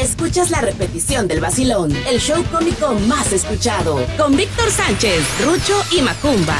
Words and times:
escuchas 0.00 0.50
la 0.50 0.60
repetición 0.60 1.26
del 1.26 1.40
vacilón, 1.40 1.94
el 2.06 2.20
show 2.20 2.42
cómico 2.52 2.94
más 3.08 3.32
escuchado, 3.32 4.04
con 4.16 4.36
Víctor 4.36 4.70
Sánchez, 4.70 5.22
Rucho 5.44 5.74
y 5.92 6.02
Macumba. 6.02 6.56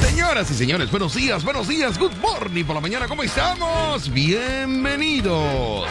Señoras 0.00 0.50
y 0.50 0.54
señores, 0.54 0.90
buenos 0.90 1.14
días, 1.14 1.44
buenos 1.44 1.68
días, 1.68 1.98
good 1.98 2.12
morning 2.20 2.64
por 2.64 2.74
la 2.74 2.80
mañana, 2.80 3.06
¿cómo 3.06 3.22
estamos? 3.22 4.12
Bienvenidos. 4.12 5.86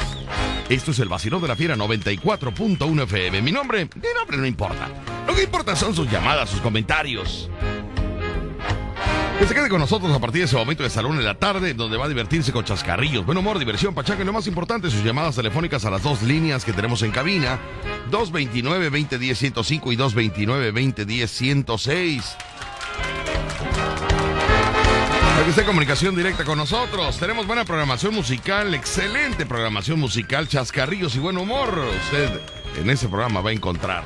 Esto 0.69 0.91
es 0.91 0.99
el 0.99 1.09
vacilón 1.09 1.41
de 1.41 1.47
la 1.47 1.55
fiera 1.55 1.75
94.1 1.75 3.03
FM. 3.03 3.41
Mi 3.41 3.51
nombre, 3.51 3.85
mi 3.95 4.09
nombre 4.17 4.37
no 4.37 4.45
importa. 4.45 4.89
Lo 5.27 5.33
que 5.33 5.43
importa 5.43 5.75
son 5.75 5.95
sus 5.95 6.09
llamadas, 6.09 6.49
sus 6.49 6.61
comentarios. 6.61 7.49
Que 9.39 9.47
se 9.47 9.55
quede 9.55 9.67
con 9.67 9.79
nosotros 9.79 10.13
a 10.13 10.19
partir 10.19 10.41
de 10.41 10.45
ese 10.45 10.55
momento 10.55 10.83
de 10.83 10.89
salón 10.89 11.17
en 11.17 11.25
la 11.25 11.35
tarde, 11.35 11.73
donde 11.73 11.97
va 11.97 12.05
a 12.05 12.09
divertirse 12.09 12.53
con 12.53 12.63
chascarrillos, 12.63 13.25
buen 13.25 13.37
humor, 13.37 13.59
diversión, 13.59 13.93
pachaca 13.93 14.21
y 14.21 14.25
lo 14.25 14.31
más 14.31 14.47
importante, 14.47 14.89
sus 14.89 15.03
llamadas 15.03 15.35
telefónicas 15.35 15.83
a 15.85 15.89
las 15.89 16.03
dos 16.03 16.21
líneas 16.21 16.63
que 16.63 16.71
tenemos 16.71 17.01
en 17.01 17.11
cabina, 17.11 17.59
229-2010-105 18.11 19.91
y 19.91 19.97
229-2010-106. 19.97 22.23
Para 25.33 25.43
que 25.43 25.49
esté 25.49 25.61
en 25.61 25.67
comunicación 25.67 26.15
directa 26.15 26.45
con 26.45 26.57
nosotros, 26.57 27.17
tenemos 27.17 27.47
buena 27.47 27.65
programación 27.65 28.13
musical, 28.13 28.73
excelente 28.73 29.45
programación 29.45 29.99
musical, 29.99 30.47
chascarrillos 30.47 31.15
y 31.15 31.19
buen 31.19 31.37
humor. 31.37 31.77
Usted 32.05 32.29
en 32.77 32.89
ese 32.89 33.09
programa 33.09 33.41
va 33.41 33.49
a 33.49 33.53
encontrar. 33.53 34.05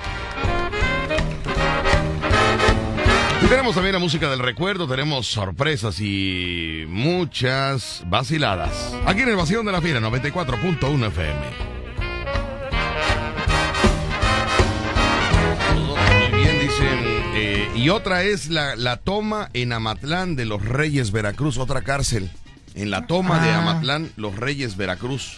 Tenemos 3.49 3.75
también 3.75 3.93
la 3.93 3.99
música 3.99 4.29
del 4.29 4.39
recuerdo, 4.39 4.87
tenemos 4.87 5.25
sorpresas 5.27 6.01
y 6.01 6.83
muchas 6.89 8.03
vaciladas. 8.07 8.93
Aquí 9.05 9.21
en 9.21 9.29
el 9.29 9.37
vacío 9.37 9.63
de 9.63 9.71
la 9.71 9.81
fiera 9.81 10.01
94.1 10.01 11.07
FM. 11.07 11.39
Muy 16.29 16.39
bien, 16.43 16.59
dicen. 16.59 16.99
eh, 17.35 17.69
y 17.73 17.87
otra 17.89 18.23
es 18.23 18.49
la, 18.49 18.75
la 18.75 18.97
toma 18.97 19.49
en 19.53 19.71
Amatlán 19.71 20.35
de 20.35 20.43
los 20.45 20.63
Reyes 20.63 21.11
Veracruz, 21.11 21.57
otra 21.57 21.81
cárcel. 21.83 22.29
En 22.75 22.91
la 22.91 23.07
toma 23.07 23.39
de 23.39 23.49
Ah. 23.49 23.59
Amatlán, 23.61 24.11
los 24.17 24.35
Reyes 24.35 24.75
Veracruz. 24.75 25.37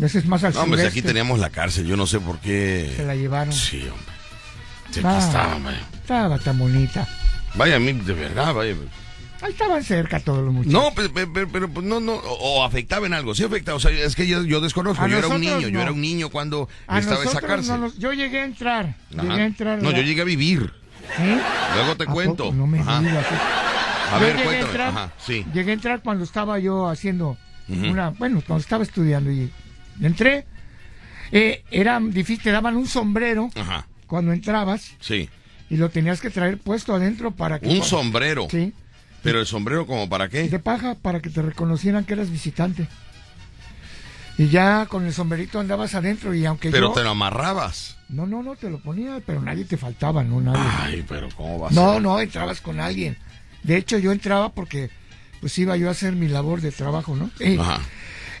Ese 0.00 0.20
es 0.20 0.26
más 0.26 0.44
al 0.44 0.54
No, 0.54 0.60
hombre, 0.62 0.82
si 0.82 0.86
aquí 0.86 1.02
teníamos 1.02 1.40
la 1.40 1.50
cárcel, 1.50 1.86
yo 1.86 1.96
no 1.96 2.06
sé 2.06 2.20
por 2.20 2.38
qué. 2.38 2.92
Se 2.96 3.04
la 3.04 3.16
llevaron. 3.16 3.52
Sí, 3.52 3.80
hombre. 3.82 4.17
Sí, 4.90 5.00
Ah. 5.04 5.16
aquí 5.16 5.24
estaba, 5.26 5.56
hombre. 5.56 5.76
Estaba 5.94 6.38
tan 6.38 6.58
bonita. 6.58 7.06
Vaya, 7.54 7.76
a 7.76 7.78
mí, 7.78 7.92
de 7.92 8.12
verdad, 8.14 8.54
vaya. 8.54 8.74
Ahí 9.40 9.52
estaban 9.52 9.84
cerca 9.84 10.18
todos 10.18 10.44
los 10.44 10.52
muchachos. 10.52 10.72
No, 10.72 10.90
pero, 10.96 11.12
pero, 11.32 11.48
pero, 11.48 11.68
pues, 11.68 11.86
no, 11.86 12.00
no, 12.00 12.14
o, 12.14 12.58
o 12.60 12.64
afectaba 12.64 13.06
en 13.06 13.14
algo, 13.14 13.34
sí 13.36 13.44
afectaba, 13.44 13.76
o 13.76 13.80
sea, 13.80 13.92
es 13.92 14.16
que 14.16 14.26
yo, 14.26 14.42
yo 14.42 14.60
desconozco, 14.60 15.04
A 15.04 15.08
yo 15.08 15.18
era 15.18 15.28
un 15.28 15.40
niño, 15.40 15.68
yo 15.68 15.80
era 15.80 15.92
un 15.92 16.00
niño 16.00 16.28
cuando 16.28 16.68
a 16.88 16.98
estaba 16.98 17.22
esa 17.22 17.34
nosotros 17.34 17.50
cárcel. 17.68 17.80
no 17.80 17.92
yo 17.98 18.12
llegué 18.12 18.40
a 18.40 18.44
entrar. 18.46 18.96
Ajá. 19.16 19.22
Llegué 19.28 19.42
a 19.42 19.46
entrar. 19.46 19.82
No, 19.82 19.90
la- 19.92 19.96
yo 19.98 20.02
llegué 20.02 20.22
a 20.22 20.24
vivir, 20.24 20.72
¿Eh? 21.20 21.38
luego 21.76 21.96
te 21.96 22.04
¿A 22.04 22.06
cuento. 22.06 22.44
poco? 22.44 22.56
No 22.56 22.66
me 22.66 22.80
Ajá. 22.80 22.98
digas. 23.00 23.26
A 24.10 24.14
Yo 24.18 24.20
ver, 24.20 24.32
llegué 24.32 24.44
cuéntame. 24.44 24.66
entrar, 24.70 24.88
Ajá, 24.88 25.12
sí. 25.24 25.46
Llegué 25.54 25.70
a 25.70 25.74
entrar 25.74 26.02
cuando 26.02 26.24
estaba 26.24 26.58
yo 26.58 26.88
haciendo 26.88 27.36
una, 27.68 28.10
bueno, 28.10 28.42
cuando 28.44 28.62
estaba 28.62 28.82
estudiando 28.82 29.30
y 29.30 29.50
entré. 30.02 30.46
Eh, 31.30 31.62
era 31.70 32.00
difícil, 32.00 32.42
te 32.42 32.50
daban 32.50 32.74
un 32.76 32.86
sombrero 32.88 33.50
Ajá, 33.54 33.86
cuando 34.08 34.32
entrabas 34.32 34.92
sí. 34.98 35.28
y 35.70 35.76
lo 35.76 35.90
tenías 35.90 36.20
que 36.20 36.30
traer 36.30 36.58
puesto 36.58 36.94
adentro 36.94 37.30
para 37.30 37.60
que 37.60 37.68
Un 37.68 37.84
sombrero. 37.84 38.48
Sí, 38.50 38.72
Pero 39.22 39.38
el 39.38 39.46
sombrero 39.46 39.86
como 39.86 40.08
para 40.08 40.28
qué? 40.28 40.48
de 40.48 40.58
paja 40.58 40.96
para 40.96 41.20
que 41.20 41.30
te 41.30 41.42
reconocieran 41.42 42.04
que 42.04 42.14
eras 42.14 42.30
visitante. 42.30 42.88
Y 44.38 44.48
ya 44.48 44.86
con 44.86 45.04
el 45.04 45.12
sombrerito 45.12 45.58
andabas 45.58 45.94
adentro 45.94 46.32
y 46.34 46.46
aunque 46.46 46.70
Pero 46.70 46.88
yo 46.88 46.94
te 46.94 47.02
lo 47.02 47.10
amarrabas. 47.10 47.96
No, 48.08 48.26
no, 48.26 48.42
no, 48.42 48.56
te 48.56 48.70
lo 48.70 48.78
ponía, 48.78 49.20
pero 49.26 49.42
nadie 49.42 49.64
te 49.64 49.76
faltaba, 49.76 50.24
no 50.24 50.40
nadie. 50.40 50.62
Ay, 50.64 51.04
pero 51.06 51.28
¿cómo 51.36 51.58
va 51.58 51.68
a 51.68 51.72
No, 51.72 52.00
no, 52.00 52.18
entrabas 52.20 52.60
con 52.60 52.80
alguien. 52.80 53.18
De 53.64 53.76
hecho, 53.76 53.98
yo 53.98 54.12
entraba 54.12 54.50
porque 54.50 54.90
pues 55.40 55.58
iba 55.58 55.76
yo 55.76 55.88
a 55.88 55.90
hacer 55.90 56.14
mi 56.14 56.28
labor 56.28 56.60
de 56.60 56.72
trabajo, 56.72 57.16
¿no? 57.16 57.30
Ajá. 57.60 57.80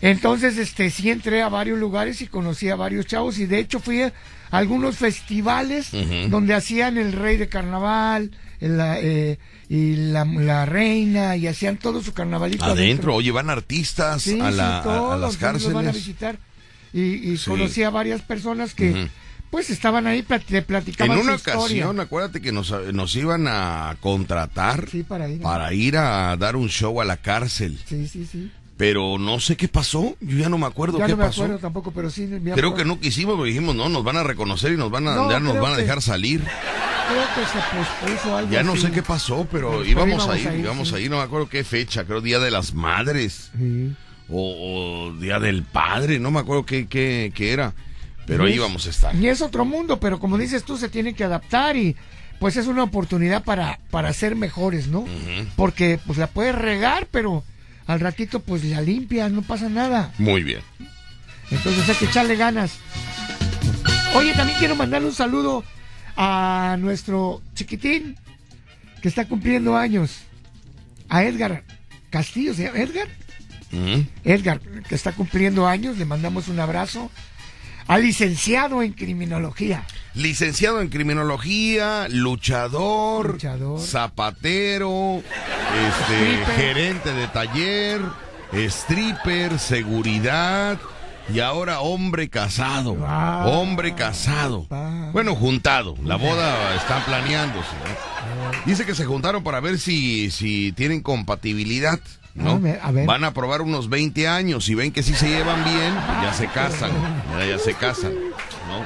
Entonces, 0.00 0.56
este, 0.56 0.90
sí 0.90 1.10
entré 1.10 1.42
a 1.42 1.48
varios 1.48 1.78
lugares 1.78 2.22
y 2.22 2.28
conocí 2.28 2.70
a 2.70 2.76
varios 2.76 3.06
chavos 3.06 3.38
y 3.38 3.46
de 3.46 3.58
hecho 3.58 3.80
fui 3.80 4.02
a 4.02 4.12
algunos 4.50 4.96
festivales 4.96 5.90
donde 6.30 6.54
hacían 6.54 6.98
el 6.98 7.12
rey 7.12 7.36
de 7.36 7.48
carnaval 7.48 8.30
la, 8.60 8.98
eh, 9.00 9.38
y 9.68 9.94
la, 9.96 10.24
la 10.24 10.66
reina 10.66 11.36
y 11.36 11.46
hacían 11.46 11.76
todo 11.76 12.02
su 12.02 12.12
carnavalito 12.12 12.64
Adentro, 12.64 13.14
oye, 13.14 13.30
van 13.30 13.50
artistas 13.50 14.22
Sí, 14.22 14.40
a, 14.40 14.50
sí, 14.50 14.56
la, 14.56 14.76
a- 14.76 14.80
a, 14.80 14.82
todos 14.82 15.20
las 15.20 15.20
los 15.20 15.38
van 15.40 15.48
a 15.48 15.58
cárceles. 15.58 15.94
visitar. 15.94 16.38
Y, 16.92 17.00
y 17.32 17.36
Sí. 17.36 17.50
conocí 17.50 17.82
a 17.82 17.90
varias 17.90 18.22
personas 18.22 18.74
que 18.74 19.08
pues 19.50 19.70
estaban 19.70 20.06
ahí, 20.06 20.22
te 20.22 20.58
En 20.58 20.64
platicaban 20.64 21.18
una 21.18 21.32
su 21.32 21.36
historia. 21.36 21.58
ocasión, 21.58 22.00
acuérdate 22.00 22.40
que 22.42 22.52
nos, 22.52 22.70
nos 22.92 23.14
iban 23.16 23.46
a 23.48 23.96
contratar 24.00 24.86
para 25.08 25.28
ir. 25.28 25.40
para 25.40 25.72
ir 25.72 25.96
a 25.96 26.36
dar 26.36 26.56
un 26.56 26.68
show 26.68 27.00
a 27.00 27.04
la 27.06 27.16
cárcel. 27.16 27.78
Sí, 27.88 28.06
sí, 28.08 28.26
sí. 28.30 28.50
Pero 28.78 29.18
no 29.18 29.40
sé 29.40 29.56
qué 29.56 29.68
pasó. 29.68 30.16
Yo 30.20 30.38
ya 30.38 30.48
no 30.48 30.56
me 30.56 30.66
acuerdo 30.66 30.98
Ya 30.98 31.04
qué 31.06 31.10
no 31.12 31.18
me 31.18 31.24
pasó. 31.24 31.42
acuerdo 31.42 31.58
tampoco, 31.60 31.90
pero 31.90 32.08
sí. 32.10 32.26
me 32.26 32.52
Creo 32.52 32.74
que 32.74 32.84
no 32.86 32.98
quisimos, 33.00 33.34
porque 33.34 33.50
dijimos, 33.50 33.74
no, 33.74 33.88
nos 33.90 34.04
van 34.04 34.16
a 34.16 34.22
reconocer 34.22 34.72
y 34.72 34.76
nos 34.76 34.90
van 34.90 35.08
a, 35.08 35.14
No, 35.16 35.30
ya 35.30 35.40
nos 35.40 35.50
creo 35.52 35.62
van 35.64 35.72
a 35.72 35.76
que- 35.76 35.82
dejar 35.82 36.00
salir. 36.00 36.40
Creo 36.40 37.24
que 37.34 37.40
se 37.50 37.76
pospuso 37.76 38.36
algo 38.36 38.50
Ya 38.52 38.62
no 38.62 38.72
así. 38.74 38.82
sé 38.82 38.90
qué 38.92 39.02
pasó, 39.02 39.46
pero 39.50 39.70
Pero 39.70 39.84
íbamos, 39.84 40.24
íbamos 40.26 40.28
a 40.28 40.38
ir, 40.54 40.60
íbamos 40.60 40.88
sí. 40.90 40.94
a 40.94 41.00
ir, 41.00 41.10
no 41.10 41.16
me 41.16 41.22
acuerdo 41.24 41.48
qué 41.48 41.64
fecha, 41.64 42.04
creo 42.04 42.20
Día 42.20 42.38
de 42.38 42.50
las 42.50 42.72
Madres 42.74 43.50
Sí. 43.58 43.94
o, 44.28 45.08
o 45.10 45.12
Día 45.18 45.40
del 45.40 45.62
Padre, 45.64 46.18
no 46.20 46.30
me 46.30 46.38
acuerdo 46.40 46.64
qué, 46.66 46.86
qué, 46.86 47.32
qué 47.34 47.52
era, 47.52 47.72
pero 48.26 48.44
Y 48.44 48.48
ahí 48.48 48.52
es- 48.52 48.56
íbamos 48.58 48.86
a 48.86 48.90
estar. 48.90 49.14
Y 49.16 49.26
es 49.26 49.40
otro 49.40 49.64
mundo, 49.64 49.98
pero 49.98 50.20
como 50.20 50.38
dices 50.38 50.62
tú, 50.64 50.76
se 50.76 50.88
tienen 50.88 51.14
que 51.16 51.24
adaptar 51.24 51.76
y 51.76 51.96
pues 52.38 52.56
es 52.56 52.66
una 52.68 52.84
oportunidad 52.84 53.42
para, 53.42 53.80
para 53.90 54.12
ser 54.12 54.36
mejores, 54.36 54.86
¿no? 54.86 55.04
Porque 55.56 55.98
pues 56.06 56.18
la 56.18 56.26
puedes 56.28 56.54
regar, 56.54 57.08
pero 57.10 57.42
al 57.88 58.00
ratito 58.00 58.40
pues 58.40 58.62
la 58.64 58.80
limpias, 58.80 59.32
no 59.32 59.42
pasa 59.42 59.68
nada. 59.68 60.12
Muy 60.18 60.44
bien. 60.44 60.60
Entonces 61.50 61.88
hay 61.88 61.96
que 61.96 62.04
echarle 62.04 62.36
ganas. 62.36 62.78
Oye, 64.14 64.34
también 64.34 64.58
quiero 64.58 64.76
mandarle 64.76 65.08
un 65.08 65.14
saludo 65.14 65.64
a 66.14 66.76
nuestro 66.78 67.42
chiquitín 67.54 68.16
que 69.00 69.08
está 69.08 69.26
cumpliendo 69.26 69.76
años. 69.76 70.18
A 71.08 71.24
Edgar 71.24 71.64
Castillo, 72.10 72.52
¿se 72.52 72.64
llama 72.64 72.78
Edgar? 72.78 73.08
Ujú. 73.72 74.04
Edgar, 74.22 74.60
que 74.60 74.94
está 74.94 75.12
cumpliendo 75.12 75.66
años, 75.66 75.96
le 75.96 76.04
mandamos 76.04 76.48
un 76.48 76.60
abrazo. 76.60 77.10
Al 77.88 78.02
licenciado 78.02 78.82
en 78.82 78.92
criminología. 78.92 79.84
Licenciado 80.14 80.80
en 80.82 80.88
criminología, 80.88 82.06
luchador, 82.10 83.32
Luchador. 83.32 83.80
zapatero, 83.80 85.22
este, 85.88 86.32
Stripper. 86.42 86.54
gerente 86.56 87.12
de 87.14 87.26
taller, 87.28 88.00
stripper, 88.52 89.58
seguridad 89.58 90.78
y 91.32 91.40
ahora 91.40 91.80
hombre 91.80 92.28
casado. 92.28 92.96
Ah, 93.06 93.44
hombre 93.48 93.94
casado. 93.94 94.66
Bueno, 95.12 95.34
juntado. 95.34 95.94
La 96.04 96.16
boda 96.16 96.74
está 96.76 97.04
planeándose. 97.04 97.70
¿no? 97.84 98.50
Dice 98.66 98.84
que 98.86 98.94
se 98.94 99.04
juntaron 99.04 99.42
para 99.44 99.60
ver 99.60 99.78
si, 99.78 100.30
si 100.30 100.72
tienen 100.72 101.00
compatibilidad. 101.02 101.98
¿No? 102.38 102.52
A 102.52 102.58
ver, 102.58 102.80
a 102.82 102.90
ver. 102.92 103.06
Van 103.06 103.24
a 103.24 103.32
probar 103.34 103.62
unos 103.62 103.88
20 103.88 104.26
años 104.28 104.68
y 104.68 104.74
ven 104.74 104.92
que 104.92 105.02
si 105.02 105.14
se 105.14 105.28
llevan 105.28 105.62
bien, 105.64 105.92
pues 105.94 106.22
ya 106.22 106.32
se 106.32 106.46
casan. 106.48 106.90
Ya, 107.38 107.46
ya 107.46 107.58
se 107.58 107.74
casan. 107.74 108.12
¿no? 108.12 108.84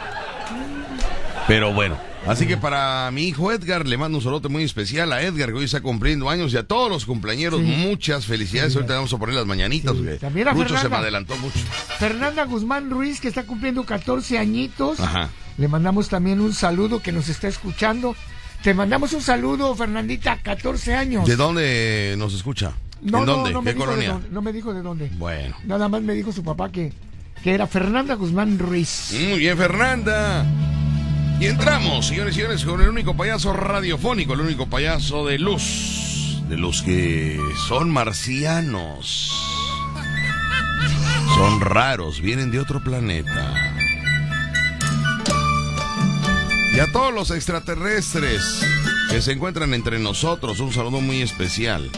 Pero 1.48 1.72
bueno, 1.72 1.98
así 2.26 2.46
que 2.46 2.56
para 2.56 3.10
mi 3.10 3.24
hijo 3.24 3.50
Edgar 3.52 3.86
le 3.86 3.96
mando 3.98 4.18
un 4.18 4.24
saludo 4.24 4.48
muy 4.48 4.62
especial 4.62 5.12
a 5.12 5.22
Edgar 5.22 5.48
que 5.50 5.56
hoy 5.58 5.64
está 5.64 5.80
cumpliendo 5.80 6.30
años 6.30 6.52
y 6.52 6.56
a 6.56 6.62
todos 6.62 6.88
los 6.90 7.04
cumpleaños 7.04 7.54
Sí. 7.56 7.60
muchas 7.62 8.26
felicidades. 8.26 8.74
Ahorita 8.76 8.94
vamos 8.94 9.12
a 9.12 9.18
poner 9.18 9.34
las 9.34 9.46
mañanitas. 9.46 9.96
Sí. 9.96 10.18
También 10.20 10.48
a 10.48 10.52
Lucho 10.54 10.76
se 10.78 10.88
me 10.88 10.96
adelantó 10.96 11.36
mucho. 11.38 11.58
Fernanda 11.98 12.44
Guzmán 12.44 12.90
Ruiz, 12.90 13.20
que 13.20 13.28
está 13.28 13.42
cumpliendo 13.44 13.84
14 13.84 14.38
añitos. 14.38 15.00
Ajá. 15.00 15.30
Le 15.58 15.68
mandamos 15.68 16.08
también 16.08 16.40
un 16.40 16.54
saludo 16.54 17.02
que 17.02 17.12
nos 17.12 17.28
está 17.28 17.48
escuchando. 17.48 18.14
Te 18.62 18.72
mandamos 18.72 19.12
un 19.12 19.20
saludo, 19.22 19.74
Fernandita, 19.74 20.38
14 20.40 20.94
años. 20.94 21.26
¿De 21.26 21.34
dónde 21.34 22.14
nos 22.16 22.32
escucha? 22.34 22.72
No, 23.02 23.18
¿En 23.18 23.26
no, 23.26 23.32
dónde? 23.34 23.52
no 23.52 23.62
me 23.62 23.70
¿Qué 23.70 23.74
dijo 23.74 23.86
de 23.86 23.90
colonia? 23.92 24.12
dónde, 24.12 24.28
no 24.30 24.42
me 24.42 24.52
dijo 24.52 24.74
de 24.74 24.82
dónde. 24.82 25.10
Bueno. 25.18 25.56
Nada 25.64 25.88
más 25.88 26.02
me 26.02 26.14
dijo 26.14 26.32
su 26.32 26.42
papá 26.42 26.70
que, 26.70 26.92
que 27.42 27.52
era 27.52 27.66
Fernanda 27.66 28.14
Guzmán 28.14 28.58
Ruiz. 28.58 29.12
Muy 29.28 29.38
bien, 29.40 29.56
Fernanda. 29.58 30.44
Y 31.40 31.46
entramos, 31.46 32.06
señores 32.06 32.34
y 32.34 32.36
señores, 32.40 32.64
con 32.64 32.80
el 32.80 32.88
único 32.88 33.16
payaso 33.16 33.52
radiofónico, 33.52 34.34
el 34.34 34.40
único 34.42 34.66
payaso 34.68 35.26
de 35.26 35.38
luz. 35.38 36.40
De 36.48 36.56
los 36.56 36.82
que 36.82 37.40
son 37.68 37.90
marcianos. 37.90 39.32
Son 41.34 41.60
raros, 41.60 42.20
vienen 42.20 42.50
de 42.50 42.60
otro 42.60 42.82
planeta. 42.84 43.54
Y 46.74 46.78
a 46.80 46.90
todos 46.92 47.12
los 47.12 47.30
extraterrestres 47.30 48.42
que 49.10 49.20
se 49.20 49.32
encuentran 49.32 49.74
entre 49.74 49.98
nosotros, 49.98 50.60
un 50.60 50.72
saludo 50.72 51.00
muy 51.00 51.20
especial. 51.22 51.90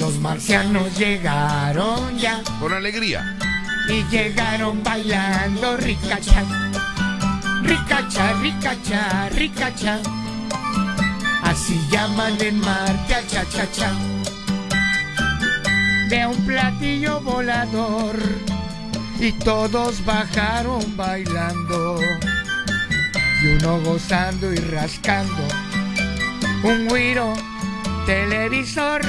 Los 0.00 0.18
marcianos 0.20 0.96
llegaron 0.96 2.16
ya. 2.18 2.42
Con 2.60 2.72
alegría, 2.72 3.36
y 3.88 4.04
llegaron 4.10 4.82
bailando 4.82 5.76
ricacha. 5.76 6.44
Ricacha, 7.62 8.32
ricacha, 8.34 9.28
ricacha. 9.30 10.00
Así 11.42 11.80
llaman 11.90 12.40
en 12.40 12.60
mar, 12.60 12.94
cha 13.08 13.26
cha 13.26 13.44
cha 13.48 13.70
cha. 13.72 13.92
De 16.08 16.26
un 16.26 16.36
platillo 16.46 17.20
volador 17.20 18.16
y 19.20 19.32
todos 19.32 20.04
bajaron 20.04 20.96
bailando 20.96 22.00
y 23.42 23.46
uno 23.48 23.80
gozando 23.80 24.52
y 24.52 24.56
rascando 24.56 25.42
un 26.62 26.88
guiro 26.88 27.34
televisor. 28.06 29.02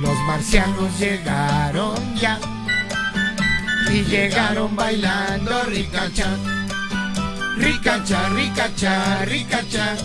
Los 0.00 0.18
marcianos 0.26 0.98
llegaron 0.98 2.16
ya 2.16 2.38
y 3.92 4.02
llegaron 4.04 4.74
bailando 4.74 5.64
ricacha, 5.64 6.26
ricacha, 7.58 8.28
ricacha, 8.30 9.24
ricacha. 9.26 9.96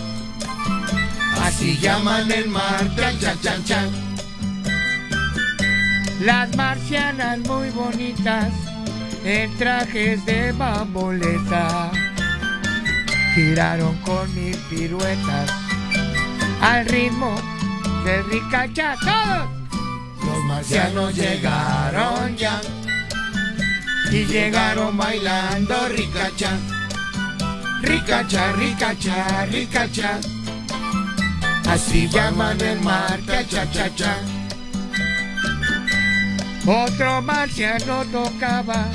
Así 1.42 1.78
llaman 1.78 2.30
el 2.30 2.48
mar, 2.48 2.94
cha 2.94 3.18
cha 3.18 3.34
cha 3.40 3.64
cha. 3.64 3.84
Las 6.20 6.54
marcianas 6.56 7.38
muy 7.38 7.70
bonitas 7.70 8.52
en 9.24 9.56
trajes 9.56 10.26
de 10.26 10.52
bamboleta 10.52 11.90
giraron 13.34 13.96
con 13.98 14.34
mil 14.34 14.56
piruetas 14.68 15.50
al 16.60 16.84
ritmo 16.86 17.34
de 18.04 18.22
ricacha 18.24 18.94
todos. 19.00 19.65
Marcianos 20.68 21.14
llegaron 21.14 22.36
ya. 22.36 22.60
Y 24.10 24.24
llegaron 24.24 24.96
bailando 24.96 25.88
ricacha, 25.90 26.58
ricacha, 27.82 28.50
ricacha, 28.50 29.46
ricacha. 29.46 30.18
Así 31.68 32.08
llaman 32.08 32.60
el 32.60 32.80
mar, 32.80 33.20
cha 33.48 33.70
cha 33.70 33.94
cha 33.94 34.18
Otro 36.66 37.22
marciano 37.22 38.04
tocaba 38.06 38.86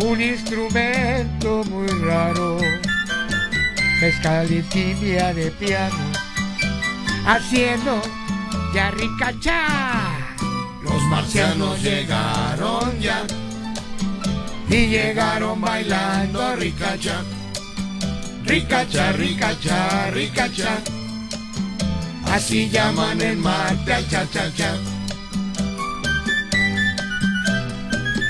un 0.00 0.20
instrumento 0.20 1.62
muy 1.70 1.86
raro, 2.02 2.58
mezcal 4.00 4.50
y 4.50 4.62
de 4.62 5.52
piano, 5.60 5.96
haciendo 7.24 8.02
ya 8.74 8.90
ricacha. 8.90 10.27
Los 10.88 11.02
marcianos 11.10 11.82
llegaron 11.82 12.98
ya 13.00 13.22
y 14.68 14.86
llegaron 14.86 15.60
bailando 15.60 16.56
ricacha, 16.56 17.22
ricacha, 18.44 19.12
ricacha, 19.12 20.10
ricacha. 20.10 20.78
Así 22.30 22.68
llaman 22.68 23.20
el 23.20 23.38
mar, 23.38 23.76
cha 23.86 24.06
cha 24.08 24.26
cha 24.30 24.52
cha. 24.54 24.74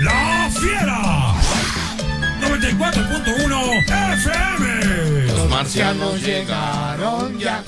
La 0.00 0.49
Fiera 0.50 1.34
94.1 2.40 4.14
FM. 4.14 5.26
Los 5.32 5.49
marcianos 5.50 6.22
llegaron 6.22 7.38
ya 7.38 7.64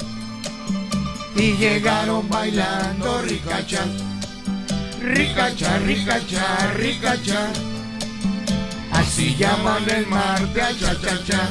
y 1.34 1.52
llegaron 1.56 2.28
bailando 2.28 3.22
ricacha, 3.22 3.84
ricacha, 5.00 5.78
ricacha, 5.78 6.72
ricacha. 6.76 7.52
Así 8.92 9.34
llaman 9.36 9.88
el 9.90 10.06
mar, 10.06 10.40
cha 10.54 10.72
cha 10.78 11.00
cha 11.00 11.24
cha. 11.24 11.48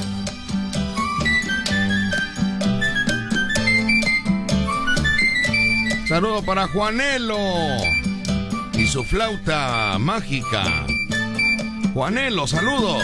Saludo 6.07 6.41
para 6.43 6.67
Juanelo 6.67 7.37
y 8.73 8.87
su 8.87 9.03
flauta 9.03 9.97
mágica. 9.99 10.85
Juanelo, 11.93 12.47
saludos. 12.47 13.03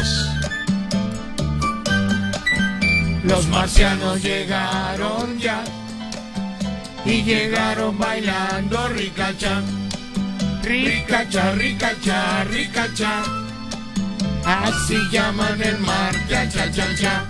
Los 3.23 3.47
marcianos 3.47 4.21
llegaron 4.23 5.37
ya 5.39 5.63
y 7.05 7.23
llegaron 7.23 7.97
bailando 7.97 8.87
ricacha, 8.89 9.61
ricacha, 10.65 11.51
ricacha, 11.53 12.43
ricacha. 12.45 13.23
Así 14.43 14.97
llaman 15.11 15.61
el 15.61 15.77
mar, 15.79 16.13
cha 16.27 16.49
cha 16.49 16.71
cha 16.71 16.95
cha. 16.95 17.25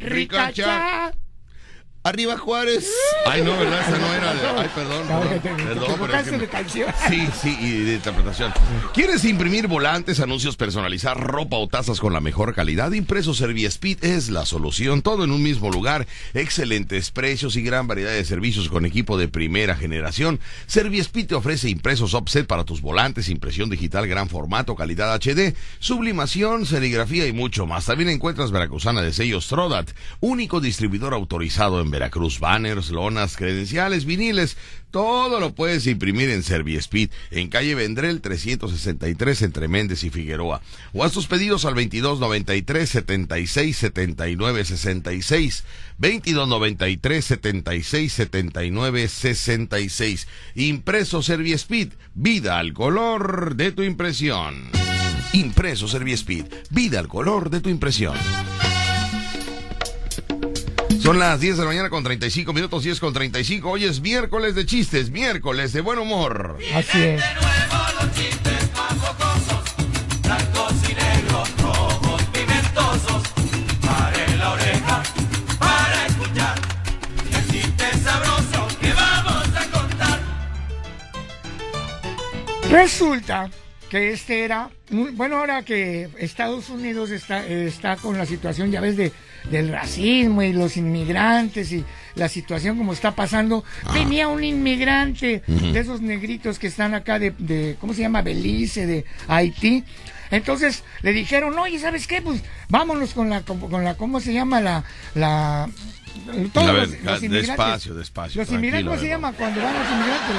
Ricacha. 0.00 1.12
Arriba 2.04 2.36
Juárez. 2.36 2.90
Ay, 3.26 3.42
no, 3.42 3.56
¿verdad? 3.56 3.80
Esa 3.88 3.96
no 3.98 4.12
era. 4.12 4.34
de- 4.34 4.40
Ay, 4.60 4.70
perdón. 4.74 5.06
Perdón, 5.06 5.40
perdón, 5.40 5.60
pero 5.62 5.84
es 5.84 5.88
equivocaste 5.92 6.24
que 6.24 6.32
me- 6.32 6.38
de 6.38 6.48
canción. 6.48 6.90
Sí, 7.08 7.28
sí, 7.40 7.56
y 7.60 7.70
de 7.84 7.94
interpretación. 7.94 8.52
¿Quieres 8.92 9.24
imprimir 9.24 9.68
volantes, 9.68 10.18
anuncios, 10.18 10.56
personalizar 10.56 11.16
ropa 11.20 11.56
o 11.58 11.68
tazas 11.68 12.00
con 12.00 12.12
la 12.12 12.20
mejor 12.20 12.56
calidad? 12.56 12.90
Impreso 12.90 13.34
Serviespeed 13.34 14.02
es 14.02 14.30
la 14.30 14.44
solución. 14.46 15.02
Todo 15.02 15.22
en 15.22 15.30
un 15.30 15.44
mismo 15.44 15.70
lugar. 15.70 16.08
Excelentes 16.34 17.12
precios 17.12 17.54
y 17.54 17.62
gran 17.62 17.86
variedad 17.86 18.10
de 18.10 18.24
servicios 18.24 18.68
con 18.68 18.84
equipo 18.84 19.16
de 19.16 19.28
primera 19.28 19.76
generación. 19.76 20.40
Serviespeed 20.66 21.28
te 21.28 21.34
ofrece 21.36 21.68
impresos 21.70 22.14
offset 22.14 22.48
para 22.48 22.64
tus 22.64 22.80
volantes, 22.80 23.28
impresión 23.28 23.70
digital, 23.70 24.08
gran 24.08 24.28
formato, 24.28 24.74
calidad 24.74 25.14
HD, 25.14 25.54
sublimación, 25.78 26.66
serigrafía 26.66 27.28
y 27.28 27.32
mucho 27.32 27.64
más. 27.66 27.86
También 27.86 28.10
encuentras 28.10 28.50
Veracruzana 28.50 29.02
de 29.02 29.12
sellos 29.12 29.46
Trodat, 29.46 29.88
único 30.18 30.60
distribuidor 30.60 31.14
autorizado 31.14 31.80
en 31.80 31.91
Veracruz. 31.92 32.40
Banners, 32.40 32.90
lonas, 32.90 33.36
credenciales, 33.36 34.04
viniles, 34.04 34.56
todo 34.90 35.40
lo 35.40 35.54
puedes 35.54 35.86
imprimir 35.86 36.28
en 36.28 36.42
Serviespeed, 36.42 37.10
en 37.30 37.48
calle 37.48 37.74
Vendrel 37.74 38.20
363 38.20 39.42
entre 39.42 39.66
Méndez 39.66 40.04
y 40.04 40.10
Figueroa. 40.10 40.60
O 40.92 41.02
haz 41.02 41.12
tus 41.12 41.26
pedidos 41.26 41.64
al 41.64 41.74
2293 41.74 42.90
76 42.90 43.76
79 43.76 44.64
66. 44.64 45.64
2293 45.98 47.24
76 47.24 48.12
79 48.12 49.08
66. 49.08 50.28
Impreso 50.56 51.22
Serviespeed, 51.22 51.92
vida 52.14 52.58
al 52.58 52.74
color 52.74 53.56
de 53.56 53.72
tu 53.72 53.82
impresión. 53.82 54.70
Impreso 55.32 55.88
Serviespeed, 55.88 56.44
vida 56.68 56.98
al 56.98 57.08
color 57.08 57.48
de 57.48 57.60
tu 57.60 57.70
impresión. 57.70 58.16
Son 61.02 61.18
las 61.18 61.40
10 61.40 61.56
de 61.56 61.62
la 61.64 61.68
mañana 61.68 61.90
con 61.90 62.04
35 62.04 62.52
minutos, 62.52 62.84
10 62.84 63.00
con 63.00 63.12
35. 63.12 63.68
Hoy 63.68 63.86
es 63.86 64.00
miércoles 64.00 64.54
de 64.54 64.64
chistes, 64.64 65.10
miércoles 65.10 65.72
de 65.72 65.80
buen 65.80 65.98
humor. 65.98 66.58
Así 66.72 67.02
es. 67.02 67.22
Resulta 82.70 83.50
que 83.92 84.10
este 84.10 84.42
era, 84.42 84.70
muy- 84.88 85.10
bueno, 85.10 85.36
ahora 85.36 85.62
que 85.64 86.08
Estados 86.18 86.70
Unidos 86.70 87.10
está, 87.10 87.46
está 87.46 87.96
con 87.96 88.16
la 88.16 88.24
situación, 88.24 88.70
ya 88.70 88.80
ves, 88.80 88.96
de, 88.96 89.12
del 89.50 89.68
racismo 89.68 90.42
y 90.42 90.54
los 90.54 90.78
inmigrantes 90.78 91.70
y 91.72 91.84
la 92.14 92.30
situación 92.30 92.78
como 92.78 92.94
está 92.94 93.14
pasando, 93.14 93.64
venía 93.92 94.28
un 94.28 94.42
inmigrante 94.42 95.42
de 95.46 95.78
esos 95.78 96.00
negritos 96.00 96.58
que 96.58 96.68
están 96.68 96.94
acá 96.94 97.18
de, 97.18 97.32
de, 97.36 97.76
¿cómo 97.78 97.92
se 97.92 98.00
llama? 98.00 98.22
Belice, 98.22 98.86
de 98.86 99.04
Haití. 99.28 99.84
Entonces 100.30 100.84
le 101.02 101.12
dijeron, 101.12 101.58
oye, 101.58 101.78
¿sabes 101.78 102.06
qué? 102.06 102.22
Pues 102.22 102.40
vámonos 102.70 103.12
con 103.12 103.28
la, 103.28 103.42
con, 103.42 103.60
con 103.60 103.84
la 103.84 103.98
¿cómo 103.98 104.20
se 104.20 104.32
llama? 104.32 104.62
La, 104.62 104.82
la, 105.14 105.68
todos 106.52 106.68
A 106.68 106.72
ver, 106.72 106.88
los- 106.88 106.96
ca- 106.98 107.10
los 107.12 107.22
inmigrantes. 107.22 107.48
despacio, 107.48 107.94
despacio, 107.94 108.40
Los 108.42 108.52
inmigrantes, 108.52 108.88
¿cómo 108.88 109.00
se 109.00 109.08
llama? 109.08 109.32
Cuando 109.32 109.60
van 109.62 109.74
los 109.74 109.88
inmigrantes, 109.90 110.36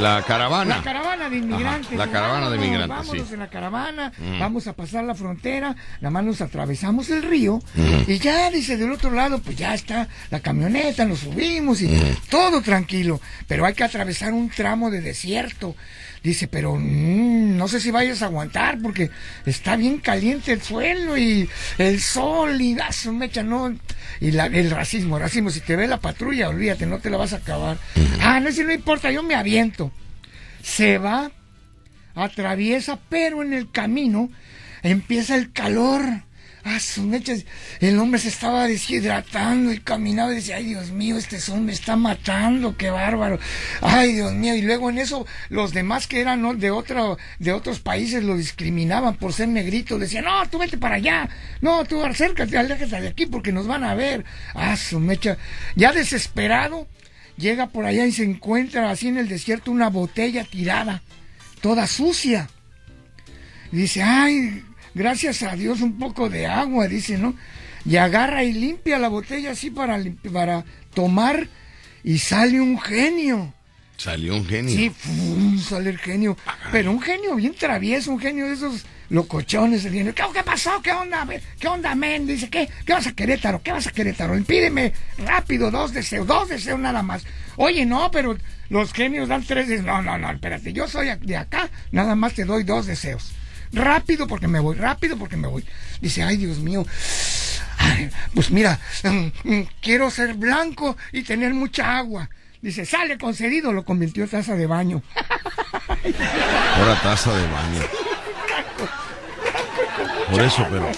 la, 0.00 0.16
La 0.16 0.22
caravana. 0.22 0.76
la 0.76 0.82
caravana 0.82 1.28
de 1.30 1.36
inmigrantes. 1.36 1.88
Ajá, 1.88 1.96
la 1.96 2.10
caravana 2.12 2.50
de 2.50 2.56
Vámonos, 2.56 2.64
inmigrantes, 2.66 2.96
Vámonos 3.06 3.28
sí. 3.28 3.34
en 3.34 3.40
la 3.40 3.48
caravana, 3.50 4.12
vamos 4.38 4.66
a 4.66 4.72
pasar 4.74 5.04
la 5.04 5.14
frontera, 5.14 5.76
nada 6.00 6.10
más 6.10 6.24
nos 6.24 6.40
atravesamos 6.40 7.10
el 7.10 7.22
río 7.22 7.60
y 8.06 8.18
ya, 8.18 8.50
dice, 8.50 8.76
del 8.76 8.92
otro 8.92 9.10
lado, 9.10 9.40
pues 9.40 9.56
ya 9.56 9.74
está 9.74 10.08
la 10.30 10.40
camioneta, 10.40 11.04
nos 11.04 11.20
subimos 11.20 11.82
y 11.82 11.88
todo 12.30 12.60
tranquilo, 12.62 13.20
pero 13.46 13.64
hay 13.66 13.74
que 13.74 13.84
atravesar 13.84 14.32
un 14.32 14.48
tramo 14.50 14.90
de 14.90 15.00
desierto. 15.00 15.74
Dice, 16.28 16.46
pero 16.46 16.76
mm, 16.76 17.56
no 17.56 17.68
sé 17.68 17.80
si 17.80 17.90
vayas 17.90 18.20
a 18.20 18.26
aguantar 18.26 18.78
porque 18.82 19.10
está 19.46 19.76
bien 19.76 19.98
caliente 19.98 20.52
el 20.52 20.60
suelo 20.60 21.16
y 21.16 21.48
el 21.78 22.00
sol 22.00 22.60
y 22.60 22.76
su 22.92 23.12
mecha, 23.12 23.42
no. 23.42 23.74
Y 24.20 24.32
la- 24.32 24.46
el 24.46 24.70
racismo, 24.70 25.16
el 25.16 25.22
racismo, 25.22 25.48
si 25.50 25.60
te 25.60 25.74
ve 25.74 25.86
la 25.88 26.00
patrulla, 26.00 26.48
olvídate, 26.50 26.84
no 26.84 26.98
te 26.98 27.08
la 27.08 27.16
vas 27.16 27.32
a 27.32 27.36
acabar. 27.36 27.78
Ah, 28.20 28.40
no, 28.40 28.52
si 28.52 28.62
no 28.62 28.72
importa, 28.72 29.10
yo 29.10 29.22
me 29.22 29.34
aviento 29.34 29.90
se 30.62 30.98
va 30.98 31.30
atraviesa, 32.14 32.98
pero 33.08 33.42
en 33.42 33.54
el 33.54 33.70
camino 33.70 34.28
empieza 34.82 35.34
el 35.36 35.52
calor. 35.52 36.02
Ah, 36.70 36.80
sus. 36.80 37.46
El 37.80 37.98
hombre 37.98 38.20
se 38.20 38.28
estaba 38.28 38.66
deshidratando 38.66 39.72
y 39.72 39.78
caminaba 39.78 40.32
y 40.32 40.36
decía, 40.36 40.56
ay 40.56 40.66
Dios 40.66 40.90
mío, 40.90 41.16
este 41.16 41.40
sol 41.40 41.62
me 41.62 41.72
está 41.72 41.96
matando, 41.96 42.76
qué 42.76 42.90
bárbaro. 42.90 43.38
Ay 43.80 44.14
Dios 44.14 44.34
mío. 44.34 44.54
Y 44.54 44.62
luego 44.62 44.90
en 44.90 44.98
eso 44.98 45.26
los 45.48 45.72
demás 45.72 46.06
que 46.06 46.20
eran 46.20 46.42
de, 46.58 46.70
de 47.38 47.52
otros 47.52 47.80
países 47.80 48.22
lo 48.22 48.36
discriminaban 48.36 49.16
por 49.16 49.32
ser 49.32 49.48
negrito. 49.48 49.96
Le 49.96 50.04
decían, 50.04 50.24
no, 50.24 50.46
tú 50.50 50.58
vete 50.58 50.76
para 50.76 50.96
allá. 50.96 51.28
No, 51.62 51.84
tú 51.86 52.04
acércate, 52.04 52.58
aléjate 52.58 53.00
de 53.00 53.08
aquí 53.08 53.24
porque 53.24 53.50
nos 53.50 53.66
van 53.66 53.84
a 53.84 53.94
ver. 53.94 54.26
Ah, 54.54 54.76
su 54.76 55.00
mecha. 55.00 55.38
Ya 55.74 55.92
desesperado, 55.92 56.86
llega 57.38 57.68
por 57.68 57.86
allá 57.86 58.04
y 58.04 58.12
se 58.12 58.24
encuentra 58.24 58.90
así 58.90 59.08
en 59.08 59.16
el 59.16 59.28
desierto 59.28 59.70
una 59.70 59.88
botella 59.88 60.44
tirada, 60.44 61.02
toda 61.62 61.86
sucia. 61.86 62.50
Y 63.72 63.78
dice, 63.78 64.02
ay, 64.02 64.64
gracias 64.98 65.42
a 65.42 65.54
Dios 65.54 65.80
un 65.80 65.98
poco 65.98 66.28
de 66.28 66.46
agua, 66.46 66.88
dice, 66.88 67.16
¿no? 67.16 67.34
Y 67.86 67.96
agarra 67.96 68.44
y 68.44 68.52
limpia 68.52 68.98
la 68.98 69.08
botella 69.08 69.52
así 69.52 69.70
para, 69.70 69.98
para 70.32 70.64
tomar 70.92 71.48
y 72.04 72.18
sale 72.18 72.60
un 72.60 72.78
genio. 72.78 73.54
Salió 73.96 74.34
un 74.34 74.44
genio. 74.44 74.76
Sí, 74.76 74.90
¡fum! 74.90 75.58
sale 75.58 75.90
el 75.90 75.98
genio. 75.98 76.36
Pero 76.70 76.90
un 76.90 77.00
genio 77.00 77.34
bien 77.36 77.54
travieso, 77.54 78.12
un 78.12 78.20
genio 78.20 78.46
de 78.46 78.54
esos 78.54 78.84
locochones. 79.08 79.84
El 79.84 79.92
genio. 79.92 80.14
¿Qué, 80.14 80.22
qué 80.32 80.42
pasó? 80.42 80.80
¿Qué 80.82 80.92
onda? 80.92 81.26
¿Qué 81.58 81.66
onda, 81.66 81.94
men? 81.94 82.26
Dice, 82.26 82.48
¿qué? 82.48 82.68
¿Qué 82.84 82.92
vas 82.92 83.06
a 83.06 83.12
Querétaro? 83.12 83.62
¿Qué 83.62 83.72
vas 83.72 83.86
a 83.86 83.90
Querétaro? 83.90 84.40
Pídeme 84.44 84.92
rápido 85.18 85.70
dos 85.70 85.92
deseos, 85.92 86.26
dos 86.26 86.48
deseos 86.48 86.78
nada 86.78 87.02
más. 87.02 87.24
Oye, 87.56 87.86
no, 87.86 88.10
pero 88.10 88.36
los 88.68 88.92
genios 88.92 89.28
dan 89.28 89.44
tres 89.44 89.66
deseos. 89.68 89.86
No, 89.86 90.02
no, 90.02 90.18
no, 90.18 90.30
espérate, 90.30 90.72
yo 90.72 90.86
soy 90.86 91.08
de 91.20 91.36
acá, 91.36 91.68
nada 91.90 92.14
más 92.14 92.34
te 92.34 92.44
doy 92.44 92.62
dos 92.62 92.86
deseos. 92.86 93.32
Rápido 93.72 94.26
porque 94.26 94.48
me 94.48 94.60
voy, 94.60 94.76
rápido 94.76 95.16
porque 95.16 95.36
me 95.36 95.48
voy. 95.48 95.64
Dice, 96.00 96.22
ay, 96.22 96.36
Dios 96.36 96.58
mío. 96.58 96.86
Ay, 97.78 98.10
pues 98.34 98.50
mira, 98.50 98.78
mm, 99.04 99.26
mm, 99.44 99.68
quiero 99.80 100.10
ser 100.10 100.34
blanco 100.34 100.96
y 101.12 101.22
tener 101.22 101.54
mucha 101.54 101.96
agua. 101.96 102.28
Dice, 102.60 102.84
sale 102.84 103.18
concedido, 103.18 103.72
lo 103.72 103.84
convirtió 103.84 104.24
en 104.24 104.30
taza 104.30 104.56
de 104.56 104.66
baño. 104.66 105.02
Ahora 106.76 107.00
taza 107.02 107.36
de 107.36 107.46
baño. 107.46 107.82
Por 110.30 110.42
eso, 110.42 110.66
pero. 110.70 110.88
Ay. 110.88 110.96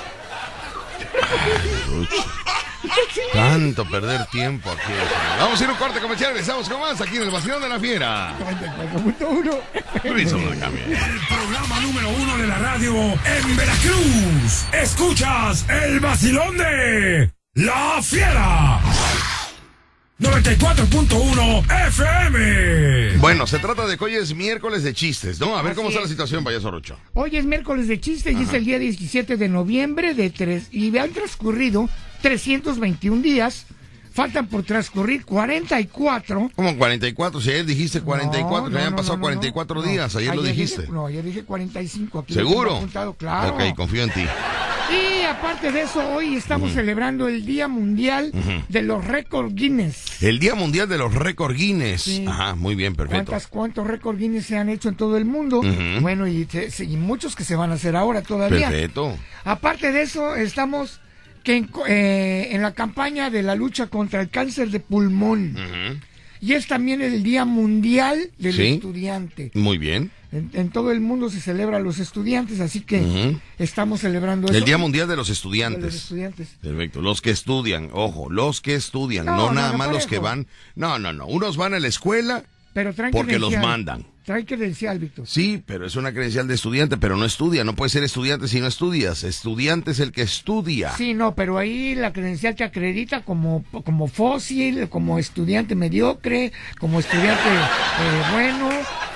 Tanto 3.32 3.84
perder 3.88 4.26
tiempo 4.26 4.70
aquí. 4.70 4.92
Vamos 5.38 5.60
a 5.60 5.64
ir 5.64 5.70
a 5.70 5.72
un 5.72 5.78
corte 5.78 6.00
comercial. 6.00 6.36
Estamos 6.36 6.68
con 6.68 6.80
más 6.80 7.00
aquí 7.00 7.16
en 7.16 7.22
el 7.22 7.30
Vacilón 7.30 7.62
de 7.62 7.68
la 7.68 7.78
Fiera. 7.80 8.34
94.1. 8.38 9.60
Luis 10.12 10.32
Obregame. 10.32 10.80
El 10.84 11.20
programa 11.28 11.80
número 11.80 12.08
uno 12.10 12.38
de 12.38 12.46
la 12.46 12.58
radio 12.58 12.94
en 12.94 13.56
Veracruz. 13.56 14.64
Escuchas 14.72 15.64
el 15.68 16.00
vacilón 16.00 16.56
de 16.56 17.32
La 17.54 18.00
Fiera. 18.02 18.80
94.1 20.20 21.88
FM. 21.88 23.16
Bueno, 23.18 23.46
se 23.46 23.58
trata 23.58 23.86
de 23.86 23.96
que 23.96 24.04
hoy 24.04 24.14
es 24.16 24.34
miércoles 24.34 24.82
de 24.82 24.92
chistes, 24.92 25.40
¿no? 25.40 25.56
A 25.56 25.62
ver 25.62 25.72
Así 25.72 25.76
cómo 25.78 25.88
está 25.88 26.02
la 26.02 26.08
situación, 26.08 26.44
payaso 26.44 26.70
Rocho. 26.70 26.98
Hoy 27.14 27.36
es 27.36 27.46
miércoles 27.46 27.88
de 27.88 28.00
chiste 28.00 28.32
y 28.32 28.42
es 28.42 28.52
el 28.52 28.66
día 28.66 28.78
17 28.78 29.38
de 29.38 29.48
noviembre 29.48 30.12
de 30.12 30.28
tres 30.28 30.68
y 30.70 30.96
han 30.98 31.12
transcurrido 31.12 31.88
321 32.22 33.22
días. 33.22 33.66
Faltan 34.12 34.48
por 34.48 34.64
transcurrir 34.64 35.24
44. 35.24 36.50
Como 36.56 36.76
44, 36.76 37.40
si 37.40 37.50
ayer 37.50 37.64
dijiste 37.64 38.00
44, 38.00 38.64
No, 38.64 38.70
que 38.70 38.76
habían 38.76 38.90
no, 38.90 38.96
pasado 38.96 39.14
no, 39.14 39.18
no, 39.20 39.22
44 39.26 39.76
no. 39.76 39.82
días, 39.82 40.16
ayer, 40.16 40.34
lo 40.34 40.42
dijiste. 40.42 40.80
dije- 40.82 40.92
no, 40.92 41.06
ayer 41.06 41.24
dije 41.24 41.44
45. 41.44 42.18
Aquí 42.18 42.34
¿Seguro? 42.34 42.76
apuntado, 42.76 43.14
claro. 43.14 43.54
Ok, 43.54 43.76
confío 43.76 44.02
en 44.02 44.10
ti. 44.10 44.24
Y 44.92 45.22
aparte 45.24 45.70
de 45.70 45.82
eso, 45.82 46.04
hoy 46.12 46.34
estamos 46.34 46.72
celebrando 46.72 47.28
el 47.28 47.46
Día 47.46 47.68
Mundial 47.68 48.32
de 48.68 48.82
los 48.82 49.04
Récord 49.06 49.54
Guinness. 49.54 50.20
El 50.20 50.40
Día 50.40 50.56
Mundial 50.56 50.88
de 50.88 50.98
los 50.98 51.14
Récord 51.14 51.54
Guinness. 51.54 52.02
Sí. 52.02 52.24
Ajá, 52.26 52.56
muy 52.56 52.74
bien, 52.74 52.96
perfecto. 52.96 53.26
¿Cuántas, 53.30 53.46
¿Cuántos 53.46 53.86
récord 53.86 54.18
Guinness 54.18 54.46
se 54.46 54.58
han 54.58 54.68
hecho 54.68 54.88
en 54.88 54.96
todo 54.96 55.16
el 55.16 55.24
mundo? 55.24 55.60
Ujú. 55.60 56.00
Bueno, 56.00 56.26
y, 56.26 56.48
y 56.80 56.96
muchos 56.96 57.36
que 57.36 57.44
se 57.44 57.54
van 57.54 57.70
a 57.70 57.74
hacer 57.74 57.94
ahora 57.94 58.22
todavía. 58.22 58.68
Perfecto. 58.70 59.16
Aparte 59.44 59.92
de 59.92 60.02
eso, 60.02 60.34
estamos 60.34 61.00
que 61.42 61.56
en, 61.56 61.70
eh, 61.88 62.48
en 62.52 62.62
la 62.62 62.72
campaña 62.72 63.30
de 63.30 63.42
la 63.42 63.54
lucha 63.54 63.86
contra 63.88 64.20
el 64.20 64.30
cáncer 64.30 64.70
de 64.70 64.80
pulmón. 64.80 65.56
Y 66.42 66.54
es 66.54 66.66
también 66.66 67.02
el 67.02 67.22
Día 67.22 67.44
Mundial 67.44 68.30
del 68.38 68.54
Sí. 68.54 68.62
Estudiante. 68.68 69.50
Muy 69.54 69.76
bien. 69.76 70.10
En, 70.32 70.48
en 70.54 70.70
todo 70.70 70.90
el 70.92 71.00
mundo 71.00 71.28
se 71.28 71.40
celebra 71.40 71.78
a 71.78 71.80
los 71.80 71.98
estudiantes, 71.98 72.60
así 72.60 72.80
que 72.80 73.36
estamos 73.58 74.00
celebrando 74.00 74.46
eso. 74.48 74.56
El 74.56 74.64
Día 74.64 74.78
Mundial 74.78 75.06
de 75.08 75.16
los 75.16 75.26
de 75.26 75.32
los 75.32 75.38
Estudiantes. 75.38 75.94
estudiantes. 75.94 76.48
Perfecto. 76.62 77.02
Los 77.02 77.20
que 77.20 77.30
estudian, 77.30 77.90
ojo, 77.92 78.30
los 78.30 78.60
que 78.60 78.74
estudian, 78.74 79.26
no, 79.26 79.52
nada 79.52 79.72
no, 79.72 79.78
más 79.78 79.90
los 79.90 80.06
que 80.06 80.18
van. 80.18 80.46
No, 80.76 80.98
no, 80.98 81.12
no. 81.12 81.26
Unos 81.26 81.56
van 81.56 81.74
a 81.74 81.80
la 81.80 81.88
escuela, 81.88 82.44
Pero 82.72 82.94
Porque 83.10 83.38
los 83.38 83.54
mandan. 83.58 84.06
Traen 84.30 84.46
credencial, 84.46 84.98
Víctor. 85.00 85.26
sí, 85.26 85.60
pero 85.66 85.84
es 85.86 85.96
una 85.96 86.12
credencial 86.12 86.46
de 86.46 86.54
estudiante, 86.54 86.96
pero 86.96 87.16
no 87.16 87.24
estudia. 87.24 87.64
No 87.64 87.74
puedes 87.74 87.90
ser 87.90 88.04
estudiante 88.04 88.46
si 88.46 88.60
no 88.60 88.68
estudias. 88.68 89.24
Estudiante 89.24 89.90
es 89.90 89.98
el 89.98 90.12
que 90.12 90.22
estudia. 90.22 90.92
Sí, 90.96 91.14
no, 91.14 91.34
pero 91.34 91.58
ahí 91.58 91.96
la 91.96 92.12
credencial 92.12 92.54
te 92.54 92.62
acredita 92.62 93.22
como, 93.24 93.64
como 93.84 94.06
fósil, 94.06 94.88
como 94.88 95.18
estudiante 95.18 95.74
mediocre, 95.74 96.52
como 96.78 97.00
estudiante 97.00 97.42
eh, 97.48 98.22
bueno, 98.32 98.68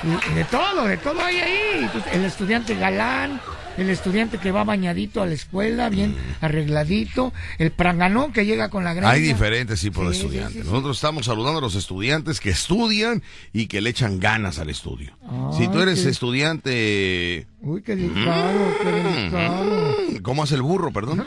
y- 0.03 0.33
y 0.33 0.35
de 0.35 0.45
todo, 0.47 0.85
de 0.85 0.97
todo 0.97 1.21
hay 1.25 1.37
ahí. 1.37 1.85
Entonces, 1.85 2.13
el 2.13 2.25
estudiante 2.25 2.75
galán, 2.75 3.41
el 3.77 3.91
estudiante 3.91 4.39
que 4.39 4.53
va 4.53 4.65
bañadito 4.65 5.23
a 5.23 5.27
la 5.27 5.35
escuela, 5.35 5.89
bien 5.89 6.15
arregladito, 6.41 7.33
el 7.59 7.71
pranganón 7.73 8.33
que 8.33 8.47
llega 8.47 8.69
con 8.71 8.85
la 8.85 8.95
gran. 8.95 9.11
Hay 9.11 9.21
diferentes 9.21 9.81
tipos 9.81 10.07
de 10.07 10.13
Sí, 10.15 10.21
sí, 10.21 10.25
estudiantes. 10.27 10.55
sí, 10.55 10.63
sí. 10.63 10.69
Nosotros 10.69 10.97
estamos 10.97 11.27
saludando 11.27 11.59
a 11.59 11.63
los 11.63 11.75
estudiantes 11.75 12.41
que 12.41 12.51
estudian 12.51 13.23
y 13.53 13.67
que 13.67 13.81
le 13.81 13.91
echan 13.91 14.21
ganas 14.21 14.59
al 14.59 14.71
estudio. 14.71 15.17
Ay, 15.29 15.59
si 15.59 15.69
tú 15.69 15.81
eres 15.81 16.03
qué- 16.03 16.09
estudiante... 16.11 17.47
Uy, 17.61 17.83
qué 17.83 17.97
delicado, 17.97 18.75
qué 18.83 18.91
delicado. 18.91 19.97
Mm, 20.11 20.17
¿Cómo 20.23 20.43
hace 20.43 20.55
el 20.55 20.63
burro, 20.63 20.93
perdón? 20.93 21.25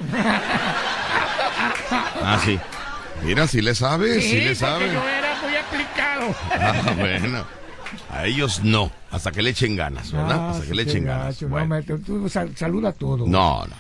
ah, 2.24 2.39
sí. 2.44 2.60
Mira, 3.24 3.48
si 3.48 3.62
le 3.62 3.74
sabes, 3.75 4.24
si 4.24 4.39
le 4.42 4.54
sabes. 4.56 4.94
yo 4.94 5.08
era 5.08 5.36
muy 5.42 5.56
aplicado. 5.56 6.36
Ah, 6.51 6.94
bueno. 6.98 7.46
A 8.10 8.25
ellos 8.25 8.63
no, 8.63 8.91
hasta 9.12 9.32
que 9.32 9.41
le 9.41 9.51
echen 9.51 9.75
ganas, 9.75 10.12
¿verdad? 10.12 10.38
Ah, 10.39 10.50
hasta 10.51 10.65
que 10.67 10.74
le 10.75 10.84
echen 10.84 11.06
ganas. 11.06 11.25
gacho, 11.36 11.46
no, 11.46 11.51
Bueno. 11.51 11.67
me- 11.67 11.84
tú- 11.84 12.00
tú 12.00 12.29
sal- 12.29 12.56
saluda 12.56 12.89
a 12.89 12.94
todos. 12.94 13.27
No, 13.27 13.65
no. 13.65 13.75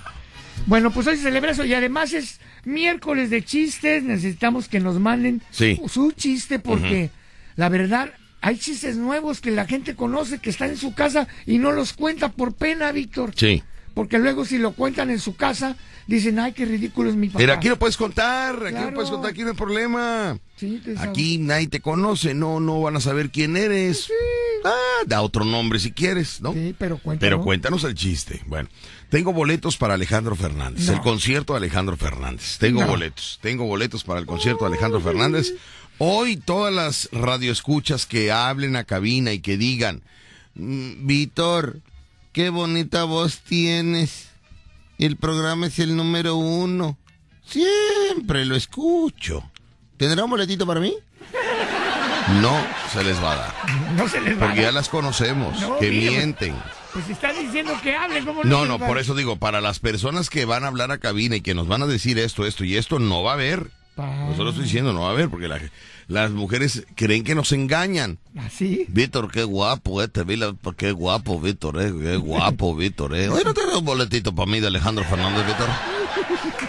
Bueno, 0.65 0.91
pues 0.91 1.05
hoy 1.07 1.17
se 1.17 1.23
celebra 1.23 1.51
eso 1.51 1.63
y 1.65 1.73
además 1.73 2.13
es 2.13 2.39
miércoles 2.65 3.29
de 3.29 3.43
chistes. 3.43 4.03
Necesitamos 4.03 4.67
que 4.67 4.79
nos 4.79 4.99
manden 4.99 5.41
Sí. 5.51 5.79
su 5.87 6.11
chiste 6.11 6.59
porque 6.59 7.09
la 7.55 7.69
verdad 7.69 8.11
hay 8.41 8.57
chistes 8.57 8.97
nuevos 8.97 9.39
que 9.39 9.51
la 9.51 9.65
gente 9.65 9.95
conoce 9.95 10.39
que 10.39 10.49
están 10.49 10.71
en 10.71 10.77
su 10.77 10.93
casa 10.93 11.27
y 11.45 11.57
no 11.59 11.71
los 11.71 11.93
cuenta 11.93 12.29
por 12.29 12.53
pena, 12.55 12.91
Víctor. 12.91 13.31
Sí. 13.35 13.63
Porque 13.97 14.19
luego 14.19 14.45
si 14.45 14.59
lo 14.59 14.73
cuentan 14.73 15.09
en 15.09 15.19
su 15.19 15.35
casa 15.35 15.75
dicen, 16.05 16.37
ay, 16.37 16.51
qué 16.53 16.65
ridículo 16.65 17.09
es 17.09 17.15
mi 17.15 17.29
papá. 17.29 17.39
Pero 17.39 17.53
aquí 17.53 17.67
lo 17.67 17.79
puedes 17.79 17.97
contar, 17.97 18.63
aquí 18.67 18.79
lo 18.79 18.93
puedes 18.93 19.09
contar, 19.09 19.31
aquí 19.31 19.41
no 19.41 19.49
hay 19.49 19.55
problema. 19.55 20.37
Sí, 20.55 20.79
Aquí 20.99 21.39
nadie 21.39 21.67
te 21.67 21.79
conoce, 21.79 22.35
no, 22.35 22.59
no 22.59 22.79
van 22.79 22.95
a 22.95 22.99
saber 22.99 23.31
quién 23.31 23.57
eres. 23.57 24.07
Ah, 24.63 25.03
da 25.07 25.23
otro 25.23 25.45
nombre 25.45 25.79
si 25.79 25.91
quieres, 25.93 26.41
¿no? 26.41 26.53
Sí, 26.53 26.75
pero 26.77 26.99
cuéntanos. 26.99 27.19
Pero 27.37 27.43
cuéntanos 27.43 27.83
el 27.85 27.95
chiste. 27.95 28.43
Bueno, 28.45 28.69
tengo 29.09 29.33
boletos 29.33 29.77
para 29.77 29.95
Alejandro 29.95 30.35
Fernández, 30.35 30.85
No. 30.85 30.93
el 30.93 31.01
concierto 31.01 31.53
de 31.53 31.57
Alejandro 31.57 31.97
Fernández. 31.97 32.59
Tengo 32.59 32.81
No. 32.81 32.87
boletos, 32.87 33.39
tengo 33.41 33.65
boletos 33.65 34.03
para 34.03 34.19
el 34.19 34.27
concierto 34.27 34.65
de 34.65 34.69
Alejandro 34.73 35.01
Fernández. 35.01 35.53
Hoy 35.97 36.37
todas 36.37 36.71
las 36.71 37.09
radioescuchas 37.11 38.05
que 38.05 38.31
hablen 38.31 38.75
a 38.75 38.83
cabina 38.83 39.33
y 39.33 39.39
que 39.39 39.57
digan, 39.57 40.03
"Mm, 40.53 41.07
Víctor, 41.07 41.79
qué 42.37 42.51
bonita 42.51 43.03
voz 43.05 43.39
tienes. 43.39 44.29
El 44.99 45.15
programa 45.17 45.65
es 45.65 45.79
el 45.79 45.95
número 45.95 46.35
uno. 46.35 46.95
Siempre 47.43 48.45
lo 48.45 48.55
escucho. 48.55 49.41
¿Tendrá 49.97 50.23
un 50.23 50.29
boletito 50.29 50.67
para 50.67 50.79
mí? 50.79 50.93
No 52.43 52.55
se 52.93 53.03
les 53.03 53.17
va 53.23 53.31
a 53.33 53.35
dar. 53.37 53.53
No 53.95 54.07
se 54.07 54.21
les 54.21 54.33
va 54.39 54.43
a 54.43 54.45
Porque 54.49 54.57
ya 54.59 54.65
dar. 54.65 54.73
las 54.75 54.87
conocemos, 54.87 55.59
No, 55.59 55.79
que 55.79 55.89
mire, 55.89 56.11
mienten. 56.11 56.55
Pues 56.93 57.09
están 57.09 57.35
diciendo 57.43 57.73
que 57.81 57.95
hablen, 57.95 58.23
¿cómo 58.23 58.43
No, 58.43 58.67
no, 58.67 58.77
va 58.77 58.85
por 58.85 58.99
a- 58.99 59.01
eso 59.01 59.15
digo, 59.15 59.37
para 59.37 59.59
las 59.59 59.79
personas 59.79 60.29
que 60.29 60.45
van 60.45 60.63
a 60.63 60.67
hablar 60.67 60.91
a 60.91 60.99
cabina 60.99 61.37
y 61.37 61.41
que 61.41 61.55
nos 61.55 61.67
van 61.67 61.81
a 61.81 61.87
decir 61.87 62.19
esto, 62.19 62.45
esto 62.45 62.63
y 62.63 62.77
esto, 62.77 62.99
no 62.99 63.23
va 63.23 63.31
a 63.31 63.33
haber. 63.33 63.71
Pa- 63.95 64.27
lo 64.37 64.49
estoy 64.49 64.65
diciendo, 64.65 64.93
no 64.93 65.01
va 65.01 65.07
a 65.07 65.11
haber, 65.13 65.27
porque 65.29 65.47
la- 65.47 65.59
las 66.07 66.31
mujeres 66.31 66.85
creen 66.95 67.23
que 67.23 67.35
nos 67.35 67.51
engañan. 67.51 68.19
¿Así? 68.37 68.85
Víctor, 68.89 69.29
qué 69.31 69.43
guapo 69.43 70.01
este, 70.01 70.23
qué 70.77 70.91
guapo, 70.91 71.39
Víctor, 71.39 71.81
eh, 71.81 71.93
qué 72.01 72.15
guapo, 72.17 72.75
Víctor, 72.77 73.15
eh. 73.15 73.29
Oye, 73.29 73.43
¿no 73.43 73.53
te 73.53 73.61
un 73.65 73.85
boletito 73.85 74.33
para 74.33 74.49
mí 74.49 74.59
de 74.59 74.67
Alejandro 74.67 75.03
Fernández, 75.03 75.45
Víctor? 75.45 75.67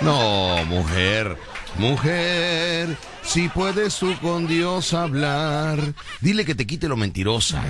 No, 0.01 0.65
mujer, 0.67 1.37
mujer, 1.79 2.97
si 3.23 3.49
puedes 3.49 3.97
tú 3.97 4.15
con 4.21 4.47
Dios 4.47 4.95
hablar, 4.95 5.81
dile 6.21 6.45
que 6.45 6.55
te 6.55 6.67
quite 6.67 6.89
lo 6.89 6.97
mentirosa. 6.97 7.63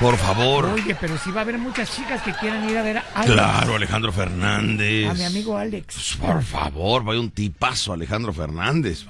Por 0.00 0.16
favor. 0.16 0.64
Oye, 0.64 0.96
pero 0.98 1.18
sí 1.18 1.30
va 1.30 1.40
a 1.40 1.42
haber 1.42 1.58
muchas 1.58 1.94
chicas 1.94 2.22
que 2.22 2.32
quieran 2.32 2.68
ir 2.68 2.78
a 2.78 2.82
ver 2.82 2.98
a 2.98 3.04
Alex. 3.14 3.32
Claro, 3.34 3.76
Alejandro 3.76 4.12
Fernández. 4.12 5.10
A 5.10 5.14
mi 5.14 5.24
amigo 5.24 5.58
Alex. 5.58 5.94
Pues, 5.94 6.16
por 6.16 6.42
favor, 6.42 7.04
vaya 7.04 7.20
un 7.20 7.30
tipazo 7.30 7.92
Alejandro 7.92 8.32
Fernández. 8.32 9.04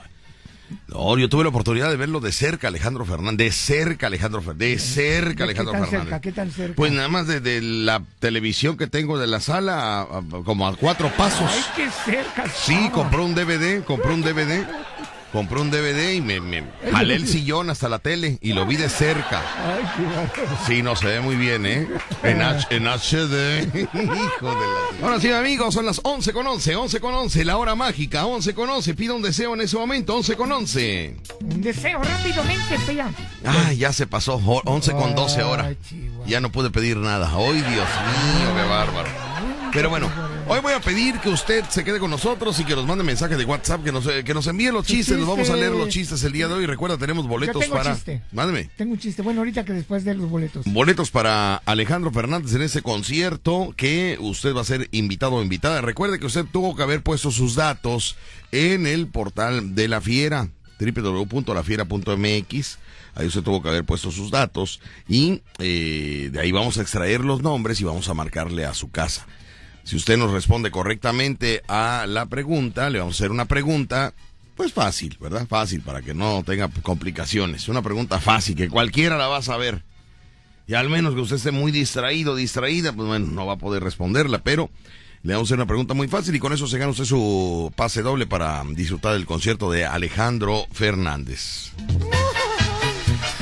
No, 0.89 1.17
yo 1.19 1.29
tuve 1.29 1.43
la 1.45 1.51
oportunidad 1.51 1.91
de 1.91 1.97
verlo 1.97 2.21
de 2.21 2.33
cerca, 2.33 2.69
Alejandro 2.69 3.05
Fernández. 3.05 3.39
De 3.47 3.53
cerca, 3.53 4.07
Alejandro 4.09 4.41
Fernández. 4.43 4.71
De 4.71 4.79
cerca, 4.79 5.45
Alejandro 5.45 5.73
¿Qué 5.73 5.79
tan 5.79 5.89
Fernández. 5.89 6.11
cerca? 6.11 6.21
¿Qué 6.21 6.33
tan 6.33 6.51
cerca? 6.53 6.75
Pues 6.77 6.93
nada 6.93 7.09
más 7.09 7.27
desde 7.27 7.61
la 7.63 8.03
televisión 8.19 8.77
que 8.77 8.87
tengo 8.87 9.19
de 9.19 9.27
la 9.27 9.41
sala, 9.41 10.01
a- 10.01 10.03
a- 10.03 10.23
como 10.45 10.67
a 10.67 10.77
cuatro 10.77 11.11
pasos. 11.17 11.51
Ay, 11.51 11.63
qué 11.77 11.89
cerca. 12.05 12.45
Sí, 12.49 12.91
compró 12.93 13.25
un 13.25 13.35
DVD, 13.35 13.83
compró 13.85 14.15
un 14.15 14.23
DVD. 14.23 14.67
Compró 15.33 15.63
un 15.63 15.71
DVD 15.71 16.13
y 16.15 16.21
me, 16.21 16.41
me 16.41 16.65
jalé 16.93 17.15
el 17.15 17.29
sillón 17.29 17.71
hasta 17.71 17.89
la 17.89 18.01
tele 18.01 18.39
y 18.41 18.53
lo 18.53 18.67
vi 18.67 18.77
de 18.77 18.89
cerca. 18.89 19.41
Ay, 19.65 19.85
qué 19.97 20.03
bárbaro. 20.43 20.59
Sí, 20.67 20.83
no 20.83 20.97
se 20.97 21.07
ve 21.07 21.21
muy 21.21 21.37
bien, 21.37 21.67
¿eh? 21.67 21.87
En, 22.25 22.43
H- 22.43 22.67
en 22.71 22.87
HD. 22.89 23.69
Hijo 23.95 24.49
de 24.51 24.67
la... 25.01 25.07
Ahora 25.07 25.21
sí, 25.21 25.31
amigos, 25.31 25.73
son 25.73 25.87
las 25.87 26.01
11 26.03 26.33
con 26.33 26.47
11, 26.49 26.75
11 26.75 27.01
con 27.01 27.15
11, 27.15 27.45
la 27.45 27.59
hora 27.59 27.77
mágica, 27.77 28.27
11 28.27 28.55
con 28.55 28.69
11. 28.71 28.95
Pida 28.95 29.15
un 29.15 29.23
deseo 29.23 29.55
en 29.55 29.61
ese 29.61 29.77
momento, 29.77 30.17
11 30.17 30.37
con 30.37 30.51
11. 30.51 31.17
Un 31.43 31.61
deseo 31.63 32.03
rápidamente, 32.03 32.79
pilla. 32.87 33.09
Ay, 33.45 33.77
ya 33.79 33.93
se 33.93 34.09
pasó, 34.09 34.35
o- 34.45 34.63
11 34.65 34.93
con 34.93 35.15
12 35.15 35.43
ahora. 35.43 35.73
Ya 36.27 36.41
no 36.41 36.51
pude 36.51 36.71
pedir 36.71 36.97
nada. 36.97 37.31
Ay, 37.33 37.55
Dios 37.55 37.69
mío, 37.71 38.55
qué 38.57 38.69
bárbaro. 38.69 39.09
Pero 39.73 39.89
bueno, 39.91 40.11
hoy 40.51 40.61
voy 40.61 40.73
a 40.73 40.81
pedir 40.81 41.21
que 41.21 41.29
usted 41.29 41.65
se 41.69 41.85
quede 41.85 42.01
con 42.01 42.11
nosotros 42.11 42.59
y 42.59 42.65
que 42.65 42.75
nos 42.75 42.85
mande 42.85 43.05
mensaje 43.05 43.37
de 43.37 43.45
WhatsApp, 43.45 43.85
que 43.85 43.93
nos, 43.93 44.05
que 44.07 44.35
nos 44.35 44.49
envíe 44.49 44.73
los 44.73 44.85
chistes. 44.85 45.17
Nos 45.17 45.29
vamos 45.29 45.49
a 45.49 45.55
leer 45.55 45.71
los 45.71 45.89
chistes 45.89 46.25
el 46.25 46.33
día 46.33 46.49
de 46.49 46.55
hoy. 46.55 46.67
Recuerda, 46.67 46.99
tenemos 46.99 47.29
boletos 47.29 47.63
tengo 47.63 47.77
para. 47.77 47.95
chiste. 47.95 48.21
Mándeme. 48.33 48.69
Tengo 48.77 48.95
un 48.95 48.99
chiste. 48.99 49.23
Bueno, 49.23 49.43
ahorita 49.43 49.65
que 49.65 49.73
después 49.73 50.05
de 50.05 50.15
los 50.15 50.29
boletos. 50.29 50.67
Boletos 50.67 51.13
para 51.13 51.55
Alejandro 51.67 52.11
Fernández 52.11 52.53
en 52.55 52.63
ese 52.63 52.83
concierto 52.83 53.73
que 53.77 54.19
usted 54.21 54.53
va 54.55 54.63
a 54.63 54.65
ser 54.65 54.89
invitado 54.91 55.35
o 55.35 55.43
invitada. 55.43 55.81
Recuerde 55.83 56.19
que 56.19 56.27
usted 56.27 56.45
tuvo 56.51 56.75
que 56.75 56.83
haber 56.83 57.05
puesto 57.05 57.31
sus 57.31 57.55
datos 57.55 58.17
en 58.51 58.89
el 58.89 59.07
portal 59.07 59.77
de 59.77 59.87
la 59.87 60.01
fiera, 60.01 60.49
www.lafiera.mx. 60.81 62.79
Ahí 63.15 63.27
usted 63.27 63.43
tuvo 63.43 63.63
que 63.63 63.69
haber 63.69 63.85
puesto 63.85 64.11
sus 64.11 64.31
datos 64.33 64.81
y 65.09 65.43
eh, 65.59 66.31
de 66.33 66.41
ahí 66.41 66.51
vamos 66.53 66.79
a 66.79 66.83
extraer 66.83 67.21
los 67.21 67.43
nombres 67.43 67.81
y 67.81 67.85
vamos 67.85 68.09
a 68.09 68.15
marcarle 68.15 68.65
a 68.65 68.75
su 68.75 68.91
casa. 68.91 69.27
Si 69.85 69.97
usted 69.97 70.17
nos 70.17 70.31
responde 70.31 70.71
correctamente 70.71 71.63
a 71.69 72.07
la 72.07 72.27
pregunta, 72.27 72.91
le 72.91 72.99
vamos 72.99 73.15
a 73.15 73.19
hacer 73.19 73.31
una 73.31 73.47
pregunta, 73.47 74.15
pues 74.57 74.73
fácil, 74.73 75.17
¿verdad? 75.21 75.47
Fácil, 75.49 75.81
para 75.81 76.03
que 76.03 76.15
no 76.15 76.43
tenga 76.45 76.69
complicaciones. 76.83 77.69
Una 77.69 77.83
pregunta 77.83 78.21
fácil, 78.21 78.57
que 78.57 78.69
cualquiera 78.69 79.17
la 79.17 79.29
va 79.29 79.39
a 79.39 79.43
saber. 79.43 79.83
Y 80.67 80.75
al 80.75 80.89
menos 80.89 81.15
que 81.15 81.21
usted 81.21 81.37
esté 81.37 81.51
muy 81.51 81.73
distraído, 81.73 82.37
distraída, 82.37 82.93
pues 82.93 83.09
bueno, 83.09 83.27
no 83.27 83.47
va 83.47 83.55
a 83.55 83.59
poder 83.59 83.83
responderla, 83.83 84.43
pero 84.43 84.71
le 85.23 85.35
vamos 85.35 85.49
a 85.49 85.49
hacer 85.49 85.59
una 85.59 85.67
pregunta 85.67 85.95
muy 85.95 86.09
fácil 86.09 86.35
y 86.35 86.39
con 86.39 86.53
eso 86.53 86.67
se 86.67 86.79
gana 86.79 86.93
usted 86.93 87.05
su 87.05 87.73
pase 87.77 88.03
doble 88.03 88.27
para 88.27 88.63
disfrutar 88.71 89.15
del 89.15 89.27
concierto 89.27 89.71
de 89.71 89.85
Alejandro 89.85 90.67
Fernández. 90.73 91.73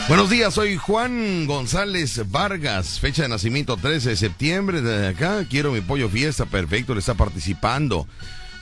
Buenos 0.08 0.30
días, 0.30 0.54
soy 0.54 0.78
Juan 0.78 1.44
González 1.44 2.22
Vargas, 2.30 2.98
fecha 2.98 3.24
de 3.24 3.28
nacimiento 3.28 3.76
13 3.76 4.08
de 4.08 4.16
septiembre, 4.16 4.80
de 4.80 5.08
acá, 5.08 5.44
quiero 5.44 5.70
mi 5.70 5.82
pollo 5.82 6.08
fiesta, 6.08 6.46
perfecto, 6.46 6.94
le 6.94 7.00
está 7.00 7.12
participando. 7.12 8.08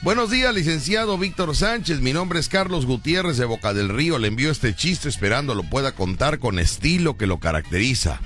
Buenos 0.01 0.29
días, 0.29 0.53
licenciado 0.53 1.17
Víctor 1.17 1.55
Sánchez, 1.55 2.01
mi 2.01 2.11
nombre 2.11 2.41
es 2.41 2.49
Carlos 2.49 2.85
Gutiérrez 2.85 3.37
de 3.37 3.45
Boca 3.45 3.73
del 3.73 3.87
Río, 3.87 4.19
le 4.19 4.27
envío 4.27 4.51
este 4.51 4.75
chiste 4.75 5.07
esperando 5.07 5.55
lo 5.55 5.63
pueda 5.63 5.93
contar 5.93 6.39
con 6.39 6.59
estilo 6.59 7.15
que 7.15 7.27
lo 7.27 7.39
caracteriza. 7.39 8.19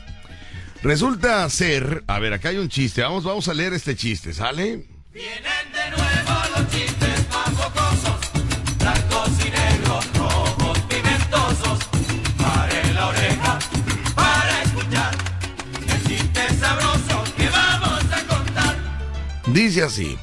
Resulta 0.81 1.47
ser, 1.51 2.03
a 2.07 2.17
ver, 2.17 2.33
acá 2.33 2.49
hay 2.49 2.57
un 2.57 2.69
chiste, 2.69 3.03
vamos, 3.03 3.23
vamos 3.23 3.47
a 3.47 3.53
leer 3.53 3.73
este 3.73 3.95
chiste, 3.95 4.33
¿sale? 4.33 4.87
Dice 19.53 19.83
así. 19.83 20.17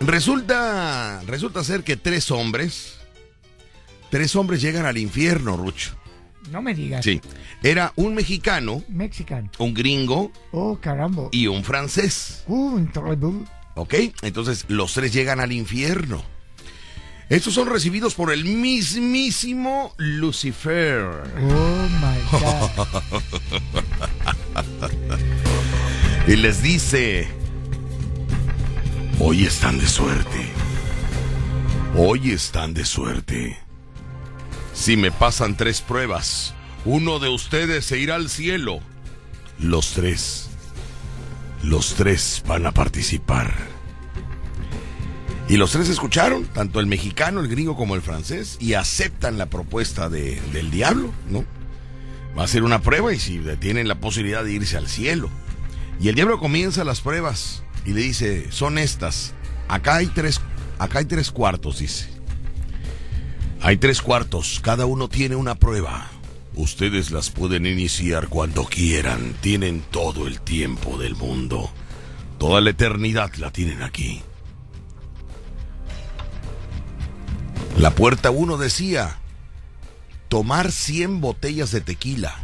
Resulta, 0.00 1.20
resulta 1.26 1.62
ser 1.62 1.84
que 1.84 1.96
tres 1.96 2.30
hombres, 2.30 2.94
tres 4.10 4.34
hombres 4.34 4.62
llegan 4.62 4.86
al 4.86 4.96
infierno, 4.98 5.56
Rucho. 5.56 5.92
No 6.50 6.62
me 6.62 6.74
digas. 6.74 7.04
Sí. 7.04 7.20
Era 7.62 7.92
un 7.96 8.14
mexicano, 8.14 8.82
Mexican. 8.88 9.50
un 9.58 9.74
gringo 9.74 10.32
Oh, 10.52 10.78
caramba. 10.80 11.28
y 11.32 11.46
un 11.46 11.62
francés. 11.64 12.44
Uh, 12.46 12.78
incredible. 12.78 13.44
¿Ok? 13.76 13.94
Entonces 14.22 14.64
los 14.68 14.92
tres 14.94 15.12
llegan 15.12 15.38
al 15.40 15.52
infierno. 15.52 16.22
Estos 17.28 17.54
son 17.54 17.68
recibidos 17.68 18.14
por 18.14 18.32
el 18.32 18.44
mismísimo 18.44 19.94
Lucifer. 19.98 21.04
Oh, 21.42 21.88
my 22.00 22.18
God. 22.40 23.22
Y 26.26 26.36
les 26.36 26.62
dice, 26.62 27.28
hoy 29.20 29.44
están 29.44 29.78
de 29.78 29.86
suerte. 29.86 30.48
Hoy 31.96 32.30
están 32.30 32.74
de 32.74 32.84
suerte. 32.84 33.58
Si 34.74 34.96
me 34.96 35.10
pasan 35.10 35.56
tres 35.56 35.80
pruebas, 35.80 36.54
uno 36.84 37.18
de 37.18 37.28
ustedes 37.28 37.84
se 37.84 37.98
irá 37.98 38.14
al 38.16 38.30
cielo. 38.30 38.80
Los 39.58 39.92
tres. 39.92 40.48
Los 41.62 41.94
tres 41.94 42.42
van 42.46 42.66
a 42.66 42.72
participar. 42.72 43.52
Y 45.48 45.56
los 45.56 45.72
tres 45.72 45.88
escucharon, 45.88 46.46
tanto 46.46 46.78
el 46.80 46.86
mexicano, 46.86 47.40
el 47.40 47.48
gringo 47.48 47.76
como 47.76 47.96
el 47.96 48.02
francés, 48.02 48.56
y 48.60 48.74
aceptan 48.74 49.36
la 49.36 49.46
propuesta 49.46 50.08
de- 50.08 50.40
del 50.52 50.70
diablo, 50.70 51.12
¿no? 51.28 51.44
Va 52.38 52.44
a 52.44 52.48
ser 52.48 52.62
una 52.62 52.80
prueba 52.80 53.12
y 53.12 53.18
si 53.18 53.40
tienen 53.58 53.88
la 53.88 53.96
posibilidad 53.96 54.44
de 54.44 54.52
irse 54.52 54.76
al 54.76 54.88
cielo. 54.88 55.28
Y 56.00 56.08
el 56.08 56.14
diablo 56.14 56.38
comienza 56.38 56.84
las 56.84 57.00
pruebas 57.00 57.64
y 57.84 57.92
le 57.92 58.02
dice, 58.02 58.50
son 58.50 58.78
estas. 58.78 59.34
Acá 59.68 59.96
hay 59.96 60.06
tres, 60.06 60.40
acá 60.78 61.00
hay 61.00 61.04
tres 61.04 61.30
cuartos, 61.30 61.78
dice. 61.78 62.08
Hay 63.62 63.76
tres 63.76 64.00
cuartos, 64.00 64.60
cada 64.62 64.86
uno 64.86 65.08
tiene 65.08 65.36
una 65.36 65.54
prueba. 65.54 66.10
Ustedes 66.54 67.10
las 67.10 67.30
pueden 67.30 67.66
iniciar 67.66 68.28
cuando 68.28 68.64
quieran, 68.64 69.34
tienen 69.40 69.82
todo 69.90 70.26
el 70.26 70.40
tiempo 70.40 70.98
del 70.98 71.14
mundo. 71.14 71.70
Toda 72.38 72.60
la 72.60 72.70
eternidad 72.70 73.32
la 73.34 73.50
tienen 73.50 73.82
aquí. 73.82 74.22
La 77.78 77.94
puerta 77.94 78.30
1 78.30 78.56
decía, 78.56 79.18
tomar 80.28 80.72
100 80.72 81.20
botellas 81.20 81.70
de 81.70 81.80
tequila. 81.80 82.34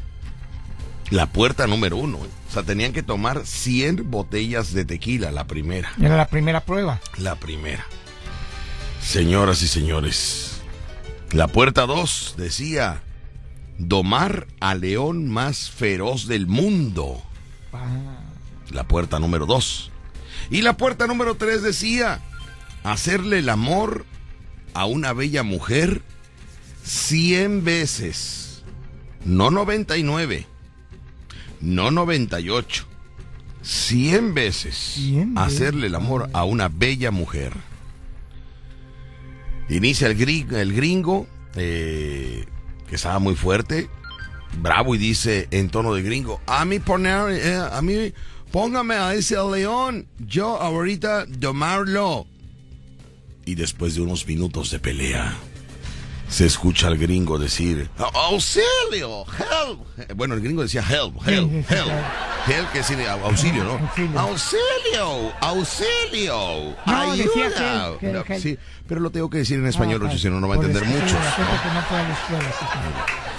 La 1.10 1.26
puerta 1.26 1.66
número 1.66 1.96
1. 1.96 2.18
O 2.48 2.52
sea, 2.52 2.62
tenían 2.62 2.92
que 2.92 3.02
tomar 3.02 3.44
100 3.46 4.10
botellas 4.10 4.72
de 4.72 4.84
tequila, 4.84 5.30
la 5.32 5.46
primera. 5.46 5.92
Era 6.00 6.16
la 6.16 6.28
primera 6.28 6.64
prueba. 6.64 7.00
La 7.18 7.34
primera. 7.34 7.84
Señoras 9.02 9.62
y 9.62 9.68
señores, 9.68 10.60
la 11.32 11.48
puerta 11.48 11.86
2 11.86 12.34
decía, 12.36 13.02
domar 13.78 14.46
al 14.60 14.80
león 14.80 15.28
más 15.28 15.70
feroz 15.70 16.26
del 16.26 16.46
mundo. 16.46 17.22
Ah, 17.72 18.20
La 18.70 18.84
puerta 18.88 19.18
número 19.18 19.46
2. 19.46 19.90
Y 20.50 20.62
la 20.62 20.76
puerta 20.76 21.06
número 21.06 21.34
3 21.36 21.62
decía, 21.62 22.20
hacerle 22.84 23.38
el 23.40 23.48
amor 23.48 24.06
a 24.74 24.86
una 24.86 25.12
bella 25.12 25.42
mujer 25.42 26.02
100 26.84 27.64
veces. 27.64 28.62
No 29.24 29.50
99. 29.50 30.46
No 31.60 31.90
98. 31.90 32.86
100 33.62 34.34
veces. 34.34 34.74
100 34.74 35.34
veces. 35.34 35.46
Hacerle 35.46 35.88
el 35.88 35.94
amor 35.94 36.30
a 36.32 36.44
una 36.44 36.68
bella 36.68 37.10
mujer. 37.10 37.52
Inicia 39.68 40.06
el 40.06 40.14
gringo, 40.16 40.56
el 40.56 40.72
gringo 40.72 41.26
eh, 41.56 42.44
que 42.88 42.94
estaba 42.94 43.18
muy 43.18 43.34
fuerte, 43.34 43.88
bravo 44.60 44.94
y 44.94 44.98
dice 44.98 45.48
en 45.50 45.70
tono 45.70 45.94
de 45.94 46.02
gringo, 46.02 46.40
a 46.46 46.64
mí 46.64 46.78
poner, 46.78 47.32
eh, 47.32 47.56
a 47.56 47.82
mí 47.82 48.12
póngame 48.52 48.94
a 48.94 49.14
ese 49.14 49.36
león, 49.36 50.06
yo 50.18 50.60
ahorita 50.60 51.26
domarlo. 51.26 52.26
Y 53.44 53.54
después 53.54 53.94
de 53.94 54.02
unos 54.02 54.26
minutos 54.26 54.70
de 54.70 54.78
pelea, 54.78 55.36
se 56.28 56.46
escucha 56.46 56.86
al 56.88 56.96
gringo 56.98 57.38
decir, 57.38 57.88
auxilio, 58.14 59.24
help. 59.38 60.10
Bueno, 60.16 60.34
el 60.34 60.40
gringo 60.40 60.62
decía 60.62 60.82
help, 60.88 61.16
help, 61.26 61.52
help. 61.70 61.88
Help 62.48 62.70
que 62.72 62.78
decir 62.78 62.98
auxilio, 63.08 63.64
¿no? 63.64 64.18
Auxilio. 64.20 65.32
Auxilio, 65.40 66.76
ayuda. 66.86 67.90
No, 68.02 68.18
help. 68.28 68.40
sí, 68.42 68.58
pero 68.86 69.00
lo 69.00 69.10
tengo 69.10 69.28
que 69.30 69.38
decir 69.38 69.58
en 69.58 69.66
español, 69.66 70.00
Ah, 70.08 70.16
si 70.16 70.28
no, 70.30 70.40
no 70.40 70.48
va 70.48 70.54
a 70.54 70.58
entender 70.58 70.84
mucho. 70.84 71.14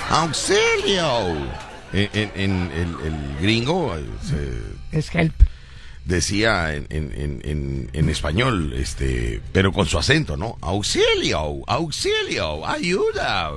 No. 0.09 0.15
¡Auxilio! 0.17 1.37
En, 1.93 2.09
en- 2.13 2.31
en 2.35 2.71
el, 2.73 3.05
el 3.07 3.37
gringo 3.41 3.95
eh, 3.95 4.05
se- 4.21 4.97
Es 4.97 5.13
help. 5.15 5.33
Decía 6.07 6.73
en, 6.73 6.87
en- 6.89 7.89
en- 7.93 8.09
español, 8.09 8.73
este, 8.73 9.41
pero 9.51 9.71
con 9.73 9.85
su 9.85 9.97
acento, 9.99 10.37
¿no? 10.37 10.57
Auxilio, 10.61 11.61
auxilio, 11.67 12.65
ayuda. 12.65 13.51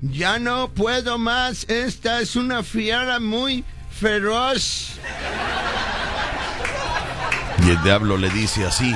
Ya 0.00 0.38
no 0.38 0.68
puedo 0.70 1.18
más, 1.18 1.68
esta 1.68 2.20
es 2.20 2.36
una 2.36 2.62
fiera 2.62 3.18
muy 3.20 3.64
feroz. 3.90 4.92
Y 7.66 7.70
el 7.70 7.82
diablo 7.82 8.16
le 8.16 8.30
dice 8.30 8.64
así, 8.64 8.94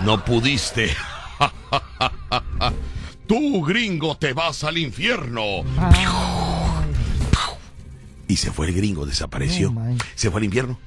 no 0.00 0.22
pudiste. 0.24 0.94
Tú, 3.26 3.62
gringo, 3.64 4.16
te 4.16 4.32
vas 4.34 4.62
al 4.64 4.78
infierno. 4.78 5.64
Y 8.28 8.36
se 8.36 8.50
fue 8.52 8.66
el 8.68 8.74
gringo, 8.74 9.06
desapareció. 9.06 9.72
Se 10.14 10.30
fue 10.30 10.40
al 10.40 10.44
infierno. 10.44 10.78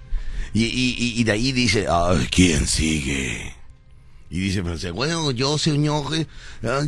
Y, 0.54 0.66
y- 0.66 1.20
y- 1.20 1.24
de 1.24 1.32
ahí 1.32 1.52
dice, 1.52 1.86
"Ay, 1.90 2.28
¿quién 2.32 2.66
sigue? 2.68 3.54
Y 4.32 4.40
dice 4.40 4.62
francés, 4.62 4.92
bueno, 4.92 5.32
yo 5.32 5.58
señor, 5.58 6.06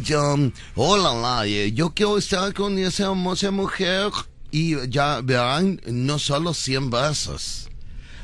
yo, 0.03 0.37
hola, 0.75 1.13
la, 1.15 1.47
yo 1.47 1.91
quiero 1.93 2.17
estar 2.19 2.53
con 2.53 2.77
esa 2.77 3.05
hermosa 3.05 3.49
mujer 3.49 4.11
y 4.51 4.75
ya 4.89 5.21
verán, 5.21 5.81
no 5.87 6.19
solo 6.19 6.53
100 6.53 6.89
veces. 6.91 7.67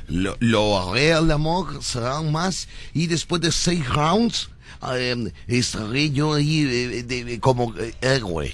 Lo, 0.08 0.38
lo 0.40 0.80
haré 0.92 1.14
al 1.14 1.32
amor, 1.32 1.84
serán 1.84 2.32
más, 2.32 2.68
y 2.94 3.08
después 3.08 3.42
de 3.42 3.52
seis 3.52 3.88
rounds, 3.90 4.50
eh, 4.94 5.32
estaré 5.48 6.12
yo 6.12 6.36
ahí 6.36 7.38
como 7.42 7.74
héroe. 8.02 8.54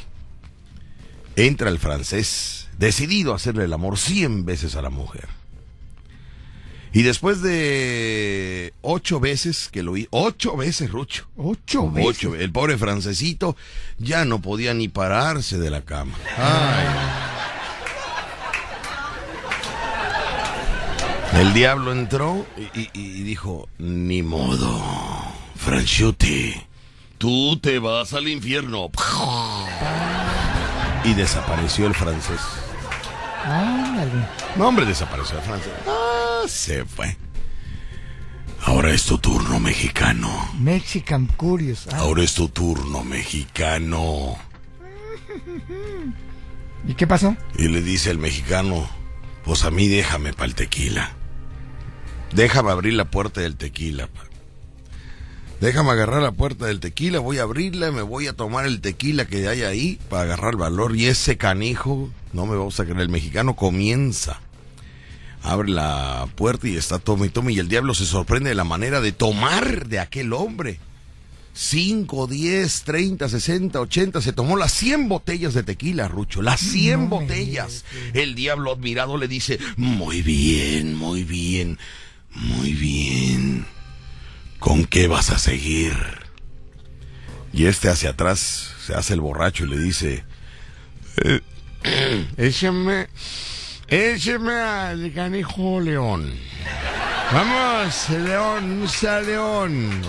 Entra 1.36 1.70
el 1.70 1.78
francés, 1.80 2.68
decidido 2.78 3.34
a 3.34 3.36
hacerle 3.36 3.66
el 3.66 3.74
amor 3.74 3.98
100 3.98 4.46
veces 4.46 4.76
a 4.76 4.82
la 4.82 4.90
mujer. 4.90 5.28
Y 6.96 7.02
después 7.02 7.42
de 7.42 8.72
ocho 8.82 9.20
veces 9.20 9.70
que 9.72 9.82
lo 9.82 9.98
hizo, 9.98 10.10
ocho 10.12 10.56
veces, 10.56 10.92
Rucho. 10.92 11.28
Ocho 11.38 11.90
veces. 11.92 12.10
Ocho, 12.18 12.36
el 12.36 12.52
pobre 12.52 12.78
francesito 12.78 13.56
ya 13.98 14.26
no 14.26 14.40
podía 14.42 14.74
ni 14.76 14.90
pararse 14.90 15.58
de 15.58 15.72
la 15.72 15.82
cama. 15.82 16.14
Ay. 16.38 16.86
El 21.42 21.54
diablo 21.54 21.92
entró 21.92 22.46
y, 22.76 22.80
y- 22.82 22.90
y 22.94 23.24
dijo, 23.24 23.68
ni 23.80 24.22
modo, 24.22 24.80
Franchuti, 25.56 26.54
tú 27.18 27.58
te 27.60 27.80
vas 27.80 28.14
al 28.14 28.28
infierno. 28.28 28.92
Y 31.04 31.14
desapareció 31.16 31.88
el 31.88 31.96
francés. 31.96 32.40
No, 34.56 34.68
hombre, 34.68 34.86
desapareció 34.86 35.38
el 35.40 35.44
francés. 35.44 35.72
Se 36.48 36.86
fue. 36.86 37.18
Ahora 38.66 38.94
es 38.94 39.04
tu 39.06 39.18
turno, 39.18 39.60
mexicano. 39.60 40.30
Mexican 40.60 41.26
Curious. 41.28 41.88
Ah, 41.92 41.98
Ahora 42.00 42.24
es 42.24 42.34
tu 42.34 42.48
turno, 42.50 43.04
mexicano. 43.04 44.38
¿Y 46.88 46.94
qué 46.96 47.08
pasó? 47.08 47.36
Y 47.58 47.68
le 47.68 47.82
dice 47.82 48.10
el 48.12 48.18
mexicano, 48.20 48.88
pues 49.44 49.64
a 49.64 49.72
mí 49.72 49.88
déjame 49.88 50.34
para 50.34 50.46
el 50.46 50.56
tequila. 50.56 51.12
Déjame 52.34 52.72
abrir 52.72 52.94
la 52.94 53.06
puerta 53.06 53.42
del 53.42 53.56
tequila. 53.58 54.08
pa. 54.08 54.22
Déjame 55.62 55.92
agarrar 55.92 56.22
la 56.22 56.32
puerta 56.34 56.66
del 56.66 56.80
tequila, 56.82 57.20
voy 57.20 57.38
a 57.38 57.44
abrirla, 57.44 57.92
me 57.92 58.02
voy 58.02 58.28
a 58.28 58.34
tomar 58.34 58.66
el 58.66 58.82
tequila 58.82 59.26
que 59.26 59.48
hay 59.48 59.62
ahí 59.64 60.00
para 60.10 60.24
agarrar 60.24 60.58
valor. 60.58 60.96
Y 60.96 61.06
ese 61.08 61.38
canijo, 61.38 62.10
no 62.34 62.46
me 62.46 62.58
vamos 62.58 62.80
a 62.80 62.84
creer, 62.84 63.00
el 63.00 63.10
mexicano 63.10 63.56
comienza. 63.56 64.42
Abre 65.44 65.70
la 65.70 66.28
puerta 66.36 66.68
y 66.68 66.78
está 66.78 67.00
tome 67.00 67.28
y 67.28 67.30
tome 67.30 67.52
y 67.52 67.60
el 67.60 67.68
diablo 67.68 67.94
se 67.94 68.06
sorprende 68.06 68.50
de 68.50 68.56
la 68.56 68.64
manera 68.64 69.02
de 69.02 69.12
tomar 69.12 69.88
de 69.88 70.00
aquel 70.00 70.32
hombre. 70.34 70.80
5, 71.54 72.26
10, 72.28 72.84
30, 72.84 73.30
60, 73.30 73.80
80, 73.80 74.22
se 74.22 74.34
tomó 74.34 74.58
las 74.58 74.72
100 74.74 75.08
botellas 75.08 75.54
de 75.54 75.62
tequila, 75.62 76.08
Rucho, 76.08 76.42
las 76.42 76.60
100 76.60 77.02
No 77.02 77.08
botellas. 77.10 77.86
El 78.14 78.34
diablo 78.34 78.72
admirado 78.72 79.18
le 79.18 79.28
dice, 79.28 79.60
muy 79.78 80.24
bien, 80.24 80.96
muy 80.96 81.24
bien, 81.24 81.78
muy 82.34 82.74
bien. 82.74 83.68
¿Con 84.58 84.86
qué 84.86 85.08
vas 85.08 85.30
a 85.30 85.38
seguir? 85.38 85.94
Y 87.52 87.66
este 87.66 87.90
hacia 87.90 88.12
atrás 88.12 88.72
se 88.88 88.96
hace 88.96 89.14
el 89.14 89.22
borracho 89.22 89.66
y 89.66 89.70
le 89.70 89.78
dice, 89.78 90.24
"Eh, 91.18 91.42
échame, 92.38 93.10
échame 93.88 94.54
al 94.54 95.14
canijo 95.14 95.80
león. 95.80 96.34
Vamos, 97.32 98.10
león, 98.10 98.84
usa 98.84 99.22
león. 99.22 100.02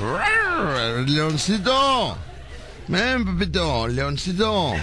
Leoncito. 1.07 2.19
Ven, 2.89 3.25
papito, 3.25 3.89
leoncito. 3.89 4.75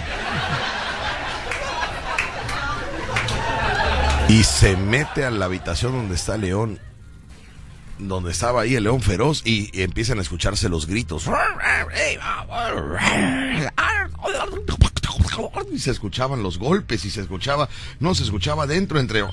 Y 4.28 4.44
se 4.44 4.76
mete 4.76 5.24
a 5.24 5.30
la 5.30 5.44
habitación 5.44 5.92
donde 5.92 6.14
está 6.14 6.36
León, 6.36 6.80
donde 7.98 8.30
estaba 8.30 8.62
ahí 8.62 8.74
el 8.74 8.84
león 8.84 9.02
feroz, 9.02 9.42
y, 9.44 9.70
y 9.78 9.82
empiezan 9.82 10.18
a 10.18 10.22
escucharse 10.22 10.68
los 10.68 10.86
gritos. 10.86 11.28
Y 15.72 15.78
se 15.78 15.90
escuchaban 15.90 16.42
los 16.42 16.58
golpes 16.58 17.04
y 17.04 17.10
se 17.10 17.20
escuchaba, 17.20 17.68
no 18.00 18.14
se 18.14 18.24
escuchaba 18.24 18.66
dentro 18.66 18.98
entre... 19.00 19.24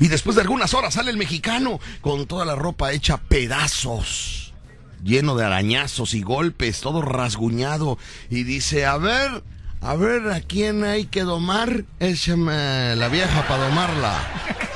Y 0.00 0.08
después 0.08 0.36
de 0.36 0.42
algunas 0.42 0.74
horas 0.74 0.94
sale 0.94 1.10
el 1.10 1.16
mexicano 1.16 1.80
con 2.00 2.26
toda 2.26 2.44
la 2.44 2.54
ropa 2.54 2.92
hecha 2.92 3.18
pedazos, 3.18 4.54
lleno 5.02 5.36
de 5.36 5.44
arañazos 5.44 6.14
y 6.14 6.22
golpes, 6.22 6.80
todo 6.80 7.02
rasguñado. 7.02 7.98
Y 8.30 8.44
dice, 8.44 8.86
a 8.86 8.96
ver, 8.96 9.42
a 9.80 9.94
ver, 9.94 10.30
¿a 10.30 10.40
quién 10.40 10.84
hay 10.84 11.04
que 11.06 11.22
domar? 11.22 11.84
Échame 12.00 12.96
la 12.96 13.08
vieja 13.08 13.46
para 13.46 13.68
domarla. 13.68 14.73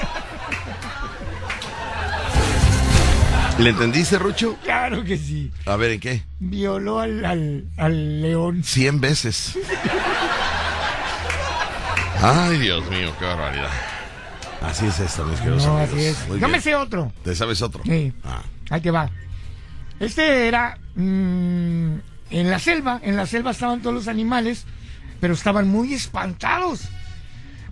¿Le 3.58 3.70
entendiste, 3.70 4.18
Rucho? 4.18 4.56
Claro 4.62 5.02
que 5.04 5.16
sí. 5.16 5.50
A 5.66 5.76
ver, 5.76 5.92
¿en 5.92 6.00
qué? 6.00 6.22
Violó 6.38 7.00
al, 7.00 7.24
al, 7.24 7.64
al 7.76 8.22
león. 8.22 8.62
Cien 8.62 9.00
veces. 9.00 9.58
Ay, 12.22 12.58
Dios 12.58 12.88
mío, 12.88 13.12
qué 13.18 13.24
barbaridad. 13.24 13.70
Así 14.62 14.86
es 14.86 14.98
esto, 15.00 15.24
mis 15.24 15.38
queridos 15.40 15.64
No, 15.66 15.76
amigos. 15.78 15.94
así 15.94 16.04
es. 16.04 16.28
Muy 16.28 16.40
Yo 16.40 16.48
me 16.48 16.60
sé 16.60 16.74
otro. 16.74 17.12
¿Te 17.24 17.34
sabes 17.34 17.62
otro? 17.62 17.82
Sí. 17.84 18.12
Ah. 18.24 18.42
Ahí 18.70 18.80
te 18.80 18.90
va. 18.90 19.10
Este 20.00 20.46
era 20.48 20.78
mm, 20.94 21.94
en 22.30 22.50
la 22.50 22.58
selva. 22.60 23.00
En 23.02 23.16
la 23.16 23.26
selva 23.26 23.50
estaban 23.52 23.80
todos 23.82 23.94
los 23.94 24.08
animales, 24.08 24.66
pero 25.20 25.34
estaban 25.34 25.68
muy 25.68 25.94
espantados. 25.94 26.88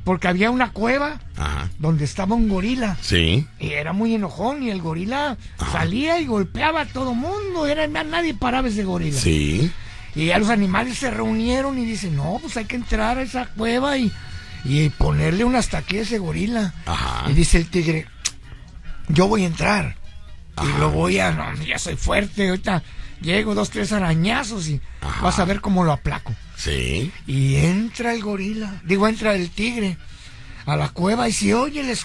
Porque 0.06 0.28
había 0.28 0.52
una 0.52 0.70
cueva 0.70 1.18
Ajá. 1.36 1.68
donde 1.80 2.04
estaba 2.04 2.36
un 2.36 2.48
gorila. 2.48 2.96
Sí. 3.02 3.44
Y 3.58 3.70
era 3.70 3.92
muy 3.92 4.14
enojón 4.14 4.62
y 4.62 4.70
el 4.70 4.80
gorila 4.80 5.36
salía 5.72 6.20
y 6.20 6.26
golpeaba 6.26 6.82
a 6.82 6.86
todo 6.86 7.12
mundo. 7.12 7.66
Era, 7.66 7.88
nadie 7.88 8.32
paraba 8.32 8.68
ese 8.68 8.84
gorila. 8.84 9.18
Sí. 9.20 9.68
Y 10.14 10.26
ya 10.26 10.38
los 10.38 10.48
animales 10.48 10.96
se 10.98 11.10
reunieron 11.10 11.76
y 11.76 11.84
dicen, 11.84 12.14
no, 12.14 12.38
pues 12.40 12.56
hay 12.56 12.66
que 12.66 12.76
entrar 12.76 13.18
a 13.18 13.22
esa 13.22 13.46
cueva 13.46 13.98
y, 13.98 14.12
y 14.64 14.90
ponerle 14.90 15.42
un 15.42 15.56
hasta 15.56 15.78
aquí 15.78 15.98
a 15.98 16.02
ese 16.02 16.18
gorila. 16.18 16.72
Ajá. 16.86 17.28
Y 17.28 17.34
dice 17.34 17.58
el 17.58 17.68
tigre, 17.68 18.06
yo 19.08 19.26
voy 19.26 19.42
a 19.42 19.46
entrar. 19.46 19.96
Y 20.62 20.78
lo 20.78 20.92
voy 20.92 21.18
a, 21.18 21.32
no, 21.32 21.52
ya 21.64 21.80
soy 21.80 21.96
fuerte, 21.96 22.48
ahorita 22.48 22.80
llego 23.20 23.55
dos, 23.55 23.70
tres 23.70 23.92
arañazos 23.92 24.68
y 24.68 24.81
Ajá. 25.00 25.22
vas 25.22 25.38
a 25.38 25.44
ver 25.44 25.61
cómo 25.61 25.85
lo 25.85 25.92
aplaco. 25.92 26.35
Sí. 26.57 27.12
Y 27.26 27.57
entra 27.57 28.14
el 28.14 28.22
gorila, 28.22 28.81
digo, 28.85 29.09
entra 29.09 29.35
el 29.35 29.50
tigre 29.50 29.96
a 30.66 30.76
la 30.76 30.88
cueva 30.88 31.29
y 31.29 31.33
se 31.33 31.55
oye 31.55 31.81
el 31.81 31.96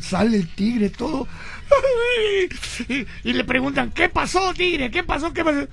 Sale 0.00 0.36
el 0.36 0.48
tigre 0.54 0.90
todo. 0.90 1.26
Y 3.22 3.32
le 3.32 3.44
preguntan, 3.44 3.92
¿qué 3.92 4.08
pasó, 4.08 4.52
tigre? 4.54 4.90
¿Qué 4.90 5.04
pasó? 5.04 5.32
¿Qué 5.32 5.44
pasó? 5.44 5.68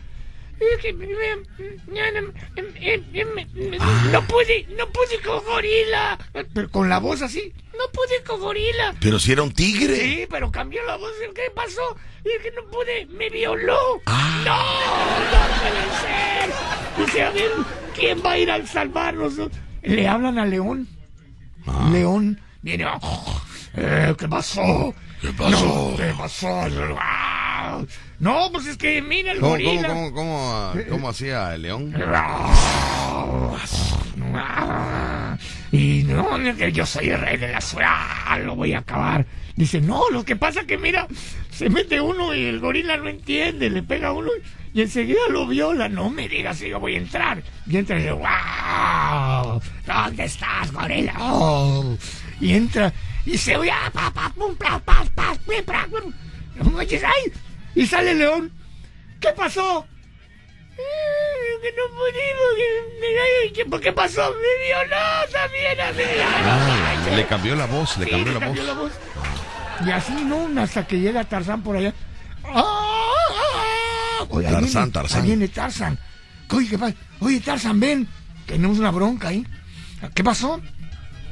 No 4.11 4.21
pude, 4.27 4.65
no 4.77 4.87
pude 4.89 5.19
con 5.25 5.43
gorila. 5.45 6.17
Pero 6.53 6.69
con 6.69 6.89
la 6.89 6.99
voz 6.99 7.21
así, 7.21 7.53
no 7.73 7.91
pude 7.91 8.23
con 8.25 8.39
gorila. 8.39 8.95
Pero 8.99 9.19
si 9.19 9.31
era 9.33 9.43
un 9.43 9.51
tigre. 9.51 9.95
Sí, 9.95 10.27
pero 10.29 10.51
cambió 10.51 10.83
la 10.85 10.95
voz. 10.97 11.11
¿Qué 11.35 11.51
pasó? 11.53 11.95
Es 12.23 12.41
que 12.41 12.51
no 12.51 12.63
pude, 12.69 13.05
me 13.07 13.29
violó. 13.29 13.77
Ah. 14.05 14.43
No, 14.45 14.57
no 15.31 15.47
puede 15.59 15.83
ser. 16.01 17.05
Dice, 17.05 17.21
a 17.23 17.29
ver, 17.31 17.51
¿quién 17.95 18.21
va 18.25 18.31
a 18.31 18.37
ir 18.37 18.51
a 18.51 18.65
salvarnos? 18.65 19.33
Le 19.83 20.07
hablan 20.07 20.39
a 20.39 20.45
León. 20.45 20.87
Ah. 21.67 21.89
León 21.91 22.39
viene. 22.61 22.85
"Oh, 23.01 23.41
eh, 23.75 24.15
¿Qué 24.17 24.27
pasó? 24.27 24.93
¿Qué 25.21 25.31
pasó? 25.33 25.49
No, 25.49 25.97
¿Qué 25.97 26.13
pasó? 26.17 26.47
Ah, 26.49 26.67
No, 28.19 28.49
pues 28.51 28.67
es 28.67 28.77
que 28.77 29.01
mira 29.01 29.31
el 29.31 29.39
¿Cómo, 29.39 29.51
gorila. 29.51 29.87
cómo, 29.87 30.13
cómo, 30.13 30.71
cómo, 30.73 30.83
cómo 30.89 31.09
hacía 31.09 31.53
el 31.55 31.61
león? 31.61 31.93
Y 35.71 36.03
no, 36.03 36.37
yo 36.69 36.85
soy 36.85 37.09
el 37.09 37.19
rey 37.19 37.37
de 37.37 37.49
la 37.49 37.61
ciudad, 37.61 38.43
lo 38.43 38.55
voy 38.55 38.73
a 38.73 38.79
acabar. 38.79 39.25
Dice, 39.55 39.81
no, 39.81 40.09
lo 40.11 40.23
que 40.23 40.35
pasa 40.35 40.65
que 40.65 40.77
mira, 40.77 41.07
se 41.51 41.69
mete 41.69 41.99
uno 41.99 42.33
y 42.33 42.45
el 42.45 42.59
gorila 42.59 42.97
no 42.97 43.09
entiende, 43.09 43.69
le 43.69 43.83
pega 43.83 44.09
a 44.09 44.13
uno 44.13 44.29
y 44.73 44.81
enseguida 44.81 45.19
lo 45.29 45.47
viola. 45.47 45.89
No 45.89 46.09
me 46.09 46.29
digas 46.29 46.59
si 46.59 46.69
yo 46.69 46.79
voy 46.79 46.95
a 46.95 46.99
entrar. 46.99 47.41
Y 47.65 47.77
entra 47.77 47.97
y 47.97 48.03
dice, 48.03 48.13
wow, 48.13 49.61
¿dónde 49.85 50.23
estás, 50.23 50.71
gorila? 50.71 51.15
Oh. 51.19 51.97
Y 52.39 52.53
entra 52.53 52.93
y 53.25 53.37
se 53.37 53.57
oye, 53.57 53.71
ah, 53.71 53.89
pa, 53.91 54.11
pa, 54.11 54.29
pum, 54.29 54.55
pa, 54.55 54.79
pa, 54.79 55.03
pum, 55.13 55.63
pra, 55.65 55.87
pum. 55.87 56.13
Y 57.77 57.85
sale 57.87 58.11
el 58.11 58.19
león. 58.19 58.51
¿Qué 59.19 59.29
pasó? 59.35 59.85
Eh, 60.77 61.61
que 61.61 61.69
no 61.71 61.95
pudimos, 61.95 63.53
que, 63.55 63.65
¿por 63.65 63.81
qué 63.81 63.91
pasó? 63.93 64.21
Me 64.31 64.65
violó 64.67 65.05
también 65.31 65.81
a 65.81 65.91
mí. 65.91 66.03
Ah, 66.43 67.15
le 67.15 67.25
cambió 67.25 67.55
la 67.55 67.65
voz, 67.65 67.97
le 67.97 68.05
Sí, 68.05 68.11
cambió 68.11 68.27
le 68.27 68.39
la 68.39 68.39
cambió 68.45 68.61
voz. 68.63 68.67
la 68.75 68.79
voz. 68.79 68.91
Y 69.85 69.91
así, 69.91 70.13
¿no? 70.25 70.61
Hasta 70.61 70.85
que 70.87 70.99
llega 70.99 71.23
Tarzán 71.23 71.63
por 71.63 71.77
allá. 71.77 71.93
¡Ah! 72.43 74.25
Oye, 74.29 74.47
ahí 74.47 74.53
Tarzán, 74.53 74.71
viene- 74.83 74.91
Tarzán. 74.93 75.21
Ahí 75.21 75.27
viene 75.27 75.47
Tarzán. 75.47 75.99
Oye, 76.51 76.67
¿qué 76.69 76.77
pasa? 76.77 76.95
Oye, 77.19 77.39
Tarzán, 77.39 77.79
ven. 77.79 78.07
Tenemos 78.45 78.77
una 78.79 78.91
bronca 78.91 79.29
ahí. 79.29 79.45
¿Qué 80.13 80.23
pasó? 80.23 80.61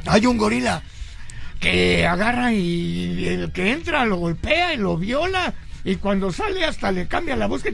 Hay 0.07 0.25
un 0.25 0.37
gorila 0.37 0.81
que 1.59 2.05
agarra 2.05 2.51
y 2.51 3.27
el 3.27 3.51
que 3.51 3.71
entra 3.71 4.05
lo 4.05 4.17
golpea 4.17 4.73
y 4.73 4.77
lo 4.77 4.97
viola. 4.97 5.53
Y 5.85 5.97
cuando 5.97 6.31
sale 6.33 6.65
hasta 6.65 6.91
le 6.91 7.07
cambia 7.07 7.35
la 7.35 7.45
voz 7.47 7.61
que 7.61 7.71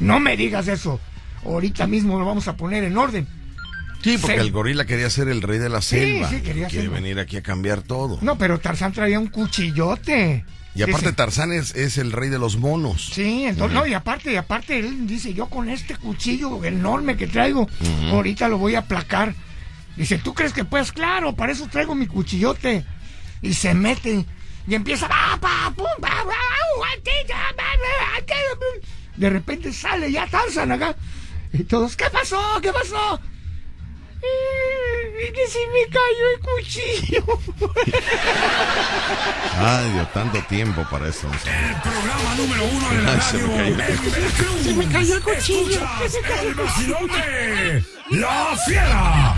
no 0.00 0.20
me 0.20 0.36
digas 0.36 0.68
eso. 0.68 1.00
Ahorita 1.44 1.86
mismo 1.86 2.18
lo 2.18 2.26
vamos 2.26 2.48
a 2.48 2.56
poner 2.56 2.84
en 2.84 2.96
orden. 2.98 3.26
Sí, 4.02 4.18
porque 4.18 4.36
Sí. 4.36 4.40
el 4.42 4.52
gorila 4.52 4.84
quería 4.84 5.08
ser 5.10 5.28
el 5.28 5.42
rey 5.42 5.58
de 5.58 5.68
la 5.68 5.80
Sí, 5.80 5.96
selva. 5.96 6.28
sí, 6.30 6.40
quería 6.40 6.68
Quiere 6.68 6.86
ser- 6.88 6.94
venir 6.94 7.18
aquí 7.18 7.36
a 7.38 7.42
cambiar 7.42 7.82
todo. 7.82 8.18
No, 8.20 8.36
pero 8.36 8.58
Tarzán 8.60 8.92
traía 8.92 9.18
un 9.18 9.28
cuchillote. 9.28 10.44
Y 10.74 10.82
aparte 10.82 11.06
Dice, 11.06 11.12
Tarzán 11.14 11.52
es, 11.52 11.74
es 11.74 11.96
el 11.96 12.12
rey 12.12 12.28
de 12.28 12.38
los 12.38 12.58
monos. 12.58 13.10
Sí, 13.14 13.44
entonces, 13.46 13.74
no, 13.74 13.86
y 13.86 13.94
aparte, 13.94 14.32
y 14.32 14.36
aparte, 14.36 14.78
él 14.78 15.06
dice, 15.06 15.32
yo 15.32 15.46
con 15.46 15.70
este 15.70 15.96
cuchillo 15.96 16.62
enorme 16.64 17.16
que 17.16 17.26
traigo, 17.26 17.66
ahorita 18.10 18.48
lo 18.48 18.58
voy 18.58 18.74
a 18.74 18.80
aplacar. 18.80 19.34
Dice, 19.96 20.18
¿tú 20.18 20.34
crees 20.34 20.52
que 20.52 20.66
puedes? 20.66 20.92
Claro, 20.92 21.34
para 21.34 21.52
eso 21.52 21.66
traigo 21.68 21.94
mi 21.94 22.06
cuchillote. 22.06 22.84
Y 23.40 23.54
se 23.54 23.72
mete 23.72 24.26
y 24.66 24.74
empieza, 24.74 25.08
de 29.16 29.30
repente 29.30 29.72
sale 29.72 30.10
ya 30.12 30.26
Tarzan 30.26 30.72
acá. 30.72 30.94
Y 31.52 31.64
todos, 31.64 31.96
¿qué 31.96 32.04
pasó? 32.10 32.40
¿Qué 32.60 32.72
pasó? 32.72 33.20
"Eh, 34.22 35.32
que 35.32 35.46
se 35.46 35.58
me 35.68 35.86
cayó 35.88 36.26
el 36.34 36.40
cuchillo. 36.40 37.24
Ay, 39.58 39.90
Dios, 39.92 40.12
tanto 40.12 40.38
tiempo 40.48 40.84
para 40.90 41.08
eso. 41.08 41.28
El 41.28 41.76
programa 41.80 42.34
número 42.36 42.64
uno 42.64 42.88
de 42.90 43.02
la 43.02 43.12
Ay, 43.12 43.20
se 43.20 43.38
radio 43.38 43.48
me 43.48 43.54
cayó 43.56 44.02
el 44.02 44.10
Veracruz. 44.10 44.62
Se 44.62 44.74
me 44.74 44.86
cayó 44.88 45.14
el 45.16 45.22
cuchillo. 45.22 45.80
Escuchas 46.04 46.42
el 46.44 46.56
de 47.06 47.84
La 48.18 48.56
Fiera. 48.66 49.34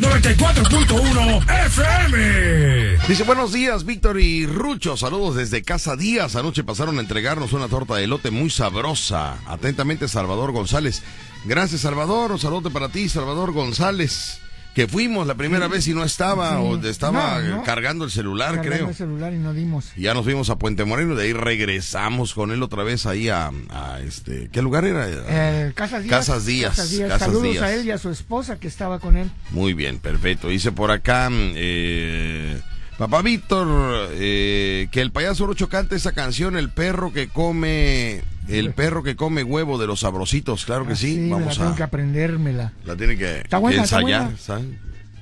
94.1 0.00 1.66
FM. 1.66 2.98
Dice, 3.06 3.22
buenos 3.24 3.52
días, 3.52 3.84
Víctor 3.84 4.18
y 4.18 4.46
Rucho. 4.46 4.96
Saludos 4.96 5.36
desde 5.36 5.62
Casa 5.62 5.94
Díaz. 5.94 6.36
Anoche 6.36 6.64
pasaron 6.64 6.96
a 6.96 7.02
entregarnos 7.02 7.52
una 7.52 7.68
torta 7.68 7.96
de 7.96 8.04
elote 8.04 8.30
muy 8.30 8.48
sabrosa. 8.48 9.36
Atentamente, 9.46 10.08
Salvador 10.08 10.52
González. 10.52 11.02
Gracias, 11.44 11.82
Salvador. 11.82 12.32
Un 12.32 12.38
saludo 12.38 12.70
para 12.70 12.88
ti, 12.88 13.10
Salvador 13.10 13.52
González. 13.52 14.40
Que 14.80 14.88
fuimos 14.88 15.26
la 15.26 15.34
primera 15.34 15.68
vez 15.68 15.86
y 15.88 15.92
no 15.92 16.02
estaba, 16.04 16.52
Sí. 16.52 16.56
o 16.62 16.76
estaba 16.88 17.38
No, 17.42 17.56
no. 17.56 17.62
cargando 17.64 18.06
el 18.06 18.10
celular, 18.10 18.54
Cargando 18.54 18.76
creo. 18.76 18.88
el 18.88 18.94
celular 18.94 19.34
y 19.34 19.36
no 19.36 19.52
dimos. 19.52 19.92
Y 19.94 20.02
ya 20.02 20.14
nos 20.14 20.24
fuimos 20.24 20.48
a 20.48 20.56
Puente 20.56 20.86
Moreno, 20.86 21.14
de 21.14 21.24
ahí 21.24 21.32
regresamos 21.34 22.32
con 22.32 22.50
él 22.50 22.62
otra 22.62 22.82
vez 22.82 23.04
ahí 23.04 23.28
a, 23.28 23.50
a 23.68 24.00
este, 24.00 24.48
¿qué 24.50 24.62
lugar 24.62 24.86
era? 24.86 25.06
Eh, 25.06 25.72
Casas 25.74 26.02
Díaz. 26.04 26.10
Casas 26.18 26.46
Díaz, 26.46 26.78
Casas 26.78 27.18
Saludos 27.20 27.42
Díaz. 27.42 27.62
a 27.62 27.74
él 27.74 27.84
y 27.84 27.90
a 27.90 27.98
su 27.98 28.08
esposa 28.08 28.58
que 28.58 28.68
estaba 28.68 28.98
con 29.00 29.18
él. 29.18 29.30
Muy 29.50 29.74
bien, 29.74 29.98
perfecto. 29.98 30.48
Dice 30.48 30.72
por 30.72 30.90
acá, 30.90 31.28
eh, 31.30 32.58
papá 32.96 33.20
Víctor, 33.20 34.08
eh, 34.12 34.88
que 34.90 35.02
el 35.02 35.12
payaso 35.12 35.44
Rucho 35.46 35.68
cante 35.68 35.96
esa 35.96 36.12
canción, 36.12 36.56
El 36.56 36.70
perro 36.70 37.12
que 37.12 37.28
come, 37.28 38.22
el 38.58 38.72
perro 38.74 39.02
que 39.02 39.16
come 39.16 39.42
huevo 39.42 39.78
de 39.78 39.86
los 39.86 40.00
sabrositos. 40.00 40.64
Claro 40.64 40.86
que 40.86 40.96
sí, 40.96 41.16
Ah, 41.16 41.20
me 41.20 41.30
vamos 41.30 41.46
la 41.46 41.54
tengo 41.64 41.70
a, 41.72 41.76
que 41.76 41.82
aprendérmela. 41.82 42.72
la 42.84 42.96
tiene 42.96 43.16
que, 43.16 43.38
Está 43.40 43.58
buena, 43.58 43.78
que 43.78 43.84
está 43.84 43.98
ensayar. 44.00 44.22
buena. 44.24 44.38
¿sabes? 44.38 44.66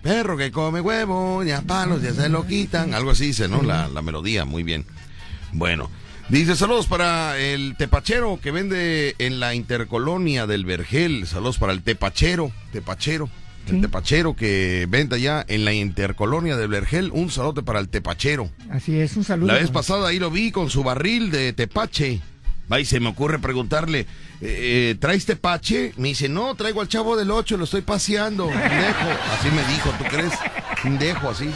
Perro 0.02 0.36
que 0.36 0.50
come 0.52 0.80
huevo, 0.80 1.42
ya 1.42 1.60
palos, 1.62 2.02
ya 2.02 2.12
se 2.14 2.28
lo 2.28 2.46
quitan. 2.46 2.94
Algo 2.94 3.10
así 3.10 3.26
dice, 3.26 3.48
¿no? 3.48 3.62
La, 3.62 3.88
la 3.88 4.02
melodía, 4.02 4.44
muy 4.44 4.62
bien. 4.62 4.84
Bueno. 5.52 5.90
Dice 6.28 6.56
saludos 6.56 6.86
para 6.86 7.38
el 7.38 7.74
tepachero 7.78 8.38
que 8.42 8.50
vende 8.50 9.14
en 9.18 9.40
la 9.40 9.54
intercolonia 9.54 10.46
del 10.46 10.66
Vergel. 10.66 11.26
Saludos 11.26 11.56
para 11.58 11.72
el 11.72 11.82
tepachero, 11.82 12.52
tepachero, 12.70 13.30
el 13.66 13.76
Sí. 13.76 13.80
tepachero 13.80 14.36
que 14.36 14.86
vende 14.90 15.16
allá 15.16 15.42
en 15.48 15.64
la 15.64 15.72
intercolonia 15.72 16.56
del 16.58 16.68
Vergel. 16.68 17.10
Un 17.14 17.30
saludo 17.30 17.64
para 17.64 17.80
el 17.80 17.88
tepachero. 17.88 18.50
Así 18.70 18.98
es, 19.00 19.16
un 19.16 19.24
saludo. 19.24 19.46
La 19.48 19.54
vez 19.58 19.70
pasada 19.70 20.06
ahí 20.08 20.18
lo 20.18 20.30
vi 20.30 20.52
con 20.52 20.68
su 20.68 20.82
barril 20.84 21.30
de 21.30 21.54
tepache. 21.54 22.20
Va 22.70 22.80
y 22.80 22.84
se 22.84 23.00
me 23.00 23.08
ocurre 23.08 23.38
preguntarle, 23.38 24.00
eh, 24.00 24.06
eh, 24.42 24.96
¿traes 25.00 25.24
tepache? 25.26 25.94
Me 25.96 26.08
dice, 26.08 26.28
no, 26.28 26.54
traigo 26.54 26.80
al 26.82 26.88
chavo 26.88 27.16
del 27.16 27.30
8, 27.30 27.56
lo 27.56 27.64
estoy 27.64 27.80
paseando. 27.82 28.46
Dejo. 28.46 29.08
Así 29.38 29.48
me 29.50 29.64
dijo, 29.72 29.90
¿tú 29.98 30.04
crees? 30.04 30.32
Dejo 30.98 31.30
así. 31.30 31.50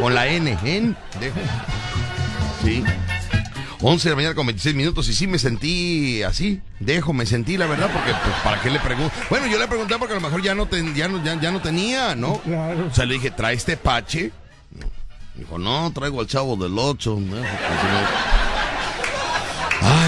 Con 0.00 0.14
la 0.14 0.26
N, 0.26 0.58
¿en? 0.64 0.96
Dejo. 1.20 1.38
Sí. 2.64 2.82
11 3.80 4.08
de 4.08 4.10
la 4.10 4.16
mañana 4.16 4.34
con 4.34 4.44
26 4.46 4.74
minutos 4.74 5.08
y 5.08 5.14
sí 5.14 5.28
me 5.28 5.38
sentí 5.38 6.24
así, 6.24 6.60
dejo, 6.80 7.12
me 7.12 7.24
sentí 7.26 7.56
la 7.56 7.66
verdad 7.66 7.88
porque 7.92 8.10
pues 8.10 8.34
para 8.42 8.60
qué 8.60 8.70
le 8.70 8.80
pregunto. 8.80 9.14
Bueno, 9.30 9.46
yo 9.46 9.56
le 9.56 9.68
pregunté 9.68 9.94
porque 9.98 10.14
a 10.14 10.16
lo 10.16 10.20
mejor 10.22 10.42
ya 10.42 10.52
no, 10.56 10.66
ten- 10.66 10.96
ya 10.96 11.06
no, 11.06 11.22
ya, 11.22 11.40
ya 11.40 11.52
no 11.52 11.62
tenía, 11.62 12.16
¿no? 12.16 12.40
Claro. 12.40 12.88
O 12.90 12.94
sea, 12.94 13.04
le 13.04 13.14
dije, 13.14 13.30
¿traes 13.30 13.64
tepache? 13.64 14.32
Dijo, 15.36 15.58
no, 15.58 15.92
traigo 15.92 16.20
al 16.20 16.26
chavo 16.26 16.56
del 16.56 16.76
8. 16.76 17.20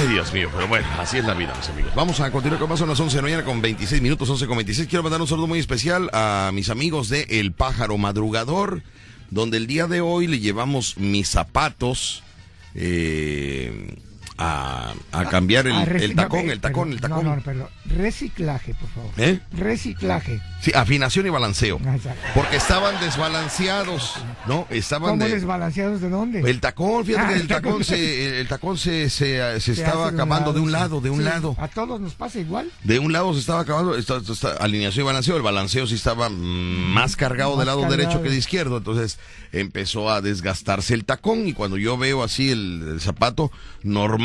Ay, 0.00 0.08
Dios 0.08 0.32
mío, 0.32 0.48
pero 0.50 0.66
bueno, 0.66 0.88
así 0.98 1.18
es 1.18 1.26
la 1.26 1.34
vida, 1.34 1.52
mis 1.54 1.68
amigos. 1.68 1.94
Vamos 1.94 2.20
a 2.20 2.32
continuar 2.32 2.58
con 2.58 2.70
más, 2.70 2.78
son 2.78 2.88
las 2.88 2.98
11 2.98 3.20
de 3.20 3.36
la 3.36 3.44
con 3.44 3.60
26 3.60 4.00
minutos, 4.00 4.30
11 4.30 4.46
con 4.46 4.56
26. 4.56 4.88
Quiero 4.88 5.02
mandar 5.02 5.20
un 5.20 5.26
saludo 5.26 5.46
muy 5.46 5.58
especial 5.58 6.08
a 6.14 6.52
mis 6.54 6.70
amigos 6.70 7.10
de 7.10 7.26
El 7.28 7.52
Pájaro 7.52 7.98
Madrugador, 7.98 8.82
donde 9.28 9.58
el 9.58 9.66
día 9.66 9.88
de 9.88 10.00
hoy 10.00 10.26
le 10.26 10.38
llevamos 10.38 10.96
mis 10.96 11.28
zapatos 11.28 12.22
eh, 12.74 13.94
a, 14.40 14.94
a 15.12 15.24
cambiar 15.26 15.66
el, 15.66 15.74
tacón, 16.16 16.46
no, 16.46 16.52
el 16.52 16.60
tacón, 16.60 16.92
el 16.92 17.00
tacón. 17.00 17.24
No, 17.26 17.36
no, 17.36 17.42
perdón. 17.42 17.68
Reciclaje, 17.84 18.74
por 18.74 18.88
favor. 18.88 19.10
¿Eh? 19.18 19.40
Reciclaje. 19.52 20.40
Sí, 20.62 20.72
afinación 20.74 21.26
y 21.26 21.30
balanceo. 21.30 21.78
Ah, 21.86 21.94
exacto. 21.96 22.20
Porque 22.34 22.56
estaban 22.56 22.98
desbalanceados, 23.00 24.14
¿no? 24.46 24.66
Estaban 24.70 25.10
¿Cómo 25.10 25.24
de- 25.24 25.30
desbalanceados 25.34 26.00
de 26.00 26.08
dónde? 26.08 26.40
El 26.40 26.60
tacón, 26.60 27.04
fíjate 27.04 27.24
Ah, 27.24 27.28
que 27.28 27.34
el 27.34 27.40
el 27.42 27.48
tacón 27.48 27.70
tacón. 27.72 27.84
se, 27.84 28.40
el, 28.40 28.48
tacón 28.48 28.78
se, 28.78 29.10
se, 29.10 29.60
se 29.60 29.72
estaba 29.72 30.06
hace 30.06 30.10
de 30.10 30.14
un 30.14 30.20
acabando 30.20 30.52
de 30.52 30.60
un 30.60 30.72
lado, 30.72 31.00
de 31.00 31.10
un 31.10 31.18
Sí, 31.18 31.24
lado. 31.24 31.54
A 31.58 31.68
todos 31.68 32.00
nos 32.00 32.14
pasa 32.14 32.38
igual. 32.38 32.70
De 32.84 32.98
un 32.98 33.12
lado 33.12 33.32
se 33.34 33.40
estaba 33.40 33.60
acabando, 33.60 33.94
esta 33.96 34.16
alineación 34.60 35.04
y 35.04 35.06
balanceo. 35.06 35.36
El 35.36 35.42
balanceo 35.42 35.86
sí 35.86 35.94
estaba 35.94 36.28
mm, 36.28 36.32
más 36.34 37.16
cargado 37.16 37.50
Más 37.50 37.58
del 37.58 37.66
lado 37.66 37.80
cargado. 37.82 37.96
derecho 37.98 38.22
que 38.22 38.30
de 38.30 38.36
izquierdo. 38.36 38.78
Entonces 38.78 39.18
empezó 39.52 40.10
a 40.10 40.20
desgastarse 40.20 40.94
el 40.94 41.04
tacón. 41.04 41.46
Y 41.48 41.52
cuando 41.52 41.76
yo 41.76 41.96
veo 41.98 42.22
así 42.22 42.50
el, 42.50 42.86
el 42.92 43.00
zapato, 43.00 43.50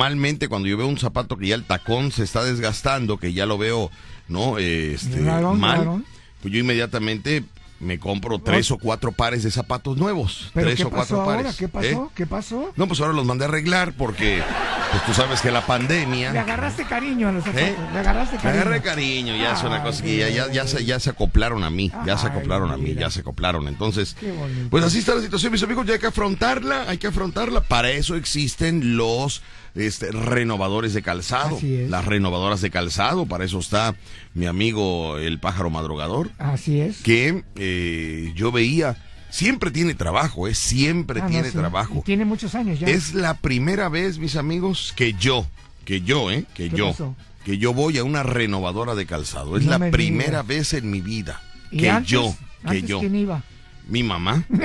normalmente 0.06 0.48
cuando 0.48 0.68
yo 0.68 0.78
veo 0.78 0.88
un 0.88 1.00
zapato 1.00 1.36
que 1.36 1.48
ya 1.48 1.56
el 1.56 1.64
tacón 1.64 2.12
se 2.12 2.24
está 2.24 2.44
desgastando, 2.44 3.18
que 3.18 3.34
ya 3.34 3.46
lo 3.48 3.58
veo, 3.58 3.90
¿no? 4.28 4.60
Este, 4.60 5.20
mal, 5.20 6.04
pues 6.42 6.54
yo 6.54 6.60
inmediatamente 6.60 7.44
me 7.80 8.00
compro 8.00 8.40
tres 8.40 8.70
o 8.72 8.78
cuatro 8.78 9.12
pares 9.12 9.44
de 9.44 9.50
zapatos 9.52 9.98
nuevos. 9.98 10.52
¿Pero 10.54 10.68
tres 10.68 10.78
qué 10.78 10.86
o 10.86 10.90
cuatro 10.92 11.22
ahora? 11.22 11.38
pares. 11.38 11.56
¿Qué 11.58 11.66
¿eh? 11.66 11.70
pasó? 11.70 12.12
¿Qué 12.16 12.26
pasó? 12.28 12.72
No, 12.76 12.88
pues 12.88 13.00
ahora 13.02 13.14
los 13.14 13.26
mandé 13.26 13.46
a 13.46 13.48
arreglar 13.48 13.94
porque 13.98 14.42
pues 14.92 15.06
tú 15.06 15.14
sabes 15.14 15.42
que 15.42 15.52
la 15.52 15.60
Le 15.60 15.66
pandemia... 15.66 16.30
agarraste 16.30 16.86
cariño 16.86 17.28
a 17.30 17.32
los 17.34 17.44
zapatos. 17.44 17.68
¿Eh? 17.68 17.76
Le 17.94 18.00
agarraste 18.00 18.38
cariño. 18.38 18.62
agarré 18.62 18.82
cariño, 18.82 19.36
ya 19.36 19.54
es 19.54 19.64
una 19.64 19.78
Ay, 19.78 19.82
cosa 19.84 20.04
que 20.04 20.18
ya, 20.18 20.30
ya, 20.30 20.52
ya, 20.52 20.62
qué 20.64 20.68
se, 20.70 20.86
ya 20.86 21.00
se 21.00 21.10
acoplaron 21.10 21.64
a 21.64 21.70
mí, 21.72 21.92
ya 22.06 22.18
se 22.18 22.28
acoplaron 22.28 22.72
a 22.72 22.78
mí, 22.78 22.94
ya 22.94 23.10
se 23.10 23.20
acoplaron. 23.22 23.68
Entonces, 23.68 24.16
Qué 24.20 24.32
bonito. 24.32 24.68
pues 24.70 24.84
así 24.86 25.00
está 25.00 25.16
la 25.16 25.22
situación, 25.22 25.52
mis 25.52 25.64
amigos, 25.64 25.86
ya 25.86 25.94
hay 25.94 26.00
que 26.00 26.08
afrontarla, 26.08 26.84
hay 26.88 26.98
que 27.00 27.08
afrontarla. 27.08 27.62
Para 27.62 27.90
eso 27.92 28.16
existen 28.16 28.96
los 28.96 29.42
este, 29.76 30.12
renovadores 30.12 30.94
de 30.94 31.02
calzado, 31.02 31.58
Así 31.58 31.76
es. 31.76 31.90
las 31.90 32.06
renovadoras 32.06 32.62
de 32.62 32.72
calzado, 32.72 33.26
para 33.26 33.44
eso 33.46 33.60
está 33.60 33.94
mi 34.34 34.46
amigo 34.46 35.18
el 35.18 35.40
pájaro 35.40 35.70
madrugador 35.70 36.32
Así 36.38 36.80
es. 36.80 37.02
que 37.02 37.44
eh, 37.58 38.32
yo 38.36 38.52
veía 38.52 38.98
siempre 39.30 39.70
tiene 39.72 39.94
trabajo, 39.96 40.48
¿eh? 40.48 40.56
Siempre 40.56 41.20
Ah, 41.20 41.26
no, 41.26 41.30
tiene 41.30 41.50
sí. 41.52 41.58
trabajo. 41.58 41.96
Y 42.00 42.02
Tiene 42.04 42.24
muchos 42.24 42.56
años 42.56 42.80
ya. 42.80 42.88
Es 42.88 43.14
la 43.14 43.34
primera 43.34 43.90
vez, 43.90 44.18
mis 44.18 44.38
amigos, 44.38 44.94
que 44.96 45.12
yo, 45.14 45.46
que 45.84 46.02
yo, 46.02 46.32
¿eh? 46.32 46.46
Que 46.54 46.70
¿Qué 46.70 46.78
yo, 46.78 46.92
pasó? 46.92 47.16
que 47.44 47.58
yo 47.58 47.74
voy 47.74 47.98
a 47.98 48.06
una 48.06 48.24
renovadora 48.24 48.96
de 48.96 49.06
calzado. 49.06 49.58
Es 49.58 49.66
No 49.66 49.72
la 49.72 49.78
me 49.80 49.92
primera 49.92 50.42
digas. 50.44 50.48
vez 50.48 50.74
en 50.74 50.90
mi 50.90 51.02
vida 51.02 51.42
¿Y 51.70 51.80
que 51.80 51.90
antes? 51.90 52.12
yo, 52.12 52.34
que 52.62 52.68
¿Antes 52.70 52.86
yo, 52.88 53.00
¿Quién 53.02 53.16
iba? 53.16 53.44
mi 53.90 54.04
mamá. 54.04 54.46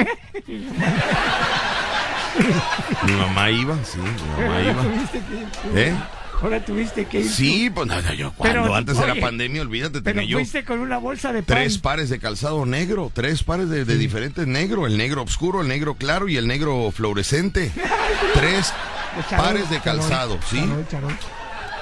mi 3.07 3.13
mamá 3.13 3.51
iba, 3.51 3.77
sí, 3.85 3.99
mi 3.99 4.43
mamá 4.45 4.61
iba. 4.63 5.81
¿Eh? 5.81 5.95
Ahora 6.43 6.65
tuviste 6.65 7.05
que 7.05 7.21
ir. 7.21 7.29
Sí, 7.29 7.69
pues 7.69 7.87
nada, 7.87 8.15
yo 8.15 8.33
cuando 8.33 8.63
Pero, 8.63 8.75
antes 8.75 8.97
de 8.99 9.07
la 9.07 9.13
oye, 9.13 9.21
pandemia, 9.21 9.61
olvídate, 9.61 10.01
Pero 10.01 10.17
tenía 10.21 10.31
yo 10.31 10.39
fuiste 10.39 10.65
con 10.65 10.81
una 10.81 10.97
bolsa 10.97 11.33
de 11.35 11.43
pan. 11.43 11.57
tres 11.59 11.77
pares 11.79 12.09
de 12.09 12.19
calzado 12.19 12.65
negro, 12.65 13.11
tres 13.13 13.43
pares 13.43 13.69
de, 13.69 13.85
de 13.85 13.99
diferentes 13.99 14.47
negro, 14.47 14.87
el 14.87 14.97
negro 14.97 15.23
oscuro, 15.23 15.61
el 15.61 15.69
negro 15.69 15.95
claro 15.97 16.29
y 16.29 16.39
el 16.39 16.47
negro 16.47 16.91
fluorescente. 16.93 17.71
tres 18.35 18.73
de 19.17 19.25
charol, 19.29 19.45
pares 19.47 19.69
de 19.71 19.83
charol, 19.83 19.99
calzado, 20.01 20.39
¿sí? 20.49 20.65
charol. 20.91 21.13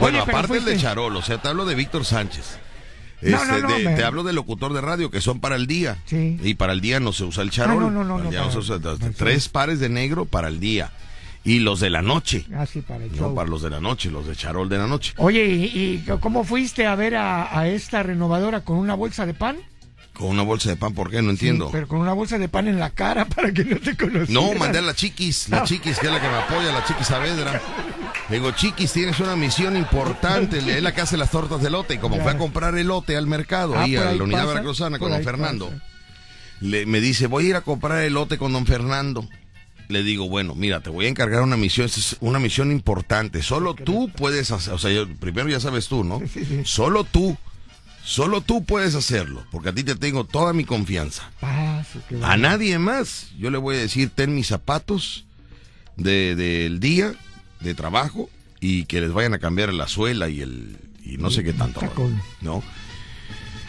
Bueno, 0.01 0.23
Oye, 0.23 0.31
aparte 0.31 0.57
el 0.59 0.65
de 0.65 0.73
fuiste- 0.73 0.83
Charol, 0.83 1.15
o 1.17 1.23
sea, 1.23 1.39
te 1.39 1.49
hablo 1.49 1.65
de 1.65 1.75
Víctor 1.77 2.05
Sánchez. 2.05 2.59
No, 3.21 3.37
Este, 3.37 3.53
no, 3.61 3.69
no, 3.69 3.75
de- 3.77 3.85
me- 3.85 3.95
Te 3.97 4.05
hablo 4.05 4.23
de 4.23 4.33
locutor 4.33 4.73
de 4.73 4.81
radio 4.81 5.11
que 5.11 5.21
son 5.21 5.41
para 5.41 5.57
el 5.57 5.67
día. 5.67 5.99
Sí. 6.07 6.39
Y 6.43 6.55
para 6.55 6.73
el 6.73 6.81
día 6.81 7.01
no 7.01 7.13
se 7.13 7.25
usa 7.25 7.43
el 7.43 7.51
charol. 7.51 7.77
Ah, 7.79 7.81
no, 7.81 7.91
no, 7.91 8.05
no, 8.05 8.31
Para 8.31 8.47
no, 8.47 8.59
usa- 8.59 8.79
tres 9.17 9.49
pares 9.49 9.81
de 9.81 9.89
negro 9.89 10.25
para 10.25 10.49
el 10.49 10.61
día. 10.61 10.93
Y 11.45 11.61
los 11.61 11.81
de 11.81 11.89
la 11.91 12.03
noche. 12.03 12.45
Ah, 12.55 12.67
sí, 12.67 12.81
para 12.83 13.05
el 13.05 13.11
No, 13.13 13.17
show. 13.19 13.35
para 13.35 13.49
los 13.49 13.63
de 13.63 13.71
la 13.71 13.81
noche, 13.81 14.11
los 14.11 14.27
de 14.27 14.37
charol 14.37 14.69
de 14.69 14.77
la 14.79 14.87
noche. 14.87 15.15
Oye, 15.17 15.47
¿y, 15.47 15.65
y 15.65 16.05
cómo 16.21 16.45
fuiste 16.45 16.87
a 16.87 16.95
ver 16.95 17.17
a, 17.17 17.59
a 17.59 17.69
esta 17.69 18.03
renovadora 18.03 18.61
con 18.61 18.77
una 18.77 18.95
bolsa 18.95 19.25
de 19.25 19.35
pan? 19.35 19.57
Con 20.19 20.29
una 20.29 20.43
bolsa 20.43 20.69
de 20.71 20.77
pan, 20.77 20.95
¿por 20.95 21.11
qué? 21.11 21.23
No 21.23 21.31
entiendo. 21.31 21.67
Sí, 21.67 21.71
pero 21.73 21.87
con 21.89 22.01
una 22.01 22.13
bolsa 22.13 22.39
de 22.39 22.49
pan 22.49 22.67
en 22.69 22.79
la 22.81 22.91
cara 22.91 23.25
para 23.29 23.53
que 23.53 23.65
no 23.65 23.77
te 23.79 23.97
conocieran. 23.97 24.33
No, 24.33 24.53
mandé 24.55 24.79
a 24.79 24.83
la 24.83 24.95
Chiquis, 24.95 25.49
la 25.49 25.63
Chiquis 25.65 25.99
que 25.99 26.07
es 26.07 26.13
la 26.13 26.21
que 26.21 26.29
me 26.29 26.35
apoya, 26.37 26.73
la 26.73 26.85
Chiquis 26.85 27.07
Saavedra. 27.07 27.61
Le 28.29 28.37
digo, 28.39 28.51
Chiquis, 28.51 28.93
tienes 28.93 29.21
una 29.21 29.37
misión 29.37 29.77
importante, 29.77 30.59
es 30.59 30.83
la 30.83 30.93
que 30.93 31.01
hace 31.03 31.17
las 31.17 31.31
tortas 31.31 31.61
de 31.63 31.69
elote. 31.69 31.95
Y 31.95 31.99
como 31.99 32.17
Ya. 32.17 32.23
fue 32.25 32.33
a 32.33 32.39
comprar 32.39 32.77
elote 32.77 33.17
al 33.17 33.27
mercado, 33.29 33.75
Ah, 33.77 33.85
ahí 33.85 33.95
a 33.97 34.09
ahí 34.11 34.19
la 34.19 34.25
unidad 34.25 34.41
pasa, 34.41 34.49
veracruzana 34.55 34.99
con 34.99 35.11
don 35.13 35.23
Fernando, 35.23 35.67
pasa. 35.71 35.83
le, 36.61 36.85
me 36.87 37.01
dice, 37.01 37.27
voy 37.29 37.47
a 37.47 37.49
ir 37.51 37.57
a 37.57 37.61
comprar 37.61 38.03
elote 38.03 38.39
con 38.39 38.53
don 38.53 38.67
Fernando. 38.67 39.27
Le 39.89 40.03
digo, 40.03 40.29
bueno, 40.29 40.55
mira, 40.55 40.81
te 40.81 40.91
voy 40.91 41.07
a 41.07 41.09
encargar 41.09 41.41
una 41.43 41.57
misión, 41.57 41.87
es 41.87 42.17
una 42.21 42.39
misión 42.39 42.71
importante. 42.73 43.41
Solo 43.43 43.73
tú 43.75 44.11
puedes 44.15 44.51
hacer, 44.51 44.75
o 44.75 44.79
sea, 44.79 44.91
yo- 44.91 45.09
primero 45.17 45.49
ya 45.49 45.61
sabes 45.61 45.89
tú, 45.89 46.05
¿no? 46.05 46.21
Solo 46.65 47.05
tú, 47.05 47.39
solo 48.05 48.41
tú 48.41 48.65
puedes 48.65 48.95
hacerlo, 48.95 49.45
porque 49.51 49.69
a 49.71 49.73
ti 49.75 49.83
te 49.85 49.95
tengo 49.95 50.25
toda 50.25 50.53
mi 50.53 50.65
confianza. 50.65 51.31
Paso, 51.41 52.01
A 52.23 52.37
nadie 52.37 52.79
más. 52.79 53.29
Yo 53.39 53.51
le 53.51 53.59
voy 53.59 53.77
a 53.77 53.81
decir, 53.81 54.11
ten 54.15 54.35
mis 54.35 54.47
zapatos 54.49 55.25
de- 55.97 56.35
del 56.35 56.81
día 56.81 57.15
de 57.61 57.75
trabajo 57.75 58.31
y 58.61 58.85
que 58.87 59.01
les 59.01 59.13
vayan 59.13 59.35
a 59.35 59.39
cambiar 59.39 59.73
la 59.73 59.89
suela 59.89 60.29
y 60.29 60.41
el 60.41 60.79
y 61.05 61.17
no 61.17 61.31
sé 61.31 61.43
qué 61.43 61.53
tanto. 61.55 61.81
¿No? 62.43 62.63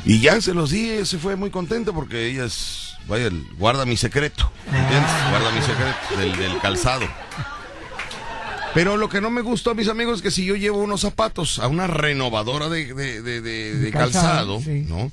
Y 0.05 0.19
ya 0.19 0.39
se 0.41 0.53
los 0.53 0.71
di, 0.71 1.05
se 1.05 1.17
fue 1.19 1.35
muy 1.35 1.49
contento 1.51 1.93
porque 1.93 2.27
ella 2.29 2.45
es, 2.45 2.93
vaya, 3.07 3.29
guarda 3.57 3.85
mi 3.85 3.97
secreto, 3.97 4.51
¿entiendes? 4.65 5.09
Ah. 5.09 5.27
Guarda 5.29 5.51
mi 5.51 5.61
secreto 5.61 6.17
del, 6.17 6.37
del 6.37 6.59
calzado. 6.59 7.05
Pero 8.73 8.97
lo 8.97 9.10
que 9.10 9.19
no 9.21 9.29
me 9.32 9.41
gustó, 9.41 9.73
mis 9.75 9.88
amigos, 9.88 10.17
es 10.17 10.21
que 10.21 10.32
si 10.32 10.45
yo 10.45 10.55
llevo 10.55 10.77
unos 10.79 11.01
zapatos 11.01 11.60
a 11.60 11.67
una 11.67 11.88
renovadora 11.88 12.69
de, 12.69 12.93
de- 12.93 13.21
de- 13.21 13.41
de- 13.41 13.75
de 13.75 13.91
calzado, 13.91 14.58
calzado, 14.58 14.62
sí. 14.62 14.86
¿no? 14.88 15.12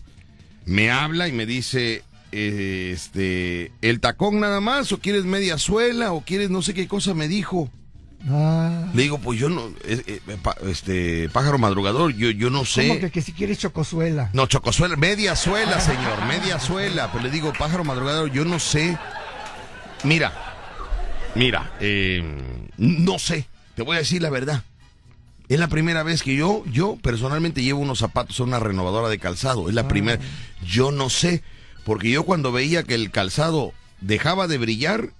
Me 0.66 0.90
habla 0.90 1.26
y 1.28 1.32
me 1.32 1.46
dice, 1.46 2.02
eh, 2.32 2.90
este, 2.94 3.72
¿el 3.82 4.00
tacón 4.00 4.40
nada 4.40 4.60
más? 4.60 4.92
¿O 4.92 4.98
quieres 4.98 5.24
media 5.24 5.58
suela? 5.58 6.12
¿O 6.12 6.20
quieres 6.22 6.50
no 6.50 6.60
sé 6.60 6.74
qué 6.74 6.86
cosa? 6.86 7.14
Me 7.14 7.28
dijo. 7.28 7.70
Ah, 8.28 8.90
Le 8.94 9.02
digo, 9.04 9.18
pues 9.18 9.38
yo 9.38 9.48
no, 9.48 9.68
eh, 9.84 10.02
eh, 10.06 10.20
este, 10.68 11.28
pájaro 11.28 11.58
madrugador, 11.58 12.12
yo, 12.14 12.30
yo 12.30 12.50
no 12.50 12.64
sé. 12.64 12.98
que, 12.98 13.10
que 13.10 13.22
si 13.22 13.32
quieres 13.32 13.58
chocosuela. 13.58 14.30
No, 14.32 14.46
chocosuela, 14.46 14.96
media 14.96 15.36
suela, 15.36 15.80
señor, 15.80 16.24
media 16.26 16.58
suela. 16.58 17.10
Pero 17.12 17.24
le 17.24 17.30
digo, 17.30 17.52
pájaro 17.56 17.84
madrugador, 17.84 18.30
yo 18.32 18.44
no 18.44 18.58
sé. 18.58 18.98
Mira, 20.02 20.32
mira, 21.36 21.72
eh, 21.80 22.22
no 22.78 23.18
sé, 23.18 23.46
te 23.74 23.82
voy 23.82 23.96
a 23.96 24.00
decir 24.00 24.22
la 24.22 24.30
verdad. 24.30 24.64
Es 25.48 25.60
la 25.60 25.68
primera 25.68 26.02
vez 26.02 26.24
que 26.24 26.34
yo, 26.34 26.64
yo 26.72 26.96
personalmente 27.00 27.62
llevo 27.62 27.80
unos 27.80 28.00
zapatos 28.00 28.40
a 28.40 28.42
una 28.42 28.58
renovadora 28.58 29.08
de 29.08 29.18
calzado. 29.18 29.68
Es 29.68 29.76
la 29.76 29.86
primera. 29.86 30.20
Yo 30.66 30.90
no 30.90 31.08
sé, 31.08 31.44
porque 31.84 32.10
yo 32.10 32.24
cuando 32.24 32.50
veía 32.50 32.82
que 32.82 32.96
el 32.96 33.12
calzado 33.12 33.72
dejaba 34.00 34.48
de 34.48 34.58
brillar, 34.58 35.10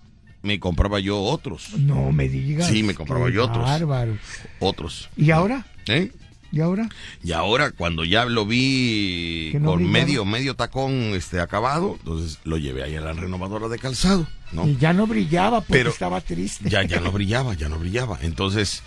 me 0.43 0.59
compraba 0.59 0.99
yo 0.99 1.21
otros. 1.21 1.75
No 1.79 2.11
me 2.11 2.29
digas. 2.29 2.67
Sí, 2.67 2.83
me 2.83 2.95
compraba 2.95 3.31
yo 3.31 3.45
otros. 3.45 3.65
Bárbaro. 3.65 4.19
Otros. 4.59 5.11
¿Y 5.17 5.31
ahora? 5.31 5.65
¿Eh? 5.87 6.11
¿Y 6.57 6.61
ahora? 6.61 6.89
Y 7.23 7.33
ahora 7.33 7.71
cuando 7.71 8.05
ya 8.05 8.25
lo 8.25 8.47
vi 8.47 9.53
no 9.61 9.73
con 9.73 9.91
medio 9.91 10.25
medio 10.25 10.57
tacón 10.57 11.13
este 11.15 11.41
acabado, 11.41 11.97
entonces 11.99 12.39
lo 12.45 12.57
llevé 12.57 12.83
ahí 12.83 12.97
a 12.97 13.03
la 13.03 13.13
renovadora 13.13 13.69
de 13.69 13.79
calzado, 13.79 14.27
¿no? 14.53 14.67
Y 14.67 14.77
ya 14.79 14.95
no 14.95 15.07
brillaba 15.07 15.61
porque 15.61 15.73
Pero 15.75 15.91
estaba 15.91 16.21
triste. 16.23 16.71
Ya 16.71 16.83
ya 16.85 17.01
no 17.01 17.13
brillaba, 17.13 17.53
ya 17.55 17.69
no 17.69 17.79
brillaba. 17.79 18.19
Entonces, 18.23 18.83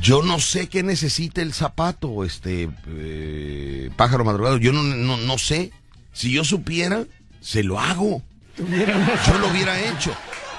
yo 0.00 0.22
no 0.22 0.38
sé 0.38 0.68
qué 0.68 0.84
necesita 0.84 1.42
el 1.42 1.52
zapato, 1.52 2.24
este 2.24 2.68
eh, 2.86 3.90
pájaro 3.96 4.24
madrugado, 4.24 4.58
yo 4.58 4.72
no, 4.72 4.82
no 4.84 5.16
no 5.16 5.38
sé. 5.38 5.72
Si 6.12 6.30
yo 6.30 6.44
supiera, 6.44 7.04
se 7.40 7.64
lo 7.64 7.80
hago. 7.80 8.22
Yo 8.58 9.38
lo 9.38 9.48
hubiera 9.50 9.80
hecho, 9.80 10.12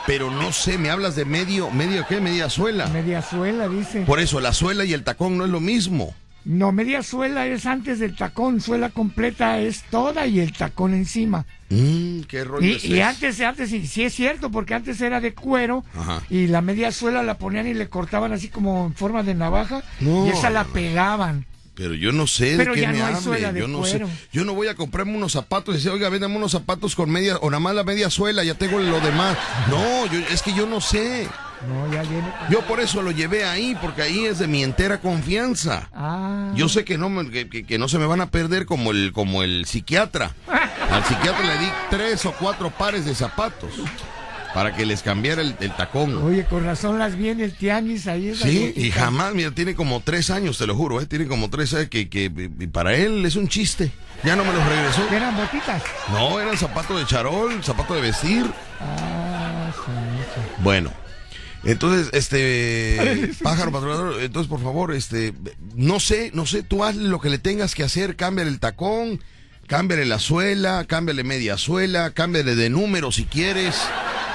pero 0.08 0.32
no 0.32 0.54
sé, 0.54 0.78
me 0.78 0.90
hablas 0.90 1.16
de 1.16 1.26
medio 1.26 1.70
medio 1.70 2.08
qué, 2.08 2.22
media 2.22 2.50
suela. 2.50 2.88
media 2.88 3.22
suela, 3.22 3.68
dice. 3.68 4.02
Por 4.02 4.20
eso 4.20 4.40
la 4.40 4.54
suela 4.54 4.86
y 4.86 4.94
el 4.94 5.04
tacón 5.04 5.38
no 5.38 5.46
es 5.46 5.52
lo 5.52 5.60
mismo. 5.60 6.16
No, 6.46 6.72
media 6.72 7.04
suela 7.04 7.46
es 7.48 7.66
antes 7.66 8.00
del 8.00 8.16
tacón. 8.16 8.62
Suela 8.62 8.90
completa 8.90 9.60
es 9.60 9.84
toda 9.92 10.26
y 10.26 10.40
el 10.40 10.54
tacón 10.54 10.94
encima. 10.94 11.46
Mm, 11.70 12.22
qué 12.22 12.44
rollo 12.44 12.66
Y, 12.66 12.72
es 12.74 12.86
y 12.86 12.94
ese? 12.94 13.04
antes, 13.04 13.42
antes, 13.42 13.70
sí, 13.70 13.86
sí 13.86 14.04
es 14.04 14.14
cierto, 14.16 14.50
porque 14.50 14.74
antes 14.74 15.00
era 15.02 15.22
de 15.22 15.34
cuero 15.34 15.84
Ajá. 15.96 16.24
y 16.30 16.48
la 16.48 16.62
media 16.62 16.92
suela 16.92 17.22
la 17.22 17.38
ponían 17.38 17.68
y 17.68 17.74
le 17.76 17.90
cortaban 17.90 18.34
así 18.34 18.48
como 18.50 18.88
en 18.88 18.96
forma 18.96 19.22
de 19.22 19.36
navaja 19.36 19.84
No, 20.00 20.26
y 20.26 20.30
esa 20.30 20.50
la 20.50 20.64
pegaban. 20.64 21.46
Pero 21.76 21.94
yo 21.94 22.12
no 22.12 22.28
sé 22.28 22.56
Pero 22.58 22.72
de 22.72 22.76
qué 22.76 22.82
ya 22.82 22.92
me 22.92 22.98
no 23.00 23.06
hay 23.06 23.12
hable, 23.14 23.24
suela 23.24 23.54
de 23.54 23.60
yo 23.62 23.68
no 23.68 23.80
cuero. 23.80 24.08
sé. 24.08 24.14
Yo 24.34 24.44
no 24.44 24.54
voy 24.54 24.68
a 24.68 24.76
comprarme 24.76 25.16
unos 25.16 25.32
zapatos 25.34 25.76
y 25.76 25.78
decir, 25.78 25.92
oiga, 25.92 26.10
véndame 26.10 26.36
unos 26.36 26.52
zapatos 26.52 26.96
con 26.96 27.10
media, 27.10 27.38
o 27.38 27.50
nada 27.50 27.60
más 27.62 27.74
la 27.76 27.84
media 27.86 28.10
suela, 28.10 28.44
ya 28.44 28.56
tengo 28.56 28.80
lo 28.80 29.00
demás. 29.00 29.38
No, 29.70 30.06
yo, 30.08 30.20
es 30.32 30.42
que 30.42 30.54
yo 30.54 30.66
no 30.66 30.82
sé. 30.82 31.28
No, 31.68 31.92
ya 31.94 32.04
viene. 32.04 32.28
Yo 32.50 32.62
por 32.62 32.80
eso 32.80 33.02
lo 33.02 33.12
llevé 33.12 33.44
ahí, 33.46 33.78
porque 33.82 34.02
ahí 34.02 34.26
es 34.26 34.40
de 34.40 34.48
mi 34.48 34.64
entera 34.64 35.00
confianza. 35.00 35.90
Ah. 35.94 36.52
Yo 36.56 36.70
sé 36.70 36.86
que 36.86 36.98
no, 36.98 37.10
me- 37.10 37.30
que, 37.30 37.50
que- 37.50 37.66
que 37.66 37.78
no 37.78 37.88
se 37.90 38.00
me 38.00 38.06
van 38.06 38.22
a 38.22 38.32
perder 38.32 38.66
como 38.66 38.92
el, 38.92 39.12
como 39.14 39.44
el 39.44 39.66
psiquiatra. 39.66 40.32
Al 40.92 41.04
psiquiatra 41.06 41.46
le 41.46 41.58
di 41.60 41.72
tres 41.90 42.26
o 42.26 42.32
cuatro 42.34 42.72
pares 42.72 43.06
de 43.06 43.14
zapatos 43.14 43.72
para 44.54 44.76
que 44.76 44.86
les 44.86 45.04
cambiara 45.04 45.42
el, 45.44 45.56
el 45.60 45.76
tacón. 45.76 46.24
Oye, 46.24 46.46
con 46.46 46.64
razón 46.66 46.98
las 46.98 47.16
vi 47.16 47.30
en 47.30 47.42
el 47.42 47.54
tianguis 47.54 48.08
ahí. 48.08 48.34
Sí, 48.36 48.74
y 48.76 48.90
jamás, 48.90 49.36
mira, 49.36 49.52
tiene 49.52 49.76
como 49.76 50.00
tres 50.00 50.32
años, 50.32 50.58
te 50.58 50.66
lo 50.66 50.76
juro, 50.76 51.00
¿eh? 51.02 51.06
tiene 51.06 51.28
como 51.28 51.50
tres 51.52 51.74
años 51.76 51.90
que, 51.90 52.10
que 52.10 52.24
y 52.60 52.68
para 52.68 52.96
él 52.96 53.24
es 53.26 53.36
un 53.36 53.48
chiste. 53.48 53.92
Ya 54.24 54.36
no 54.36 54.44
me 54.44 54.52
los 54.52 54.66
regresó. 54.66 55.08
¿Que 55.08 55.16
¿Eran 55.18 55.38
botitas? 55.38 55.84
No, 56.12 56.40
eran 56.40 56.58
zapatos 56.58 56.98
de 57.00 57.06
charol, 57.06 57.64
zapato 57.64 57.94
de 57.94 58.02
vestir. 58.02 58.46
Ah, 58.82 59.72
sí, 59.76 59.92
sí. 60.36 60.42
Bueno, 60.64 60.92
entonces, 61.64 62.10
este, 62.14 63.32
pájaro 63.44 63.72
patrocinador, 63.72 64.22
entonces 64.22 64.50
por 64.50 64.62
favor, 64.62 64.94
este, 64.94 65.34
no 65.76 66.00
sé, 66.00 66.32
no 66.34 66.46
sé, 66.46 66.64
tú 66.64 66.84
haz 66.84 66.96
lo 66.96 67.20
que 67.20 67.30
le 67.30 67.38
tengas 67.38 67.76
que 67.76 67.84
hacer, 67.84 68.16
cámbiale 68.16 68.50
el 68.50 68.60
tacón, 68.60 69.22
cámbiale 69.68 70.06
la 70.06 70.20
suela, 70.20 70.86
cámbiale 70.86 71.24
media 71.24 71.58
suela, 71.58 72.12
cámbiale 72.12 72.56
de 72.56 72.70
número 72.70 73.12
si 73.12 73.26
quieres. 73.26 73.76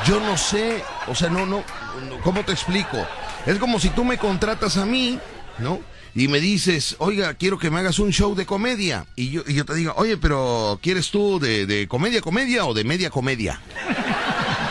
Yo 0.06 0.20
no 0.20 0.36
sé, 0.36 0.82
o 1.06 1.14
sea, 1.14 1.30
no, 1.30 1.46
no, 1.46 1.64
no, 2.08 2.20
¿cómo 2.22 2.44
te 2.44 2.52
explico? 2.52 3.06
Es 3.46 3.58
como 3.58 3.80
si 3.80 3.88
tú 3.90 4.04
me 4.04 4.18
contratas 4.18 4.76
a 4.76 4.84
mí, 4.84 5.18
¿no? 5.58 5.80
Y 6.14 6.28
me 6.28 6.40
dices, 6.40 6.94
oiga, 6.98 7.34
quiero 7.34 7.58
que 7.58 7.70
me 7.70 7.80
hagas 7.80 7.98
un 7.98 8.12
show 8.12 8.34
de 8.36 8.46
comedia. 8.46 9.06
Y 9.16 9.30
yo, 9.30 9.42
y 9.46 9.54
yo 9.54 9.64
te 9.64 9.74
digo, 9.74 9.92
oye, 9.96 10.16
pero 10.16 10.78
¿quieres 10.80 11.10
tú 11.10 11.40
de, 11.40 11.66
de 11.66 11.88
comedia, 11.88 12.20
comedia 12.20 12.66
o 12.66 12.74
de 12.74 12.84
media 12.84 13.10
comedia? 13.10 13.60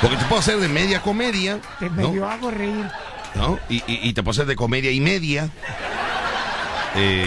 Porque 0.03 0.17
te 0.17 0.25
puedo 0.25 0.39
hacer 0.39 0.57
de 0.59 0.67
media 0.67 1.01
comedia, 1.01 1.59
Te 1.79 1.89
¿no? 1.89 2.09
medio 2.09 2.29
hago 2.29 2.51
reír. 2.51 2.85
¿no? 3.33 3.57
Y, 3.69 3.77
y- 3.87 4.07
y 4.09 4.13
te 4.13 4.21
puedo 4.21 4.31
hacer 4.31 4.45
de 4.45 4.55
comedia 4.55 4.91
y 4.91 4.99
media. 4.99 5.49
Eh, 6.95 7.25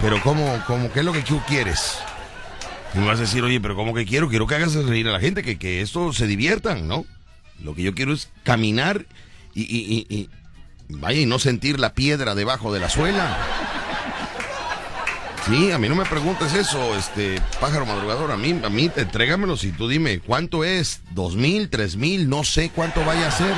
pero 0.00 0.20
¿cómo, 0.22 0.62
cómo, 0.66 0.92
qué 0.92 1.00
es 1.00 1.04
lo 1.04 1.12
que 1.12 1.22
tú 1.22 1.40
quieres? 1.48 1.98
Y 2.94 2.98
me 2.98 3.06
vas 3.06 3.18
a 3.18 3.22
decir, 3.22 3.42
oye, 3.42 3.60
pero 3.60 3.74
¿cómo 3.74 3.92
que 3.94 4.06
quiero? 4.06 4.28
Quiero 4.28 4.46
que 4.46 4.54
hagas 4.54 4.74
reír 4.74 5.08
a 5.08 5.12
la 5.12 5.20
gente, 5.20 5.42
que, 5.42 5.58
que 5.58 5.80
esto 5.80 6.12
se 6.12 6.26
diviertan, 6.26 6.86
¿no? 6.86 7.04
Lo 7.62 7.74
que 7.74 7.82
yo 7.82 7.94
quiero 7.94 8.12
es 8.12 8.30
caminar 8.44 9.06
y, 9.54 9.62
y- 9.62 10.06
y- 10.08 10.14
y- 10.16 10.28
vaya, 10.88 11.20
y 11.20 11.26
no 11.26 11.38
sentir 11.40 11.80
la 11.80 11.92
piedra 11.94 12.34
debajo 12.36 12.72
de 12.72 12.78
la 12.80 12.88
suela. 12.88 13.36
Sí, 15.46 15.70
a 15.72 15.78
mí 15.78 15.88
no 15.88 15.94
me 15.94 16.04
preguntes 16.04 16.52
eso, 16.52 16.94
este 16.94 17.40
pájaro 17.60 17.86
madrugador. 17.86 18.30
A 18.32 18.36
mí, 18.36 18.60
a 18.62 18.68
mí, 18.68 18.90
entrégamelo 18.94 19.56
si 19.56 19.72
tú 19.72 19.88
dime 19.88 20.20
cuánto 20.20 20.64
es, 20.64 21.00
dos 21.12 21.36
mil, 21.36 21.70
tres 21.70 21.96
mil, 21.96 22.28
no 22.28 22.44
sé 22.44 22.70
cuánto 22.74 23.04
vaya 23.04 23.28
a 23.28 23.30
ser. 23.30 23.54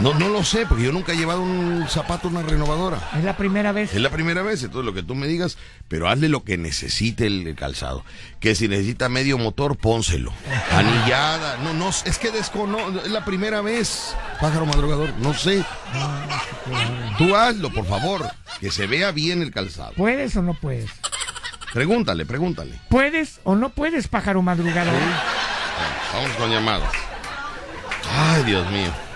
No, 0.00 0.14
no 0.14 0.28
lo 0.30 0.42
sé, 0.44 0.64
porque 0.66 0.84
yo 0.84 0.92
nunca 0.92 1.12
he 1.12 1.16
llevado 1.16 1.42
un 1.42 1.86
zapato 1.88 2.28
una 2.28 2.42
renovadora. 2.42 3.10
Es 3.16 3.22
la 3.22 3.36
primera 3.36 3.72
vez. 3.72 3.94
Es 3.94 4.00
la 4.00 4.08
primera 4.08 4.40
vez, 4.40 4.62
entonces 4.62 4.86
lo 4.86 4.94
que 4.94 5.02
tú 5.02 5.14
me 5.14 5.26
digas, 5.26 5.58
pero 5.88 6.08
hazle 6.08 6.30
lo 6.30 6.42
que 6.42 6.56
necesite 6.56 7.26
el 7.26 7.54
calzado. 7.54 8.02
Que 8.40 8.54
si 8.54 8.66
necesita 8.66 9.10
medio 9.10 9.36
motor, 9.36 9.76
pónselo. 9.76 10.32
Anillada, 10.72 11.58
no, 11.58 11.74
no, 11.74 11.90
es 11.90 12.18
que 12.18 12.30
desconozco, 12.30 13.00
es 13.04 13.10
la 13.10 13.26
primera 13.26 13.60
vez, 13.60 14.16
pájaro 14.40 14.64
madrugador, 14.64 15.12
no 15.18 15.34
sé. 15.34 15.62
Tú 17.18 17.36
hazlo, 17.36 17.70
por 17.70 17.84
favor, 17.84 18.30
que 18.58 18.70
se 18.70 18.86
vea 18.86 19.12
bien 19.12 19.42
el 19.42 19.50
calzado. 19.50 19.92
¿Puedes 19.96 20.34
o 20.36 20.42
no 20.42 20.54
puedes? 20.54 20.90
Pregúntale, 21.74 22.24
pregúntale. 22.24 22.80
¿Puedes 22.88 23.40
o 23.44 23.54
no 23.54 23.68
puedes, 23.68 24.08
pájaro 24.08 24.40
madrugador? 24.40 24.94
Vamos 26.14 26.30
con 26.36 26.50
llamadas. 26.50 26.90
Ay, 28.10 28.44
Dios 28.44 28.68
mío. 28.70 29.09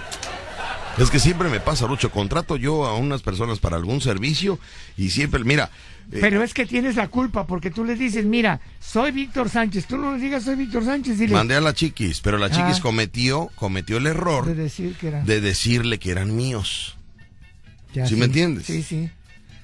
Es 0.98 1.10
que 1.10 1.18
siempre 1.18 1.48
me 1.48 1.58
pasa, 1.58 1.86
Rucho. 1.88 2.10
Contrato 2.10 2.56
yo 2.56 2.86
a 2.86 2.96
unas 2.96 3.20
personas 3.22 3.58
para 3.58 3.76
algún 3.76 4.00
servicio 4.00 4.60
y 4.96 5.10
siempre, 5.10 5.42
mira. 5.42 5.70
eh, 6.12 6.18
Pero 6.20 6.42
es 6.42 6.54
que 6.54 6.66
tienes 6.66 6.94
la 6.94 7.08
culpa 7.08 7.46
porque 7.48 7.70
tú 7.72 7.84
le 7.84 7.96
dices, 7.96 8.24
mira, 8.24 8.60
soy 8.78 9.10
Víctor 9.10 9.48
Sánchez. 9.50 9.86
Tú 9.86 9.96
no 9.98 10.12
le 10.16 10.22
digas 10.22 10.44
soy 10.44 10.54
Víctor 10.54 10.84
Sánchez. 10.84 11.18
Dile. 11.18 11.34
Mandé 11.34 11.56
a 11.56 11.60
la 11.60 11.74
chiquis, 11.74 12.20
pero 12.20 12.38
la 12.38 12.48
chiquis 12.48 12.76
Ah. 12.78 12.82
cometió, 12.82 13.50
cometió 13.56 13.96
el 13.96 14.06
error 14.06 14.46
De 14.46 14.54
decir 14.54 14.94
que 14.94 15.08
era. 15.08 15.22
de 15.24 15.40
decirle 15.40 15.98
que 15.98 16.12
eran 16.12 16.34
míos. 16.36 16.96
Ya, 17.92 18.06
¿Sí 18.06 18.14
me 18.14 18.26
entiendes? 18.26 18.66
Sí, 18.66 18.82
sí. 18.84 19.10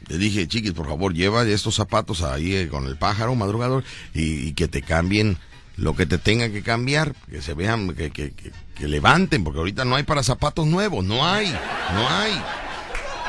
Le 0.08 0.18
dije, 0.18 0.48
chiquis, 0.48 0.72
por 0.72 0.86
favor, 0.88 1.14
lleva 1.14 1.44
estos 1.46 1.76
zapatos 1.76 2.22
ahí 2.22 2.54
eh, 2.56 2.68
con 2.68 2.86
el 2.86 2.96
pájaro 2.96 3.36
madrugador 3.36 3.84
y, 4.14 4.48
y 4.48 4.52
que 4.54 4.66
te 4.66 4.82
cambien 4.82 5.36
lo 5.76 5.94
que 5.94 6.06
te 6.06 6.18
tengan 6.18 6.50
que 6.52 6.62
cambiar, 6.62 7.14
que 7.30 7.40
se 7.40 7.54
vean, 7.54 7.94
que, 7.94 8.10
que, 8.10 8.32
que- 8.32 8.50
que 8.80 8.88
levanten, 8.88 9.44
porque 9.44 9.58
ahorita 9.58 9.84
no 9.84 9.94
hay 9.94 10.02
para 10.02 10.22
zapatos 10.22 10.66
nuevos, 10.66 11.04
no 11.04 11.24
hay, 11.26 11.50
no 11.94 12.08
hay. 12.08 12.42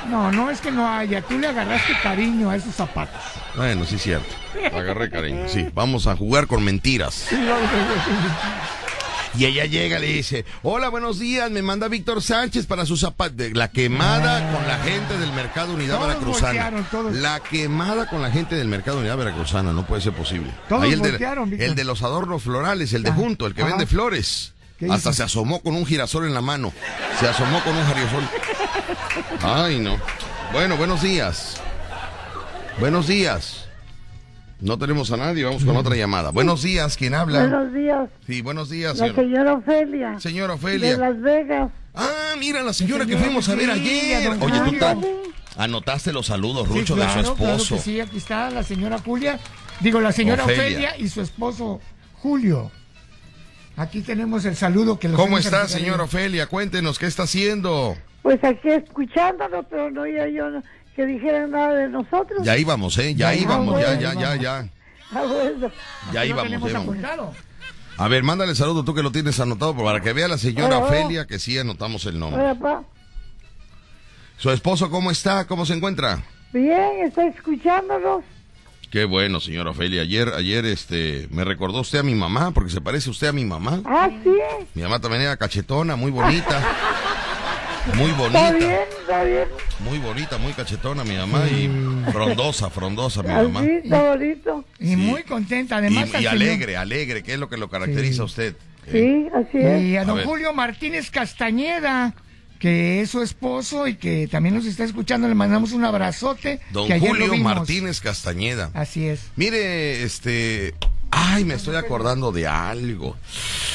No, 0.10 0.32
no 0.32 0.50
es 0.50 0.62
que 0.62 0.72
no 0.72 0.90
haya. 0.90 1.22
Tú 1.22 1.38
le 1.38 1.48
agarraste 1.48 1.94
cariño 2.02 2.50
a 2.50 2.56
esos 2.56 2.74
zapatos. 2.74 3.22
Bueno, 3.56 3.86
sí 3.86 3.96
es 3.96 4.02
cierto. 4.02 4.34
Agarré 4.76 5.12
cariño. 5.12 5.48
Sí, 5.48 5.68
vamos 5.76 6.08
a 6.08 6.16
jugar 6.16 6.48
con 6.48 6.64
mentiras. 6.64 7.28
Y 9.38 9.46
ella 9.46 9.66
llega 9.66 9.98
y 9.98 10.02
le 10.02 10.08
dice, 10.08 10.46
hola, 10.62 10.90
buenos 10.90 11.20
días, 11.20 11.50
me 11.52 11.62
manda 11.62 11.88
Víctor 11.88 12.22
Sánchez 12.22 12.66
para 12.66 12.86
su 12.86 12.98
zapato. 12.98 13.36
La 13.54 13.70
quemada 13.70 14.52
con 14.52 14.68
la 14.68 14.78
gente 14.80 15.18
del 15.18 15.32
Mercado 15.34 15.74
Unidad 15.74 15.96
Todos 15.98 16.08
Veracruzana. 16.08 16.84
La 17.12 17.40
quemada 17.40 18.10
con 18.10 18.22
la 18.22 18.32
gente 18.32 18.56
del 18.56 18.68
Mercado 18.68 19.00
Unidad 19.00 19.18
Veracruzana, 19.18 19.72
no 19.72 19.86
puede 19.86 20.02
ser 20.02 20.14
posible. 20.14 20.52
Todos 20.68 20.84
Ahí 20.84 20.94
el, 20.94 21.02
de, 21.02 21.66
el 21.66 21.76
de 21.76 21.84
los 21.86 22.04
adornos 22.04 22.44
florales, 22.44 22.92
el 22.94 23.04
de 23.04 23.12
Ajá, 23.12 23.20
junto, 23.20 23.48
el 23.48 23.54
que 23.54 23.62
ajá. 23.62 23.72
vende 23.72 23.86
flores. 23.86 24.54
¿Qué 24.82 24.88
Hasta 24.92 25.12
hizo? 25.12 25.14
se 25.14 25.24
asomó 25.24 25.62
con 25.62 25.76
un 25.76 25.86
girasol 25.86 26.26
en 26.26 26.34
la 26.34 26.42
mano. 26.42 26.74
Se 27.20 27.28
asomó 27.28 27.64
con 27.64 27.76
un 27.78 27.86
girasol. 27.86 28.24
Ay, 29.44 29.80
no. 29.80 29.98
Bueno, 30.52 30.76
buenos 30.76 31.02
días. 31.04 31.62
Buenos 32.80 33.06
días. 33.08 33.68
No 34.60 34.78
tenemos 34.80 35.12
a 35.12 35.18
nadie, 35.18 35.44
vamos 35.46 35.64
con 35.64 35.78
otra 35.78 35.96
llamada. 35.96 36.32
Buenos 36.32 36.64
días, 36.64 36.98
¿quién 36.98 37.14
habla? 37.16 37.42
Buenos 37.42 37.74
días, 37.74 38.10
Sí, 38.28 38.42
buenos 38.42 38.70
días, 38.70 38.98
la 38.98 39.06
señor. 39.08 39.16
señora 39.16 39.54
Ofelia. 39.54 40.20
Señora 40.20 40.48
De 40.54 40.60
Ofelia. 40.60 40.98
Las 40.98 41.22
Vegas. 41.22 41.72
Ah, 41.96 42.34
mira, 42.40 42.62
la 42.64 42.74
señora 42.74 43.06
que 43.06 43.12
señora 43.14 43.26
fuimos 43.26 43.50
a 43.50 43.56
ver 43.56 43.70
ayer. 43.72 44.30
Oye, 44.40 44.60
tú 44.60 44.66
Julio. 44.66 44.80
ta- 44.80 44.98
anotaste 45.58 46.12
los 46.14 46.28
saludos, 46.28 46.68
Sí, 46.68 46.80
Rucho, 46.80 46.96
de 46.96 47.02
su 47.04 47.08
claro 47.14 47.22
esposo. 47.34 47.76
que 47.76 47.82
sí, 47.82 48.00
aquí 48.00 48.18
está 48.18 48.50
la 48.50 48.64
señora 48.64 48.98
Julia. 49.00 49.40
Digo, 49.80 50.00
la 50.00 50.12
señora 50.12 50.44
Ofelia. 50.44 50.64
Ofelia, 50.64 50.98
y 50.98 51.08
su 51.10 51.22
esposo 51.22 51.80
Julio. 52.22 52.72
Aquí 53.82 54.02
tenemos 54.02 54.46
el 54.46 54.56
saludo 54.56 55.00
que 55.00 55.08
los 55.10 55.20
¿Cómo 55.20 55.40
está, 55.40 55.68
señora 55.68 56.04
Ofelia? 56.04 56.46
Cuéntenos, 56.46 57.00
¿qué 57.00 57.08
está 57.08 57.24
haciendo? 57.24 57.98
Pues 58.22 58.38
aquí 58.44 58.70
escuchándolo, 58.70 59.64
pero 59.64 59.90
no 59.90 60.02
oía 60.02 60.28
yo 60.30 60.52
no- 60.52 60.62
que 60.96 61.04
dijeran 61.08 61.50
nada 61.50 61.74
de 61.74 61.90
nosotros. 61.90 62.44
Ya 62.44 62.56
íbamos, 62.60 62.96
¿eh? 63.00 63.16
Ya 63.16 63.34
Ya 63.34 63.42
íbamos, 63.42 63.82
ya, 63.82 64.00
ya, 64.00 64.14
ya 64.14 64.36
ya, 64.36 64.36
ya. 64.36 64.70
Ah, 65.12 65.24
bueno. 65.28 65.72
Ya 66.14 66.20
lo 66.20 66.26
íbamos, 66.28 66.52
ya 66.52 66.58
íbamos. 66.70 66.76
apuntado. 66.90 67.34
A 67.98 68.08
ver, 68.08 68.22
mándale 68.22 68.54
saludo 68.54 68.84
tú 68.86 68.94
que 68.94 69.02
lo 69.02 69.12
tienes 69.12 69.40
anotado 69.40 69.76
para 69.76 70.00
que 70.00 70.14
vea 70.14 70.28
la 70.28 70.38
señora 70.38 70.78
Hola. 70.78 70.86
Ofelia 70.86 71.26
que 71.26 71.40
sí 71.40 71.58
anotamos 71.58 72.06
el 72.06 72.20
nombre. 72.20 72.40
Hola, 72.40 72.54
pa. 72.60 72.84
¿Su 74.38 74.52
esposo 74.52 74.92
cómo 74.92 75.10
está? 75.10 75.48
¿Cómo 75.48 75.66
se 75.66 75.74
encuentra? 75.74 76.22
Bien, 76.54 77.00
está 77.04 77.26
escuchándolos. 77.26 78.24
Qué 78.92 79.06
bueno, 79.06 79.40
señora 79.40 79.70
Ofelia. 79.72 80.02
Ayer, 80.02 80.34
ayer, 80.36 80.66
este, 80.66 81.28
me 81.32 81.46
recordó 81.46 81.80
usted 81.80 82.00
a 82.00 82.04
mi 82.04 82.14
mamá, 82.14 82.52
porque 82.52 82.72
se 82.72 82.82
parece 82.82 83.10
usted 83.10 83.28
a 83.28 83.32
mi 83.32 83.46
mamá. 83.46 83.82
Ah, 83.86 84.10
sí. 84.24 84.30
Mi 84.74 84.82
mamá 84.82 85.00
también 85.00 85.24
era 85.24 85.38
cachetona, 85.38 85.96
muy 85.96 86.12
bonita. 86.12 86.62
Muy 87.96 88.12
Está 88.12 88.18
bonita. 88.22 88.52
bien, 88.52 88.80
está 89.00 89.24
bien. 89.24 89.46
Muy 89.80 89.98
bonita, 89.98 90.38
muy 90.38 90.52
cachetona 90.54 91.04
mi 91.06 91.16
mamá 91.16 91.48
y 91.48 91.68
frondosa, 92.12 92.70
frondosa 92.70 93.24
mi 93.24 93.30
mamá. 93.30 93.62
Así, 93.62 93.72
está 93.84 94.04
bonito. 94.10 94.66
Y 94.80 94.88
Sí. 94.90 94.96
muy 94.98 95.24
contenta, 95.24 95.76
Y, 95.76 95.78
además. 95.80 96.10
y 96.10 96.12
señor- 96.12 96.32
alegre, 96.34 96.78
alegre, 96.78 97.24
que 97.24 97.34
es 97.34 97.40
lo 97.40 97.48
que 97.50 97.58
lo 97.58 97.70
caracteriza 97.70 98.14
Sí. 98.16 98.20
a 98.22 98.24
usted. 98.26 98.56
Sí, 98.92 99.28
así 99.34 99.58
es. 99.58 99.82
Y 99.84 99.96
a 99.98 100.04
don. 100.04 100.22
Julio 100.24 100.54
Martínez 100.54 101.10
Castañeda, 101.10 102.14
que 102.62 103.02
es 103.02 103.10
su 103.10 103.24
esposo 103.24 103.88
y 103.88 103.96
que 103.96 104.28
también 104.28 104.54
nos 104.54 104.66
está 104.68 104.84
escuchando. 104.84 105.28
Le 105.28 105.34
mandamos 105.34 105.72
un 105.72 105.84
abrazote. 105.84 106.60
Don 106.72 106.86
que 106.86 106.94
ayer 106.94 107.10
lo 107.10 107.16
Julio 107.16 107.32
vimos. 107.32 107.56
Martínez 107.56 108.00
Castañeda. 108.02 108.70
Así 108.76 109.08
es. 109.08 109.22
Mire, 109.36 110.04
este, 110.04 110.76
ay, 111.10 111.44
me 111.44 111.56
estoy 111.56 111.76
acordando 111.76 112.32
de 112.32 112.46
algo. 112.46 113.18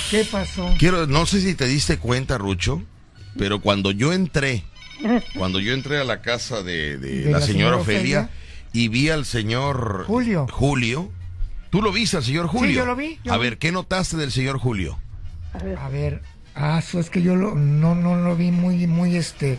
¿Qué 0.09 0.24
pasó? 0.24 0.72
Quiero, 0.78 1.09
no 1.09 1.26
sé 1.26 1.41
si 1.41 1.57
te 1.57 1.66
diste 1.66 1.99
cuenta, 1.99 2.39
Rucho, 2.39 2.80
pero 3.37 3.61
cuando 3.61 3.91
yo 3.91 4.12
entré, 4.12 4.62
cuando 5.37 5.59
yo 5.59 5.74
entré 5.74 5.99
a 5.99 6.05
la 6.05 6.22
casa 6.22 6.62
de, 6.62 6.97
de 6.97 7.22
De 7.22 7.30
la, 7.32 7.41
la 7.41 7.45
señora 7.45 7.47
señora 7.47 7.76
Ofelia, 7.78 8.20
Ofelia. 8.20 8.30
y 8.72 8.87
vi 8.87 9.09
al 9.09 9.24
señor 9.26 10.05
Julio. 10.07 10.47
Julio. 10.53 11.11
¿Tú 11.70 11.82
lo 11.82 11.91
viste 11.91 12.18
al 12.18 12.22
señor 12.24 12.47
Julio? 12.47 12.70
yo 12.76 12.87
lo 12.87 12.95
vi, 12.95 13.18
yo 13.24 13.32
a 13.32 13.37
ver. 13.37 13.59
¿qué 13.59 13.72
notaste 13.72 14.16
del 14.16 14.30
señor 14.30 14.59
Julio? 14.59 14.97
A 15.80 15.89
ver, 15.89 16.22
ah, 16.57 16.78
eso 16.80 16.98
es 16.98 17.11
que 17.11 17.22
yo 17.22 17.36
lo, 17.36 17.54
no, 17.54 17.94
no 17.94 18.16
lo 18.16 18.34
vi 18.36 18.50
muy, 18.50 18.86
muy, 18.86 19.14
este, 19.16 19.59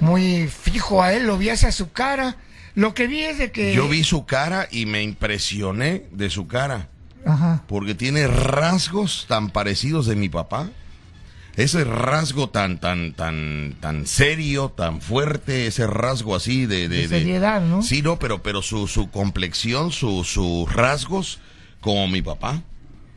muy 0.00 0.48
fijo 0.48 1.02
a 1.02 1.12
él, 1.14 1.26
lo 1.26 1.38
vi 1.38 1.48
hacia 1.48 1.72
su 1.72 1.92
cara. 1.92 2.36
Lo 2.74 2.92
que 2.92 3.06
vi 3.06 3.22
es 3.22 3.38
de 3.38 3.52
que... 3.52 3.72
Yo 3.72 3.88
vi 3.88 4.02
su 4.04 4.26
cara 4.26 4.66
y 4.70 4.84
me 4.86 5.02
impresioné 5.02 6.06
de 6.10 6.28
su 6.28 6.46
cara, 6.48 6.88
Ajá. 7.24 7.62
porque 7.68 7.94
tiene 7.94 8.26
rasgos 8.26 9.26
tan 9.28 9.50
parecidos 9.50 10.06
de 10.06 10.16
mi 10.16 10.28
papá. 10.28 10.68
Ese 11.56 11.84
rasgo 11.84 12.48
tan, 12.48 12.80
tan, 12.80 13.12
tan, 13.12 13.76
tan 13.80 14.08
serio, 14.08 14.70
tan 14.76 15.00
fuerte, 15.00 15.68
ese 15.68 15.86
rasgo 15.86 16.34
así 16.34 16.66
de... 16.66 16.88
De 16.88 17.06
seriedad, 17.06 17.60
¿no? 17.60 17.80
Sí, 17.80 18.02
no, 18.02 18.18
pero, 18.18 18.42
pero 18.42 18.60
su, 18.60 18.88
su 18.88 19.08
complexión, 19.08 19.92
su- 19.92 20.24
sus 20.24 20.72
rasgos, 20.72 21.38
como 21.80 22.08
mi 22.08 22.22
papá. 22.22 22.60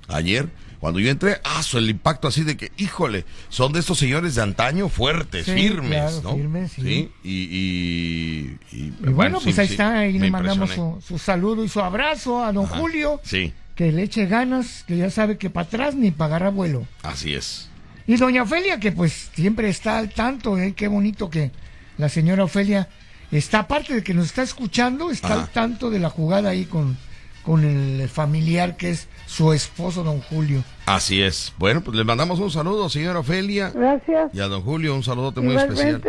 Ayer, 0.07 0.49
cuando 0.79 0.99
yo 0.99 1.09
entré, 1.09 1.39
ah, 1.43 1.61
el 1.73 1.89
impacto 1.89 2.27
así 2.27 2.43
de 2.43 2.55
que, 2.57 2.71
híjole, 2.77 3.25
son 3.49 3.73
de 3.73 3.79
estos 3.79 3.97
señores 3.97 4.35
de 4.35 4.41
antaño 4.43 4.89
fuertes, 4.89 5.45
Sí, 5.45 5.51
firmes, 5.53 5.89
claro, 5.99 6.21
¿no? 6.23 6.35
firmes, 6.35 6.71
sí. 6.73 7.11
Y, 7.23 7.29
y, 7.31 8.57
y- 8.71 8.93
Y 9.05 9.09
bueno, 9.09 9.39
pues 9.43 9.57
ahí 9.59 9.67
está, 9.67 9.99
ahí 9.99 10.17
le 10.17 10.29
mandamos 10.29 10.71
su, 10.71 10.99
su 11.05 11.17
saludo 11.17 11.63
y 11.63 11.69
su 11.69 11.79
abrazo 11.81 12.43
a 12.43 12.51
don 12.53 12.65
Ajá. 12.65 12.77
Julio. 12.77 13.19
Sí, 13.23 13.53
Que 13.75 13.91
le 13.91 14.03
eche 14.03 14.25
ganas, 14.25 14.83
que 14.87 14.97
ya 14.97 15.09
sabe 15.09 15.37
que 15.37 15.49
para 15.49 15.67
atrás 15.67 15.95
ni 15.95 16.11
pagará 16.11 16.49
vuelo. 16.49 16.87
así 17.03 17.33
es. 17.33 17.69
Y 18.07 18.15
doña 18.15 18.43
Ofelia, 18.43 18.79
que 18.79 18.91
pues 18.91 19.29
siempre 19.35 19.67
está 19.69 19.97
al 19.97 20.09
tanto, 20.11 20.57
¿eh? 20.57 20.73
qué 20.75 20.87
bonito 20.87 21.29
que 21.29 21.51
la 21.97 22.07
señora 22.09 22.43
Ofelia 22.45 22.87
está, 23.31 23.59
aparte 23.59 23.93
de 23.95 24.03
que 24.03 24.13
nos 24.13 24.27
está 24.27 24.43
escuchando, 24.43 25.11
está 25.11 25.33
Ajá. 25.33 25.41
al 25.41 25.49
tanto 25.49 25.89
de 25.89 25.99
la 25.99 26.09
jugada 26.09 26.49
ahí 26.51 26.63
con, 26.65 26.97
con 27.47 27.63
el 27.63 28.09
familiar 28.09 28.75
que 28.75 28.89
es 28.89 29.07
su 29.25 29.53
esposo, 29.53 30.03
don 30.03 30.19
Julio. 30.19 30.65
Así 30.85 31.21
es. 31.21 31.53
Bueno, 31.57 31.79
pues 31.79 31.95
le 31.95 32.03
mandamos 32.03 32.39
un 32.41 32.51
saludo, 32.51 32.89
señora 32.89 33.19
Ofelia. 33.19 33.71
Gracias. 33.73 34.31
Y 34.33 34.41
a 34.41 34.47
don 34.49 34.61
Julio, 34.63 34.93
un 34.93 35.01
saludote 35.01 35.39
muy 35.39 35.55
especial. 35.55 36.01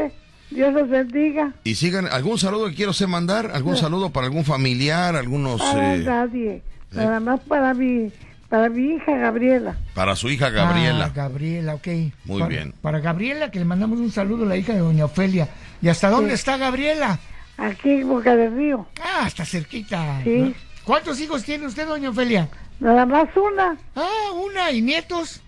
Dios 0.50 0.74
los 0.74 0.88
bendiga. 0.90 1.52
Y 1.62 1.76
sigan, 1.76 2.08
¿algún 2.08 2.40
saludo 2.40 2.66
que 2.68 2.74
quiero 2.74 2.90
usted 2.90 3.06
mandar? 3.06 3.52
¿Algún 3.54 3.76
saludo 3.76 4.10
para 4.10 4.26
algún 4.26 4.44
familiar? 4.44 5.14
¿Algunos 5.14 5.60
Para 5.60 5.94
eh, 5.94 5.98
nadie. 5.98 6.62
Nada 6.90 7.20
más 7.20 7.38
para 7.46 7.72
mi, 7.72 8.10
para 8.48 8.68
mi 8.68 8.94
hija 8.96 9.16
Gabriela. 9.16 9.76
para 9.94 10.16
su 10.16 10.28
hija 10.30 10.50
Gabriela? 10.50 11.04
Ah, 11.04 11.12
Gabriela, 11.14 11.74
ok. 11.76 11.86
Muy 12.24 12.40
Para- 12.40 12.48
bien. 12.48 12.74
Para 12.82 12.98
Gabriela, 12.98 13.52
que 13.52 13.60
le 13.60 13.64
mandamos 13.64 14.00
un 14.00 14.10
saludo 14.10 14.42
a 14.44 14.48
la 14.48 14.56
hija 14.56 14.72
de 14.72 14.80
doña 14.80 15.04
Ofelia. 15.04 15.48
¿Y 15.80 15.86
hasta 15.88 16.10
dónde 16.10 16.34
está 16.34 16.56
Gabriela? 16.56 17.20
Aquí 17.58 17.90
en 17.90 18.08
Boca 18.08 18.34
del 18.34 18.56
Río. 18.56 18.88
Ah, 19.00 19.26
hasta 19.26 19.44
cerquita. 19.44 20.20
Sí. 20.24 20.30
¿no? 20.38 20.67
¿Cuántos 20.88 21.20
hijos 21.20 21.44
tiene 21.44 21.66
usted, 21.66 21.86
doña 21.86 22.08
Ofelia? 22.08 22.48
Nada 22.80 23.04
más 23.04 23.28
una, 23.36 23.76
Ah, 23.94 24.32
una. 24.42 24.70
¿Y 24.72 24.80
nietos? 24.80 25.42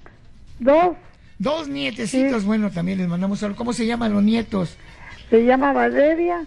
dos. 0.59 0.95
Dos 1.39 1.67
nietecitos. 1.67 2.43
Sí. 2.43 2.47
Bueno, 2.47 2.71
también 2.71 2.99
les 2.99 3.09
mandamos 3.09 3.39
saludos. 3.39 3.57
¿Cómo 3.57 3.73
se 3.73 3.87
llaman 3.87 4.13
los 4.13 4.23
nietos? 4.23 4.77
Se 5.31 5.43
llama 5.47 5.73
Valeria. 5.73 6.45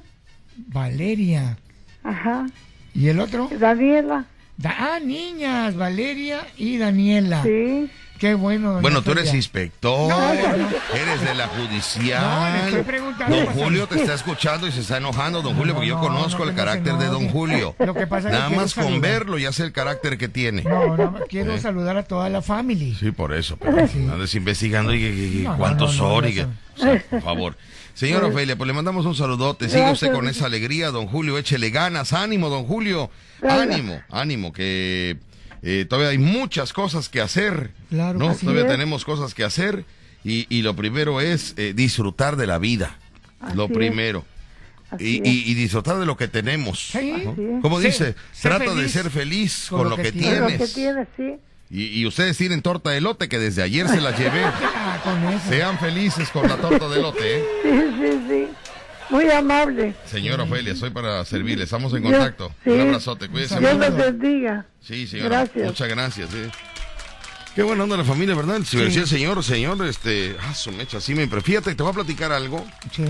Valeria. 0.68 1.58
Ajá. 2.04 2.46
¿Y 2.94 3.08
el 3.08 3.20
otro? 3.20 3.50
Daniela. 3.60 4.26
Da- 4.58 4.76
ah, 4.78 5.00
niñas, 5.00 5.76
Valeria 5.76 6.46
y 6.56 6.78
Daniela. 6.78 7.42
Sí. 7.42 7.90
Qué 8.24 8.36
bueno. 8.36 8.80
Bueno, 8.80 9.02
tú 9.02 9.12
eres 9.12 9.34
inspector, 9.34 10.08
No, 10.08 10.18
no. 10.18 10.34
eres 10.34 11.22
de 11.26 11.36
la 11.36 11.48
No, 11.48 11.52
judicial. 11.52 12.56
estoy 12.68 12.84
preguntando. 12.84 13.36
Don 13.36 13.46
Julio 13.48 13.86
te 13.86 13.96
está 14.00 14.14
escuchando 14.14 14.66
y 14.66 14.72
se 14.72 14.80
está 14.80 14.96
enojando, 14.96 15.42
don 15.42 15.58
Julio, 15.58 15.74
porque 15.74 15.90
yo 15.90 15.96
no, 15.96 16.02
conozco 16.04 16.38
no, 16.38 16.44
el 16.46 16.50
que 16.52 16.56
no 16.62 16.66
carácter 16.66 16.94
de 17.00 17.08
don. 17.08 17.28
Julio. 17.28 17.76
Lo 17.80 17.94
que 17.94 18.08
pasa 18.08 18.30
es 18.30 18.32
que 18.32 18.38
Nada 18.38 18.48
quiero 18.48 18.62
más 18.62 18.74
con 18.76 18.84
saludar. 18.86 19.02
verlo 19.02 19.38
ya 19.40 19.52
sé 19.52 19.64
el 19.66 19.74
carácter 19.74 20.18
que 20.18 20.30
tiene. 20.30 20.62
No, 20.64 20.96
no, 20.96 21.16
quiero 21.28 21.52
Eh. 21.54 21.60
saludar 21.60 21.98
a 21.98 22.04
toda 22.04 22.30
la 22.30 22.42
familia. 22.42 22.96
Sí, 22.98 23.12
por 23.12 23.34
eso. 23.34 23.58
Pero 23.58 23.86
Sí. 23.90 24.08
andes 24.10 24.34
investigando 24.36 24.94
y, 24.94 25.04
y- 25.04 25.40
y 25.40 25.44
No, 25.44 25.52
no, 25.52 25.58
cuántos 25.58 25.98
no, 25.98 26.04
no, 26.08 26.16
son 26.22 26.30
y 26.30 26.34
que- 26.34 26.42
son. 26.44 26.58
o 26.78 26.80
sea, 26.80 27.04
por 27.10 27.22
favor. 27.24 27.58
Señora 27.94 28.28
Ofelia, 28.28 28.56
pues 28.56 28.68
le 28.70 28.74
mandamos 28.74 29.06
un 29.06 29.16
saludote. 29.16 29.68
Siga 29.68 29.92
usted 29.92 30.14
con 30.14 30.30
esa 30.30 30.46
alegría, 30.46 30.92
don 30.92 31.08
Julio. 31.08 31.38
Échele 31.38 31.72
ganas. 31.72 32.14
Ánimo, 32.14 32.48
don 32.48 32.64
Julio. 32.64 33.10
Ánimo, 33.46 34.02
ánimo, 34.10 34.54
que 34.54 35.18
eh, 35.64 35.86
todavía 35.90 36.10
hay 36.12 36.18
muchas 36.18 36.74
cosas 36.74 37.10
que 37.10 37.22
hacer. 37.22 37.72
Claro 37.90 38.20
¿no? 38.20 38.36
Todavía 38.36 38.64
es. 38.64 38.68
tenemos 38.68 39.06
cosas 39.06 39.34
que 39.34 39.44
hacer. 39.44 39.86
Y, 40.26 40.46
y 40.50 40.62
lo 40.62 40.76
primero 40.76 41.20
es 41.22 41.54
eh, 41.58 41.74
disfrutar 41.76 42.36
de 42.36 42.48
la 42.48 42.58
vida. 42.60 42.98
lo 43.56 43.66
Así 43.66 43.74
primero. 43.74 44.26
Y, 45.00 45.28
y- 45.28 45.44
y 45.52 45.54
disfrutar 45.56 45.98
de 45.98 46.06
lo 46.06 46.16
que 46.18 46.28
tenemos. 46.28 46.90
Sí. 46.92 47.24
¿no? 47.26 47.62
Como 47.62 47.80
Sí, 47.80 47.88
dice, 47.88 48.16
trata 48.42 48.76
de 48.76 48.88
ser 48.90 49.10
feliz 49.10 49.66
con, 49.70 49.80
con 49.80 49.90
lo 49.90 49.96
que, 49.98 50.12
Con 50.12 50.22
lo 50.22 50.28
tienes. 50.48 50.58
que 50.60 50.68
tienes, 50.76 51.08
sí. 51.18 51.34
Y, 51.72 51.86
y 52.02 52.06
ustedes 52.06 52.38
tienen 52.38 52.62
torta 52.62 52.92
de 52.92 52.98
elote 52.98 53.28
que 53.28 53.40
desde 53.40 53.64
ayer 53.64 53.88
se 53.90 54.00
la 54.02 54.16
llevé. 54.16 54.44
Ah, 54.86 55.00
con 55.04 55.24
eso. 55.34 55.50
Sean 55.50 55.80
felices 55.80 56.30
con 56.30 56.48
la 56.48 56.56
torta 56.58 56.88
de 56.88 57.00
elote, 57.00 57.40
¿eh? 57.40 57.44
Sí, 57.64 57.70
sí, 58.00 58.20
sí. 58.30 58.48
Muy 59.10 59.30
amable. 59.30 59.94
Señora 60.06 60.44
Ofelia, 60.44 60.76
soy 60.76 60.90
para 60.90 61.24
servirle. 61.26 61.64
Estamos 61.66 61.94
en 61.94 62.02
Dios- 62.04 62.14
contacto. 62.14 62.52
sí. 62.64 62.70
Un 62.72 62.82
abrazote, 62.82 63.28
cuídese. 63.30 63.60
Dios 63.60 63.78
los 63.78 63.96
bendiga. 63.96 64.66
Sí, 64.82 65.08
señora. 65.08 65.30
Gracias. 65.30 65.66
Muchas 65.66 65.90
gracias. 65.90 66.30
sí. 66.32 66.38
Qué 67.56 67.62
buena 67.62 67.84
onda 67.84 67.98
la 67.98 68.04
familia, 68.04 68.34
¿verdad? 68.34 68.62
Si 68.66 68.78
me 68.78 68.86
decía 68.86 69.02
el 69.02 69.08
señor, 69.08 69.44
señor, 69.44 69.86
este, 69.86 70.36
ah, 70.42 70.56
su 70.56 70.72
mecha, 70.72 71.00
sí 71.00 71.14
me 71.14 71.28
Fíjate, 71.28 71.76
te 71.76 71.84
voy 71.84 71.92
a 71.92 71.96
platicar 71.96 72.32
algo. 72.32 72.66
Sí. 72.92 73.04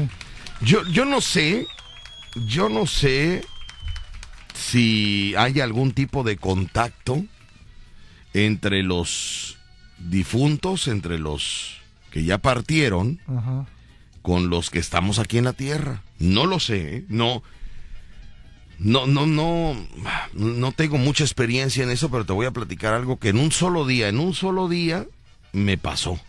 Yo, 0.61 0.83
yo 0.89 1.05
no 1.05 1.21
sé, 1.21 1.65
yo 2.47 2.67
no 2.67 2.85
sé 2.85 3.45
si 4.53 5.33
hay 5.37 5.61
algún 5.61 5.93
tipo 5.93 6.23
de 6.23 6.37
contacto 6.37 7.23
entre 8.33 8.83
los 8.83 9.57
difuntos, 9.97 10.87
entre 10.87 11.19
los 11.19 11.77
que 12.11 12.23
ya 12.23 12.37
partieron, 12.37 13.19
Ajá. 13.27 13.65
Con 14.23 14.49
los 14.49 14.71
que 14.71 14.79
estamos 14.79 15.19
aquí 15.19 15.37
en 15.37 15.43
la 15.43 15.53
tierra. 15.53 16.01
No 16.17 16.47
lo 16.47 16.59
sé, 16.59 16.95
¿eh? 16.97 17.05
no. 17.09 17.43
No, 18.79 19.05
no, 19.05 19.27
no, 19.27 19.77
no 20.33 20.71
tengo 20.71 20.97
mucha 20.97 21.23
experiencia 21.23 21.83
en 21.83 21.89
eso, 21.91 22.09
pero 22.09 22.25
te 22.25 22.33
voy 22.33 22.47
a 22.47 22.51
platicar 22.51 22.93
algo 22.93 23.17
que 23.17 23.29
en 23.29 23.37
un 23.37 23.51
solo 23.51 23.85
día, 23.85 24.09
en 24.09 24.19
un 24.19 24.33
solo 24.33 24.67
día, 24.67 25.05
me 25.53 25.77
pasó. 25.77 26.19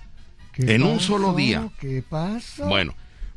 ¿Qué 0.53 0.75
En 0.75 0.83
un 0.85 0.97
pasó? 0.99 1.07
solo 1.07 1.33
día. 1.35 1.69
¿Qué 1.81 2.05
pasa? 2.09 2.67
Bueno, 2.67 2.95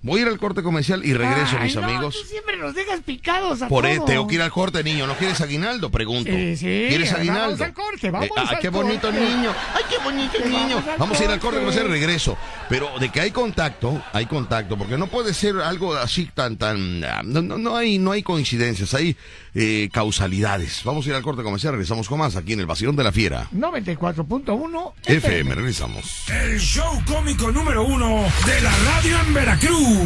voy 0.07 0.19
a 0.19 0.23
ir 0.23 0.27
al 0.29 0.39
corte 0.39 0.63
comercial 0.63 1.05
y 1.05 1.13
regreso, 1.13 1.57
mis 1.59 1.75
amigos. 1.77 2.15
Tú 2.19 2.27
siempre 2.27 2.57
nos 2.57 2.73
dejas 2.73 3.01
picados 3.01 3.61
a 3.61 3.67
Por 3.67 3.83
todos. 3.83 3.95
eso 3.97 4.05
tengo 4.05 4.27
que 4.27 4.35
ir 4.35 4.41
al 4.41 4.51
corte, 4.51 4.83
niño. 4.83 5.05
¿No 5.05 5.15
quieres 5.15 5.39
aguinaldo? 5.41 5.91
Pregunto. 5.91 6.31
Sí, 6.31 6.57
sí, 6.57 6.85
¿Quieres 6.89 7.11
vamos 7.11 7.19
aguinaldo? 7.19 7.63
al 7.63 7.73
corte, 7.73 8.09
vamos 8.11 8.29
ah, 8.37 8.45
al 8.49 8.59
qué 8.59 8.69
bonito 8.69 9.01
corte. 9.09 9.19
niño. 9.19 9.53
Ay, 9.75 9.83
qué 9.89 9.97
bonito 10.03 10.33
Sí, 10.43 10.49
niño. 10.49 10.75
vamos 10.85 10.97
Vamos 10.99 11.19
a 11.21 11.23
ir 11.23 11.29
al 11.29 11.39
corte 11.39 11.59
comercial 11.59 11.85
y 11.85 11.89
regreso. 11.89 12.37
Pero 12.69 12.89
de 12.99 13.09
que 13.09 13.21
hay 13.21 13.31
contacto, 13.31 14.01
hay 14.13 14.25
contacto, 14.25 14.77
porque 14.77 14.97
no 14.97 15.07
puede 15.07 15.33
ser 15.33 15.57
algo 15.59 15.93
así 15.95 16.25
tan, 16.33 16.57
tan, 16.57 17.03
ah, 17.03 17.21
no, 17.23 17.41
no, 17.41 17.57
no 17.57 17.75
hay, 17.75 17.97
no 17.99 18.11
hay 18.11 18.23
coincidencias, 18.23 18.93
hay 18.93 19.15
eh, 19.55 19.89
causalidades. 19.91 20.81
Vamos 20.83 21.05
a 21.05 21.09
ir 21.09 21.15
al 21.15 21.21
corte 21.23 21.43
comercial, 21.43 21.73
regresamos 21.73 22.07
con 22.07 22.19
más 22.19 22.35
aquí 22.35 22.53
en 22.53 22.59
el 22.61 22.65
Vacilón 22.65 22.95
de 22.95 23.03
la 23.03 23.11
Fiera. 23.11 23.47
94.1 23.53 24.93
FM, 25.05 25.55
regresamos. 25.55 26.23
El 26.29 26.59
show 26.59 27.01
cómico 27.05 27.51
número 27.51 27.83
uno 27.83 28.23
de 28.45 28.61
la 28.61 28.71
radio 28.85 29.19
en 29.25 29.33
Veracruz. 29.33 29.96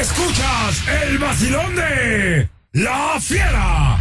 Escuchas 0.00 0.82
el 1.02 1.18
vacilón 1.18 1.74
de 1.74 2.48
La 2.72 3.18
Fiera. 3.20 3.96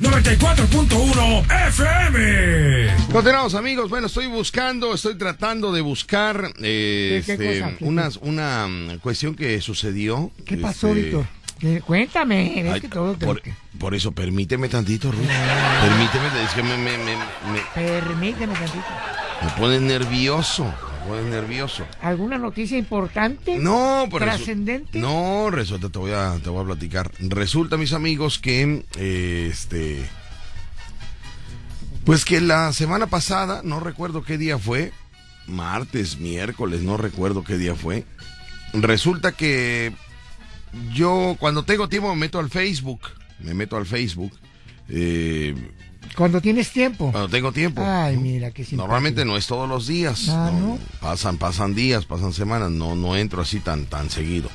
94.1 0.00 1.68
FM. 1.68 2.90
Continuamos 3.12 3.54
amigos, 3.54 3.88
bueno, 3.88 4.08
estoy 4.08 4.26
buscando, 4.26 4.92
estoy 4.92 5.16
tratando 5.16 5.72
de 5.72 5.80
buscar 5.82 6.50
eh, 6.62 7.22
¿Qué- 7.24 7.36
qué 7.38 7.44
este, 7.44 7.60
cosa? 7.60 7.76
¿Qué- 7.78 7.84
unas- 7.84 8.16
una 8.22 8.66
mm, 8.66 8.98
cuestión 8.98 9.34
que 9.36 9.60
sucedió. 9.60 10.32
¿Qué 10.44 10.56
pasó, 10.56 10.88
este, 10.88 11.00
Víctor? 11.02 11.26
¿Qué- 11.60 11.80
Cuéntame, 11.80 12.60
es 12.68 12.72
Ay, 12.74 12.80
que 12.80 12.88
todo 12.88 13.14
te- 13.14 13.24
por, 13.24 13.40
por 13.78 13.94
eso, 13.94 14.10
permíteme 14.12 14.68
tantito, 14.68 15.10
Ruth. 15.12 15.20
Permíteme, 15.20 16.26
es 16.44 16.50
que 16.54 16.62
me, 16.62 16.76
me, 16.76 16.98
me, 16.98 17.16
me, 17.16 17.60
Permíteme 17.74 18.52
tantito. 18.54 18.84
me 19.42 19.50
pone 19.52 19.80
nervioso. 19.80 20.74
Me 21.08 21.16
pone 21.22 21.30
nervioso. 21.30 21.86
¿Alguna 22.02 22.36
noticia 22.38 22.76
importante? 22.78 23.58
No, 23.58 24.06
por 24.10 24.22
eso- 24.22 24.30
¿Trascendente? 24.36 24.98
No, 24.98 25.50
resulta, 25.50 25.88
te 25.88 25.98
voy 25.98 26.12
a, 26.12 26.36
te 26.42 26.50
voy 26.50 26.62
a 26.62 26.66
platicar. 26.66 27.10
Resulta, 27.20 27.76
mis 27.76 27.92
amigos, 27.92 28.38
que 28.38 28.84
eh, 28.96 29.48
este. 29.50 30.04
Pues 32.04 32.24
que 32.24 32.40
la 32.40 32.72
semana 32.72 33.06
pasada, 33.08 33.62
no 33.64 33.80
recuerdo 33.80 34.22
qué 34.22 34.38
día 34.38 34.58
fue, 34.58 34.92
martes, 35.46 36.18
miércoles, 36.18 36.82
no 36.82 36.96
recuerdo 36.96 37.42
qué 37.44 37.56
día 37.58 37.74
fue. 37.74 38.04
Resulta 38.72 39.32
que 39.32 39.92
yo 40.92 41.36
cuando 41.38 41.64
tengo 41.64 41.88
tiempo 41.88 42.14
me 42.14 42.20
meto 42.20 42.38
al 42.38 42.50
Facebook, 42.50 43.00
me 43.40 43.54
meto 43.54 43.76
al 43.76 43.86
Facebook. 43.86 44.32
eh, 44.88 45.54
Cuando 46.16 46.40
tienes 46.40 46.70
tiempo. 46.72 47.10
cuando 47.12 47.28
tengo 47.28 47.52
tiempo. 47.52 47.82
Ay, 47.84 48.16
mira, 48.16 48.50
qué 48.50 48.64
simpático. 48.64 48.82
Normalmente 48.82 49.24
no 49.24 49.36
es 49.36 49.46
todos 49.46 49.68
los 49.68 49.86
días. 49.86 50.28
Ah, 50.30 50.50
no, 50.52 50.60
¿no? 50.68 50.78
Pasan, 51.00 51.36
pasan 51.36 51.74
días, 51.74 52.06
pasan 52.06 52.32
semanas, 52.32 52.70
no, 52.70 52.96
no 52.96 53.16
entro 53.16 53.42
así 53.42 53.60
tan, 53.60 53.86
tan 53.86 54.08
seguido. 54.10 54.48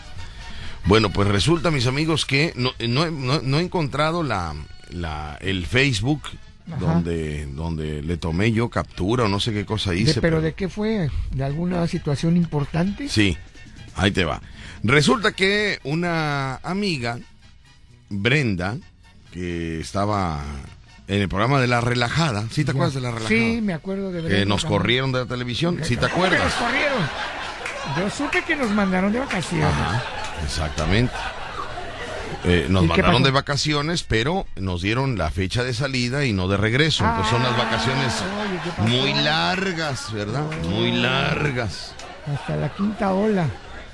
Bueno, 0.85 1.11
pues 1.11 1.27
resulta, 1.27 1.69
mis 1.69 1.85
amigos, 1.85 2.25
que 2.25 2.53
no, 2.55 2.71
no, 2.87 3.05
he- 3.05 3.11
no- 3.11 3.41
no 3.41 3.59
he 3.59 3.61
encontrado 3.61 4.23
la, 4.23 4.55
la, 4.89 5.37
el 5.39 5.67
Facebook 5.67 6.23
Ajá. 6.67 6.77
donde, 6.79 7.45
donde 7.45 8.01
le 8.01 8.17
tomé 8.17 8.51
yo 8.51 8.69
captura 8.69 9.25
o 9.25 9.27
no 9.27 9.39
sé 9.39 9.53
qué 9.53 9.63
cosa 9.65 9.91
De- 9.91 9.99
hice. 9.99 10.19
¿Pero 10.21 10.41
de 10.41 10.53
qué 10.53 10.67
fue? 10.69 11.11
¿De 11.31 11.43
alguna 11.43 11.85
situación 11.87 12.35
importante? 12.37 13.07
Sí, 13.07 13.37
ahí 13.95 14.09
te 14.09 14.25
va. 14.25 14.41
Resulta 14.83 15.33
que 15.33 15.77
una 15.83 16.55
amiga, 16.63 17.19
Brenda, 18.09 18.77
que 19.31 19.79
estaba 19.79 20.43
en 21.15 21.21
el 21.21 21.27
programa 21.29 21.59
de 21.59 21.67
La 21.67 21.81
Relajada, 21.81 22.45
¿sí 22.51 22.63
te 22.63 22.71
acuerdas 22.71 22.93
de 22.93 23.01
La 23.01 23.09
Relajada? 23.11 23.29
Sí, 23.29 23.59
me 23.61 23.73
acuerdo 23.73 24.11
de 24.11 24.23
Que 24.27 24.45
nos 24.45 24.63
corrieron 24.65 25.11
de 25.11 25.19
la 25.19 25.25
televisión, 25.25 25.79
¿sí 25.83 25.97
te 25.97 26.07
¿Cómo 26.09 26.21
que 26.23 26.27
acuerdas? 26.27 26.43
nos 26.45 26.53
corrieron? 26.53 26.99
Yo 27.97 28.09
supe 28.09 28.43
que 28.43 28.55
nos 28.55 28.69
mandaron 28.71 29.11
de 29.11 29.19
vacaciones. 29.19 29.67
Ajá, 29.67 30.03
exactamente. 30.45 31.13
Eh, 32.43 32.67
nos 32.69 32.83
¿Y 32.83 32.87
qué 32.87 32.89
mandaron 32.93 33.13
pasó? 33.21 33.25
de 33.25 33.31
vacaciones, 33.31 34.03
pero 34.03 34.47
nos 34.55 34.81
dieron 34.81 35.17
la 35.17 35.29
fecha 35.31 35.63
de 35.63 35.73
salida 35.73 36.25
y 36.25 36.33
no 36.33 36.47
de 36.47 36.57
regreso. 36.57 37.03
Entonces 37.05 37.29
son 37.29 37.43
las 37.43 37.53
Ah, 37.53 37.57
vacaciones 37.63 38.13
muy 38.87 39.13
largas, 39.21 40.11
¿verdad? 40.13 40.43
Muy 40.69 40.91
largas. 40.93 41.93
Hasta 42.33 42.55
la 42.55 42.69
quinta 42.73 43.13
ola. 43.13 43.47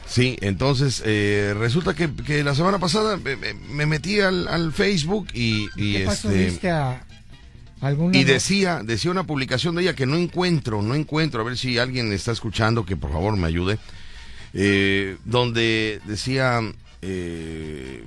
Sí, 0.06 0.38
entonces 0.42 1.02
eh, 1.06 1.54
resulta 1.58 1.94
que, 1.94 2.10
que 2.14 2.42
la 2.44 2.56
semana 2.56 2.80
pasada 2.80 3.18
me, 3.18 3.36
me- 3.36 3.54
me 3.54 3.86
metí 3.86 4.22
al, 4.22 4.48
al 4.48 4.72
Facebook 4.72 5.28
y, 5.34 5.68
y 5.76 5.98
¿Qué 5.98 6.06
pasó? 6.06 6.30
este 6.30 6.46
¿Viste 6.46 6.70
a 6.72 7.02
y 8.14 8.24
decía 8.24 8.82
decía 8.84 9.12
una 9.12 9.26
publicación 9.26 9.76
de 9.76 9.84
ella 9.84 9.96
que 9.96 10.06
no 10.06 10.16
encuentro, 10.18 10.82
no 10.82 10.96
encuentro, 10.96 11.42
a 11.42 11.44
ver 11.44 11.58
si 11.58 11.78
alguien 11.78 12.12
está 12.12 12.32
escuchando 12.32 12.86
que 12.86 12.96
por 12.98 13.12
favor 13.12 13.38
me 13.38 13.48
ayude, 13.48 13.78
eh, 14.54 15.18
donde 15.26 16.02
decía 16.06 16.62
eh, 17.02 18.04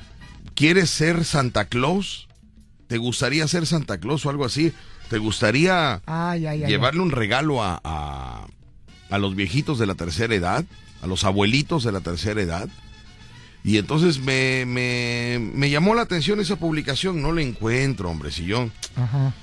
¿quieres 0.54 0.90
ser 0.90 1.24
Santa 1.24 1.66
Claus? 1.66 2.26
¿Te 2.88 2.98
gustaría 2.98 3.46
ser 3.46 3.66
Santa 3.66 3.98
Claus 3.98 4.26
o 4.26 4.30
algo 4.30 4.44
así? 4.44 4.72
¿Te 5.08 5.18
gustaría 5.18 6.02
Ay, 6.06 6.46
ay, 6.46 6.64
ay. 6.64 6.70
llevarle 6.70 7.00
un 7.00 7.10
regalo 7.12 7.62
a, 7.62 7.80
a, 7.84 8.46
a 9.10 9.18
los 9.18 9.36
viejitos 9.36 9.78
de 9.78 9.86
la 9.86 9.94
tercera 9.94 10.34
edad, 10.34 10.64
a 11.02 11.06
los 11.06 11.22
abuelitos 11.24 11.84
de 11.84 11.92
la 11.92 12.00
tercera 12.00 12.40
edad. 12.42 12.68
Y 13.62 13.76
entonces 13.76 14.18
me, 14.20 14.64
me, 14.66 15.38
me 15.54 15.68
llamó 15.70 15.94
la 15.94 16.02
atención 16.02 16.40
esa 16.40 16.56
publicación, 16.56 17.20
no 17.20 17.30
la 17.32 17.42
encuentro, 17.42 18.08
hombre, 18.10 18.30
si 18.32 18.46
yo. 18.46 18.70
Ajá. 18.96 19.34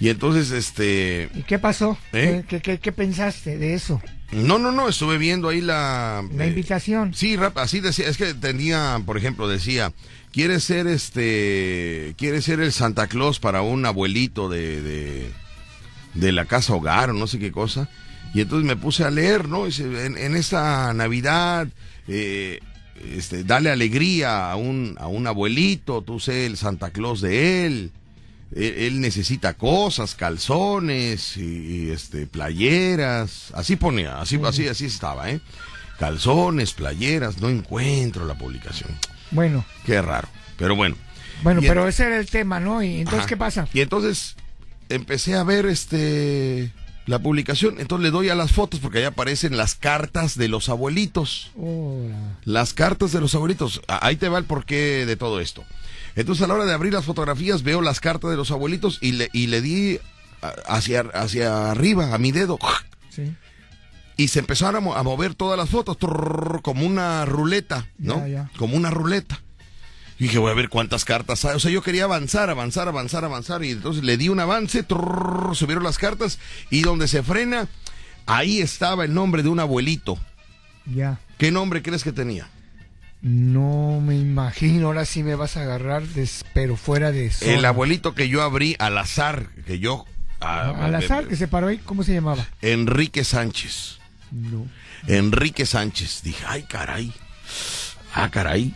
Y 0.00 0.08
entonces, 0.08 0.50
este... 0.50 1.28
¿Y 1.34 1.42
qué 1.44 1.58
pasó? 1.58 1.96
¿Eh? 2.12 2.44
¿Qué, 2.48 2.60
qué, 2.60 2.78
qué 2.78 2.92
pensaste 2.92 3.56
de 3.58 3.74
eso? 3.74 4.02
No, 4.32 4.58
no, 4.58 4.72
no, 4.72 4.88
estuve 4.88 5.18
viendo 5.18 5.48
ahí 5.48 5.60
la... 5.60 6.24
La 6.34 6.44
eh, 6.44 6.48
invitación. 6.48 7.14
Sí, 7.14 7.36
rap- 7.36 7.58
así 7.58 7.80
decía, 7.80 8.08
es 8.08 8.16
que 8.16 8.34
tenía, 8.34 9.00
por 9.06 9.16
ejemplo, 9.16 9.46
decía, 9.48 9.92
¿quieres 10.32 10.64
ser 10.64 10.88
este, 10.88 12.14
quieres 12.18 12.44
ser 12.44 12.58
el 12.60 12.72
Santa 12.72 13.06
Claus 13.06 13.38
para 13.38 13.62
un 13.62 13.86
abuelito 13.86 14.48
de, 14.48 14.82
de, 14.82 15.30
de 16.14 16.32
la 16.32 16.46
casa 16.46 16.74
hogar 16.74 17.10
o 17.10 17.12
no 17.12 17.28
sé 17.28 17.38
qué 17.38 17.52
cosa? 17.52 17.88
Y 18.34 18.40
entonces 18.40 18.66
me 18.66 18.74
puse 18.76 19.04
a 19.04 19.10
leer, 19.12 19.48
¿no? 19.48 19.66
En, 19.66 20.18
en 20.18 20.34
esta 20.34 20.92
Navidad, 20.92 21.68
eh, 22.08 22.58
este, 23.14 23.44
dale 23.44 23.70
alegría 23.70 24.50
a 24.50 24.56
un, 24.56 24.96
a 24.98 25.06
un 25.06 25.28
abuelito, 25.28 26.02
tú 26.02 26.18
sé 26.18 26.46
el 26.46 26.56
Santa 26.56 26.90
Claus 26.90 27.20
de 27.20 27.66
él. 27.66 27.92
Él, 28.54 28.74
él 28.78 29.00
necesita 29.00 29.54
cosas, 29.54 30.14
calzones 30.14 31.36
y, 31.36 31.42
y, 31.86 31.90
este 31.90 32.26
playeras, 32.26 33.50
así 33.54 33.76
ponía, 33.76 34.20
así, 34.20 34.38
así, 34.44 34.68
así 34.68 34.84
estaba, 34.86 35.30
¿eh? 35.30 35.40
Calzones, 35.98 36.72
playeras, 36.72 37.38
no 37.40 37.48
encuentro 37.48 38.26
la 38.26 38.34
publicación. 38.34 38.90
Bueno, 39.30 39.64
Qué 39.86 40.00
raro, 40.02 40.28
pero 40.56 40.76
bueno. 40.76 40.96
bueno, 41.42 41.60
Y 41.62 41.66
pero 41.68 41.82
en- 41.82 41.88
ese 41.88 42.04
era 42.04 42.18
el 42.18 42.26
tema, 42.28 42.60
¿no? 42.60 42.82
Y 42.82 42.98
entonces, 42.98 43.20
Ajá. 43.20 43.28
¿qué 43.28 43.36
pasa? 43.36 43.68
Y 43.72 43.80
entonces 43.80 44.36
empecé 44.88 45.34
a 45.34 45.44
ver 45.44 45.66
este 45.66 46.72
la 47.06 47.18
publicación, 47.18 47.76
entonces 47.80 48.02
le 48.04 48.10
doy 48.10 48.30
a 48.30 48.34
las 48.34 48.52
fotos 48.52 48.80
porque 48.80 48.98
ahí 48.98 49.04
aparecen 49.04 49.56
las 49.58 49.74
cartas 49.74 50.38
de 50.38 50.48
los 50.48 50.68
abuelitos. 50.70 51.50
Las 52.44 52.72
cartas 52.72 53.12
de 53.12 53.20
los 53.20 53.34
abuelitos. 53.34 53.82
Ahí 53.88 54.16
te 54.16 54.28
va 54.30 54.38
el 54.38 54.44
porqué 54.44 55.04
de 55.04 55.16
todo 55.16 55.38
esto. 55.40 55.64
Entonces 56.16 56.44
a 56.44 56.46
la 56.48 56.54
hora 56.54 56.64
de 56.64 56.72
abrir 56.72 56.92
las 56.92 57.04
fotografías 57.04 57.62
veo 57.62 57.80
las 57.80 58.00
cartas 58.00 58.30
de 58.30 58.36
los 58.36 58.50
abuelitos 58.50 58.98
y 59.00 59.12
le, 59.12 59.28
y 59.32 59.48
le 59.48 59.60
di 59.60 59.98
hacia, 60.66 61.00
hacia 61.14 61.70
arriba 61.70 62.14
a 62.14 62.18
mi 62.18 62.30
dedo. 62.32 62.58
Sí. 63.10 63.34
Y 64.16 64.28
se 64.28 64.38
empezaron 64.38 64.76
a, 64.76 64.80
mo- 64.80 64.94
a 64.94 65.02
mover 65.02 65.34
todas 65.34 65.58
las 65.58 65.70
fotos 65.70 65.98
trrr, 65.98 66.60
como 66.62 66.86
una 66.86 67.24
ruleta, 67.24 67.88
¿no? 67.98 68.16
Como 68.56 68.76
una 68.76 68.90
ruleta. 68.90 69.40
Y 70.20 70.24
dije, 70.24 70.38
voy 70.38 70.52
a 70.52 70.54
ver 70.54 70.68
cuántas 70.68 71.04
cartas 71.04 71.44
hay. 71.44 71.56
O 71.56 71.58
sea, 71.58 71.72
yo 71.72 71.82
quería 71.82 72.04
avanzar, 72.04 72.48
avanzar, 72.48 72.86
avanzar, 72.86 73.24
avanzar. 73.24 73.64
Y 73.64 73.70
entonces 73.72 74.04
le 74.04 74.16
di 74.16 74.28
un 74.28 74.38
avance, 74.38 74.84
trrr, 74.84 75.56
subieron 75.56 75.82
las 75.82 75.98
cartas. 75.98 76.38
Y 76.70 76.82
donde 76.82 77.08
se 77.08 77.24
frena, 77.24 77.66
ahí 78.26 78.60
estaba 78.60 79.04
el 79.04 79.12
nombre 79.12 79.42
de 79.42 79.48
un 79.48 79.58
abuelito. 79.58 80.16
Ya. 80.86 81.18
¿Qué 81.36 81.50
nombre 81.50 81.82
crees 81.82 82.04
que 82.04 82.12
tenía? 82.12 82.48
No 83.24 84.02
me 84.02 84.16
imagino, 84.18 84.88
ahora 84.88 85.06
sí 85.06 85.22
me 85.22 85.34
vas 85.34 85.56
a 85.56 85.62
agarrar, 85.62 86.02
pero 86.52 86.76
fuera 86.76 87.10
de. 87.10 87.32
El 87.40 87.64
abuelito 87.64 88.14
que 88.14 88.28
yo 88.28 88.42
abrí 88.42 88.76
al 88.78 88.98
azar, 88.98 89.46
que 89.66 89.78
yo... 89.78 90.04
ah, 90.42 90.74
Al 90.78 90.94
azar 90.94 91.26
que 91.26 91.34
se 91.34 91.48
paró 91.48 91.68
ahí, 91.68 91.78
¿cómo 91.78 92.02
se 92.02 92.12
llamaba? 92.12 92.46
Enrique 92.60 93.24
Sánchez. 93.24 93.98
No. 94.30 94.66
Enrique 95.06 95.64
Sánchez. 95.64 96.20
Dije, 96.22 96.44
ay, 96.46 96.64
caray. 96.64 97.14
Ah, 98.14 98.30
caray. 98.30 98.74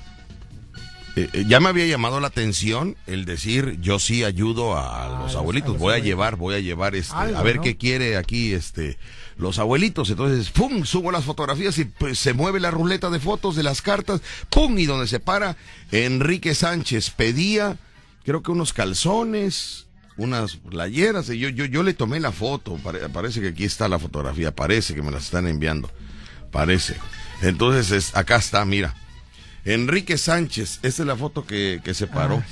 Eh, 1.17 1.29
eh, 1.33 1.45
ya 1.47 1.61
me 1.61 1.69
había 1.69 1.85
llamado 1.87 2.19
la 2.19 2.29
atención 2.29 2.97
el 3.07 3.27
decir, 3.27 3.79
yo 3.83 3.99
sí 3.99 4.25
ayudo 4.25 4.79
a, 4.79 5.19
Ah, 5.19 5.23
los 5.25 5.37
abuelitos. 5.37 5.71
a 5.71 5.73
los 5.75 5.81
voy 5.81 5.93
a 5.95 5.99
llevar, 5.99 6.37
voy 6.37 6.55
a 6.55 6.61
llevar 6.61 6.95
este, 6.95 7.15
Algo, 7.15 7.37
a 7.37 7.43
ver 7.43 7.57
¿no? 7.57 7.63
qué 7.63 7.77
quiere 7.77 8.17
aquí 8.17 8.55
este 8.55 8.97
los 9.39 9.59
abuelitos. 9.59 10.11
Entonces, 10.11 10.51
pum, 10.51 10.85
subo 10.85 11.11
las 11.11 11.25
fotografías 11.25 11.79
y 11.79 11.85
pues, 11.87 12.19
se 12.19 12.35
mueve 12.35 12.61
la 12.61 12.71
ruleta 12.71 13.09
de 13.09 13.21
fotos 13.21 13.57
de 13.57 13.63
las 13.63 13.81
cartas, 13.83 14.21
pum, 14.51 14.79
y 14.79 14.85
donde 14.87 15.07
se 15.07 15.21
para 15.21 15.57
Enrique 15.93 16.55
Sánchez 16.55 17.11
pedía, 17.11 17.77
creo 18.25 18.43
que 18.43 18.51
unos 18.51 18.73
calzones, 18.73 19.87
unas 20.17 20.57
playeras, 20.57 21.31
y 21.31 21.39
yo, 21.39 21.49
yo, 21.49 21.65
yo 21.65 21.83
le 21.85 21.95
tomé 21.95 22.19
la 22.21 22.33
foto, 22.33 22.75
pare- 22.77 23.09
parece 23.09 23.41
que 23.41 23.49
aquí 23.49 23.65
está 23.65 23.89
la 23.89 23.99
fotografía, 24.01 24.55
parece 24.55 24.95
que 24.95 25.03
me 25.03 25.13
las 25.13 25.25
están 25.25 25.47
enviando, 25.47 25.89
parece. 26.51 26.97
Entonces, 27.41 27.93
es, 27.93 28.17
acá 28.17 28.37
está, 28.37 28.65
mira. 28.65 28.95
Enrique 29.65 30.19
Sánchez, 30.19 30.81
esta 30.83 31.03
es 31.03 31.07
la 31.07 31.17
foto 31.17 31.45
que, 31.47 31.81
que 31.85 31.95
se 31.95 32.07
paró. 32.07 32.43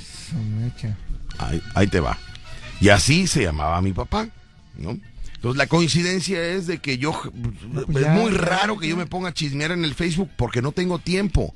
Ah, 1.39 1.51
ahí 1.75 1.87
te 1.87 1.99
va. 1.99 2.17
Y 2.79 2.89
así 2.89 3.27
se 3.27 3.41
llamaba 3.43 3.81
mi 3.81 3.91
papá, 3.91 4.29
¿no? 4.77 4.97
Entonces 5.37 5.57
la 5.57 5.67
coincidencia 5.67 6.43
es 6.43 6.67
de 6.67 6.79
que 6.79 6.97
yo, 6.97 7.13
pues 7.85 7.97
es 7.97 8.03
ya, 8.03 8.11
muy 8.11 8.31
ya, 8.31 8.37
raro 8.37 8.77
que 8.77 8.87
yo 8.87 8.97
me 8.97 9.05
ponga 9.05 9.29
a 9.29 9.33
chismear 9.33 9.71
en 9.71 9.83
el 9.85 9.93
Facebook 9.95 10.29
porque 10.35 10.61
no 10.61 10.71
tengo 10.73 10.99
tiempo. 10.99 11.53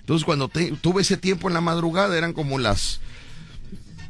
Entonces 0.00 0.24
cuando 0.24 0.48
te- 0.48 0.72
tuve 0.72 1.02
ese 1.02 1.16
tiempo 1.16 1.48
en 1.48 1.54
la 1.54 1.60
madrugada 1.60 2.16
eran 2.16 2.32
como 2.32 2.58
las, 2.58 3.00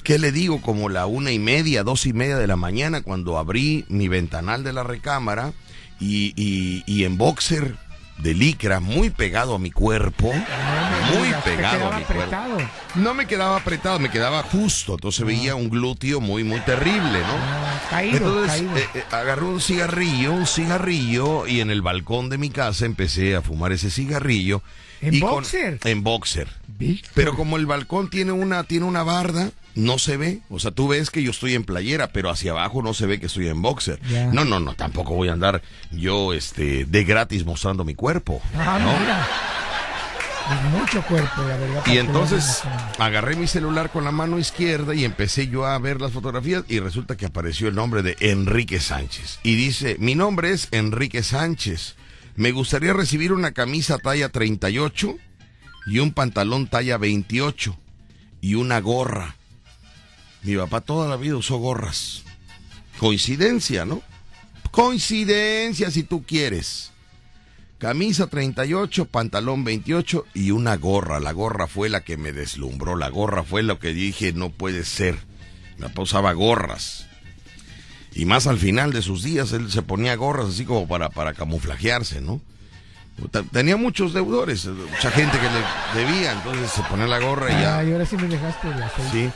¿qué 0.03 0.19
le 0.19 0.31
digo? 0.33 0.61
Como 0.61 0.89
la 0.89 1.07
una 1.07 1.33
y 1.33 1.39
media, 1.39 1.85
dos 1.85 2.05
y 2.07 2.13
media 2.13 2.37
de 2.37 2.47
la 2.47 2.57
mañana 2.57 3.01
cuando 3.03 3.39
abrí 3.39 3.85
mi 3.89 4.09
ventanal 4.09 4.63
de 4.65 4.73
la 4.73 4.83
recámara 4.83 5.53
y, 6.01 6.33
y, 6.37 6.83
y 6.87 7.05
en 7.05 7.17
boxer 7.17 7.77
de 8.19 8.33
licra 8.35 8.81
muy 8.81 9.11
pegado 9.11 9.55
a 9.55 9.59
mi 9.59 9.71
cuerpo, 9.71 10.33
No 10.33 11.11
me 11.13 11.19
muy 11.19 11.27
digas, 11.29 11.43
pegado 11.45 11.93
a 11.93 11.99
mi 11.99 12.05
cuerpo. 12.05 12.23
apretado. 12.23 12.59
No 12.95 13.15
me 13.15 13.27
quedaba 13.27 13.57
apretado, 13.57 13.99
me 13.99 14.11
quedaba 14.11 14.43
justo. 14.45 14.95
Entonces 14.95 15.27
veía 15.27 15.55
un 15.57 15.69
glúteo 15.69 16.21
muy, 16.21 16.45
muy 16.45 16.61
terrible, 16.61 17.19
¿no? 17.21 17.35
Ah, 17.37 17.81
caído, 17.91 18.17
Entonces 18.17 18.53
caído. 18.53 18.77
eh, 18.77 18.89
eh, 18.95 19.05
agarré 19.11 19.45
un 19.45 19.61
cigarrillo, 19.61 20.33
un 20.33 20.47
cigarrillo, 20.47 21.47
y 21.47 21.61
en 21.61 21.71
el 21.71 21.83
balcón 21.83 22.29
de 22.31 22.39
mi 22.39 22.51
casa 22.51 22.87
empecé 22.87 23.35
a 23.37 23.43
fumar 23.43 23.73
ese 23.73 23.91
cigarrillo. 23.91 24.63
¿En 25.01 25.15
y 25.15 25.21
con- 25.21 25.31
boxer? 25.31 25.79
en 25.85 26.03
boxer. 26.03 26.49
Víctor. 26.79 27.13
Pero 27.15 27.35
como 27.37 27.57
el 27.57 27.67
balcón 27.67 28.09
tiene 28.11 28.33
una, 28.33 28.65
tiene 28.65 28.87
una 28.87 29.03
barda, 29.03 29.51
no 29.75 29.99
se 29.99 30.17
ve. 30.17 30.41
O 30.51 30.59
sea, 30.59 30.71
tú 30.71 30.89
ves 30.89 31.11
que 31.11 31.23
yo 31.23 31.31
estoy 31.31 31.55
en 31.55 31.65
playera, 31.65 32.09
pero 32.09 32.31
hacia 32.31 32.53
abajo 32.53 32.83
no 32.83 32.95
se 32.95 33.07
ve 33.07 33.21
que 33.21 33.27
estoy 33.27 33.49
en 33.49 33.63
boxer. 33.63 34.01
No, 34.33 34.45
no, 34.45 34.61
no, 34.61 34.75
tampoco 34.75 35.15
voy 35.15 35.29
a 35.29 35.33
andar 35.33 35.63
yo 35.91 36.33
este 36.33 36.85
de 36.85 37.05
gratis 37.05 37.45
mostrando 37.45 37.85
mi 37.85 37.95
cuerpo. 37.95 38.41
Ah, 38.55 38.79
¿no? 38.81 38.99
mira. 38.99 39.27
Es 40.45 40.63
mucho 40.79 41.03
cuerpo, 41.07 41.43
la 41.43 41.57
verdad. 41.57 41.83
Y 41.87 41.97
entonces 41.97 42.63
agarré 42.99 43.35
mi 43.35 43.47
celular 43.47 43.91
con 43.91 44.05
la 44.05 44.11
mano 44.11 44.39
izquierda 44.39 44.95
y 44.95 45.05
empecé 45.05 45.49
yo 45.49 45.65
a 45.65 45.79
ver 45.79 46.03
las 46.03 46.13
fotografías 46.13 46.65
y 46.69 46.81
resulta 46.81 47.17
que 47.17 47.25
apareció 47.25 47.69
el 47.69 47.75
nombre 47.75 48.03
de 48.03 48.15
Enrique 48.21 48.79
Sánchez. 48.79 49.39
Y 49.43 49.55
dice, 49.55 49.97
mi 49.99 50.15
nombre 50.15 50.53
es 50.53 50.69
Enrique 50.71 51.23
Sánchez. 51.23 51.97
Me 52.37 52.53
gustaría 52.53 52.93
recibir 52.93 53.33
una 53.33 53.53
camisa 53.53 53.97
talla 53.97 54.29
38 54.29 55.17
y 55.87 56.01
un 56.01 56.13
pantalón 56.13 56.67
talla 56.67 56.99
28 56.99 57.79
y 58.43 58.55
una 58.57 58.81
gorra. 58.81 59.37
Mi 60.45 60.57
papá 60.57 60.83
toda 60.83 61.09
la 61.09 61.17
vida 61.17 61.37
usó 61.37 61.57
gorras. 61.57 62.23
Coincidencia, 62.99 63.85
¿no? 63.85 64.03
Coincidencia 64.71 65.91
si 65.91 66.03
tú 66.03 66.25
quieres. 66.25 66.93
Camisa 67.79 68.29
38, 68.29 69.07
pantalón 69.07 69.65
28 69.65 70.27
y 70.35 70.51
una 70.51 70.77
gorra. 70.77 71.19
La 71.19 71.33
gorra 71.33 71.67
fue 71.67 71.89
la 71.89 72.03
que 72.03 72.17
me 72.17 72.33
deslumbró. 72.33 72.95
La 72.95 73.09
gorra 73.09 73.43
fue 73.43 73.63
lo 73.63 73.79
que 73.79 73.93
dije, 73.93 74.33
no 74.33 74.51
puede 74.51 74.85
ser. 74.85 75.19
Mi 75.77 75.83
papá 75.83 76.03
usaba 76.03 76.33
gorras. 76.35 77.07
Y 78.15 78.27
más 78.27 78.47
al 78.47 78.59
final 78.59 78.93
de 78.93 79.03
sus 79.03 79.23
días, 79.23 79.53
él 79.53 79.71
se 79.71 79.83
ponía 79.83 80.15
gorras 80.15 80.51
así 80.51 80.65
como 80.65 80.87
para, 80.87 81.09
para 81.09 81.35
camuflajearse, 81.35 82.21
¿no? 82.21 82.41
Te- 83.31 83.43
Tenía 83.45 83.77
muchos 83.77 84.13
deudores, 84.13 84.67
mucha 84.67 85.11
gente 85.11 85.39
que 85.39 85.47
le 86.01 86.05
debía, 86.05 86.33
entonces 86.33 86.71
se 86.71 86.83
ponía 86.83 87.07
la 87.07 87.21
gorra 87.21 87.49
y 87.51 87.63
ya. 87.63 87.79
Ay, 87.79 87.93
ahora 87.93 88.05
sí 88.07 88.17
me 88.17 88.27
dejaste. 88.29 88.69
Sí. 89.13 89.31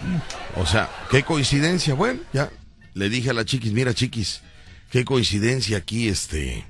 O 0.57 0.67
sea, 0.67 0.89
qué 1.11 1.23
coincidencia. 1.23 1.95
Bueno, 1.95 2.21
ya 2.33 2.51
le 2.95 3.09
dije 3.09 3.31
a 3.31 3.33
la 3.35 3.45
chiquis, 3.45 3.73
mira 3.73 3.95
chiquis, 3.95 4.43
qué 4.91 5.05
coincidencia 5.05 5.79
aquí, 5.79 6.09
este. 6.09 6.65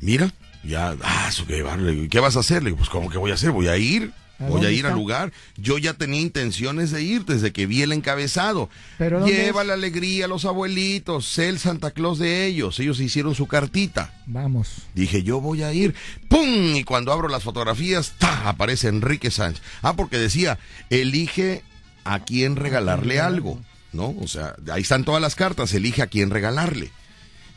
Mira, 0.00 0.30
ya, 0.62 0.94
ah, 1.02 1.26
eso 1.28 1.46
que 1.46 2.08
¿qué 2.10 2.20
vas 2.20 2.36
a 2.36 2.40
hacer? 2.40 2.62
Le 2.62 2.66
digo, 2.70 2.78
pues, 2.78 2.90
¿cómo 2.90 3.10
que 3.10 3.18
voy 3.18 3.30
a 3.30 3.34
hacer? 3.34 3.50
Voy 3.50 3.68
a 3.68 3.76
ir. 3.76 4.12
¿A 4.38 4.44
Voy 4.48 4.64
a 4.66 4.70
ir 4.70 4.86
al 4.86 4.94
lugar. 4.94 5.32
Yo 5.56 5.78
ya 5.78 5.94
tenía 5.94 6.20
intenciones 6.20 6.90
de 6.90 7.02
ir 7.02 7.24
desde 7.24 7.52
que 7.52 7.66
vi 7.66 7.82
el 7.82 7.92
encabezado. 7.92 8.68
¿Pero 8.98 9.20
dónde 9.20 9.34
Lleva 9.34 9.64
la 9.64 9.74
alegría 9.74 10.26
a 10.26 10.28
los 10.28 10.44
abuelitos, 10.44 11.26
sé 11.26 11.48
el 11.48 11.58
Santa 11.58 11.90
Claus 11.90 12.18
de 12.18 12.46
ellos. 12.46 12.78
Ellos 12.78 13.00
hicieron 13.00 13.34
su 13.34 13.46
cartita. 13.46 14.12
Vamos. 14.26 14.82
Dije, 14.94 15.22
yo 15.22 15.40
voy 15.40 15.62
a 15.62 15.72
ir. 15.72 15.94
¡Pum! 16.28 16.76
Y 16.76 16.84
cuando 16.84 17.12
abro 17.12 17.28
las 17.28 17.44
fotografías, 17.44 18.12
¡ta! 18.18 18.48
aparece 18.48 18.88
Enrique 18.88 19.30
Sánchez. 19.30 19.62
Ah, 19.82 19.94
porque 19.94 20.18
decía, 20.18 20.58
elige 20.90 21.62
a 22.04 22.20
quién 22.20 22.56
regalarle 22.56 23.20
algo, 23.20 23.60
¿no? 23.92 24.14
O 24.20 24.28
sea, 24.28 24.54
ahí 24.70 24.82
están 24.82 25.04
todas 25.04 25.20
las 25.20 25.34
cartas, 25.34 25.72
elige 25.74 26.02
a 26.02 26.06
quién 26.06 26.30
regalarle. 26.30 26.90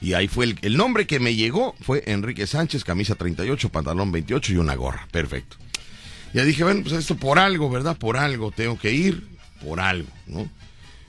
Y 0.02 0.14
ahí 0.14 0.28
fue 0.28 0.46
el, 0.46 0.60
el 0.62 0.78
nombre 0.78 1.06
que 1.06 1.20
me 1.20 1.36
llegó, 1.36 1.76
fue 1.82 2.04
Enrique 2.08 2.48
Sánchez, 2.48 2.84
camisa 2.84 3.16
38, 3.16 3.70
pantalón 3.70 4.12
28 4.12 4.54
y 4.54 4.58
una 4.58 4.76
gorra. 4.76 5.08
Perfecto. 5.12 5.58
Ya 6.34 6.44
dije, 6.44 6.64
bueno, 6.64 6.82
pues 6.84 6.94
esto 6.94 7.16
por 7.16 7.40
algo, 7.40 7.70
¿verdad? 7.70 7.98
Por 7.98 8.18
algo 8.18 8.52
tengo 8.52 8.78
que 8.78 8.92
ir, 8.94 9.28
por 9.64 9.80
algo, 9.80 10.10
¿no? 10.28 10.48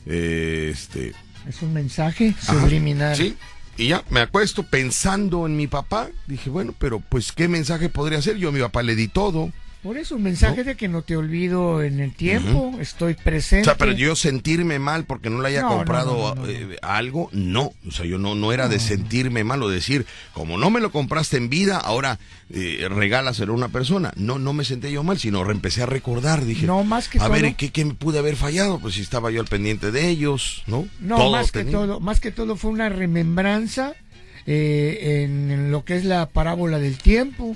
Eh, 0.06 0.70
este, 0.72 1.12
Es 1.48 1.60
un 1.62 1.72
mensaje 1.72 2.34
Ajá, 2.42 2.60
subliminal. 2.60 3.16
Sí. 3.16 3.36
Y 3.76 3.88
ya 3.88 4.04
me 4.10 4.20
acuesto 4.20 4.62
pensando 4.64 5.46
en 5.46 5.56
mi 5.56 5.66
papá. 5.66 6.08
Dije, 6.26 6.50
bueno, 6.50 6.74
pero 6.78 7.00
pues 7.00 7.32
qué 7.32 7.48
mensaje 7.48 7.88
podría 7.88 8.18
hacer. 8.18 8.36
Yo 8.36 8.50
a 8.50 8.52
mi 8.52 8.60
papá 8.60 8.82
le 8.82 8.94
di 8.94 9.08
todo. 9.08 9.50
Por 9.82 9.96
eso, 9.96 10.16
un 10.16 10.22
mensaje 10.22 10.62
de 10.62 10.76
que 10.76 10.88
no 10.88 11.00
te 11.00 11.16
olvido 11.16 11.82
en 11.82 12.00
el 12.00 12.12
tiempo, 12.12 12.74
estoy 12.80 13.14
presente. 13.14 13.62
O 13.62 13.64
sea, 13.64 13.78
pero 13.78 13.92
yo 13.92 14.14
sentirme 14.14 14.78
mal 14.78 15.04
porque 15.04 15.30
no 15.30 15.40
le 15.40 15.48
haya 15.48 15.62
No, 15.62 15.70
comprado 15.70 16.34
no, 16.34 16.46
eh, 16.46 16.76
algo, 16.82 17.30
no. 17.32 17.72
O 17.88 17.90
sea, 17.90 18.04
yo 18.04 18.18
no, 18.18 18.34
no 18.34 18.52
era 18.52 18.68
de 18.68 18.78
sentirme 18.78 19.42
mal 19.42 19.62
o 19.62 19.70
decir, 19.70 20.04
como 20.34 20.58
no 20.58 20.68
me 20.68 20.80
lo 20.80 20.92
compraste 20.92 21.38
en 21.38 21.48
vida, 21.48 21.78
ahora 21.78 22.18
eh, 22.50 22.88
regálaselo 22.90 23.54
a 23.54 23.56
una 23.56 23.68
persona. 23.68 24.12
No, 24.16 24.38
no 24.38 24.52
me 24.52 24.64
senté 24.64 24.92
yo 24.92 25.02
mal, 25.02 25.18
sino 25.18 25.50
empecé 25.50 25.82
a 25.82 25.86
recordar. 25.86 26.44
Dije, 26.44 26.66
No, 26.66 26.84
más 26.84 27.08
que 27.08 27.18
a 27.18 27.28
ver, 27.28 27.54
¿qué, 27.54 27.70
¿qué 27.70 27.84
me 27.86 27.94
pude 27.94 28.18
haber 28.18 28.36
fallado? 28.36 28.80
Pues 28.80 28.94
si 28.94 29.00
estaba 29.00 29.30
yo 29.30 29.40
al 29.40 29.46
pendiente 29.46 29.90
de 29.90 30.08
ellos, 30.08 30.62
¿no? 30.66 30.86
No, 31.00 31.16
Todo 31.16 31.32
más 31.32 31.52
que 31.52 31.64
todo, 31.64 32.00
más 32.00 32.20
que 32.20 32.30
todo 32.30 32.56
fue 32.56 32.70
una 32.70 32.90
remembranza 32.90 33.94
eh, 34.52 35.22
en 35.22 35.70
lo 35.70 35.84
que 35.84 35.94
es 35.96 36.04
la 36.04 36.26
parábola 36.28 36.80
del 36.80 36.98
tiempo. 36.98 37.54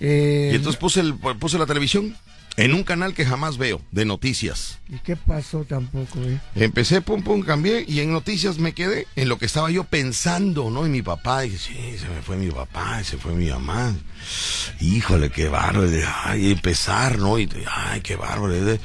eh, 0.00 0.50
Y 0.52 0.56
entonces 0.56 0.80
puse, 0.80 1.00
el, 1.00 1.14
puse 1.14 1.58
la 1.58 1.66
televisión 1.66 2.16
en 2.60 2.74
un 2.74 2.84
canal 2.84 3.14
que 3.14 3.24
jamás 3.24 3.58
veo, 3.58 3.80
de 3.90 4.04
noticias. 4.04 4.78
¿Y 4.88 4.98
qué 4.98 5.16
pasó 5.16 5.64
tampoco, 5.64 6.18
eh? 6.20 6.40
Empecé, 6.54 7.00
pum, 7.00 7.22
pum, 7.22 7.42
cambié 7.42 7.84
y 7.86 8.00
en 8.00 8.12
noticias 8.12 8.58
me 8.58 8.72
quedé 8.72 9.06
en 9.16 9.28
lo 9.28 9.38
que 9.38 9.46
estaba 9.46 9.70
yo 9.70 9.84
pensando, 9.84 10.70
¿no? 10.70 10.84
En 10.84 10.92
mi 10.92 11.02
papá. 11.02 11.44
Y 11.44 11.50
dije, 11.50 11.72
sí, 11.74 11.98
se 11.98 12.08
me 12.08 12.22
fue 12.22 12.36
mi 12.36 12.50
papá, 12.50 13.02
se 13.04 13.16
fue 13.16 13.32
mi 13.32 13.48
mamá. 13.50 13.94
Híjole, 14.80 15.30
qué 15.30 15.48
bárbaro. 15.48 15.90
Y 15.90 16.02
Ay, 16.24 16.50
empezar, 16.52 17.18
¿no? 17.18 17.38
Y 17.38 17.48
ay, 17.70 18.00
qué 18.00 18.16
bárbaro. 18.16 18.56
Y 18.56 18.60
de, 18.60 18.80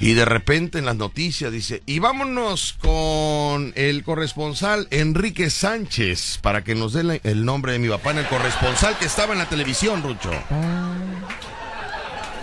y 0.00 0.14
repente 0.14 0.78
en 0.78 0.84
las 0.84 0.96
noticias 0.96 1.50
dice, 1.50 1.82
y 1.84 1.98
vámonos 1.98 2.76
con 2.80 3.72
el 3.74 4.04
corresponsal 4.04 4.86
Enrique 4.90 5.50
Sánchez 5.50 6.38
para 6.40 6.62
que 6.62 6.74
nos 6.74 6.92
dé 6.92 7.20
el 7.24 7.44
nombre 7.44 7.72
de 7.72 7.78
mi 7.78 7.88
papá 7.88 8.12
en 8.12 8.18
el 8.18 8.26
corresponsal 8.26 8.96
que 8.98 9.06
estaba 9.06 9.32
en 9.32 9.40
la 9.40 9.48
televisión, 9.48 10.02
Rucho. 10.02 10.30
Ah, 10.50 10.94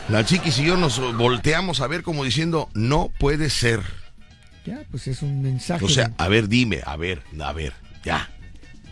La 0.10 0.24
chiquis 0.24 0.60
y 0.60 0.66
yo 0.66 0.78
nos 0.78 1.00
volteamos 1.18 1.82
a 1.82 1.88
ver 1.88 2.04
como 2.04 2.24
diciendo, 2.24 2.70
no 2.74 3.12
puede 3.18 3.50
ser. 3.50 3.82
ya, 4.66 4.84
pues 4.92 5.08
es 5.08 5.22
un 5.22 5.42
mensaje. 5.42 5.84
O 5.86 5.90
sea, 5.90 6.10
de- 6.10 6.14
a 6.18 6.28
ver, 6.28 6.48
dime, 6.48 6.82
a 6.86 6.96
ver, 6.96 7.22
a 7.44 7.54
ver, 7.54 7.74
ya. 8.04 8.30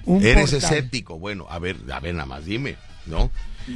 un 0.05 0.23
Eres 0.23 0.51
portal. 0.51 0.57
escéptico. 0.71 1.17
Bueno, 1.19 1.45
a 1.49 1.59
ver, 1.59 1.77
a 1.91 1.99
ver, 1.99 2.13
nada 2.15 2.25
más 2.25 2.45
dime, 2.45 2.75
¿no? 3.05 3.31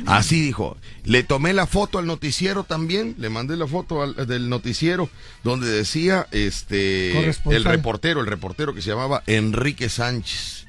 Así 0.06 0.42
dijo. 0.42 0.78
Le 1.06 1.24
tomé 1.24 1.54
la 1.54 1.66
foto 1.66 1.98
al 2.00 2.06
noticiero 2.08 2.66
también, 2.66 3.16
le 3.18 3.30
mandé 3.30 3.56
la 3.56 3.66
foto 3.68 4.02
al- 4.04 4.28
del 4.28 4.50
noticiero 4.50 5.10
donde 5.44 5.68
decía 5.70 6.28
este 6.32 7.18
el 7.50 7.64
reportero, 7.64 8.20
el 8.20 8.28
reportero 8.28 8.74
que 8.74 8.82
se 8.82 8.90
llamaba 8.90 9.24
Enrique 9.28 9.88
Sánchez. 9.90 10.66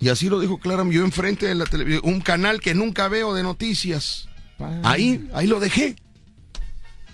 Y 0.00 0.08
así 0.10 0.28
lo 0.28 0.38
dijo 0.38 0.58
claramente, 0.58 0.98
yo 0.98 1.04
enfrente 1.04 1.46
de 1.46 1.54
la 1.56 1.64
televisión, 1.64 2.02
un 2.04 2.20
canal 2.20 2.60
que 2.60 2.74
nunca 2.74 3.08
veo 3.08 3.34
de 3.34 3.42
noticias. 3.42 4.28
Pa- 4.82 4.90
Ahí, 4.90 5.28
ahí 5.34 5.46
lo 5.46 5.60
dejé. 5.60 5.96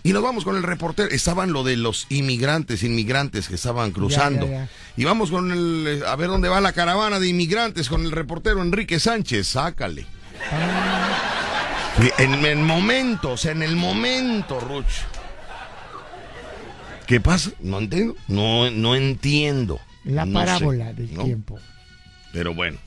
Y 0.02 0.12
nos 0.14 0.22
vamos 0.22 0.44
con 0.44 0.56
el 0.56 0.62
reportero. 0.62 1.10
Estaban 1.10 1.52
lo 1.52 1.62
de 1.62 1.76
los 1.76 2.06
inmigrantes, 2.08 2.82
inmigrantes 2.84 3.48
que 3.48 3.56
estaban 3.56 3.90
cruzando. 3.90 4.46
ya, 4.46 4.52
ya. 4.52 4.68
Y 4.96 5.04
vamos 5.04 5.30
con 5.30 5.50
el. 5.52 5.84
eh, 6.02 6.06
A 6.06 6.16
ver 6.16 6.28
dónde 6.28 6.48
va 6.48 6.60
la 6.62 6.72
caravana 6.72 7.20
de 7.20 7.28
inmigrantes 7.28 7.88
con 7.88 8.04
el 8.06 8.10
reportero 8.12 8.62
Enrique 8.62 8.98
Sánchez. 8.98 9.46
Sácale. 9.48 10.06
Y 12.02 12.22
En 12.22 12.46
el 12.46 12.58
momento, 12.60 13.32
o 13.32 13.36
sea, 13.36 13.52
en 13.52 13.62
el 13.62 13.76
momento, 13.76 14.58
Ruch. 14.58 14.86
¿Qué 17.06 17.20
pasa? 17.20 17.50
No 17.60 17.78
entiendo. 17.78 18.14
No, 18.28 18.70
no 18.70 18.94
entiendo. 18.94 19.80
La 20.04 20.24
No 20.24 20.40
sé, 20.40 20.46
parábola 20.46 20.92
del 20.94 21.12
¿no? 21.14 21.24
tiempo. 21.24 21.58
Pero 22.32 22.54
bueno. 22.54 22.78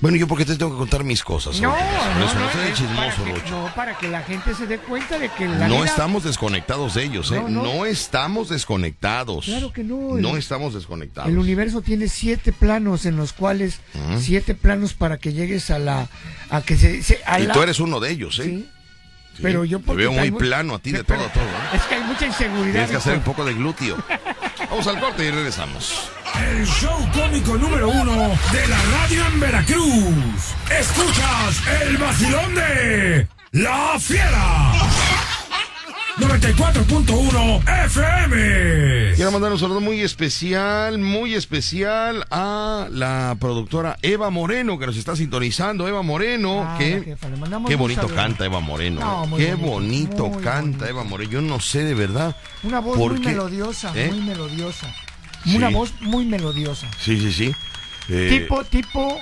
Bueno, 0.00 0.16
yo 0.16 0.28
porque 0.28 0.44
te 0.44 0.56
tengo 0.56 0.70
que 0.72 0.78
contar 0.78 1.02
mis 1.02 1.24
cosas. 1.24 1.60
No, 1.60 1.70
no, 1.70 1.76
Eso 1.76 2.34
no, 2.34 2.40
no 2.54 2.62
es 2.62 2.74
chismoso, 2.74 3.22
para 3.24 3.34
que, 3.42 3.50
no, 3.50 3.74
para 3.74 3.98
que 3.98 4.08
la 4.08 4.22
gente 4.22 4.54
se 4.54 4.66
dé 4.66 4.78
cuenta 4.78 5.18
de 5.18 5.28
que 5.30 5.46
la 5.48 5.66
No 5.68 5.76
vida- 5.76 5.86
estamos 5.86 6.22
desconectados 6.24 6.94
de 6.94 7.02
ellos, 7.04 7.32
¿eh? 7.32 7.40
No, 7.40 7.48
No, 7.48 7.62
no. 7.64 7.86
estamos 7.86 8.48
desconectados. 8.48 9.46
Claro 9.46 9.72
que 9.72 9.82
no, 9.82 10.16
el- 10.16 10.22
No 10.22 10.36
estamos 10.36 10.74
desconectados. 10.74 11.28
El 11.30 11.38
universo 11.38 11.82
tiene 11.82 12.06
siete 12.08 12.52
planos 12.52 13.06
en 13.06 13.16
los 13.16 13.32
cuales 13.32 13.80
siete 14.20 14.54
planos 14.54 14.94
para 14.94 15.18
que 15.18 15.32
llegues 15.32 15.70
a 15.70 15.78
la 15.78 16.06
a 16.50 16.62
que 16.62 16.76
se, 16.76 17.02
se- 17.02 17.20
a 17.26 17.40
y 17.40 17.46
la- 17.46 17.54
tú 17.54 17.62
eres 17.62 17.80
uno 17.80 17.98
de 18.00 18.10
ellos, 18.10 18.38
¿eh? 18.38 18.44
sí. 18.44 18.68
Sí. 19.36 19.42
Pero 19.44 19.64
yo 19.64 19.78
Te 19.78 19.94
veo 19.94 20.10
muy 20.10 20.32
plano 20.32 20.74
a 20.74 20.78
ti 20.80 20.90
de 20.90 21.04
todo, 21.04 21.18
todo. 21.18 21.44
¿eh? 21.44 21.76
Es 21.76 21.82
que 21.82 21.94
hay 21.94 22.02
mucha 22.02 22.26
inseguridad. 22.26 22.72
Tienes 22.72 22.90
que 22.90 22.96
hacer 22.96 23.14
un 23.18 23.22
poco 23.22 23.44
de 23.44 23.54
glúteo. 23.54 23.96
Vamos 24.70 24.86
al 24.86 25.00
corte 25.00 25.24
y 25.24 25.30
regresamos. 25.30 26.10
El 26.46 26.66
show 26.66 26.98
cómico 27.14 27.56
número 27.56 27.88
uno 27.88 28.12
de 28.52 28.68
la 28.68 28.78
radio 29.00 29.26
en 29.26 29.40
Veracruz. 29.40 30.54
Escuchas 30.70 31.62
el 31.82 31.96
vacilón 31.96 32.54
de 32.54 33.28
La 33.52 33.98
Fiera. 33.98 34.72
94.1 36.18 37.62
FM. 37.86 39.14
Quiero 39.14 39.30
mandar 39.32 39.52
un 39.52 39.58
saludo 39.58 39.80
muy 39.80 40.00
especial, 40.00 40.98
muy 40.98 41.34
especial 41.34 42.26
a 42.30 42.88
la 42.90 43.36
productora 43.38 43.96
Eva 44.02 44.28
Moreno 44.30 44.78
que 44.78 44.86
nos 44.86 44.96
está 44.96 45.14
sintonizando. 45.14 45.86
Eva 45.86 46.02
Moreno, 46.02 46.64
Ah, 46.66 46.76
que 46.78 47.02
jefa, 47.04 47.28
qué 47.68 47.76
bonito 47.76 48.02
saludo. 48.02 48.16
canta 48.16 48.44
Eva 48.44 48.58
Moreno. 48.60 49.00
No, 49.00 49.38
¿eh? 49.38 49.46
qué 49.46 49.54
bonito, 49.54 50.30
canta 50.42 50.60
bonito. 50.60 50.86
Eva 50.86 51.04
Moreno. 51.04 51.30
Yo 51.30 51.40
no 51.40 51.60
sé 51.60 51.84
de 51.84 51.94
verdad. 51.94 52.36
Una 52.64 52.80
voz 52.80 52.98
por 52.98 53.12
muy 53.12 53.20
qué. 53.20 53.28
melodiosa, 53.28 53.92
¿Eh? 53.94 54.08
muy 54.10 54.20
melodiosa. 54.22 54.92
Sí. 55.44 55.56
Una 55.56 55.68
voz 55.70 55.92
muy 56.00 56.24
melodiosa. 56.26 56.88
Sí, 57.00 57.18
sí, 57.20 57.32
sí. 57.32 57.54
Eh, 58.08 58.26
Tipo, 58.28 58.64
tipo 58.64 59.18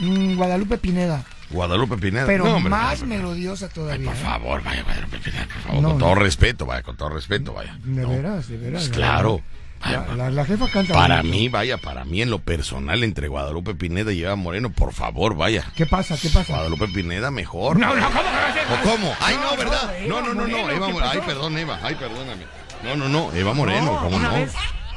mm, 0.00 0.34
Guadalupe 0.36 0.76
Pineda. 0.78 1.24
Guadalupe 1.52 1.96
Pineda. 1.98 2.26
Pero 2.26 2.44
No, 2.44 2.56
hombre, 2.56 2.70
más 2.70 3.02
melodiosa 3.02 3.66
Ay, 3.66 3.72
todavía. 3.74 4.06
por 4.10 4.16
¿eh? 4.16 4.20
favor, 4.22 4.62
vaya, 4.64 4.82
Guadalupe 4.82 5.18
Pineda, 5.18 5.46
por 5.46 5.62
favor, 5.62 5.82
No, 5.82 5.88
con 5.90 5.98
no. 5.98 6.04
todo 6.06 6.14
respeto, 6.16 6.66
vaya, 6.66 6.82
con 6.82 6.96
todo 6.96 7.08
respeto, 7.10 7.52
vaya. 7.52 7.76
De 7.84 8.04
veras, 8.06 8.48
de 8.48 8.56
veras. 8.56 8.82
Pues 8.88 8.88
la 8.90 8.94
claro. 9.06 9.40
Vaya, 9.84 10.06
La, 10.10 10.14
la- 10.14 10.30
la 10.30 10.44
jefa 10.44 10.68
canta. 10.68 10.94
Para 10.94 11.16
bonito. 11.18 11.36
mí, 11.36 11.48
vaya, 11.48 11.76
para 11.76 12.04
mí 12.04 12.22
en 12.22 12.30
lo 12.30 12.38
personal, 12.38 13.02
entre 13.02 13.26
Guadalupe 13.26 13.74
Pineda 13.74 14.12
y 14.12 14.22
Eva 14.22 14.36
Moreno, 14.36 14.70
por 14.70 14.92
favor, 14.92 15.34
vaya. 15.34 15.64
¿Qué 15.74 15.86
pasa? 15.86 16.16
¿Qué 16.20 16.28
pasa? 16.28 16.52
Guadalupe 16.54 16.86
Pineda 16.88 17.32
mejor. 17.32 17.76
No, 17.78 17.92
no, 17.94 18.06
¿cómo 18.06 18.22
que? 18.22 18.88
¿O 18.88 18.92
cómo? 18.92 19.12
Ay, 19.20 19.36
no, 19.42 19.56
¿verdad? 19.56 19.92
no, 20.06 20.20
No, 20.22 20.34
no, 20.34 20.46
no, 20.46 20.56
Eva 20.70 20.86
¿qué 20.86 20.92
Moreno. 20.92 21.10
Ay, 21.10 21.20
perdón, 21.26 21.58
Eva. 21.58 21.80
Ay, 21.82 21.96
perdóname. 21.96 22.44
No, 22.84 22.96
no, 22.96 23.08
no, 23.08 23.32
Eva 23.34 23.54
Moreno, 23.54 23.98
¿cómo 24.00 24.18
no? 24.20 24.32
vez 24.34 24.52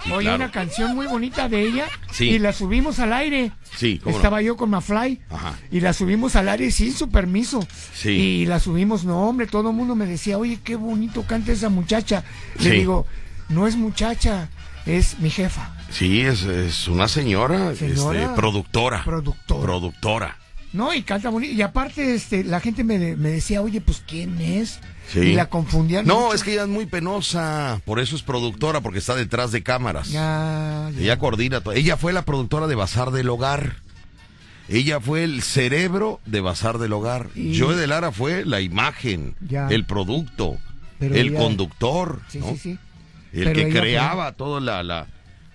Sí, 0.05 0.11
claro. 0.21 0.35
una 0.35 0.51
canción 0.51 0.95
muy 0.95 1.07
bonita 1.07 1.49
de 1.49 1.61
ella 1.67 1.85
Sí. 2.11 2.25
y 2.29 2.39
la 2.39 2.53
subimos 2.53 2.99
al 2.99 3.11
aire. 3.13 3.51
Sí. 3.75 3.99
Estaba 4.05 4.41
yo 4.41 4.55
con 4.55 4.69
Mafly 4.69 5.19
Ajá. 5.29 5.55
y 5.71 5.79
la 5.81 5.93
subimos 5.93 6.35
al 6.35 6.47
aire 6.49 6.71
sin 6.71 6.93
su 6.93 7.09
permiso. 7.09 7.65
Sí. 7.93 8.09
Y 8.11 8.45
la 8.45 8.59
subimos, 8.59 9.03
no 9.03 9.27
hombre, 9.27 9.47
todo 9.47 9.71
el 9.71 9.75
mundo 9.75 9.95
me 9.95 10.05
decía, 10.05 10.37
oye, 10.37 10.59
qué 10.63 10.75
bonito 10.75 11.23
canta 11.23 11.51
esa 11.51 11.69
muchacha. 11.69 12.23
Le 12.59 12.71
digo, 12.71 13.05
no 13.49 13.67
es 13.67 13.75
muchacha, 13.75 14.49
es 14.85 15.19
mi 15.19 15.29
jefa. 15.29 15.71
Sí, 15.89 16.21
es, 16.21 16.43
es 16.43 16.87
una 16.87 17.07
señora, 17.07 17.75
Señora. 17.75 18.21
este, 18.23 18.35
productora. 18.35 19.03
Productora. 19.03 19.61
Productora. 19.63 20.37
No, 20.75 20.93
y 20.93 21.03
canta 21.03 21.29
bonito. 21.29 21.53
Y 21.53 21.61
aparte, 21.61 22.13
este, 22.15 22.43
la 22.43 22.59
gente 22.59 22.83
me, 22.83 23.15
me 23.15 23.29
decía, 23.29 23.61
oye, 23.61 23.79
pues 23.81 24.03
¿quién 24.05 24.39
es? 24.41 24.79
Sí. 25.11 25.19
Y 25.19 25.33
la 25.33 25.47
confundían. 25.49 26.05
No, 26.05 26.19
mucho. 26.21 26.33
es 26.35 26.43
que 26.43 26.53
ella 26.53 26.63
es 26.63 26.67
muy 26.67 26.85
penosa. 26.85 27.79
Por 27.85 27.99
eso 27.99 28.15
es 28.15 28.23
productora, 28.23 28.81
porque 28.81 28.99
está 28.99 29.15
detrás 29.15 29.51
de 29.51 29.63
cámaras. 29.63 30.09
Ya, 30.09 30.89
ya. 30.93 30.99
Ella 31.01 31.19
coordina 31.19 31.61
todo. 31.61 31.73
Ella 31.73 31.95
fue 31.95 32.11
la 32.11 32.23
productora 32.25 32.67
de 32.67 32.75
Bazar 32.75 33.11
del 33.11 33.29
Hogar. 33.29 33.77
Ella 34.67 34.99
fue 34.99 35.23
el 35.23 35.43
cerebro 35.43 36.19
de 36.25 36.41
Bazar 36.41 36.79
del 36.79 36.91
Hogar. 36.93 37.29
Y- 37.35 37.57
Joe 37.59 37.75
de 37.75 37.85
Lara 37.87 38.11
fue 38.11 38.45
la 38.45 38.61
imagen, 38.61 39.35
Ya. 39.47 39.67
el 39.69 39.85
producto, 39.85 40.57
Pero 40.99 41.13
el 41.15 41.27
ella- 41.29 41.39
conductor, 41.39 42.21
Sí, 42.29 42.39
¿no? 42.39 42.49
sí, 42.53 42.57
sí. 42.57 42.79
el 43.31 43.43
Pero 43.43 43.53
que 43.53 43.71
fue- 43.71 43.79
creaba 43.81 44.31
todo 44.31 44.59
la, 44.59 44.81
la, 44.81 45.05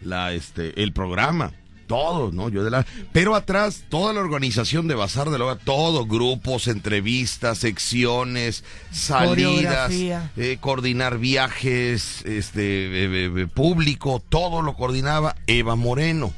la, 0.00 0.32
este, 0.32 0.80
el 0.82 0.92
programa. 0.92 1.52
Todo, 1.90 2.30
¿no? 2.30 2.48
Yo 2.50 2.62
de 2.62 2.70
la... 2.70 2.86
Pero 3.10 3.34
atrás, 3.34 3.82
toda 3.88 4.12
la 4.12 4.20
organización 4.20 4.86
de 4.86 4.94
Bazar 4.94 5.28
del 5.28 5.42
Hogar, 5.42 5.58
todo, 5.58 6.06
grupos, 6.06 6.68
entrevistas, 6.68 7.58
secciones, 7.58 8.62
salidas, 8.92 9.90
eh, 9.90 10.58
coordinar 10.60 11.18
viajes, 11.18 12.24
este, 12.24 13.06
eh, 13.06 13.32
eh, 13.36 13.46
público, 13.52 14.22
todo 14.28 14.62
lo 14.62 14.76
coordinaba 14.76 15.34
Eva 15.48 15.74
Moreno, 15.74 16.32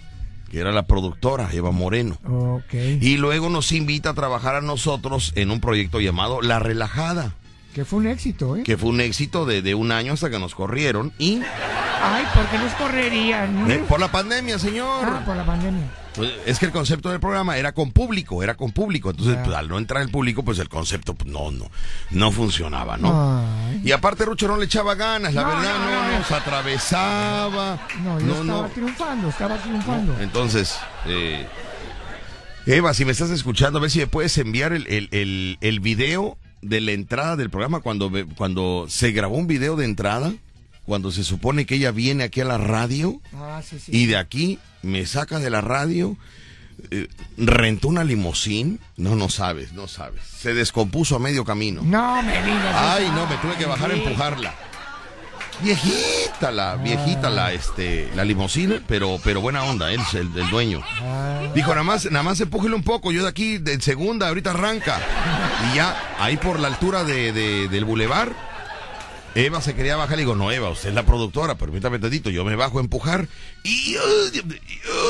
que 0.50 0.58
era 0.58 0.72
la 0.72 0.86
productora, 0.86 1.50
Eva 1.52 1.70
Moreno. 1.70 2.16
Ok. 2.26 2.72
Y 3.02 3.18
luego 3.18 3.50
nos 3.50 3.72
invita 3.72 4.08
a 4.08 4.14
trabajar 4.14 4.54
a 4.54 4.62
nosotros 4.62 5.32
en 5.34 5.50
un 5.50 5.60
proyecto 5.60 6.00
llamado 6.00 6.40
La 6.40 6.60
Relajada, 6.60 7.34
Que 7.74 7.84
fue 7.86 8.00
un 8.00 8.06
éxito, 8.06 8.56
¿eh? 8.56 8.62
que 8.64 8.76
fue 8.76 8.90
un 8.90 9.00
éxito 9.00 9.46
de, 9.46 9.62
de 9.62 9.74
un 9.74 9.92
año 9.92 10.12
hasta 10.12 10.28
que 10.28 10.38
nos 10.38 10.54
corrieron 10.54 11.12
y 11.18 11.40
Ay, 12.04 12.24
porque 12.34 12.58
nos 12.58 12.72
correrían. 12.74 13.70
eh, 13.70 13.84
por 13.88 13.98
la 14.00 14.10
pandemia, 14.10 14.58
señor. 14.58 15.06
Ah, 15.08 15.22
por 15.24 15.36
la 15.36 15.46
pandemia. 15.46 15.84
Pues, 16.14 16.30
es 16.44 16.58
que 16.58 16.66
el 16.66 16.72
concepto 16.72 17.08
del 17.10 17.20
programa 17.20 17.56
era 17.56 17.72
con 17.72 17.92
público, 17.92 18.42
era 18.42 18.54
con 18.56 18.72
público. 18.72 19.08
Entonces, 19.10 19.38
pues, 19.42 19.56
al 19.56 19.68
no 19.68 19.78
entrar 19.78 20.02
el 20.02 20.10
público, 20.10 20.42
pues 20.42 20.58
el 20.58 20.68
concepto 20.68 21.14
pues, 21.14 21.32
no, 21.32 21.50
no, 21.50 21.70
no 22.10 22.32
funcionaba, 22.32 22.98
¿no? 22.98 23.40
Ay. 23.68 23.80
Y 23.84 23.92
aparte 23.92 24.24
Rucho 24.26 24.48
no 24.48 24.56
le 24.58 24.66
echaba 24.66 24.94
ganas, 24.94 25.32
la 25.32 25.42
No, 25.42 25.48
verdad, 25.48 25.62
no, 25.78 25.90
no, 25.90 26.12
no. 26.12 26.18
nos 26.18 26.30
atravesaba. 26.32 27.88
No, 28.04 28.20
yo 28.20 28.26
no, 28.26 28.32
estaba 28.42 28.62
no. 28.62 28.68
triunfando, 28.68 29.28
estaba 29.28 29.56
triunfando. 29.56 30.16
Entonces, 30.20 30.76
eh, 31.06 31.46
Eva, 32.66 32.92
si 32.94 33.04
me 33.04 33.12
estás 33.12 33.30
escuchando, 33.30 33.78
a 33.78 33.82
ver 33.82 33.90
si 33.90 34.00
me 34.00 34.06
puedes 34.06 34.36
enviar 34.38 34.72
el, 34.72 34.86
el, 34.88 35.08
el, 35.12 35.58
el 35.60 35.80
video 35.80 36.36
de 36.62 36.80
la 36.80 36.92
entrada 36.92 37.36
del 37.36 37.50
programa 37.50 37.80
cuando, 37.80 38.10
cuando 38.36 38.86
se 38.88 39.12
grabó 39.12 39.36
un 39.36 39.46
video 39.46 39.76
de 39.76 39.84
entrada, 39.84 40.32
cuando 40.84 41.10
se 41.12 41.22
supone 41.24 41.66
que 41.66 41.74
ella 41.76 41.90
viene 41.92 42.24
aquí 42.24 42.40
a 42.40 42.44
la 42.44 42.58
radio 42.58 43.20
Ah, 43.34 43.60
sí, 43.68 43.78
sí. 43.78 43.92
y 43.94 44.06
de 44.06 44.16
aquí 44.16 44.58
me 44.82 45.04
saca 45.06 45.38
de 45.38 45.50
la 45.50 45.60
radio, 45.60 46.16
eh, 46.90 47.08
rentó 47.36 47.88
una 47.88 48.02
limusín, 48.04 48.80
no, 48.96 49.14
no 49.14 49.28
sabes, 49.28 49.72
no 49.72 49.86
sabes, 49.88 50.22
se 50.24 50.54
descompuso 50.54 51.16
a 51.16 51.18
medio 51.18 51.44
camino. 51.44 51.82
No 51.84 52.22
me 52.22 52.32
digas. 52.42 52.74
Ay, 52.74 53.10
no, 53.14 53.26
me 53.28 53.36
tuve 53.36 53.54
que 53.56 53.66
bajar 53.66 53.90
a 53.90 53.94
empujarla. 53.94 54.54
Viejita 55.62 56.50
la, 56.50 56.76
viejita 56.76 57.30
la, 57.30 57.52
este, 57.52 58.10
la 58.14 58.24
limosina, 58.24 58.80
pero, 58.86 59.18
pero 59.22 59.40
buena 59.40 59.64
onda, 59.64 59.92
él 59.92 60.00
es 60.00 60.14
el, 60.14 60.36
el 60.36 60.50
dueño. 60.50 60.80
Dijo, 61.54 61.70
nada 61.70 61.82
más, 61.82 62.04
nada 62.10 62.22
más 62.22 62.40
empújele 62.40 62.74
un 62.74 62.82
poco, 62.82 63.12
yo 63.12 63.22
de 63.22 63.28
aquí, 63.28 63.58
de 63.58 63.80
segunda, 63.80 64.28
ahorita 64.28 64.50
arranca. 64.50 65.00
Y 65.72 65.76
ya, 65.76 65.96
ahí 66.18 66.36
por 66.36 66.58
la 66.60 66.68
altura 66.68 67.04
de, 67.04 67.32
de- 67.32 67.68
del 67.68 67.84
bulevar, 67.84 68.32
Eva 69.34 69.62
se 69.62 69.74
quería 69.74 69.96
bajar, 69.96 70.16
le 70.16 70.24
digo, 70.24 70.34
no, 70.34 70.52
Eva, 70.52 70.68
usted 70.68 70.90
es 70.90 70.94
la 70.94 71.04
productora, 71.04 71.54
permítame 71.54 71.98
tantito, 71.98 72.28
yo 72.28 72.44
me 72.44 72.54
bajo 72.54 72.78
a 72.78 72.82
empujar 72.82 73.28
y, 73.64 73.96
uy, 73.96 74.56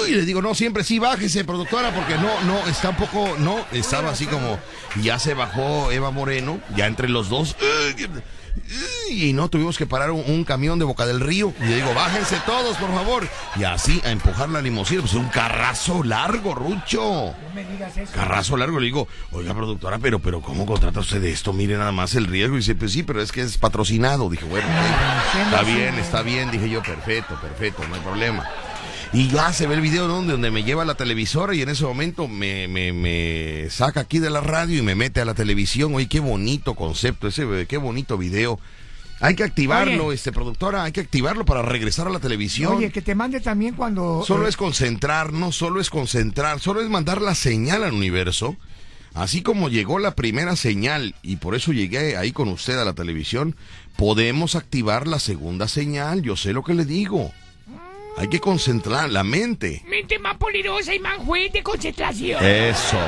uy, 0.02 0.10
y 0.10 0.14
le 0.14 0.24
digo, 0.24 0.42
no, 0.42 0.54
siempre 0.54 0.84
sí, 0.84 0.98
bájese, 0.98 1.44
productora, 1.44 1.94
porque 1.94 2.16
no, 2.16 2.42
no, 2.42 2.66
está 2.68 2.90
un 2.90 2.96
poco, 2.96 3.36
no, 3.38 3.64
estaba 3.72 4.10
así 4.10 4.26
como, 4.26 4.58
y 4.96 5.02
ya 5.02 5.18
se 5.18 5.34
bajó 5.34 5.90
Eva 5.90 6.10
Moreno, 6.10 6.60
ya 6.76 6.86
entre 6.86 7.08
los 7.08 7.28
dos, 7.28 7.56
uy, 7.60 8.06
y 9.08 9.32
no, 9.32 9.48
tuvimos 9.48 9.78
que 9.78 9.86
parar 9.86 10.10
un, 10.10 10.22
un 10.26 10.44
camión 10.44 10.78
de 10.78 10.84
Boca 10.84 11.06
del 11.06 11.20
Río, 11.20 11.52
y 11.60 11.64
le 11.64 11.76
digo, 11.76 11.94
bájense 11.94 12.36
todos, 12.44 12.76
por 12.76 12.92
favor, 12.94 13.28
y 13.56 13.64
así 13.64 14.00
a 14.04 14.10
empujar 14.10 14.48
la 14.48 14.60
limusina, 14.60 15.00
pues 15.00 15.14
un 15.14 15.28
carrazo 15.28 16.02
largo, 16.02 16.54
Rucho. 16.54 17.00
No 17.02 17.54
me 17.54 17.64
digas 17.64 17.96
eso. 17.96 18.12
Carrazo 18.12 18.56
largo, 18.56 18.78
le 18.80 18.86
digo, 18.86 19.08
oiga 19.32 19.54
productora, 19.54 19.98
pero, 19.98 20.18
pero 20.18 20.40
¿cómo 20.40 20.64
contrata 20.64 21.00
usted 21.00 21.22
esto? 21.24 21.52
Mire 21.52 21.76
nada 21.76 21.92
más 21.92 22.14
el 22.14 22.26
riesgo. 22.26 22.54
Y 22.54 22.58
dice, 22.58 22.74
pues 22.74 22.92
sí, 22.92 23.02
pero 23.02 23.20
es 23.20 23.32
que 23.32 23.42
es 23.42 23.58
patrocinado. 23.58 24.30
Dije, 24.30 24.44
bueno, 24.46 24.66
ok, 24.66 25.44
está 25.44 25.62
bien, 25.62 25.94
está 25.98 26.22
bien. 26.22 26.50
Dije 26.50 26.70
yo, 26.70 26.82
perfecto, 26.82 27.38
perfecto, 27.40 27.82
no 27.88 27.94
hay 27.94 28.00
problema. 28.00 28.41
Y 29.14 29.28
ya 29.28 29.52
se 29.52 29.66
ve 29.66 29.74
el 29.74 29.82
video 29.82 30.08
donde, 30.08 30.32
donde 30.32 30.50
me 30.50 30.64
lleva 30.64 30.82
a 30.82 30.86
la 30.86 30.94
televisora 30.94 31.54
y 31.54 31.60
en 31.60 31.68
ese 31.68 31.84
momento 31.84 32.28
me, 32.28 32.66
me, 32.66 32.94
me 32.94 33.68
saca 33.68 34.00
aquí 34.00 34.18
de 34.18 34.30
la 34.30 34.40
radio 34.40 34.78
y 34.78 34.82
me 34.82 34.94
mete 34.94 35.20
a 35.20 35.26
la 35.26 35.34
televisión. 35.34 35.94
Oye, 35.94 36.08
qué 36.08 36.18
bonito 36.18 36.74
concepto, 36.74 37.28
ese, 37.28 37.66
qué 37.68 37.76
bonito 37.76 38.16
video. 38.16 38.58
Hay 39.20 39.34
que 39.34 39.44
activarlo, 39.44 40.06
Oye. 40.06 40.14
este 40.14 40.32
productora, 40.32 40.82
hay 40.84 40.92
que 40.92 41.00
activarlo 41.00 41.44
para 41.44 41.60
regresar 41.60 42.06
a 42.06 42.10
la 42.10 42.20
televisión. 42.20 42.76
Oye, 42.76 42.90
que 42.90 43.02
te 43.02 43.14
mande 43.14 43.40
también 43.40 43.74
cuando... 43.74 44.24
Solo 44.26 44.46
eh, 44.46 44.48
es 44.48 44.56
concentrar, 44.56 45.34
no 45.34 45.52
solo 45.52 45.80
es 45.80 45.90
concentrar, 45.90 46.58
solo 46.58 46.80
es 46.80 46.88
mandar 46.88 47.20
la 47.20 47.34
señal 47.34 47.84
al 47.84 47.92
universo. 47.92 48.56
Así 49.12 49.42
como 49.42 49.68
llegó 49.68 49.98
la 49.98 50.14
primera 50.14 50.56
señal 50.56 51.14
y 51.22 51.36
por 51.36 51.54
eso 51.54 51.72
llegué 51.72 52.16
ahí 52.16 52.32
con 52.32 52.48
usted 52.48 52.78
a 52.78 52.84
la 52.86 52.94
televisión, 52.94 53.56
podemos 53.96 54.56
activar 54.56 55.06
la 55.06 55.18
segunda 55.18 55.68
señal. 55.68 56.22
Yo 56.22 56.34
sé 56.34 56.54
lo 56.54 56.64
que 56.64 56.72
le 56.72 56.86
digo. 56.86 57.30
Hay 58.16 58.28
que 58.28 58.40
concentrar 58.40 59.10
la 59.10 59.24
mente. 59.24 59.82
Mente 59.86 60.18
más 60.18 60.36
poderosa 60.36 60.94
y 60.94 60.98
más 60.98 61.18
juez 61.18 61.52
de 61.52 61.62
concentración. 61.62 62.44
Eso. 62.44 62.98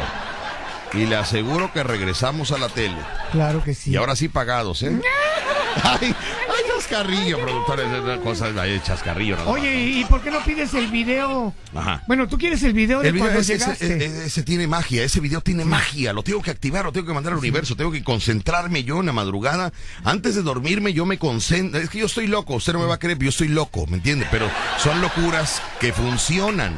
Y 0.97 1.07
le 1.07 1.17
aseguro 1.17 1.73
que 1.73 1.83
regresamos 1.83 2.53
a 2.53 2.59
la 2.59 2.69
tele. 2.69 2.97
Claro 3.33 3.63
que 3.65 3.75
sí. 3.75 3.91
Y 3.91 3.97
ahora 3.97 4.15
sí 4.17 4.29
pagados, 4.29 4.83
¿eh? 4.83 5.01
Ay, 5.83 6.15
ay, 6.15 6.63
chascarrillo, 6.73 7.41
productores, 7.41 7.87
esas 7.91 8.21
cosas, 8.21 8.57
ay, 8.57 8.81
chascarrillo. 8.85 9.35
nada 9.35 9.49
más. 9.49 9.55
Oye, 9.59 9.75
¿y 9.77 10.05
por 10.05 10.21
qué 10.23 10.31
no 10.31 10.39
pides 10.45 10.73
el 10.75 10.87
video? 10.87 11.53
Ajá. 11.75 12.01
Bueno, 12.07 12.29
tú 12.29 12.39
quieres 12.39 12.63
el 12.63 12.73
video 12.75 13.01
de 13.01 13.09
El 13.09 13.15
video 13.15 13.25
cuando 13.27 13.41
ese, 13.41 13.55
llegaste. 13.59 13.87
ese- 14.07 14.27
ese 14.27 14.43
tiene 14.45 14.69
magia, 14.69 15.03
ese 15.03 15.19
video 15.19 15.41
tiene 15.41 15.65
magia, 15.65 16.13
lo 16.13 16.23
tengo 16.23 16.41
que 16.43 16.53
activar, 16.53 16.85
lo 16.85 16.93
tengo 16.93 17.09
que 17.09 17.13
mandar 17.13 17.33
al 17.33 17.41
universo, 17.41 17.75
tengo 17.75 17.91
que 17.91 18.05
concentrarme 18.05 18.85
yo 18.85 19.01
en 19.01 19.07
la 19.07 19.13
madrugada. 19.13 19.73
Antes 20.05 20.37
de 20.37 20.43
dormirme 20.43 20.93
yo 20.93 21.07
me 21.07 21.19
concentro, 21.19 21.81
es 21.81 21.91
que 21.91 21.99
yo 21.99 22.07
estoy 22.07 22.29
loco, 22.29 22.55
usted 22.55 22.73
no 22.73 22.79
me 22.79 22.87
va 22.87 22.95
a 22.95 22.99
creer, 23.01 23.19
yo 23.19 23.31
estoy 23.31 23.49
loco, 23.49 23.85
¿me 23.89 23.97
entiende? 23.97 24.29
Pero 24.31 24.49
son 24.79 25.01
locuras 25.01 25.61
que 25.81 25.93
funcionan. 25.93 26.73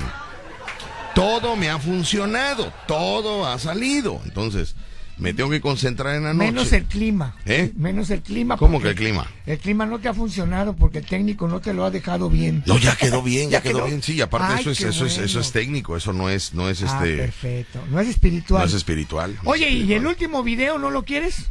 Todo 1.17 1.57
me 1.57 1.71
ha 1.71 1.79
funcionado, 1.79 2.71
todo 2.87 3.47
ha 3.47 3.59
salido. 3.59 4.21
Entonces, 4.27 4.77
me 5.17 5.33
tengo 5.33 5.49
que 5.49 5.63
concentrar 5.63 6.15
en 6.15 6.25
la 6.25 6.35
noche. 6.35 6.53
Menos 6.53 6.73
el 6.75 6.85
clima. 6.85 7.35
¿Eh? 7.47 7.73
Menos 7.75 8.11
el 8.11 8.21
clima. 8.21 8.59
¿Cómo 8.59 8.83
que 8.83 8.91
el 8.91 8.95
clima? 8.95 9.27
El 9.47 9.59
clima 9.59 9.87
no 9.87 9.99
te 9.99 10.09
ha 10.09 10.13
funcionado 10.15 10.77
porque 10.77 10.99
el 10.99 11.07
técnico 11.07 11.49
no 11.49 11.61
te 11.61 11.73
lo 11.73 11.87
ha 11.87 11.91
dejado 11.91 12.29
bien. 12.29 12.63
No, 12.67 12.77
ya 12.77 12.95
quedó 12.97 13.23
bien, 13.23 13.45
ya, 13.51 13.59
¿Ya 13.59 13.63
quedó, 13.63 13.79
quedó? 13.79 13.87
bien, 13.87 14.03
sí, 14.03 14.13
y 14.17 14.21
aparte 14.21 14.53
Ay, 14.57 14.61
eso 14.61 14.71
es, 14.73 14.81
eso 14.83 15.07
es, 15.07 15.17
eso 15.17 15.41
es 15.41 15.53
técnico, 15.53 15.97
eso 15.97 16.13
no 16.13 16.29
es, 16.29 16.53
no 16.53 16.69
es 16.69 16.83
Ah, 16.83 16.87
este, 16.87 17.17
perfecto. 17.17 17.81
No 17.89 17.99
es 17.99 18.09
espiritual. 18.09 18.61
no 18.61 18.67
es 18.69 18.75
espiritual. 18.75 19.35
no 19.37 19.41
es 19.41 19.47
Oye, 19.49 19.71
¿y 19.71 19.91
el 19.95 20.07
último 20.07 20.43
video 20.43 20.79
no 20.79 20.91
lo 20.91 21.05
quieres? 21.07 21.47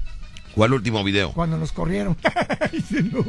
¿Cuál 0.53 0.73
último 0.73 1.03
video? 1.03 1.31
Cuando 1.33 1.57
nos 1.57 1.71
corrieron. 1.71 2.15
Dice, 2.71 3.01
no, 3.01 3.25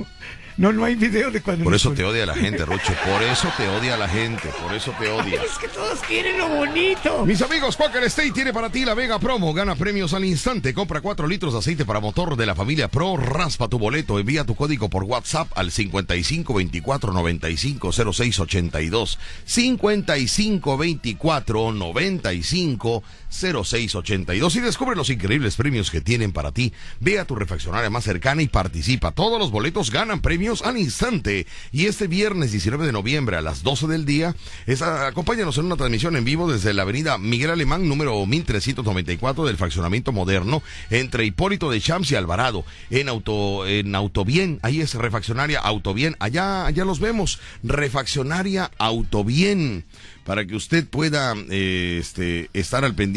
no, 0.57 0.72
no 0.72 0.84
hay 0.84 0.94
video 0.94 1.30
de 1.30 1.42
cuando 1.42 1.64
Por 1.64 1.74
eso 1.74 1.92
te 1.92 2.04
odia 2.04 2.24
la 2.24 2.34
gente, 2.34 2.64
Rucho. 2.64 2.94
Por 3.04 3.22
eso 3.22 3.48
te 3.57 3.68
odia 3.68 3.96
la 3.96 4.09
gente. 4.09 4.48
Por 4.62 4.74
eso 4.74 4.92
te 4.98 5.11
odia. 5.11 5.42
Es 5.42 5.59
que 5.59 5.68
todos 5.68 6.00
quieren 6.00 6.38
lo 6.38 6.48
bonito. 6.48 7.26
Mis 7.26 7.42
amigos, 7.42 7.76
Quaker 7.76 8.04
State 8.04 8.32
tiene 8.32 8.52
para 8.52 8.70
ti 8.70 8.84
la 8.84 8.94
Vega 8.94 9.18
Promo. 9.18 9.52
Gana 9.52 9.74
premios 9.74 10.14
al 10.14 10.24
instante. 10.24 10.72
Compra 10.72 11.00
4 11.00 11.26
litros 11.26 11.52
de 11.52 11.59
aceite 11.59 11.84
para 11.84 12.00
motor 12.00 12.36
de 12.36 12.46
la 12.46 12.54
familia 12.54 12.88
Pro. 12.88 13.16
Raspa 13.16 13.68
tu 13.68 13.78
boleto. 13.78 14.18
Envía 14.18 14.44
tu 14.44 14.54
código 14.54 14.88
por 14.88 15.04
WhatsApp 15.04 15.48
al 15.54 15.70
55 15.70 16.54
24 16.54 17.12
95 17.12 17.92
06 17.92 18.40
82. 18.40 19.18
55 19.44 20.78
24 20.78 21.72
95 21.72 23.02
06 23.28 23.94
82. 23.94 24.56
Y 24.56 24.60
descubre 24.60 24.96
los 24.96 25.10
increíbles 25.10 25.56
premios 25.56 25.90
que 25.90 26.00
tienen 26.00 26.32
para 26.32 26.52
ti. 26.52 26.72
Ve 27.00 27.18
a 27.18 27.24
tu 27.24 27.34
refaccionaria 27.34 27.90
más 27.90 28.04
cercana 28.04 28.42
y 28.42 28.48
participa. 28.48 29.12
Todos 29.12 29.38
los 29.38 29.50
boletos 29.50 29.90
ganan 29.90 30.20
premios 30.20 30.62
al 30.62 30.78
instante. 30.78 31.46
Y 31.72 31.86
este 31.86 32.06
viernes 32.06 32.52
19 32.52 32.86
de 32.86 32.92
noviembre 32.92 33.36
a 33.36 33.40
las 33.42 33.62
12 33.62 33.86
del 33.88 34.04
día, 34.04 34.34
es- 34.66 34.82
acompáñanos 34.82 35.58
en 35.58 35.66
una 35.66 35.76
transmisión 35.76 36.16
en 36.16 36.24
vivo 36.24 36.50
desde 36.50 36.72
la 36.74 36.82
avenida 36.82 37.18
Miguel 37.18 37.50
Alemán, 37.50 37.88
número 37.88 38.24
1394 38.24 39.44
del 39.44 39.56
fraccionamiento 39.56 40.12
moderno, 40.12 40.62
entre 40.90 41.24
Hipólito 41.24 41.70
de 41.70 41.80
Champs 41.80 42.10
y 42.12 42.14
Alvarado, 42.14 42.64
en 42.90 43.08
Auto, 43.08 43.66
en 43.66 43.94
Autobien. 43.94 44.60
Ahí 44.62 44.80
es 44.80 44.94
refaccionaria 44.94 45.60
Autobien. 45.60 46.16
Allá, 46.20 46.66
allá 46.66 46.84
los 46.84 47.00
vemos. 47.00 47.40
Refaccionaria 47.62 48.70
Autobien 48.78 49.84
para 50.24 50.44
que 50.44 50.56
usted 50.56 50.86
pueda 50.88 51.34
eh, 51.50 51.98
este, 52.00 52.50
estar 52.52 52.84
al 52.84 52.94
pendiente 52.94 53.15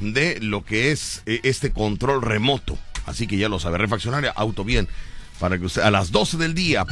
de 0.00 0.38
lo 0.40 0.64
que 0.64 0.92
es 0.92 1.22
eh, 1.26 1.40
este 1.42 1.72
control 1.72 2.22
remoto. 2.22 2.78
Así 3.06 3.26
que 3.26 3.36
ya 3.36 3.48
lo 3.48 3.58
sabe, 3.58 3.78
refaccionaria 3.78 4.30
auto 4.30 4.62
bien, 4.64 4.86
para 5.40 5.58
que 5.58 5.64
usted 5.66 5.82
a 5.82 5.90
las 5.90 6.12
12 6.12 6.36
del 6.36 6.54
día 6.54 6.84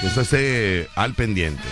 que 0.00 0.06
usted 0.06 0.22
esté 0.22 0.88
al 0.94 1.14
pendiente. 1.14 1.62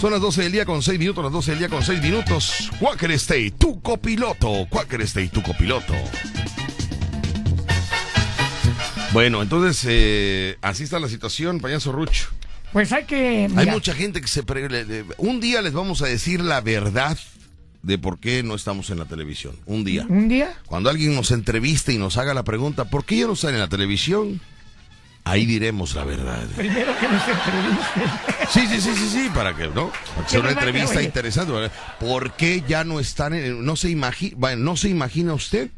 Son 0.00 0.10
las 0.10 0.20
12 0.20 0.42
del 0.42 0.52
día 0.52 0.64
con 0.66 0.82
6 0.82 0.98
minutos, 0.98 1.24
las 1.24 1.32
12 1.32 1.52
del 1.52 1.58
día 1.60 1.68
con 1.70 1.82
6 1.82 2.02
minutos. 2.02 2.70
Quaker 2.78 3.10
State, 3.12 3.52
tu 3.52 3.80
copiloto. 3.80 4.66
Quaker 4.68 5.00
State, 5.02 5.28
tu 5.28 5.42
copiloto. 5.42 5.94
Bueno, 9.12 9.40
entonces, 9.42 9.84
eh, 9.88 10.58
así 10.60 10.82
está 10.82 10.98
la 10.98 11.08
situación, 11.08 11.60
payaso 11.60 11.92
Rucho. 11.92 12.26
Pues 12.72 12.92
hay 12.92 13.04
que. 13.04 13.48
Hay 13.56 13.66
mucha 13.66 13.94
gente 13.94 14.20
que 14.20 14.26
se... 14.26 14.42
pre- 14.42 15.04
Un 15.18 15.40
día 15.40 15.62
les 15.62 15.72
vamos 15.72 16.02
a 16.02 16.06
decir 16.06 16.40
la 16.40 16.60
verdad 16.60 17.16
de 17.84 17.98
por 17.98 18.18
qué 18.18 18.42
no 18.42 18.54
estamos 18.54 18.88
en 18.90 18.98
la 18.98 19.04
televisión. 19.04 19.54
Un 19.66 19.84
día. 19.84 20.06
Un 20.08 20.28
día. 20.28 20.54
Cuando 20.66 20.88
alguien 20.88 21.14
nos 21.14 21.30
entreviste 21.30 21.92
y 21.92 21.98
nos 21.98 22.16
haga 22.16 22.32
la 22.32 22.42
pregunta, 22.42 22.86
¿por 22.86 23.04
qué 23.04 23.18
ya 23.18 23.26
no 23.26 23.34
están 23.34 23.54
en 23.54 23.60
la 23.60 23.68
televisión? 23.68 24.40
Ahí 25.22 25.46
diremos 25.46 25.94
la 25.94 26.04
verdad. 26.04 26.46
Primero 26.56 26.92
que 26.98 27.08
nos 27.08 27.22
entrevisten. 27.28 28.48
Sí, 28.50 28.66
sí, 28.68 28.80
sí, 28.80 28.94
sí, 28.94 29.08
sí, 29.10 29.30
para 29.34 29.54
que, 29.54 29.68
¿no? 29.68 29.90
Para 30.14 30.24
que 30.24 30.30
sea 30.30 30.40
una 30.40 30.50
entrevista 30.50 30.96
oye. 30.96 31.04
interesante. 31.04 31.70
¿Por 32.00 32.32
qué 32.32 32.62
ya 32.66 32.84
no 32.84 33.00
están 33.00 33.34
en... 33.34 33.64
No 33.64 33.76
se 33.76 33.90
imagina... 33.90 34.36
Bueno, 34.38 34.62
no 34.62 34.76
se 34.76 34.88
imagina 34.88 35.34
usted 35.34 35.70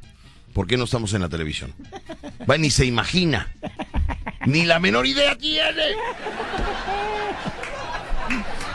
por 0.53 0.67
qué 0.67 0.77
no 0.77 0.85
estamos 0.85 1.13
en 1.13 1.23
la 1.23 1.29
televisión. 1.29 1.75
Va, 2.49 2.57
ni 2.57 2.71
se 2.71 2.87
imagina. 2.87 3.49
Ni 4.47 4.65
la 4.65 4.79
menor 4.81 5.07
idea 5.07 5.37
tiene. 5.37 5.83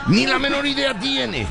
Ni 0.07 0.25
la 0.25 0.39
menor 0.39 0.65
idea 0.67 0.97
tiene. 0.99 1.47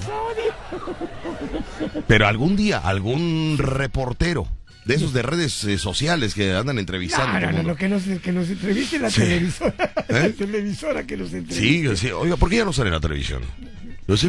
Pero 2.06 2.26
algún 2.26 2.56
día, 2.56 2.78
algún 2.78 3.56
reportero 3.58 4.46
de 4.84 4.94
esos 4.96 5.12
de 5.12 5.22
redes 5.22 5.62
eh, 5.64 5.78
sociales 5.78 6.34
que 6.34 6.52
andan 6.54 6.78
entrevistando. 6.78 7.52
No, 7.52 7.62
no, 7.62 7.76
que 7.76 7.88
nos, 7.88 8.02
que 8.22 8.32
nos 8.32 8.48
entreviste 8.48 8.98
la 8.98 9.10
Sí. 9.10 9.20
televisora. 9.20 9.74
¿Eh? 10.08 10.08
La 10.08 10.28
televisora 10.30 11.06
que 11.06 11.16
nos 11.16 11.32
entreviste. 11.32 11.96
Sí, 11.96 12.06
sí. 12.08 12.12
Oiga, 12.12 12.36
¿por 12.36 12.50
qué 12.50 12.56
ya 12.56 12.64
no 12.64 12.72
sale 12.72 12.88
en 12.88 12.94
la 12.94 13.00
televisión? 13.00 13.42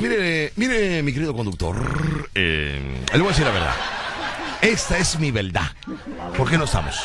Mire, 0.01 0.53
mire, 0.55 1.03
mi 1.03 1.11
querido 1.11 1.33
conductor, 1.33 2.29
eh, 2.35 2.79
le 3.11 3.17
voy 3.17 3.27
a 3.27 3.29
decir 3.31 3.43
la 3.45 3.51
verdad. 3.51 3.73
Esta 4.61 4.97
es 4.97 5.19
mi 5.19 5.31
verdad. 5.31 5.71
¿Por 6.37 6.49
qué 6.49 6.57
no 6.57 6.65
estamos? 6.65 6.95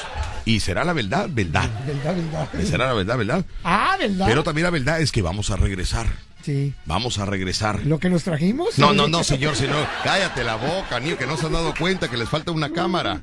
Y 0.45 0.61
será 0.61 0.85
la 0.85 0.93
verdad, 0.93 1.29
verdad. 1.31 1.69
Verdad, 1.87 2.15
verdad. 2.15 2.49
Será 2.65 2.87
la 2.87 2.93
verdad, 2.93 3.19
verdad. 3.19 3.45
Ah, 3.65 3.97
¿verdad? 3.99 4.27
Pero 4.29 4.45
también 4.45 4.65
la 4.65 4.71
verdad 4.71 5.01
es 5.01 5.11
que 5.11 5.23
vamos 5.23 5.51
a 5.51 5.57
regresar. 5.57 6.07
Sí. 6.43 6.73
Vamos 6.87 7.19
a 7.19 7.27
regresar. 7.27 7.85
Lo 7.85 7.99
que 7.99 8.09
nos 8.09 8.23
trajimos. 8.25 8.79
No, 8.79 8.93
no, 8.95 9.07
no, 9.09 9.23
señor, 9.25 9.55
señor. 9.57 9.87
Cállate 10.05 10.45
la 10.45 10.55
boca, 10.57 10.99
niño, 11.01 11.17
que 11.19 11.27
no 11.27 11.37
se 11.37 11.47
han 11.47 11.53
dado 11.53 11.75
cuenta 11.79 12.09
que 12.09 12.17
les 12.17 12.29
falta 12.29 12.53
una 12.53 12.71
cámara. 12.71 13.21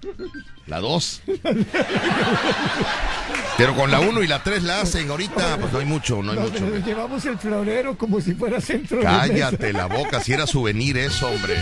La 0.68 0.80
dos. 0.80 1.22
Pero 3.58 3.74
con 3.76 3.90
la 3.90 4.00
uno 4.02 4.22
y 4.22 4.28
la 4.28 4.44
tres 4.44 4.64
la 4.64 4.82
hacen 4.82 5.10
ahorita, 5.10 5.58
pues 5.58 5.72
no 5.72 5.80
hay 5.80 5.86
mucho, 5.86 6.22
no 6.22 6.32
hay 6.34 6.38
No, 6.40 6.44
mucho. 6.50 6.78
llevamos 6.86 7.26
el 7.26 7.38
florero 7.38 7.98
como 7.98 8.20
si 8.20 8.34
fuera 8.36 8.60
centro 8.60 8.98
de 8.98 9.06
mesa. 9.06 9.18
Cállate 9.20 9.74
la 9.74 9.86
boca, 9.86 10.20
si 10.22 10.34
era 10.34 10.46
souvenir 10.46 10.98
eso, 10.98 11.28
hombre. 11.30 11.56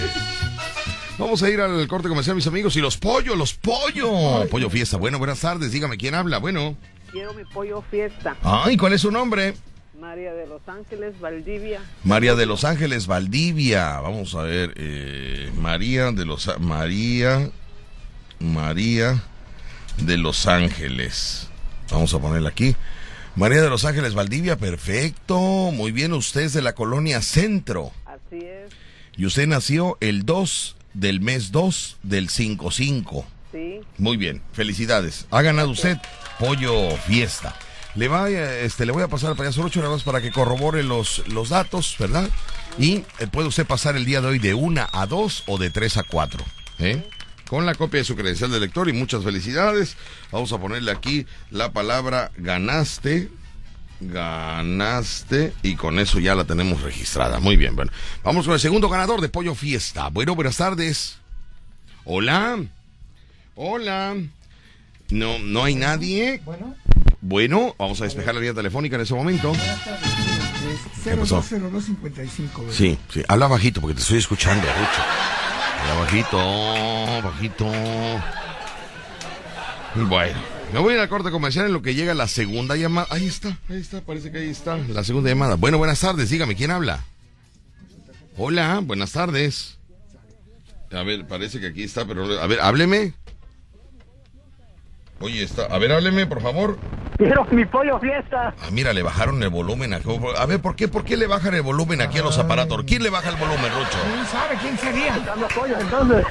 Vamos 1.20 1.44
a 1.44 1.50
ir 1.50 1.62
al 1.62 1.88
corte 1.88 2.10
comercial, 2.10 2.36
mis 2.36 2.48
amigos. 2.48 2.76
Y 2.76 2.82
los 2.82 2.98
pollos, 2.98 3.38
los 3.38 3.54
pollos. 3.54 4.48
Pollo 4.50 4.70
fiesta. 4.72 4.98
Bueno, 4.98 5.20
buenas 5.20 5.40
tardes. 5.40 5.72
Dígame 5.72 5.98
quién 5.98 6.16
habla. 6.16 6.40
Bueno, 6.40 6.76
quiero 7.12 7.34
mi 7.36 7.44
pollo 7.46 7.84
fiesta. 7.92 8.36
Ay, 8.42 8.76
¿cuál 8.76 8.94
es 8.94 9.02
su 9.02 9.12
nombre? 9.12 9.54
María 10.04 10.34
de 10.34 10.46
Los 10.48 10.68
Ángeles, 10.68 11.18
Valdivia. 11.22 11.82
María 12.04 12.36
de 12.36 12.46
Los 12.46 12.66
Ángeles, 12.66 13.08
Valdivia. 13.08 14.02
Vamos 14.02 14.36
a 14.36 14.42
ver, 14.42 14.74
eh, 14.76 15.50
María 15.56 16.12
de 16.12 16.26
Los 16.26 16.60
María 16.60 17.50
María 18.38 19.24
de 20.00 20.18
Los 20.18 20.46
Ángeles. 20.46 21.48
Vamos 21.90 22.14
a 22.14 22.20
ponerla 22.20 22.50
aquí. 22.50 22.76
María 23.38 23.62
de 23.62 23.70
Los 23.70 23.86
Ángeles, 23.86 24.14
Valdivia, 24.14 24.58
perfecto. 24.58 25.40
Muy 25.72 25.94
bien, 25.94 26.12
usted 26.12 26.42
es 26.42 26.54
de 26.54 26.62
la 26.62 26.76
colonia 26.76 27.22
Centro. 27.22 27.94
Así 28.06 28.44
es, 28.44 28.74
Y 29.16 29.26
usted 29.26 29.48
nació 29.48 29.98
el 30.02 30.26
2 30.26 30.76
del 30.94 31.22
mes 31.22 31.54
2 31.54 32.00
del 32.04 32.28
55. 32.28 33.26
sí. 33.54 33.80
Muy 33.98 34.18
bien, 34.18 34.42
felicidades. 34.52 35.28
Ha 35.32 35.42
ganado 35.42 35.70
usted 35.70 35.98
pollo 36.40 36.92
fiesta. 37.08 37.56
Le, 37.96 38.08
va, 38.08 38.30
eh, 38.30 38.66
este, 38.66 38.86
le 38.86 38.92
voy 38.92 39.04
a 39.04 39.08
pasar 39.08 39.30
al 39.30 39.36
payaso 39.36 39.62
Rocho 39.62 39.82
nada 39.82 39.96
para 40.00 40.22
que 40.22 40.32
corrobore 40.32 40.84
los, 40.84 41.24
los 41.28 41.50
datos, 41.50 41.96
¿verdad? 42.00 42.30
Y 42.80 43.04
eh, 43.20 43.28
puede 43.32 43.48
usted 43.48 43.68
pasar 43.68 43.96
el 43.96 44.06
día 44.06 44.20
de 44.22 44.28
hoy 44.28 44.40
de 44.40 44.54
1 44.54 44.88
a 44.92 45.06
2 45.06 45.44
o 45.46 45.58
de 45.58 45.70
3 45.70 45.98
a 45.98 46.04
4. 46.04 46.44
¿eh? 46.80 47.08
Con 47.48 47.66
la 47.66 47.76
copia 47.76 48.00
de 48.00 48.04
su 48.04 48.16
credencial 48.16 48.52
de 48.52 48.60
lector 48.60 48.90
y 48.90 48.94
muchas 48.94 49.24
felicidades. 49.24 49.96
Vamos 50.32 50.52
a 50.54 50.58
ponerle 50.58 50.92
aquí 50.92 51.28
la 51.52 51.72
palabra 51.72 52.32
ganaste. 52.38 53.30
Ganaste 54.00 55.54
y 55.62 55.76
con 55.76 56.00
eso 56.00 56.20
ya 56.20 56.36
la 56.36 56.46
tenemos 56.46 56.82
registrada. 56.82 57.40
Muy 57.40 57.58
bien, 57.58 57.76
bueno. 57.76 57.92
Vamos 58.24 58.46
con 58.46 58.56
el 58.56 58.60
segundo 58.60 58.90
ganador 58.90 59.22
de 59.22 59.30
Pollo 59.30 59.54
Fiesta. 59.54 60.10
Bueno, 60.10 60.36
buenas 60.36 60.58
tardes. 60.58 61.20
Hola. 62.06 62.58
Hola. 63.56 64.16
No, 65.10 65.38
no 65.40 65.64
hay 65.64 65.76
nadie. 65.76 66.42
Bueno, 66.44 66.76
Bueno, 67.26 67.74
vamos 67.80 68.02
a 68.02 68.04
despejar 68.04 68.36
la 68.36 68.42
línea 68.42 68.54
telefónica 68.54 68.98
en 68.98 69.04
ese 69.04 69.14
momento. 69.14 69.54
¿Qué 71.06 71.16
pasó? 71.16 71.42
020255. 71.42 72.62
¿verdad? 72.64 72.76
Sí, 72.76 72.98
sí. 73.10 73.24
Habla 73.30 73.48
bajito 73.48 73.80
porque 73.80 73.96
te 73.96 74.02
estoy 74.02 74.18
escuchando, 74.18 74.68
Rucho. 74.68 75.02
Habla 75.80 76.02
bajito, 76.02 76.38
bajito. 77.24 77.72
Bueno, 79.96 80.38
me 80.74 80.80
voy 80.80 80.92
a 80.92 80.96
ir 80.98 81.02
al 81.02 81.08
corte 81.08 81.32
comercial 81.32 81.68
en 81.68 81.72
lo 81.72 81.82
que 81.82 81.96
llega 81.96 82.14
la 82.14 82.28
segunda 82.28 82.76
llamada. 82.76 83.08
Ahí 83.10 83.26
está, 83.26 83.58
ahí 83.70 83.80
está, 83.80 84.02
parece 84.02 84.30
que 84.30 84.40
ahí 84.40 84.50
está. 84.50 84.76
La 84.90 85.06
segunda 85.06 85.30
llamada. 85.30 85.56
Bueno, 85.56 85.78
buenas 85.78 86.02
tardes, 86.02 86.30
dígame, 86.30 86.58
¿quién 86.58 86.72
habla? 86.72 87.06
Hola, 88.36 88.82
buenas 88.84 89.14
tardes. 89.14 89.78
A 90.92 91.04
ver, 91.04 91.26
parece 91.26 91.62
que 91.62 91.68
aquí 91.68 91.84
está, 91.84 92.06
pero 92.06 92.38
a 92.42 92.48
ver, 92.48 92.60
hábleme. 92.60 93.14
Oye, 95.22 95.42
está. 95.42 95.68
A 95.68 95.78
ver, 95.80 95.94
hábleme, 95.94 96.28
por 96.28 96.42
favor. 96.42 96.78
Quiero 97.26 97.46
mi 97.52 97.66
pollo 97.66 98.00
fiesta. 98.00 98.54
Ah, 98.62 98.68
mira, 98.72 98.92
le 98.94 99.02
bajaron 99.04 99.42
el 99.44 99.50
volumen 99.50 99.94
aquí. 99.94 100.10
A 100.38 100.46
ver, 100.46 100.60
¿por 100.62 100.76
qué, 100.76 100.88
¿por 100.88 101.04
qué 101.06 101.16
le 101.18 101.28
bajan 101.28 101.54
el 101.54 101.62
volumen 101.62 102.02
aquí 102.02 102.20
a 102.20 102.22
los 102.24 102.38
aparatos? 102.38 102.84
¿Quién 102.86 103.02
le 103.04 103.10
baja 103.10 103.30
el 103.30 103.36
volumen, 103.38 103.72
Rucho? 103.74 103.98
¿Quién 104.14 104.26
sabe 104.26 104.56
quién 104.62 104.78
sería? 104.78 105.18
Dando 105.20 105.48
pollo, 105.50 105.80
entonces. 105.80 106.26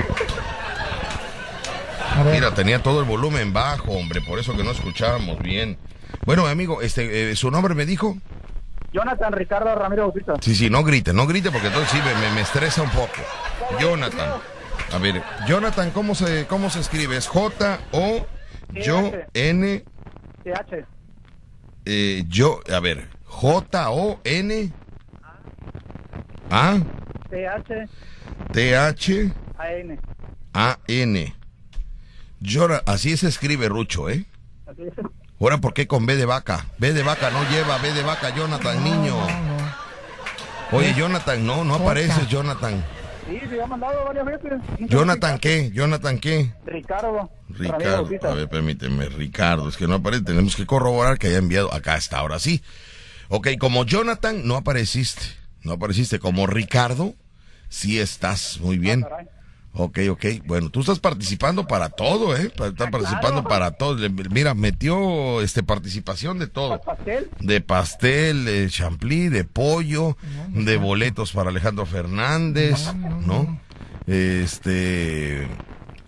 A 2.16 2.24
Mira, 2.24 2.52
tenía 2.52 2.82
todo 2.82 3.00
el 3.00 3.06
volumen 3.06 3.52
bajo, 3.52 3.92
hombre, 3.92 4.20
por 4.20 4.38
eso 4.38 4.54
que 4.56 4.62
no 4.62 4.70
escuchábamos 4.72 5.38
bien. 5.38 5.78
Bueno, 6.26 6.46
amigo, 6.46 6.82
este, 6.82 7.30
eh, 7.30 7.36
¿su 7.36 7.50
nombre 7.50 7.74
me 7.74 7.86
dijo? 7.86 8.16
Jonathan 8.92 9.32
Ricardo 9.32 9.74
Ramiro 9.74 10.02
Bautista. 10.02 10.34
Sí, 10.42 10.54
sí, 10.54 10.68
no 10.68 10.84
grite, 10.84 11.14
no 11.14 11.26
grite 11.26 11.50
porque 11.50 11.68
entonces 11.68 11.90
sí 11.90 11.98
me, 12.04 12.14
me- 12.28 12.34
me 12.34 12.40
estresa 12.42 12.82
un 12.82 12.90
poco. 12.90 13.08
Jonathan. 13.80 14.32
A 14.92 14.98
ver, 14.98 15.22
Jonathan, 15.48 15.90
¿cómo 15.92 16.14
se, 16.14 16.46
cómo 16.46 16.68
se 16.68 16.80
escribe? 16.80 17.16
¿Es 17.16 17.26
J 17.28 17.78
O 17.92 18.26
yo 18.74 19.10
N 19.32 19.84
TH. 20.44 20.84
eh, 21.84 22.24
yo, 22.28 22.60
a 22.72 22.80
ver, 22.80 23.08
J 23.26 23.90
O 23.90 24.20
N 24.24 24.72
A 26.50 26.78
TH. 27.30 27.88
T 28.52 28.76
H 28.76 29.32
AN. 29.58 30.00
A 30.54 30.78
N. 30.86 31.34
Llora, 32.40 32.82
así 32.86 33.16
se 33.16 33.28
escribe 33.28 33.68
Rucho, 33.68 34.08
¿eh? 34.10 34.24
Así 34.66 34.82
es. 34.82 34.92
Ahora, 35.40 35.58
¿por 35.58 35.74
qué 35.74 35.86
con 35.86 36.06
B 36.06 36.16
de 36.16 36.24
vaca? 36.26 36.66
B 36.78 36.92
de 36.92 37.02
vaca 37.02 37.30
no 37.30 37.42
lleva, 37.50 37.78
B 37.78 37.92
de 37.92 38.02
vaca, 38.02 38.34
Jonathan, 38.34 38.82
niño. 38.84 39.16
Oye, 40.72 40.94
Jonathan, 40.94 41.44
no, 41.44 41.64
no 41.64 41.74
apareces, 41.76 42.28
Jonathan. 42.28 42.84
Sí, 43.28 43.40
se 43.48 43.62
ha 43.62 43.66
mandado 43.66 44.04
varias 44.04 44.24
veces. 44.24 44.52
Jonathan, 44.80 45.38
¿qué? 45.38 45.70
Jonathan, 45.72 46.18
¿qué? 46.18 46.52
Ricardo. 46.66 47.30
Ricardo, 47.48 48.08
a 48.22 48.34
ver, 48.34 48.48
permíteme, 48.48 49.08
Ricardo, 49.08 49.68
es 49.68 49.76
que 49.76 49.86
no 49.86 49.94
aparece, 49.96 50.24
tenemos 50.24 50.56
que 50.56 50.66
corroborar 50.66 51.18
que 51.18 51.28
haya 51.28 51.38
enviado, 51.38 51.72
acá 51.72 51.96
está, 51.96 52.18
ahora 52.18 52.38
sí. 52.38 52.62
Ok, 53.28 53.48
como 53.58 53.84
Jonathan, 53.84 54.46
no 54.46 54.56
apareciste, 54.56 55.22
no 55.62 55.72
apareciste, 55.72 56.18
como 56.18 56.46
Ricardo, 56.46 57.14
sí 57.68 58.00
estás, 58.00 58.58
muy 58.60 58.78
bien. 58.78 59.02
Caray. 59.02 59.26
Ok, 59.74 60.00
ok. 60.10 60.24
Bueno, 60.44 60.68
tú 60.68 60.80
estás 60.80 60.98
participando 60.98 61.66
para 61.66 61.88
todo, 61.88 62.36
¿eh? 62.36 62.52
Estás 62.52 62.90
participando 62.90 63.42
para 63.44 63.70
todo. 63.72 63.96
Mira, 64.30 64.54
metió 64.54 65.40
este 65.40 65.62
participación 65.62 66.38
de 66.38 66.46
todo. 66.46 66.80
Pastel. 66.80 67.30
De 67.40 67.60
pastel, 67.62 68.44
de 68.44 68.68
champli, 68.68 69.28
de 69.28 69.44
pollo, 69.44 70.16
de 70.48 70.76
boletos 70.76 71.32
para 71.32 71.50
Alejandro 71.50 71.86
Fernández, 71.86 72.92
¿no? 73.26 73.60
Este... 74.06 75.48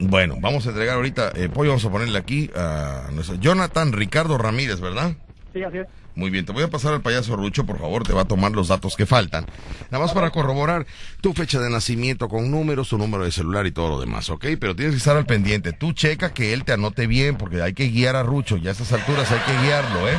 Bueno, 0.00 0.36
vamos 0.40 0.66
a 0.66 0.70
entregar 0.70 0.96
ahorita 0.96 1.32
eh, 1.36 1.48
pollo, 1.48 1.70
vamos 1.70 1.84
a 1.84 1.90
ponerle 1.90 2.18
aquí 2.18 2.50
a 2.54 3.08
nuestro 3.12 3.36
Jonathan 3.36 3.92
Ricardo 3.92 4.36
Ramírez, 4.36 4.80
¿verdad? 4.80 5.16
Sí, 5.54 5.62
así 5.62 5.78
es. 5.78 5.86
Muy 6.16 6.30
bien, 6.30 6.44
te 6.44 6.52
voy 6.52 6.62
a 6.62 6.70
pasar 6.70 6.94
al 6.94 7.00
payaso 7.00 7.34
Rucho, 7.34 7.66
por 7.66 7.78
favor, 7.78 8.04
te 8.04 8.12
va 8.12 8.22
a 8.22 8.24
tomar 8.24 8.52
los 8.52 8.68
datos 8.68 8.94
que 8.94 9.04
faltan. 9.04 9.46
Nada 9.90 10.04
más 10.04 10.12
para 10.12 10.30
corroborar 10.30 10.86
tu 11.20 11.32
fecha 11.32 11.58
de 11.58 11.70
nacimiento 11.70 12.28
con 12.28 12.50
números, 12.50 12.88
tu 12.88 12.98
número 12.98 13.24
de 13.24 13.32
celular 13.32 13.66
y 13.66 13.72
todo 13.72 13.88
lo 13.88 14.00
demás, 14.00 14.30
¿ok? 14.30 14.46
Pero 14.60 14.76
tienes 14.76 14.94
que 14.94 14.98
estar 14.98 15.16
al 15.16 15.26
pendiente. 15.26 15.72
Tú 15.72 15.92
checa 15.92 16.32
que 16.32 16.52
él 16.52 16.64
te 16.64 16.72
anote 16.72 17.08
bien, 17.08 17.36
porque 17.36 17.62
hay 17.62 17.74
que 17.74 17.88
guiar 17.88 18.14
a 18.14 18.22
Rucho. 18.22 18.56
Ya 18.56 18.70
a 18.70 18.72
estas 18.72 18.92
alturas 18.92 19.30
hay 19.32 19.40
que 19.40 19.66
guiarlo, 19.66 20.08
¿eh? 20.08 20.16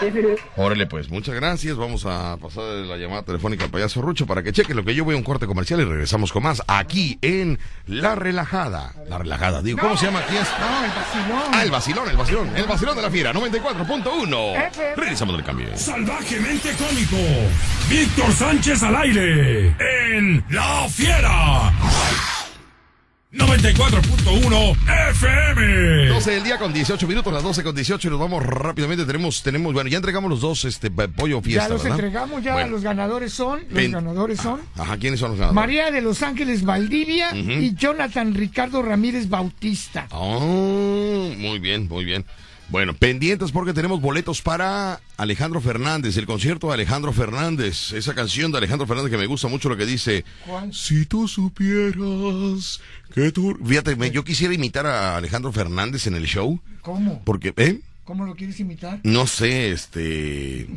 Órale, 0.56 0.86
pues, 0.86 1.10
muchas 1.10 1.34
gracias. 1.34 1.76
Vamos 1.76 2.06
a 2.06 2.36
pasar 2.36 2.64
la 2.64 2.96
llamada 2.96 3.22
telefónica 3.22 3.64
al 3.64 3.70
payaso 3.70 4.02
Rucho 4.02 4.26
para 4.26 4.42
que 4.42 4.52
cheque 4.52 4.74
lo 4.74 4.84
que 4.84 4.94
yo 4.94 5.04
voy 5.04 5.14
a 5.14 5.18
un 5.18 5.24
corte 5.24 5.46
comercial 5.46 5.80
y 5.80 5.84
regresamos 5.84 6.32
con 6.32 6.42
más 6.42 6.62
aquí 6.66 7.18
en 7.22 7.58
La 7.86 8.14
Relajada. 8.14 8.94
La 9.08 9.18
Relajada, 9.18 9.62
digo, 9.62 9.78
¿cómo 9.78 9.96
se 9.96 10.06
llama 10.06 10.20
aquí? 10.20 10.36
Es? 10.36 10.48
no, 10.60 10.84
el 10.84 10.90
vacilón. 10.90 11.42
Ah, 11.52 11.62
el 11.62 11.70
vacilón, 11.70 12.10
el 12.10 12.16
vacilón, 12.16 12.56
el 12.56 12.66
vacilón 12.66 12.96
de 12.96 13.02
la 13.02 13.10
fiera, 13.10 13.32
94.1. 13.32 14.96
Regresamos 14.96 15.36
del 15.36 15.44
cambio. 15.44 15.76
Salvajemente 15.76 16.72
cómico. 16.72 17.16
Víctor 17.88 18.32
Sánchez 18.32 18.82
al 18.82 18.96
aire. 18.96 19.74
En 19.78 20.44
La 20.50 20.88
Fiera. 20.88 21.72
94.1 23.30 24.76
FM. 25.10 26.08
12 26.08 26.30
del 26.30 26.42
día 26.44 26.58
con 26.58 26.72
18 26.72 27.06
minutos, 27.06 27.30
las 27.30 27.42
12 27.42 27.62
con 27.62 27.74
18 27.74 28.08
y 28.08 28.10
nos 28.10 28.18
vamos 28.20 28.42
rápidamente. 28.42 29.04
Tenemos, 29.04 29.42
tenemos, 29.42 29.74
bueno, 29.74 29.90
ya 29.90 29.98
entregamos 29.98 30.30
los 30.30 30.40
dos 30.40 30.64
este 30.64 30.90
pollo 30.90 31.42
fiesta. 31.42 31.64
ya 31.64 31.68
los 31.68 31.82
¿verdad? 31.82 31.98
entregamos, 31.98 32.42
ya 32.42 32.52
Bueno. 32.54 32.70
los 32.70 32.82
ganadores 32.82 33.34
son, 33.34 33.60
los 33.68 33.90
ganadores 33.90 34.40
son 34.40 34.60
Ajá, 34.78 34.96
¿quiénes 34.96 35.20
son 35.20 35.32
los 35.32 35.38
ganadores? 35.40 35.54
María 35.56 35.90
de 35.90 36.00
Los 36.00 36.22
Ángeles 36.22 36.64
Valdivia 36.64 37.34
y 37.36 37.74
Jonathan 37.74 38.34
Ricardo 38.34 38.80
Ramírez 38.80 39.28
Bautista. 39.28 40.06
Oh, 40.10 41.30
muy 41.36 41.58
bien, 41.58 41.86
muy 41.86 42.06
bien. 42.06 42.24
Bueno, 42.70 42.92
pendientes 42.92 43.50
porque 43.50 43.72
tenemos 43.72 44.00
boletos 44.02 44.42
para 44.42 45.00
Alejandro 45.16 45.60
Fernández, 45.62 46.18
el 46.18 46.26
concierto 46.26 46.66
de 46.68 46.74
Alejandro 46.74 47.14
Fernández. 47.14 47.92
Esa 47.92 48.14
canción 48.14 48.52
de 48.52 48.58
Alejandro 48.58 48.86
Fernández 48.86 49.10
que 49.10 49.16
me 49.16 49.24
gusta 49.26 49.48
mucho 49.48 49.70
lo 49.70 49.76
que 49.78 49.86
dice. 49.86 50.24
¿Cuál? 50.46 50.74
Si 50.74 51.06
tú 51.06 51.26
supieras 51.28 52.80
que 53.14 53.32
tú... 53.32 53.58
Fíjate, 53.64 53.96
me- 53.96 54.10
yo 54.10 54.22
quisiera 54.22 54.52
imitar 54.52 54.86
a 54.86 55.16
Alejandro 55.16 55.50
Fernández 55.50 56.06
en 56.06 56.14
el 56.14 56.26
show. 56.26 56.60
¿Cómo? 56.82 57.22
Porque, 57.24 57.54
¿eh? 57.56 57.80
¿Cómo 58.04 58.26
lo 58.26 58.34
quieres 58.34 58.60
imitar? 58.60 59.00
No 59.02 59.26
sé, 59.26 59.70
este... 59.70 60.68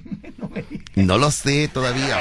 No 0.96 1.18
lo 1.18 1.30
sé 1.32 1.70
todavía. 1.74 2.18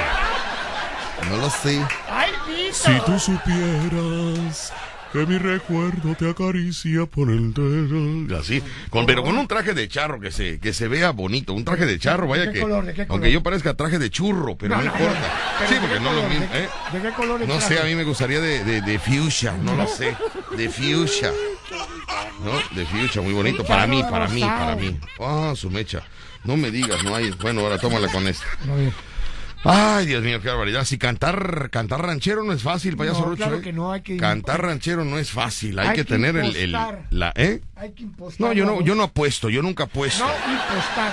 No 1.29 1.37
lo 1.37 1.49
sé. 1.49 1.81
¡Ay! 2.09 2.29
Si 2.73 2.91
tú 3.05 3.17
supieras 3.19 4.73
que 5.11 5.25
mi 5.25 5.37
recuerdo 5.37 6.15
te 6.15 6.29
acaricia 6.29 7.05
por 7.05 7.29
el 7.29 7.53
dedo. 7.53 8.39
Así, 8.39 8.61
con, 8.89 9.05
pero 9.05 9.23
con 9.23 9.37
un 9.37 9.47
traje 9.47 9.73
de 9.73 9.87
charro 9.89 10.19
que 10.19 10.31
se, 10.31 10.59
que 10.59 10.73
se 10.73 10.87
vea 10.87 11.11
bonito, 11.11 11.53
un 11.53 11.65
traje 11.65 11.85
de 11.85 11.99
charro, 11.99 12.27
vaya 12.27 12.43
¿De 12.45 12.47
qué 12.49 12.53
que, 12.55 12.61
color, 12.61 12.85
de 12.85 12.93
qué 12.93 13.05
color? 13.07 13.11
aunque 13.11 13.31
yo 13.31 13.43
parezca 13.43 13.73
traje 13.73 13.99
de 13.99 14.09
churro, 14.09 14.55
pero 14.57 14.77
no, 14.77 14.83
importa. 14.83 15.33
sí, 15.67 15.73
¿de 15.73 15.79
porque 15.81 15.99
no 15.99 16.13
lo 16.13 16.23
mismo, 16.29 16.47
¿De- 16.53 16.63
¿eh? 16.63 16.69
¿De 16.93 17.01
qué 17.01 17.09
color 17.11 17.41
el 17.41 17.47
No 17.47 17.59
sé, 17.59 17.79
a 17.79 17.83
mí 17.83 17.95
me 17.95 18.03
gustaría 18.03 18.39
de, 18.39 18.63
de, 18.63 18.81
de 18.81 18.99
fuchsia, 18.99 19.53
no 19.61 19.75
lo 19.75 19.85
sé, 19.87 20.15
de 20.57 20.69
fuchsia, 20.69 21.31
¿no? 22.43 22.75
De 22.75 22.85
fuchsia, 22.85 23.21
muy 23.21 23.33
bonito, 23.33 23.63
para 23.65 23.85
mí, 23.87 24.01
para 24.03 24.27
mí, 24.27 24.41
para 24.41 24.75
mí. 24.75 24.97
Ah, 25.19 25.53
su 25.55 25.69
mecha, 25.69 26.03
no 26.45 26.55
me 26.57 26.71
digas, 26.71 27.03
no 27.03 27.15
hay, 27.15 27.31
bueno, 27.41 27.61
ahora 27.61 27.77
tómala 27.77 28.07
con 28.11 28.27
esta. 28.27 28.45
Ay, 29.63 30.07
Dios 30.07 30.23
mío, 30.23 30.41
qué 30.41 30.47
barbaridad. 30.49 30.85
Si 30.85 30.97
cantar, 30.97 31.69
cantar 31.71 32.01
ranchero 32.01 32.43
no 32.43 32.51
es 32.51 32.63
fácil, 32.63 32.97
payaso 32.97 33.19
No, 33.19 33.25
Rucho. 33.27 33.37
claro 33.37 33.57
¿eh? 33.57 33.61
que 33.61 33.71
no, 33.71 33.91
hay 33.91 34.01
que 34.01 34.17
Cantar 34.17 34.61
ranchero 34.63 35.05
no 35.05 35.19
es 35.19 35.29
fácil. 35.29 35.77
Hay, 35.77 35.89
Hay 35.89 35.95
que, 35.95 36.01
que 36.05 36.13
tener 36.13 36.35
el, 36.35 36.55
el- 36.55 36.69
impostar. 36.71 37.07
la, 37.11 37.31
¿eh? 37.35 37.61
Hay 37.75 37.91
que 37.91 38.03
impostar. 38.03 38.47
No, 38.47 38.53
yo 38.53 38.65
no, 38.65 38.81
yo 38.81 38.95
no 38.95 39.03
apuesto, 39.03 39.49
yo 39.49 39.61
nunca 39.61 39.83
apuesto. 39.83 40.25
No, 40.25 40.31
impostar. 40.51 41.11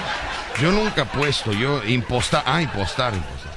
Yo 0.62 0.72
nunca 0.72 1.02
apuesto, 1.02 1.52
yo 1.52 1.84
impostar, 1.84 2.42
ah, 2.46 2.62
impostar, 2.62 3.12
impostar. 3.14 3.52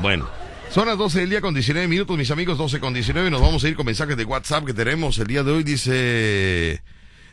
Bueno, 0.00 0.28
son 0.70 0.86
las 0.86 0.96
12 0.96 1.20
del 1.20 1.30
día 1.30 1.40
con 1.40 1.52
19 1.52 1.88
minutos, 1.88 2.16
mis 2.16 2.30
amigos, 2.30 2.56
12 2.58 2.78
con 2.78 2.94
19. 2.94 3.28
Nos 3.28 3.40
vamos 3.40 3.64
a 3.64 3.68
ir 3.68 3.74
con 3.74 3.86
mensajes 3.86 4.16
de 4.16 4.24
WhatsApp 4.24 4.64
que 4.64 4.72
tenemos 4.72 5.18
el 5.18 5.26
día 5.26 5.42
de 5.42 5.50
hoy. 5.50 5.64
Dice, 5.64 6.80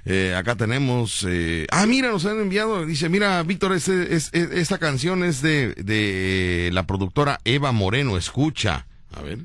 eh, 0.10 0.34
acá 0.36 0.56
tenemos, 0.56 1.26
eh, 1.30 1.66
ah, 1.72 1.86
mira, 1.86 2.10
nos 2.10 2.26
han 2.26 2.40
enviado, 2.42 2.86
dice, 2.86 3.08
mira, 3.10 3.42
Víctor, 3.44 3.74
este, 3.74 4.16
es, 4.16 4.30
es- 4.34 4.52
esta 4.52 4.78
canción 4.80 5.24
es 5.24 5.42
de, 5.42 5.76
de 5.76 6.70
la 6.74 6.86
productora 6.88 7.40
Eva 7.46 7.72
Moreno, 7.72 8.18
escucha. 8.18 8.88
A 9.16 9.22
ver. 9.22 9.40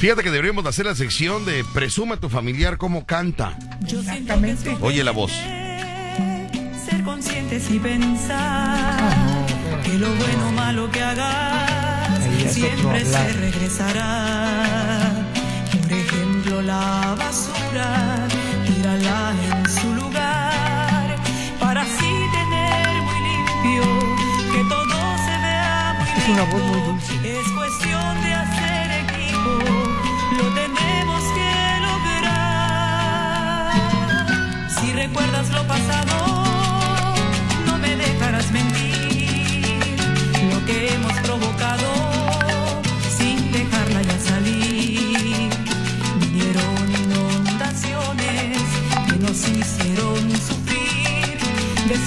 Fíjate 0.00 0.22
que 0.22 0.30
deberíamos 0.30 0.64
de 0.64 0.70
hacer 0.70 0.86
la 0.86 0.94
sección 0.94 1.44
de 1.44 1.62
presuma 1.74 2.14
a 2.14 2.18
tu 2.18 2.30
familiar 2.30 2.78
cómo 2.78 3.04
canta. 3.04 3.58
Exactamente. 3.86 4.76
Oye 4.80 5.04
la 5.04 5.10
voz. 5.10 5.30
Ser 5.32 7.02
conscientes 7.04 7.70
y 7.70 7.78
pensar 7.78 8.38
Ah, 8.38 9.46
que 9.84 9.98
lo 9.98 10.08
bueno 10.14 10.48
o 10.48 10.52
malo 10.52 10.90
que 10.90 11.02
hagas 11.02 11.89
siempre 12.52 13.04
se 13.04 13.32
regresará. 13.32 15.12
Por 15.82 15.92
ejemplo, 15.92 16.62
la 16.62 17.14
basura, 17.18 18.26
tírala 18.66 19.32
en 19.48 19.68
su 19.68 19.94
lugar 19.94 21.16
para 21.60 21.82
así 21.82 22.12
tener 22.32 23.02
muy 23.02 23.20
limpio 23.28 23.82
que 24.52 24.64
todo 24.68 24.96
se 25.26 25.34
vea 25.44 25.94
muy 25.98 26.08
Es 26.22 26.28
una 26.28 26.44
voz 26.44 26.62
muy 26.62 26.80
dulce. 26.86 27.12
Es 27.38 27.46
cuestión 27.52 28.22
de 28.22 28.34
hacer 28.34 28.90
equipo, 29.04 29.52
lo 30.38 30.46
tenemos 30.54 31.22
que 31.36 31.52
lograr. 31.86 33.72
Si 34.76 34.92
recuerdas 34.92 35.50
lo 35.50 35.62
pasado, 35.66 36.14
no 37.66 37.78
me 37.78 37.96
dejarás 37.96 38.50
mentir. 38.50 39.00
Lo 40.52 40.64
que 40.66 40.94
hemos 40.94 41.12
provocado, 41.20 41.99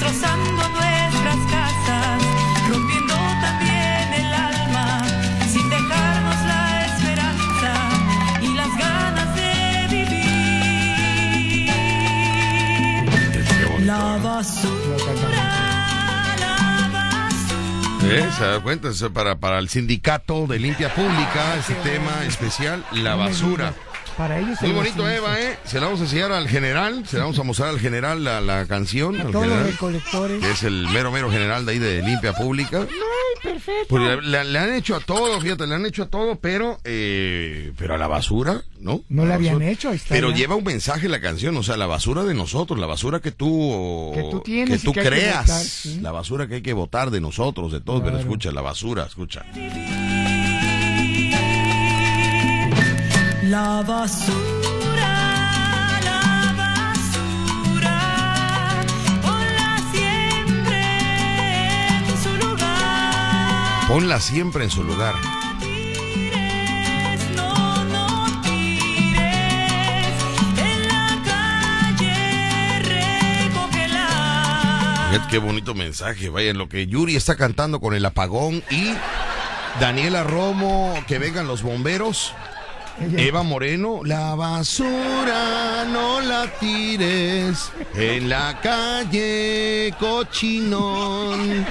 destrozando 0.04 0.68
nuestras 0.68 1.38
casas, 1.50 2.22
rompiendo 2.68 3.14
también 3.40 4.12
el 4.12 4.34
alma, 4.34 5.02
sin 5.50 5.68
dejarnos 5.70 6.46
la 6.46 6.86
esperanza 6.86 7.72
y 8.42 8.54
las 8.54 8.76
ganas 8.76 9.34
de 9.34 9.86
vivir. 9.90 11.70
La 13.86 14.18
basura, 14.22 14.96
la 16.40 16.88
basura. 16.92 18.14
¿Eh? 18.14 18.28
¿Se 18.36 18.44
da 18.44 18.60
cuenta? 18.60 18.88
Eso 18.90 19.12
para, 19.12 19.36
para 19.36 19.58
el 19.58 19.68
sindicato 19.70 20.46
de 20.46 20.58
limpia 20.58 20.94
pública, 20.94 21.56
ese 21.58 21.74
tema 21.76 22.24
especial, 22.26 22.84
la 22.92 23.14
basura. 23.14 23.72
Para 24.16 24.38
ellos 24.38 24.60
Muy 24.62 24.70
bonito. 24.72 25.08
Eva, 25.08 25.40
¿eh? 25.40 25.58
Se 25.64 25.80
la 25.80 25.86
vamos 25.86 26.00
a 26.00 26.04
enseñar 26.04 26.30
al 26.32 26.48
general, 26.48 27.04
se 27.06 27.16
la 27.16 27.24
vamos 27.24 27.38
a 27.38 27.42
mostrar 27.42 27.68
al 27.70 27.80
general 27.80 28.22
la, 28.22 28.40
la 28.40 28.64
canción, 28.66 29.20
A 29.20 29.24
al 29.24 29.32
todos 29.32 29.46
los 29.48 29.62
recolectores. 29.66 30.40
que 30.40 30.50
es 30.52 30.62
el 30.62 30.86
mero, 30.88 31.10
mero 31.10 31.30
general 31.30 31.66
de 31.66 31.72
ahí 31.72 31.78
de 31.80 32.00
limpia 32.02 32.32
pública. 32.32 32.80
Ay, 32.82 33.42
perfecto. 33.42 33.86
Pues 33.88 34.22
le, 34.24 34.58
han 34.58 34.72
hecho 34.74 34.94
a 34.94 35.00
todo, 35.00 35.40
fíjate, 35.40 35.66
le 35.66 35.74
han 35.74 35.84
hecho 35.86 36.04
a 36.04 36.06
todo, 36.06 36.36
pero 36.36 36.78
eh, 36.84 37.72
pero 37.76 37.94
a 37.94 37.98
la 37.98 38.06
basura, 38.06 38.62
¿no? 38.78 39.02
No 39.08 39.24
la 39.26 39.34
habían 39.34 39.54
basura. 39.54 39.70
hecho, 39.72 39.88
ahí 39.90 39.96
está 39.96 40.14
Pero 40.14 40.30
ya. 40.30 40.36
lleva 40.36 40.54
un 40.54 40.64
mensaje 40.64 41.08
la 41.08 41.20
canción, 41.20 41.56
o 41.56 41.62
sea, 41.64 41.76
la 41.76 41.86
basura 41.86 42.22
de 42.22 42.34
nosotros, 42.34 42.78
la 42.78 42.86
basura 42.86 43.18
que 43.20 43.32
tú 43.32 44.12
Que 44.14 44.22
tú 44.30 44.40
tienes 44.44 44.80
que 44.80 44.86
tú 44.86 44.92
que 44.92 45.02
creas, 45.02 45.50
sí. 45.50 45.98
la 46.00 46.12
basura 46.12 46.46
que 46.46 46.56
hay 46.56 46.62
que 46.62 46.72
votar 46.72 47.10
de 47.10 47.20
nosotros, 47.20 47.72
de 47.72 47.80
todos, 47.80 48.02
pero 48.04 48.16
escucha, 48.18 48.52
la 48.52 48.60
basura, 48.62 49.04
escucha. 49.06 49.44
La 53.54 53.82
basura, 53.82 55.12
la 56.02 56.54
basura, 56.58 58.00
ponla 59.22 59.78
siempre 59.92 60.82
en 62.00 62.16
su 62.20 62.32
lugar. 62.44 63.86
Ponla 63.86 64.18
siempre 64.18 64.64
en 64.64 64.70
su 64.70 64.82
lugar. 64.82 65.14
Tires, 65.60 67.30
no, 67.36 67.84
no 67.84 68.42
tires, 68.42 69.22
en 70.58 70.88
la 70.88 71.22
calle 71.24 72.82
recógela. 72.82 74.08
Fíjate 75.12 75.30
qué 75.30 75.38
bonito 75.38 75.74
mensaje, 75.76 76.28
vaya, 76.28 76.50
en 76.50 76.58
lo 76.58 76.68
que 76.68 76.88
Yuri 76.88 77.14
está 77.14 77.36
cantando 77.36 77.78
con 77.78 77.94
el 77.94 78.04
apagón 78.04 78.64
y 78.68 78.92
Daniela 79.78 80.24
Romo, 80.24 80.92
que 81.06 81.20
vengan 81.20 81.46
los 81.46 81.62
bomberos. 81.62 82.34
Eva 83.00 83.42
Moreno, 83.42 84.02
la 84.04 84.34
basura 84.36 85.84
no 85.84 86.20
la 86.20 86.46
tires 86.60 87.72
en 87.94 88.28
la 88.28 88.60
calle 88.60 89.92
cochinón. 89.98 91.66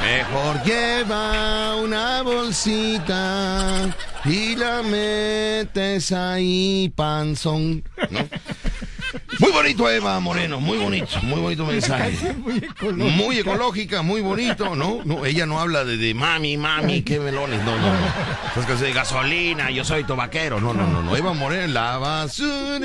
Mejor 0.00 0.62
lleva 0.64 1.76
una 1.76 2.22
bolsita 2.22 3.94
y 4.24 4.56
la 4.56 4.82
metes 4.82 6.12
ahí 6.12 6.92
panzón. 6.96 7.84
¿no? 8.10 8.20
Muy 9.38 9.52
bonito 9.52 9.88
Eva 9.88 10.18
Moreno, 10.18 10.60
muy 10.60 10.78
bonito, 10.78 11.20
muy 11.22 11.40
bonito 11.40 11.64
mensaje. 11.64 12.34
Muy 12.34 12.56
ecológico. 12.58 13.16
Muy 13.16 13.38
ecológica, 13.38 14.02
muy 14.02 14.20
bonito, 14.20 14.74
¿no? 14.74 15.00
No, 15.04 15.24
ella 15.24 15.46
no 15.46 15.60
habla 15.60 15.84
de, 15.84 15.96
de 15.96 16.12
mami, 16.12 16.56
mami, 16.56 17.02
qué 17.02 17.20
melones, 17.20 17.62
no, 17.64 17.76
no, 17.76 17.92
no. 17.92 18.06
Esas 18.52 18.66
canciones 18.66 18.80
de 18.80 18.92
gasolina, 18.92 19.70
yo 19.70 19.84
soy 19.84 20.02
tu 20.04 20.16
vaquero, 20.16 20.60
no, 20.60 20.74
no, 20.74 20.86
no, 20.88 21.02
no. 21.02 21.16
Eva 21.16 21.34
Moreno, 21.34 21.72
la 21.72 21.98
basura, 21.98 22.80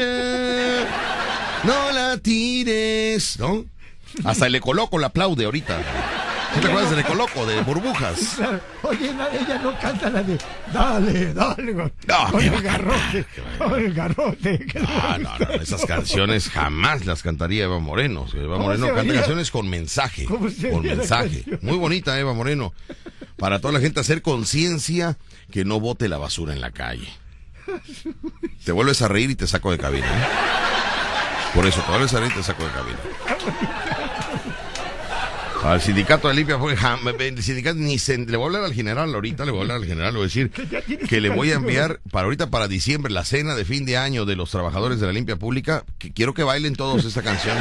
no 1.63 1.91
la 1.91 2.17
tires, 2.21 3.39
¿no? 3.39 3.65
Hasta 4.23 4.45
el 4.45 4.53
ecoloco 4.55 4.99
la 4.99 5.07
aplaude 5.07 5.45
ahorita. 5.45 5.79
¿Sí 6.53 6.59
te 6.61 6.67
acuerdas 6.67 6.89
del 6.91 6.99
ecoloco, 6.99 7.45
de 7.45 7.61
burbujas? 7.61 8.19
Claro. 8.43 8.59
Oye, 8.83 9.09
ella 9.09 9.59
no 9.63 9.79
canta 9.79 10.09
la 10.09 10.23
de 10.23 10.37
dale, 10.73 11.33
dale, 11.33 11.73
con, 11.73 11.93
No, 12.07 12.31
con 12.31 12.41
¿qué 12.41 12.49
va 12.49 12.57
el 12.57 12.63
cantar? 12.63 12.85
garrote, 12.85 13.25
¿Qué 13.33 13.41
va 13.41 13.65
a 13.65 13.69
con 13.69 13.79
el 13.79 13.93
garrote. 13.93 14.65
Ah, 14.87 15.17
no, 15.19 15.37
no, 15.39 15.51
esas 15.53 15.85
canciones 15.85 16.49
jamás 16.49 17.05
las 17.05 17.23
cantaría 17.23 17.63
Eva 17.65 17.79
Moreno. 17.79 18.25
Eva 18.33 18.53
¿Cómo 18.55 18.65
Moreno 18.65 18.93
canta 18.93 19.13
canciones 19.13 19.51
con 19.51 19.69
mensaje. 19.69 20.25
¿Cómo 20.25 20.49
se 20.49 20.69
Con 20.71 20.83
mensaje. 20.83 21.45
Muy 21.61 21.77
bonita 21.77 22.19
Eva 22.19 22.33
Moreno. 22.33 22.73
Para 23.37 23.59
toda 23.59 23.73
la 23.73 23.79
gente 23.79 23.99
hacer 23.99 24.21
conciencia 24.21 25.17
que 25.51 25.65
no 25.65 25.79
bote 25.79 26.07
la 26.09 26.17
basura 26.17 26.53
en 26.53 26.61
la 26.61 26.71
calle. 26.71 27.07
Te 28.65 28.71
vuelves 28.71 29.01
a 29.01 29.07
reír 29.07 29.29
y 29.31 29.35
te 29.35 29.47
saco 29.47 29.71
de 29.71 29.77
cabina. 29.77 30.05
¿eh? 30.07 30.25
Por 31.55 31.65
eso, 31.65 31.81
te 31.81 31.89
vuelves 31.91 32.13
a 32.13 32.19
reír 32.19 32.31
y 32.31 32.35
te 32.35 32.43
saco 32.43 32.63
de 32.63 32.69
cabina. 32.71 32.99
Al 35.63 35.81
sindicato 35.81 36.27
de 36.27 36.33
limpia 36.33 36.57
fue 36.59 36.73
el 36.73 37.41
sindicato 37.43 37.77
ni 37.77 37.97
se- 37.97 38.17
le 38.17 38.35
voy 38.35 38.43
a 38.43 38.47
hablar 38.47 38.63
al 38.65 38.73
general 38.73 39.13
ahorita, 39.15 39.45
le 39.45 39.51
voy 39.51 39.59
a 39.59 39.61
hablar 39.63 39.77
al 39.77 39.85
general, 39.85 40.13
le 40.13 40.17
voy 40.19 40.25
a 40.25 40.27
decir 40.27 40.51
que 41.09 41.21
le 41.21 41.29
voy 41.29 41.51
a 41.51 41.55
enviar 41.55 42.01
para 42.11 42.25
ahorita 42.25 42.49
para 42.49 42.67
diciembre 42.67 43.11
la 43.13 43.23
cena 43.23 43.55
de 43.55 43.63
fin 43.63 43.85
de 43.85 43.97
año 43.97 44.25
de 44.25 44.35
los 44.35 44.51
trabajadores 44.51 44.99
de 44.99 45.07
la 45.07 45.13
limpia 45.13 45.37
pública, 45.37 45.85
que 45.99 46.11
quiero 46.11 46.33
que 46.33 46.43
bailen 46.43 46.75
todos 46.75 47.05
esta 47.05 47.21
canción. 47.21 47.57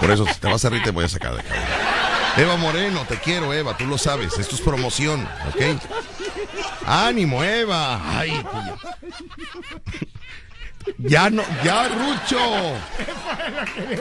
Por 0.00 0.10
eso 0.10 0.26
si 0.26 0.34
te 0.40 0.48
vas 0.48 0.64
a 0.64 0.70
reír 0.70 0.82
te 0.82 0.90
voy 0.90 1.04
a 1.04 1.08
sacar 1.08 1.36
de 1.36 1.42
cabina. 1.42 1.66
Eva 2.38 2.56
Moreno, 2.56 3.04
te 3.06 3.16
quiero 3.18 3.52
Eva, 3.52 3.76
tú 3.76 3.84
lo 3.86 3.98
sabes, 3.98 4.38
esto 4.38 4.54
es 4.54 4.62
promoción, 4.62 5.28
¿ok? 5.48 5.78
Ánimo 6.86 7.44
Eva. 7.44 8.00
Ay. 8.18 8.42
Ya 10.98 11.28
no, 11.30 11.42
ya 11.62 11.88
Rucho. 11.88 12.74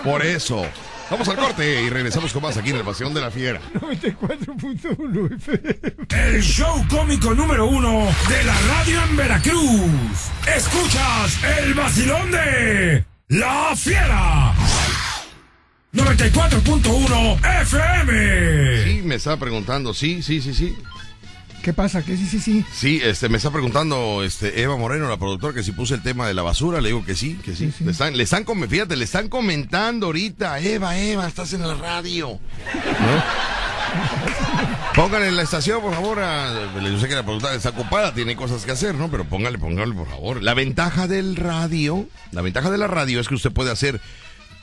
Por 0.04 0.26
eso. 0.26 0.66
Vamos 1.12 1.28
al 1.28 1.36
corte 1.36 1.82
y 1.82 1.90
regresamos 1.90 2.32
con 2.32 2.42
más 2.42 2.56
aquí 2.56 2.70
en 2.70 2.78
el 2.78 2.84
Pasión 2.86 3.14
de 3.14 3.20
la 3.20 3.30
Fiera. 3.30 3.60
94.1 3.74 5.36
FM. 5.36 5.96
El 6.10 6.42
show 6.42 6.86
cómico 6.90 7.36
número 7.36 7.66
uno 7.66 8.08
de 8.30 8.44
la 8.46 8.58
radio 8.62 9.04
en 9.04 9.18
Veracruz. 9.18 9.92
Escuchas 10.56 11.38
el 11.60 11.74
vacilón 11.74 12.32
de 12.32 13.04
La 13.28 13.76
Fiera. 13.76 14.54
94.1 15.94 17.62
FM. 17.62 18.84
Sí, 18.86 19.02
me 19.04 19.16
estaba 19.16 19.36
preguntando, 19.36 19.94
sí, 19.94 20.24
sí, 20.24 20.42
sí, 20.42 20.54
sí. 20.54 20.78
¿Qué 21.62 21.74
pasa? 21.74 22.02
¿Qué 22.04 22.18
sí, 22.18 22.26
sí, 22.26 22.40
sí? 22.40 22.66
Sí, 22.74 23.00
este, 23.04 23.30
me 23.30 23.38
está 23.38 23.52
preguntando 23.52 24.24
este, 24.24 24.62
Eva 24.62 24.78
Moreno, 24.78 25.08
la 25.08 25.18
productora, 25.18 25.54
que 25.54 25.62
si 25.64 25.72
puse 25.72 25.94
el 25.94 26.02
tema 26.02 26.28
de 26.28 26.34
la 26.34 26.42
basura. 26.42 26.82
Le 26.82 26.90
digo 26.90 27.06
que 27.06 27.16
sí, 27.16 27.36
que 27.44 27.56
sí. 27.56 27.68
Sí, 27.68 27.76
sí. 27.80 27.84
Le 27.86 27.92
están, 27.92 28.18
le 28.18 28.24
están, 28.24 28.46
fíjate, 28.68 28.96
le 28.96 29.04
están 29.06 29.30
comentando 29.30 30.08
ahorita. 30.08 30.60
Eva, 30.60 30.98
Eva, 30.98 31.28
estás 31.28 31.54
en 31.54 31.68
la 31.68 31.76
radio. 31.76 32.40
¿No? 32.74 33.52
Póngale 34.96 35.28
en 35.30 35.36
la 35.38 35.44
estación, 35.44 35.82
por 35.82 35.94
favor. 35.94 36.20
a- 36.20 36.52
yo 36.84 37.00
sé 37.00 37.08
que 37.08 37.16
la 37.16 37.24
productora 37.24 37.56
está 37.56 37.70
ocupada, 37.70 38.14
tiene 38.14 38.36
cosas 38.36 38.66
que 38.66 38.72
hacer, 38.72 38.96
¿no? 38.96 39.10
Pero 39.10 39.24
póngale, 39.26 39.58
póngale, 39.58 39.94
por 39.94 40.08
favor. 40.10 40.42
La 40.44 40.54
ventaja 40.54 41.08
del 41.08 41.36
radio, 41.36 42.08
la 42.32 42.42
ventaja 42.42 42.70
de 42.72 42.78
la 42.78 42.88
radio 42.88 43.20
es 43.22 43.28
que 43.28 43.36
usted 43.36 43.52
puede 43.52 43.72
hacer 43.72 44.02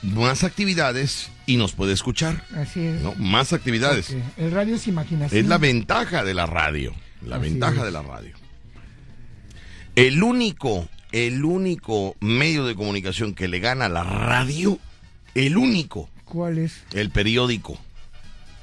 más 0.03 0.45
actividades 0.45 1.31
y 1.47 1.57
nos 1.57 1.73
puede 1.73 1.93
escuchar. 1.93 2.45
Así 2.57 2.87
es. 2.87 3.01
¿no? 3.03 3.15
Más 3.16 3.53
actividades. 3.53 4.15
El 4.37 4.51
radio 4.53 4.77
es 4.77 4.87
imaginación. 4.87 5.41
Es 5.41 5.47
la 5.49 5.59
ventaja 5.59 6.25
de 6.25 6.35
la 6.35 6.47
radio. 6.47 6.95
La 7.25 7.37
Así 7.37 7.45
ventaja 7.51 7.79
es. 7.79 7.83
de 7.85 7.91
la 7.91 8.03
radio. 8.03 8.35
El 9.97 10.23
único, 10.23 10.89
el 11.12 11.45
único 11.45 12.15
medio 12.20 12.65
de 12.65 12.75
comunicación 12.77 13.35
que 13.35 13.49
le 13.49 13.59
gana 13.59 13.87
a 13.87 13.89
la 13.89 14.05
radio, 14.05 14.79
el 15.35 15.57
único, 15.57 16.09
¿Cuál 16.25 16.59
es? 16.59 16.83
el 16.93 17.11
periódico. 17.11 17.79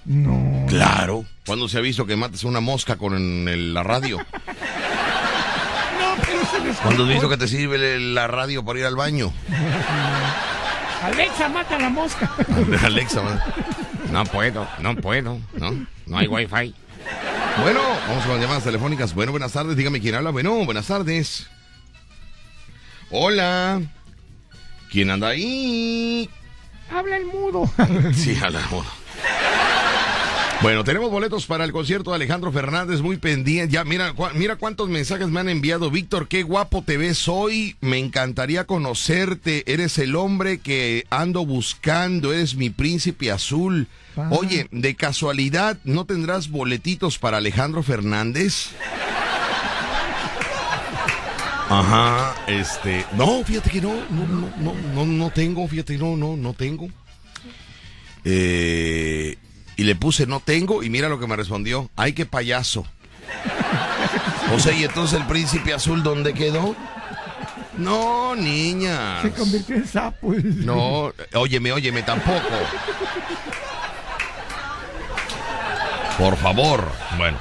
No. 0.05 0.65
Claro. 0.67 1.25
¿Cuándo 1.45 1.67
se 1.67 1.77
ha 1.77 1.81
visto 1.81 2.05
que 2.05 2.15
mates 2.15 2.43
a 2.43 2.47
una 2.47 2.61
mosca 2.61 2.95
con 2.95 3.13
el- 3.47 3.73
la 3.73 3.83
radio? 3.83 4.19
No, 5.97 6.21
pero 6.23 6.45
se 6.45 6.59
les 6.65 6.77
¿Cuándo 6.77 7.03
has 7.03 7.09
visto 7.09 7.29
que 7.29 7.37
te 7.37 7.47
sirve 7.47 7.99
la 7.99 8.27
radio 8.27 8.63
para 8.63 8.79
ir 8.79 8.85
al 8.85 8.95
baño? 8.95 9.33
Alexa, 11.05 11.49
mata 11.49 11.75
a 11.75 11.79
la 11.79 11.89
mosca. 11.89 12.31
Alexa, 12.83 13.21
man. 13.21 13.39
no 14.11 14.23
puedo, 14.25 14.67
no 14.79 14.95
puedo, 14.95 15.39
no, 15.53 15.85
no 16.07 16.17
hay 16.17 16.27
wifi. 16.27 16.73
Bueno, 17.61 17.79
vamos 18.07 18.23
con 18.23 18.33
las 18.33 18.41
llamadas 18.41 18.63
telefónicas. 18.63 19.13
Bueno, 19.13 19.31
buenas 19.31 19.51
tardes, 19.51 19.77
dígame 19.77 20.01
quién 20.01 20.15
habla. 20.15 20.31
Bueno, 20.31 20.65
buenas 20.65 20.87
tardes. 20.87 21.47
Hola. 23.11 23.81
¿Quién 24.91 25.11
anda 25.11 25.29
ahí? 25.29 26.29
Habla 26.91 27.17
el 27.17 27.25
mudo. 27.25 27.69
Sí, 28.13 28.37
habla. 28.43 28.61
bueno. 28.71 28.89
Bueno, 30.61 30.83
tenemos 30.83 31.11
boletos 31.11 31.45
para 31.45 31.63
el 31.63 31.71
concierto 31.71 32.09
de 32.09 32.15
Alejandro 32.15 32.51
Fernández, 32.51 33.01
muy 33.01 33.17
pendiente. 33.17 33.71
Ya, 33.73 33.83
mira, 33.83 34.13
cua- 34.15 34.33
mira 34.33 34.55
cuántos 34.55 34.89
mensajes 34.89 35.27
me 35.27 35.39
han 35.41 35.49
enviado. 35.49 35.91
Víctor, 35.91 36.27
qué 36.27 36.41
guapo 36.43 36.81
te 36.81 36.97
ves 36.97 37.27
hoy. 37.27 37.75
Me 37.81 37.99
encantaría 37.99 38.63
conocerte. 38.65 39.63
Eres 39.71 39.99
el 39.99 40.15
hombre 40.15 40.57
que 40.59 41.05
ando 41.11 41.45
buscando. 41.45 42.33
Eres 42.33 42.55
mi 42.55 42.71
príncipe 42.71 43.31
azul. 43.31 43.87
Ah. 44.17 44.29
Oye, 44.31 44.67
de 44.71 44.95
casualidad, 44.95 45.77
¿no 45.83 46.05
tendrás 46.05 46.49
boletitos 46.49 47.19
para 47.19 47.37
Alejandro 47.37 47.83
Fernández? 47.83 48.69
Ajá, 51.67 52.35
este, 52.47 53.05
no, 53.17 53.43
fíjate 53.43 53.71
que 53.71 53.81
no, 53.81 53.93
no, 54.11 54.25
no, 54.27 54.51
no, 54.59 54.73
no, 54.93 55.05
no 55.05 55.29
tengo, 55.31 55.67
fíjate, 55.67 55.97
no, 55.97 56.15
no, 56.15 56.37
no 56.37 56.53
tengo. 56.53 56.87
Eh, 58.23 59.35
y 59.75 59.83
le 59.83 59.95
puse 59.95 60.25
no 60.25 60.39
tengo 60.39 60.83
y 60.83 60.89
mira 60.89 61.09
lo 61.09 61.19
que 61.19 61.27
me 61.27 61.35
respondió. 61.35 61.89
Ay, 61.95 62.13
qué 62.13 62.25
payaso. 62.25 62.85
O 64.53 64.59
sea, 64.59 64.73
y 64.73 64.83
entonces 64.83 65.19
el 65.19 65.25
príncipe 65.27 65.73
azul, 65.73 66.03
¿dónde 66.03 66.33
quedó? 66.33 66.75
No, 67.77 68.35
niña. 68.35 69.21
Se 69.21 69.31
convirtió 69.31 69.75
en 69.75 69.87
sapo. 69.87 70.33
No, 70.33 71.11
óyeme, 71.33 71.71
óyeme, 71.71 72.03
tampoco. 72.03 72.39
Por 76.17 76.37
favor. 76.37 76.89
Bueno, 77.17 77.37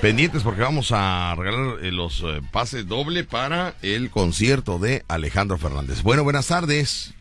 pendientes 0.00 0.42
porque 0.42 0.62
vamos 0.62 0.90
a 0.92 1.34
regalar 1.36 1.84
eh, 1.84 1.92
los 1.92 2.22
eh, 2.22 2.40
pases 2.50 2.86
doble 2.88 3.24
para 3.24 3.74
el 3.82 4.10
concierto 4.10 4.78
de 4.78 5.04
Alejandro 5.08 5.58
Fernández. 5.58 6.02
Bueno, 6.02 6.24
buenas 6.24 6.46
tardes. 6.46 7.12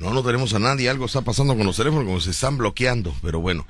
No, 0.00 0.12
no 0.12 0.22
tenemos 0.24 0.52
a 0.54 0.58
nadie. 0.58 0.88
Algo 0.90 1.04
está 1.06 1.20
pasando 1.20 1.56
con 1.56 1.64
los 1.66 1.76
teléfonos, 1.76 2.04
como 2.06 2.20
se 2.20 2.30
están 2.30 2.56
bloqueando. 2.58 3.14
Pero 3.22 3.40
bueno, 3.40 3.66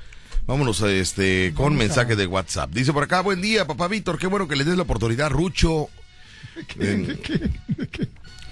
vámonos 0.46 0.80
a 0.82 0.90
este 0.90 1.52
con 1.54 1.76
mensaje 1.76 2.16
de 2.16 2.26
WhatsApp. 2.26 2.70
Dice 2.70 2.92
por 2.92 3.02
acá, 3.04 3.20
buen 3.20 3.42
día, 3.42 3.66
papá 3.66 3.88
Víctor. 3.88 4.18
Qué 4.18 4.26
bueno 4.28 4.48
que 4.48 4.56
le 4.56 4.64
des 4.64 4.76
la 4.76 4.84
oportunidad, 4.84 5.26
a 5.26 5.28
Rucho. 5.28 5.88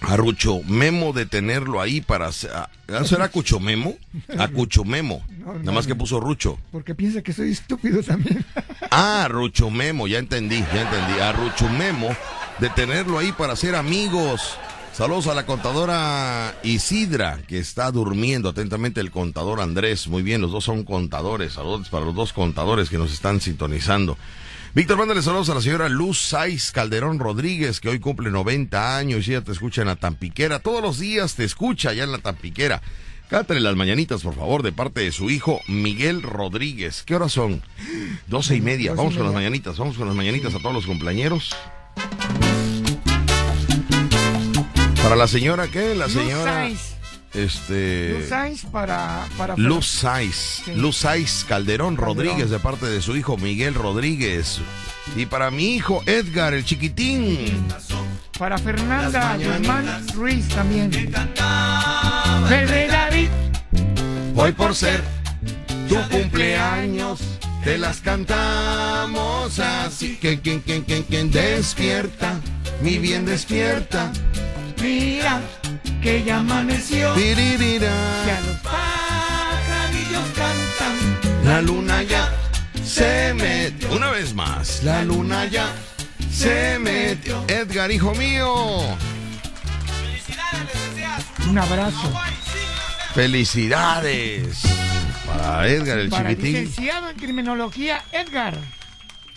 a 0.00 0.16
Rucho 0.16 0.60
Memo 0.64 1.12
de 1.12 1.26
tenerlo 1.26 1.80
ahí 1.80 2.00
para 2.00 2.26
hacer. 2.28 2.50
a- 2.52 2.70
¿Será 3.04 3.28
Cucho 3.28 3.60
Memo? 3.60 3.96
A 4.38 4.48
Cucho 4.48 4.84
Memo. 4.84 5.24
Nada 5.60 5.72
más 5.72 5.86
que 5.86 5.94
puso 5.94 6.20
Rucho. 6.20 6.58
Porque 6.72 6.94
piensa 6.94 7.22
que 7.22 7.32
soy 7.32 7.52
estúpido 7.52 8.02
también. 8.02 8.44
Ah, 8.90 9.26
Rucho 9.28 9.68
Memo, 9.70 10.06
ya 10.06 10.18
entendí, 10.18 10.60
ya 10.74 10.80
entendí. 10.80 11.20
A 11.20 11.32
Rucho 11.32 11.68
Memo 11.68 12.08
de 12.58 12.70
tenerlo 12.70 13.18
ahí 13.18 13.32
para 13.32 13.54
ser 13.54 13.74
amigos. 13.74 14.56
Saludos 14.98 15.28
a 15.28 15.34
la 15.34 15.46
contadora 15.46 16.58
Isidra, 16.64 17.38
que 17.46 17.60
está 17.60 17.92
durmiendo 17.92 18.48
atentamente 18.48 19.00
el 19.00 19.12
contador 19.12 19.60
Andrés. 19.60 20.08
Muy 20.08 20.24
bien, 20.24 20.40
los 20.40 20.50
dos 20.50 20.64
son 20.64 20.82
contadores. 20.82 21.52
Saludos 21.52 21.88
para 21.88 22.04
los 22.04 22.16
dos 22.16 22.32
contadores 22.32 22.90
que 22.90 22.98
nos 22.98 23.12
están 23.12 23.40
sintonizando. 23.40 24.18
Víctor, 24.74 24.98
mándale 24.98 25.22
saludos 25.22 25.50
a 25.50 25.54
la 25.54 25.60
señora 25.60 25.88
Luz 25.88 26.18
Saiz 26.18 26.72
Calderón 26.72 27.20
Rodríguez, 27.20 27.78
que 27.78 27.90
hoy 27.90 28.00
cumple 28.00 28.32
90 28.32 28.96
años 28.96 29.28
y 29.28 29.34
ella 29.34 29.44
te 29.44 29.52
escucha 29.52 29.82
en 29.82 29.86
la 29.86 29.94
Tampiquera. 29.94 30.58
Todos 30.58 30.82
los 30.82 30.98
días 30.98 31.36
te 31.36 31.44
escucha 31.44 31.90
allá 31.90 32.02
en 32.02 32.10
la 32.10 32.18
Tampiquera. 32.18 32.82
Cántale 33.28 33.60
las 33.60 33.76
mañanitas, 33.76 34.22
por 34.22 34.34
favor, 34.34 34.64
de 34.64 34.72
parte 34.72 35.02
de 35.02 35.12
su 35.12 35.30
hijo 35.30 35.60
Miguel 35.68 36.22
Rodríguez. 36.22 37.04
¿Qué 37.06 37.14
horas 37.14 37.30
son? 37.30 37.62
Doce 38.26 38.56
y 38.56 38.60
media. 38.60 38.94
Vamos 38.94 39.14
con 39.14 39.26
las 39.26 39.34
mañanitas, 39.34 39.78
vamos 39.78 39.96
con 39.96 40.08
las 40.08 40.16
mañanitas 40.16 40.56
a 40.56 40.58
todos 40.58 40.74
los 40.74 40.86
compañeros. 40.86 41.54
Para 45.02 45.16
la 45.16 45.28
señora, 45.28 45.68
¿qué? 45.68 45.94
La 45.94 46.06
Luz 46.06 46.14
señora. 46.14 46.68
Este. 47.34 48.16
Luz 48.18 48.28
Sainz 48.28 48.64
para... 48.64 49.26
para 49.36 49.54
Luz 49.56 49.86
Saiz, 49.86 50.62
Sí. 50.64 50.72
Luz 50.74 50.96
Saiz 50.96 51.44
Calderón, 51.46 51.94
Calderón. 51.96 52.16
Rodríguez 52.16 52.50
de 52.50 52.58
parte 52.58 52.86
de 52.86 53.02
su 53.02 53.16
hijo 53.16 53.36
Miguel 53.36 53.74
Rodríguez. 53.74 54.60
Y 55.16 55.26
para 55.26 55.50
mi 55.50 55.74
hijo 55.76 56.02
Edgar, 56.06 56.54
el 56.54 56.64
chiquitín. 56.64 57.66
Para 58.38 58.56
Fernanda 58.58 59.36
Guzmán 59.36 60.06
Ruiz 60.14 60.48
también. 60.48 60.90
Rey 62.48 62.88
David. 62.88 63.28
Hoy 64.34 64.52
por 64.52 64.74
ser 64.74 65.02
tu 65.88 65.96
cumpleaños, 66.08 67.20
te 67.64 67.76
las 67.78 68.00
cantamos 68.00 69.58
así. 69.58 70.16
Que 70.16 70.40
quien, 70.40 70.60
quien, 70.60 70.82
quien, 70.82 71.02
quien 71.02 71.30
despierta, 71.30 72.40
mi 72.82 72.98
bien 72.98 73.26
despierta. 73.26 74.12
Mira 74.80 75.40
que 76.02 76.24
ya 76.24 76.38
amaneció. 76.38 77.14
Ya 77.16 78.40
los 78.46 78.56
pajarillos 78.60 80.24
cantan. 80.36 81.44
La 81.44 81.60
luna 81.62 82.02
ya 82.02 82.32
se 82.84 83.34
metió. 83.34 83.92
Una 83.92 84.10
vez 84.10 84.34
más, 84.34 84.82
la 84.84 85.02
luna 85.02 85.46
ya 85.46 85.66
se 86.32 86.78
metió. 86.78 87.44
Edgar, 87.48 87.90
hijo 87.90 88.14
mío. 88.14 88.96
Un 91.48 91.58
abrazo. 91.58 92.12
Felicidades 93.14 94.58
para 95.26 95.66
Edgar, 95.68 95.98
el 95.98 96.08
Para 96.08 96.30
el 96.30 96.36
chiquitín. 96.36 96.60
licenciado 96.64 97.10
en 97.10 97.16
criminología, 97.16 98.04
Edgar. 98.12 98.56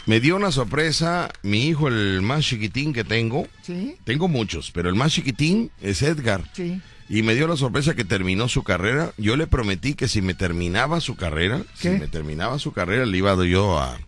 Me 0.08 0.20
dio 0.20 0.36
una 0.36 0.52
sorpresa 0.52 1.30
mi 1.44 1.68
hijo, 1.68 1.88
el 1.88 2.22
más 2.22 2.44
chiquitín 2.46 2.92
que 2.94 3.04
tengo. 3.04 3.48
Sí, 3.62 3.96
Tengo 4.04 4.28
muchos, 4.28 4.72
pero 4.72 4.90
el 4.90 4.96
más 4.96 5.12
chiquitín 5.14 5.72
es 5.82 6.02
Edgar. 6.02 6.44
sí. 6.54 6.82
Y 7.10 7.24
me 7.24 7.36
dio 7.36 7.46
la 7.46 7.58
sorpresa 7.58 7.94
que 7.94 8.06
terminó 8.06 8.48
su 8.48 8.64
carrera. 8.64 9.12
Yo 9.18 9.36
le 9.36 9.46
prometí 9.46 9.96
que 9.96 10.08
si 10.08 10.22
me 10.22 10.34
terminaba 10.34 11.02
su 11.02 11.18
carrera, 11.18 11.62
si 11.76 11.90
me 11.90 12.08
terminaba 12.08 12.58
su 12.58 12.72
carrera, 12.72 13.06
le 13.06 13.18
iba 13.18 13.36
yo 13.46 13.78
a, 13.80 14.00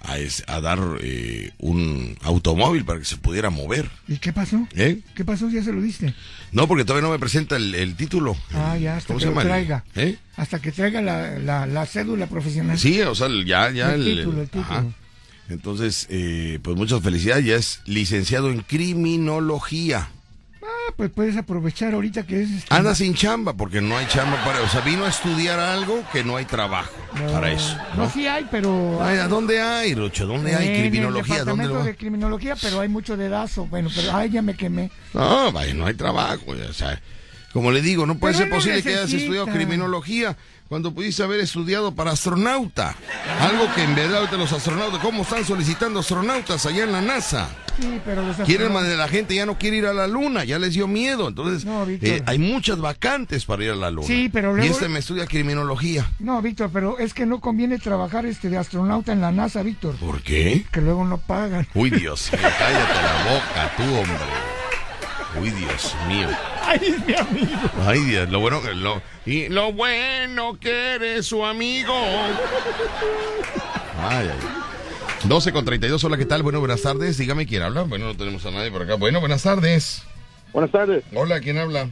a, 0.00 0.18
es- 0.18 0.44
a 0.46 0.60
dar 0.60 0.78
eh, 1.00 1.50
un 1.58 2.16
automóvil 2.22 2.84
para 2.84 3.00
que 3.00 3.04
se 3.04 3.16
pudiera 3.16 3.50
mover. 3.50 3.90
¿Y 4.06 4.18
qué 4.18 4.32
pasó? 4.32 4.64
¿Eh? 4.76 5.00
¿Qué 5.16 5.24
pasó? 5.24 5.50
¿Ya 5.50 5.64
se 5.64 5.72
lo 5.72 5.80
diste? 5.82 6.14
No, 6.52 6.68
porque 6.68 6.84
todavía 6.84 7.08
no 7.08 7.12
me 7.12 7.18
presenta 7.18 7.56
el, 7.56 7.74
el 7.74 7.96
título. 7.96 8.36
Ah, 8.54 8.78
ya, 8.78 8.98
hasta 8.98 9.08
¿Cómo 9.12 9.18
que 9.18 9.34
lo 9.34 9.40
traiga. 9.40 9.84
¿Eh? 9.96 10.16
Hasta 10.36 10.60
que 10.60 10.70
traiga 10.70 11.02
la, 11.02 11.36
la, 11.40 11.66
la 11.66 11.84
cédula 11.84 12.28
profesional. 12.28 12.78
Sí, 12.78 13.00
o 13.00 13.14
sea, 13.16 13.26
ya, 13.44 13.72
ya 13.72 13.92
El 13.94 14.06
el, 14.06 14.16
título, 14.18 14.42
el 14.42 14.48
título. 14.48 14.64
ajá. 14.68 14.84
Entonces, 15.50 16.06
eh, 16.10 16.58
pues 16.62 16.76
muchas 16.76 17.02
felicidades. 17.02 17.44
Ya 17.44 17.56
es 17.56 17.80
licenciado 17.84 18.50
en 18.50 18.60
criminología. 18.60 20.08
Ah, 20.62 20.92
pues 20.96 21.10
puedes 21.10 21.36
aprovechar 21.36 21.94
ahorita 21.94 22.24
que 22.24 22.42
es... 22.42 22.50
este, 22.50 22.74
Anda 22.74 22.94
sin 22.94 23.14
chamba 23.14 23.54
porque 23.54 23.80
no 23.80 23.96
hay 23.96 24.06
chamba 24.06 24.42
para, 24.44 24.60
o 24.60 24.68
sea, 24.68 24.82
vino 24.82 25.04
a 25.04 25.08
estudiar 25.08 25.58
algo 25.58 26.02
que 26.12 26.22
no 26.22 26.36
hay 26.36 26.44
trabajo 26.44 26.92
no, 27.14 27.32
para 27.32 27.50
eso. 27.50 27.76
No, 27.96 28.04
¿no? 28.04 28.10
sí 28.10 28.26
hay, 28.26 28.46
pero... 28.50 29.02
Ay, 29.02 29.18
¿A 29.18 29.26
dónde 29.26 29.60
hay, 29.60 29.94
Rocho? 29.94 30.26
¿Dónde 30.26 30.54
hay 30.54 30.68
en 30.68 30.74
el 30.74 30.80
criminología? 30.82 31.44
¿Dónde 31.44 31.64
departamento 31.64 31.74
lo 31.74 31.80
va? 31.80 31.86
de 31.86 31.96
criminología, 31.96 32.56
pero 32.60 32.80
hay 32.80 32.88
mucho 32.88 33.16
dedazo. 33.16 33.66
Bueno, 33.66 33.88
pero 33.94 34.14
ay, 34.14 34.30
ya 34.30 34.42
me 34.42 34.54
quemé. 34.54 34.90
No, 35.14 35.50
vaya, 35.50 35.74
no 35.74 35.86
hay 35.86 35.94
trabajo. 35.94 36.44
O 36.46 36.72
sea, 36.72 37.00
Como 37.52 37.72
le 37.72 37.82
digo, 37.82 38.06
no 38.06 38.18
puede 38.18 38.34
Pero 38.34 38.44
ser 38.44 38.54
posible 38.54 38.82
que 38.82 38.90
hayas 38.90 39.12
estudiado 39.12 39.46
criminología 39.46 40.36
cuando 40.70 40.94
pudiste 40.94 41.24
haber 41.24 41.40
estudiado 41.40 41.92
para 41.96 42.12
astronauta. 42.12 42.94
Algo 43.40 43.66
que 43.74 43.82
en 43.82 43.96
verdad 43.96 44.30
los 44.38 44.52
astronautas, 44.52 45.00
¿cómo 45.00 45.22
están 45.22 45.44
solicitando 45.44 45.98
astronautas 45.98 46.64
allá 46.64 46.84
en 46.84 46.92
la 46.92 47.00
NASA? 47.02 47.48
Sí, 47.80 48.00
pero 48.04 48.24
los 48.24 48.36
Quieren 48.36 48.68
astronautas- 48.68 48.88
man- 48.88 48.98
la 48.98 49.08
gente 49.08 49.34
ya 49.34 49.46
no 49.46 49.58
quiere 49.58 49.78
ir 49.78 49.86
a 49.86 49.92
la 49.92 50.06
luna, 50.06 50.44
ya 50.44 50.60
les 50.60 50.74
dio 50.74 50.86
miedo. 50.86 51.26
Entonces, 51.26 51.64
No, 51.64 51.84
eh, 51.88 52.22
hay 52.24 52.38
muchas 52.38 52.78
vacantes 52.78 53.44
para 53.46 53.64
ir 53.64 53.70
a 53.72 53.74
la 53.74 53.90
luna. 53.90 54.06
Sí, 54.06 54.28
pero 54.32 54.52
Y 54.52 54.58
luego- 54.58 54.72
este 54.74 54.88
me 54.88 55.00
estudia 55.00 55.26
criminología. 55.26 56.08
No, 56.20 56.40
Víctor, 56.40 56.70
pero 56.72 57.00
es 57.00 57.14
que 57.14 57.26
no 57.26 57.40
conviene 57.40 57.78
trabajar 57.80 58.24
este 58.24 58.48
de 58.48 58.58
astronauta 58.58 59.12
en 59.12 59.20
la 59.22 59.32
NASA, 59.32 59.64
Víctor. 59.64 59.96
¿Por 59.96 60.22
qué? 60.22 60.66
Que 60.70 60.80
luego 60.80 61.04
no 61.04 61.18
pagan. 61.18 61.66
Uy, 61.74 61.90
Dios 61.90 62.28
cállate 62.30 62.94
la 62.94 63.32
boca, 63.34 63.72
tú, 63.76 63.82
hombre. 63.82 64.59
Uy, 65.38 65.50
Dios 65.50 65.94
mío. 66.08 66.28
Ay, 66.64 66.80
es 66.82 67.06
mi 67.06 67.14
amigo. 67.14 67.58
Ay, 67.86 68.00
Dios, 68.00 68.28
lo 68.30 68.40
bueno 68.40 68.60
que 68.62 68.74
lo. 68.74 69.00
Y 69.24 69.48
lo 69.48 69.72
bueno 69.72 70.58
que 70.58 70.94
eres 70.94 71.26
su 71.26 71.44
amigo. 71.44 71.94
Ay, 74.02 74.28
ay. 74.32 74.38
12 75.24 75.52
con 75.52 75.64
32, 75.64 76.02
hola, 76.04 76.16
¿qué 76.16 76.24
tal? 76.24 76.42
Bueno, 76.42 76.60
buenas 76.60 76.82
tardes. 76.82 77.18
Dígame 77.18 77.46
quién 77.46 77.62
habla. 77.62 77.82
Bueno, 77.82 78.06
no 78.06 78.16
tenemos 78.16 78.44
a 78.46 78.50
nadie 78.50 78.70
por 78.70 78.82
acá. 78.82 78.94
Bueno, 78.94 79.20
buenas 79.20 79.42
tardes. 79.42 80.02
Buenas 80.52 80.72
tardes, 80.72 81.04
Hola, 81.14 81.38
¿quién 81.40 81.58
habla? 81.58 81.88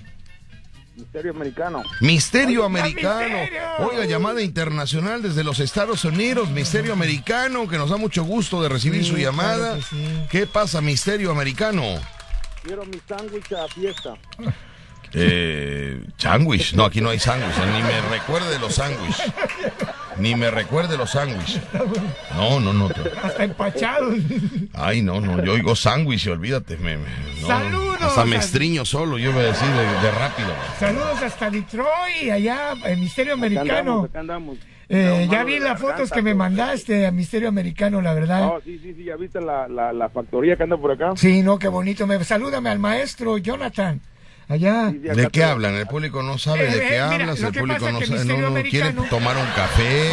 Misterio 0.96 1.30
Americano. 1.30 1.82
Misterio 2.00 2.64
Americano. 2.64 3.36
Oiga, 3.78 4.04
llamada 4.06 4.42
internacional 4.42 5.22
desde 5.22 5.44
los 5.44 5.60
Estados 5.60 6.04
Unidos. 6.04 6.50
Misterio 6.50 6.92
Americano, 6.92 7.68
que 7.68 7.78
nos 7.78 7.90
da 7.90 7.98
mucho 7.98 8.24
gusto 8.24 8.60
de 8.60 8.68
recibir 8.68 9.04
Sí, 9.04 9.10
su 9.10 9.16
llamada. 9.16 9.74
claro 9.76 9.76
que 9.76 9.82
sí. 9.82 10.26
¿Qué 10.28 10.46
pasa, 10.48 10.80
Misterio 10.80 11.30
Americano? 11.30 11.84
Quiero 12.62 12.84
mi 12.84 12.98
sándwich 13.08 13.52
a 13.52 13.68
fiesta. 13.68 14.14
Eh, 15.14 16.02
sándwich. 16.18 16.74
No, 16.74 16.84
aquí 16.84 17.00
no 17.00 17.08
hay 17.10 17.18
sándwich. 17.18 17.54
Ni 17.72 17.82
me 17.82 18.00
recuerde 18.10 18.58
los 18.58 18.74
sándwiches. 18.74 19.32
Ni 20.18 20.34
me 20.34 20.50
recuerde 20.50 20.98
los 20.98 21.10
sándwiches. 21.10 21.62
No, 22.36 22.60
no, 22.60 22.72
no. 22.74 22.90
Hasta 23.22 23.44
empachado. 23.44 24.10
Ay, 24.74 25.00
no, 25.00 25.20
no. 25.20 25.42
Yo 25.42 25.52
oigo 25.54 25.74
sándwich 25.74 26.26
y 26.26 26.30
olvídate. 26.30 26.76
Me, 26.76 26.98
me- 26.98 27.06
no, 27.40 27.46
Saludos. 27.46 28.02
Hasta 28.02 28.24
me 28.26 28.36
estriño 28.36 28.84
solo, 28.84 29.18
yo 29.18 29.32
voy 29.32 29.42
a 29.44 29.46
decir 29.48 29.66
de, 29.68 29.84
de 30.02 30.10
rápido. 30.12 30.48
Saludos 30.78 31.20
hasta 31.22 31.50
Detroit, 31.50 32.30
allá, 32.32 32.74
el 32.84 32.98
Misterio 32.98 33.32
Acá 33.34 33.40
Americano. 33.40 33.68
andamos, 33.78 34.04
acá 34.10 34.20
andamos. 34.20 34.58
Eh, 34.90 35.28
ya 35.30 35.44
vi 35.44 35.58
las 35.58 35.74
garganta, 35.74 35.92
fotos 35.96 36.10
que 36.10 36.22
me 36.22 36.34
mandaste 36.34 37.06
a 37.06 37.10
Misterio 37.10 37.48
Americano, 37.48 38.00
la 38.00 38.14
verdad. 38.14 38.48
Oh, 38.48 38.60
sí, 38.64 38.78
sí, 38.82 38.94
sí, 38.94 39.04
ya 39.04 39.16
viste 39.16 39.40
la, 39.40 39.68
la, 39.68 39.92
la 39.92 40.08
factoría 40.08 40.56
que 40.56 40.62
anda 40.62 40.78
por 40.78 40.92
acá. 40.92 41.12
Sí, 41.16 41.42
no, 41.42 41.58
qué 41.58 41.68
bonito. 41.68 42.06
Me, 42.06 42.22
salúdame 42.24 42.70
al 42.70 42.78
maestro 42.78 43.36
Jonathan. 43.36 44.00
Allá. 44.48 44.90
Sí, 44.90 45.00
sí, 45.02 45.10
acá 45.10 45.20
¿De 45.20 45.28
qué 45.28 45.44
hablan? 45.44 45.74
El 45.74 45.86
público 45.86 46.22
no 46.22 46.38
sabe 46.38 46.68
Eh, 46.68 46.74
de 46.74 46.80
qué 46.80 46.94
eh, 46.94 47.00
hablas. 47.00 47.42
El 47.42 47.52
público 47.52 47.90
no 47.90 48.00
sabe. 48.00 48.24
No, 48.24 48.50
no 48.50 48.62
quiere 48.62 48.92
tomar 49.10 49.36
un 49.36 49.46
café. 49.54 50.10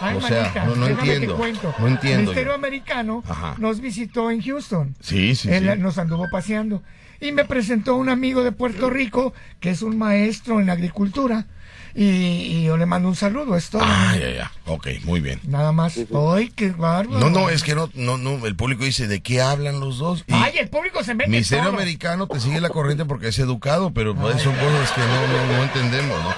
Ay, 0.00 0.16
o 0.16 0.20
sea, 0.20 0.42
manita, 0.42 0.64
no, 0.64 0.74
no 0.74 0.86
entiendo. 0.88 1.38
No 1.78 1.86
entiendo. 1.86 2.22
Misterio 2.22 2.50
yo. 2.50 2.54
Americano 2.56 3.22
Ajá. 3.28 3.54
nos 3.58 3.80
visitó 3.80 4.32
en 4.32 4.42
Houston. 4.42 4.96
Sí, 4.98 5.36
sí, 5.36 5.48
Él 5.48 5.70
sí. 5.72 5.78
nos 5.78 5.96
anduvo 5.98 6.26
paseando. 6.28 6.82
Y 7.20 7.30
me 7.30 7.44
presentó 7.44 7.94
un 7.94 8.08
amigo 8.08 8.42
de 8.42 8.50
Puerto 8.50 8.90
Rico 8.90 9.32
que 9.60 9.70
es 9.70 9.82
un 9.82 9.96
maestro 9.96 10.58
en 10.58 10.70
agricultura. 10.70 11.46
Y, 11.94 12.04
y 12.04 12.64
yo 12.64 12.76
le 12.76 12.86
mando 12.86 13.08
un 13.08 13.16
saludo. 13.16 13.56
Es 13.56 13.70
todo. 13.70 13.82
Ah, 13.84 14.14
ya, 14.18 14.30
ya. 14.30 14.52
Ok, 14.66 14.88
muy 15.04 15.20
bien. 15.20 15.40
Nada 15.44 15.72
más. 15.72 15.98
¡Ay, 16.34 16.50
qué 16.54 16.70
bárbaro! 16.70 17.18
No, 17.20 17.30
no, 17.30 17.50
es 17.50 17.62
que 17.62 17.74
no, 17.74 17.90
no, 17.94 18.16
no, 18.16 18.46
el 18.46 18.56
público 18.56 18.84
dice, 18.84 19.06
¿de 19.08 19.20
qué 19.20 19.40
hablan 19.42 19.80
los 19.80 19.98
dos? 19.98 20.24
Y 20.26 20.32
¡Ay, 20.32 20.58
el 20.58 20.68
público 20.68 21.04
se 21.04 21.14
mete 21.14 21.26
en 21.26 21.32
Misterio 21.32 21.64
todo. 21.64 21.74
Americano 21.74 22.26
te 22.26 22.40
sigue 22.40 22.60
la 22.60 22.70
corriente 22.70 23.04
porque 23.04 23.28
es 23.28 23.38
educado, 23.38 23.92
pero 23.92 24.14
pues, 24.14 24.40
son 24.40 24.54
cosas 24.54 24.92
que 24.92 25.00
no, 25.00 25.26
no, 25.26 25.56
no 25.56 25.62
entendemos, 25.64 26.22
¿no? 26.22 26.30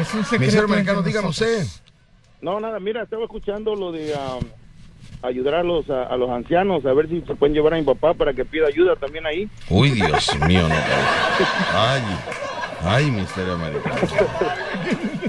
Es 0.00 0.12
un 0.14 0.22
secreto 0.24 0.40
Misterio 0.40 0.64
Americano, 0.64 1.28
usted. 1.28 1.66
No, 2.40 2.60
nada, 2.60 2.80
mira, 2.80 3.02
estaba 3.02 3.24
escuchando 3.24 3.74
lo 3.74 3.92
de 3.92 4.12
um, 4.14 4.44
ayudar 5.22 5.54
a 5.54 5.62
los, 5.62 5.88
a, 5.88 6.04
a 6.04 6.16
los 6.16 6.30
ancianos, 6.30 6.84
a 6.84 6.92
ver 6.92 7.08
si 7.08 7.20
se 7.22 7.34
pueden 7.34 7.54
llevar 7.54 7.74
a 7.74 7.76
mi 7.76 7.84
papá 7.84 8.12
para 8.14 8.34
que 8.34 8.44
pida 8.44 8.66
ayuda 8.66 8.96
también 8.96 9.24
ahí. 9.26 9.48
Uy, 9.70 9.90
Dios 9.92 10.30
mío, 10.46 10.68
no. 10.68 10.74
Ay, 11.74 12.02
ay, 12.84 13.10
Misterio 13.10 13.54
Americano. 13.54 13.96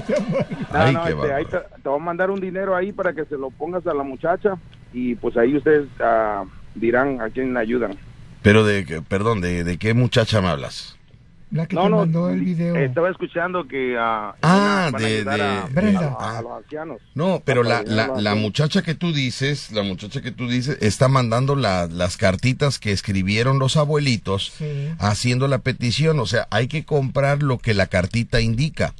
No, 0.08 0.78
Ay, 0.78 0.94
no, 0.94 1.06
este, 1.06 1.32
ahí 1.32 1.44
te, 1.46 1.58
te 1.58 1.88
voy 1.88 1.98
a 1.98 2.02
mandar 2.02 2.30
un 2.30 2.40
dinero 2.40 2.76
ahí 2.76 2.92
para 2.92 3.12
que 3.12 3.24
se 3.24 3.36
lo 3.36 3.50
pongas 3.50 3.86
a 3.86 3.94
la 3.94 4.02
muchacha 4.02 4.56
y 4.92 5.14
pues 5.14 5.36
ahí 5.36 5.56
ustedes 5.56 5.88
ah, 6.00 6.44
dirán 6.74 7.20
a 7.20 7.30
quién 7.30 7.56
ayudan. 7.56 7.96
Pero 8.42 8.64
de, 8.64 9.02
perdón, 9.08 9.40
¿de, 9.40 9.64
de 9.64 9.78
qué 9.78 9.94
muchacha 9.94 10.40
me 10.40 10.48
hablas? 10.48 10.95
La 11.56 11.66
que 11.66 11.74
No, 11.76 11.82
te 11.84 11.88
no, 11.90 11.96
mandó 11.96 12.28
el 12.30 12.40
video. 12.42 12.76
estaba 12.76 13.10
escuchando 13.10 13.66
que 13.66 13.96
ah, 13.98 14.34
Ah, 14.42 14.90
de- 14.96 15.24
de- 15.24 15.42
a, 15.42 15.66
Brenda. 15.72 16.14
a- 16.20 16.38
a 16.38 16.42
los 16.42 16.52
ancianos. 16.64 16.98
No, 17.14 17.42
pero 17.44 17.62
la, 17.62 17.82
la, 17.82 18.08
la 18.20 18.34
muchacha 18.34 18.82
que 18.82 18.94
tú 18.94 19.12
dices, 19.12 19.72
la 19.72 19.82
muchacha 19.82 20.20
que 20.22 20.30
tú 20.32 20.48
dices, 20.48 20.78
está 20.80 21.08
mandando 21.08 21.56
la- 21.56 21.86
las 21.86 22.16
cartitas 22.16 22.78
que 22.78 22.92
escribieron 22.92 23.58
los 23.58 23.76
abuelitos 23.76 24.52
Sí. 24.58 24.88
haciendo 24.98 25.48
la 25.48 25.58
petición. 25.58 26.20
O 26.20 26.26
sea, 26.26 26.46
hay 26.50 26.68
que 26.68 26.84
comprar 26.84 27.42
lo 27.42 27.58
que 27.58 27.74
la 27.74 27.86
cartita 27.86 28.40
indica. 28.40 28.94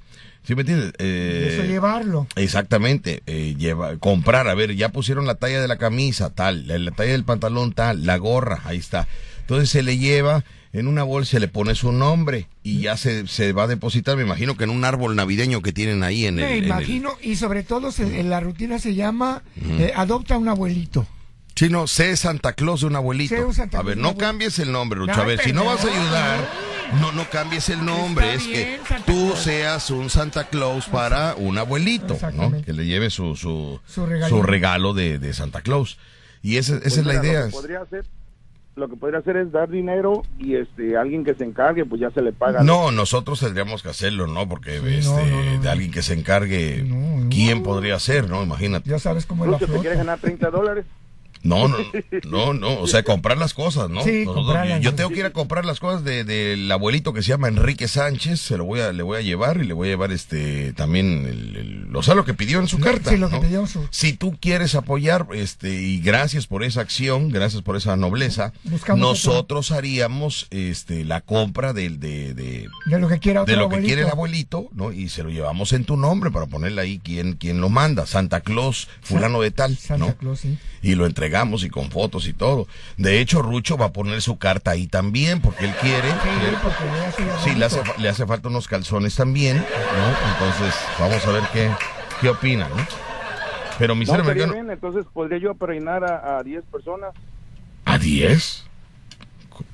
¿Sí 0.45 0.55
me 0.55 0.61
entiendes? 0.63 0.91
Y 0.91 0.95
Eh, 1.01 1.49
eso 1.55 1.65
llevarlo. 1.65 2.27
Exactamente, 2.37 3.23
eh, 3.27 3.55
lleva, 3.59 3.97
comprar, 3.99 4.47
a 4.49 4.55
ver, 4.55 4.77
ya 4.77 4.91
pusieron 4.91 5.27
la 5.27 5.35
talla 5.35 5.61
de 5.61 5.67
la 5.69 5.77
camisa, 5.77 6.31
tal, 6.33 6.69
la, 6.69 6.79
la 6.79 6.93
talla 6.93 7.13
del 7.13 7.25
pantalón, 7.25 7.73
tal, 7.73 8.07
la 8.07 8.17
gorra, 8.17 8.61
ahí 8.65 8.79
está. 8.79 9.09
Entonces 9.41 9.69
se 9.71 9.83
le 9.83 9.99
lleva 9.99 10.45
en 10.79 10.89
una 10.89 11.03
bolsa, 11.03 11.33
se 11.33 11.41
le 11.41 11.49
pone 11.49 11.75
su 11.75 11.91
nombre 11.93 12.49
y 12.63 12.81
ya 12.81 12.97
se, 12.97 13.27
se 13.27 13.53
va 13.53 13.65
a 13.65 13.67
depositar, 13.67 14.17
me 14.17 14.23
imagino 14.23 14.57
que 14.57 14.65
en 14.65 14.71
un 14.71 14.85
árbol 14.85 15.17
navideño 15.17 15.63
que 15.63 15.73
tienen 15.73 16.03
ahí 16.03 16.27
en 16.27 16.39
el... 16.39 16.45
Me 16.45 16.53
en 16.53 16.59
el- 16.59 16.65
imagino, 16.67 17.11
y 17.23 17.37
sobre 17.37 17.63
todo 17.63 17.91
se- 17.93 18.21
en 18.21 18.29
la 18.31 18.41
rutina 18.41 18.79
se 18.79 18.95
llama 18.95 19.43
eh, 19.79 19.93
Adopta 19.97 20.37
un 20.39 20.49
abuelito. 20.49 21.07
Sí, 21.55 21.71
no, 21.71 21.87
sé 21.87 22.15
Santa 22.19 22.53
Claus 22.53 22.81
de 22.83 22.87
un 22.89 22.97
abuelito. 22.97 23.35
Sé 23.35 23.43
un 23.43 23.55
Santa 23.55 23.79
a 23.79 23.83
ver, 23.83 23.97
un 23.97 24.03
no 24.03 24.17
cambies 24.19 24.59
el 24.59 24.71
nombre, 24.73 24.99
Lucho. 25.01 25.15
A 25.21 25.25
ver, 25.25 25.41
si 25.41 25.55
no 25.55 25.65
vas 25.65 25.83
a 25.83 25.89
ayudar, 25.89 26.51
no, 27.01 27.13
no 27.13 27.31
cambies 27.31 27.71
el 27.71 27.83
nombre. 27.83 28.35
Está 28.35 28.43
es 28.43 28.47
bien, 28.47 28.63
que 28.83 28.87
Santa 28.87 29.07
tú 29.07 29.27
Claus. 29.29 29.39
seas 29.43 29.91
un 29.91 30.11
Santa 30.11 30.45
Claus 30.49 30.85
para 30.87 31.35
un 31.37 31.57
abuelito, 31.57 32.19
¿no? 32.35 32.53
Que 32.63 32.75
le 32.75 32.85
lleve 32.85 33.09
su, 33.09 33.35
su, 33.37 33.81
Su 33.87 34.05
regalito. 34.05 34.37
su 34.37 34.43
regalo 34.43 34.93
de, 34.93 35.19
de 35.19 35.33
Santa 35.33 35.63
Claus. 35.63 35.97
Y 36.43 36.59
esa, 36.59 36.75
esa 36.75 36.83
Pues 36.83 36.99
es 36.99 37.07
la 37.07 37.13
mira, 37.15 37.25
idea. 37.25 37.41
Lo 37.41 37.47
que 37.47 37.53
podría 37.53 37.81
hacer, 37.81 38.05
lo 38.77 38.89
que 38.89 38.97
podría 38.97 39.21
hacer 39.21 39.37
es 39.39 39.51
dar 39.51 39.69
dinero 39.71 40.23
y 40.39 40.55
este 40.57 40.97
alguien 40.99 41.25
que 41.25 41.35
se 41.35 41.45
encargue, 41.45 41.85
pues 41.87 42.01
ya 42.01 42.11
se 42.11 42.21
le 42.23 42.33
paga. 42.33 42.63
No, 42.63 42.91
nosotros 42.93 43.41
tendríamos 43.41 43.83
que 43.83 43.89
hacerlo, 43.89 44.27
¿no? 44.27 44.47
Porque 44.49 44.79
Sí, 44.81 44.87
este, 44.99 45.31
no, 45.31 45.41
no, 45.43 45.55
no, 45.57 45.63
de 45.63 45.69
alguien 45.71 45.91
que 45.91 46.03
se 46.03 46.13
encargue, 46.15 46.83
No, 46.87 47.21
no. 47.25 47.29
¿quién 47.31 47.63
podría 47.63 47.99
ser, 47.99 48.29
no? 48.29 48.43
Imagínate. 48.43 48.91
Ya 48.91 48.99
sabes 48.99 49.25
cómo 49.27 49.45
es 49.45 49.51
la 49.51 49.57
Lucho, 49.59 49.67
¿te 49.67 49.73
quieres 49.81 49.99
flota. 49.99 50.05
ganar 50.05 50.19
30 50.21 50.51
dólares? 50.51 50.85
No, 51.43 51.69
no, 51.69 51.77
no, 52.29 52.53
no, 52.55 52.81
o 52.81 52.87
sea, 52.87 53.03
comprar 53.03 53.39
las 53.39 53.55
cosas, 53.55 53.89
¿no? 53.91 54.03
Sí, 54.03 54.25
comprarlas, 54.25 54.81
yo 54.81 54.95
tengo 54.95 55.11
que 55.11 55.21
ir 55.21 55.25
a 55.27 55.31
comprar 55.31 55.65
las 55.65 55.81
cosas 55.81 56.03
de- 56.05 56.25
del 56.25 56.71
abuelito 56.73 57.13
que 57.13 57.23
se 57.23 57.29
llama 57.29 57.49
Enrique 57.49 57.89
Sánchez, 57.89 58.41
se 58.41 58.57
lo 58.57 58.65
voy 58.65 58.81
a, 58.81 58.93
le 58.93 59.03
voy 59.03 59.19
a 59.19 59.21
llevar 59.23 59.59
y 59.63 59.65
le 59.67 59.73
voy 59.75 59.89
a 59.89 59.91
llevar 59.93 60.13
este 60.13 60.73
también 60.73 61.27
el, 61.27 61.57
el- 61.57 61.97
o 61.97 62.03
sea, 62.03 62.15
lo 62.15 62.25
que 62.25 62.35
pidió 62.35 62.59
en 62.61 62.69
su 62.69 62.79
carta. 62.79 63.11
Sí, 63.11 63.17
lo 63.17 63.31
que 63.31 63.39
pidió 63.39 63.67
su- 63.67 63.87
Si 63.91 64.13
tú 64.13 64.37
quieres 64.41 64.75
apoyar, 64.75 65.27
este, 65.35 65.71
y 65.83 66.01
gracias 66.01 66.47
por 66.47 66.65
esa 66.65 66.81
acción, 66.81 67.29
gracias 67.31 67.63
por 67.63 67.77
esa 67.77 67.97
nobleza, 67.97 68.53
Buscamos 68.65 69.01
nosotros 69.01 69.71
haríamos 69.71 70.47
este 70.51 71.05
la 71.05 71.21
compra 71.21 71.73
del 71.73 72.01
de, 72.01 72.35
de, 72.35 72.69
De 72.87 72.99
lo 72.99 73.09
que 73.09 73.19
quiera 73.19 73.43
otro 73.43 73.55
de 73.55 73.61
lo 73.61 73.69
que 73.69 73.81
quiere 73.81 74.03
el 74.03 74.09
abuelito, 74.09 74.69
¿no? 74.73 74.93
Y 74.93 75.09
se 75.09 75.23
lo 75.23 75.31
llevamos 75.31 75.73
en 75.73 75.85
tu 75.85 75.97
nombre 75.97 76.31
para 76.31 76.47
ponerle 76.47 76.81
ahí 76.81 77.01
quién, 77.03 77.35
quién 77.35 77.61
lo 77.61 77.69
manda, 77.69 78.07
Santa 78.07 78.41
Claus, 78.41 78.89
fulano 79.03 79.41
de 79.41 79.51
tal, 79.51 79.77
Santa 79.77 80.07
¿no? 80.07 80.17
Claus, 80.17 80.41
sí. 80.41 80.59
y 80.83 80.95
lo 80.95 81.07
entregamos 81.07 81.26
y 81.65 81.71
con 81.71 81.91
fotos 81.91 82.27
y 82.29 82.33
todo. 82.33 82.67
De 82.97 83.21
hecho, 83.21 83.43
Rucho 83.43 83.77
va 83.77 83.87
a 83.87 83.93
poner 83.93 84.23
su 84.23 84.39
carta 84.39 84.73
ahí 84.73 84.87
también 84.87 85.41
porque 85.41 85.65
él 85.65 85.75
quiere. 85.81 86.09
Sí, 86.11 86.57
porque 86.63 86.85
sí, 87.45 87.55
le 87.55 87.65
hace, 87.65 87.83
le 87.99 88.15
falta 88.27 88.49
unos 88.49 88.69
calzones 88.69 89.15
también, 89.17 89.57
¿no? 89.59 90.33
Entonces, 90.33 90.75
vamos 90.99 91.25
a 91.27 91.33
ver 91.33 91.43
qué, 91.53 91.71
qué 92.21 92.29
opina, 92.31 92.69
¿no? 92.69 92.77
Pero 93.79 93.95
mi 93.95 94.05
No, 94.05 94.13
ser 94.13 94.21
estaría 94.21 94.45
americano... 94.45 94.55
bien, 94.55 94.71
entonces 94.71 95.07
podría 95.13 95.39
yo 95.39 95.51
apadrinar 95.53 96.05
a, 96.05 96.39
a 96.39 96.43
10 96.43 96.65
personas. 96.67 97.15
¿A 97.85 97.99
10? 97.99 98.65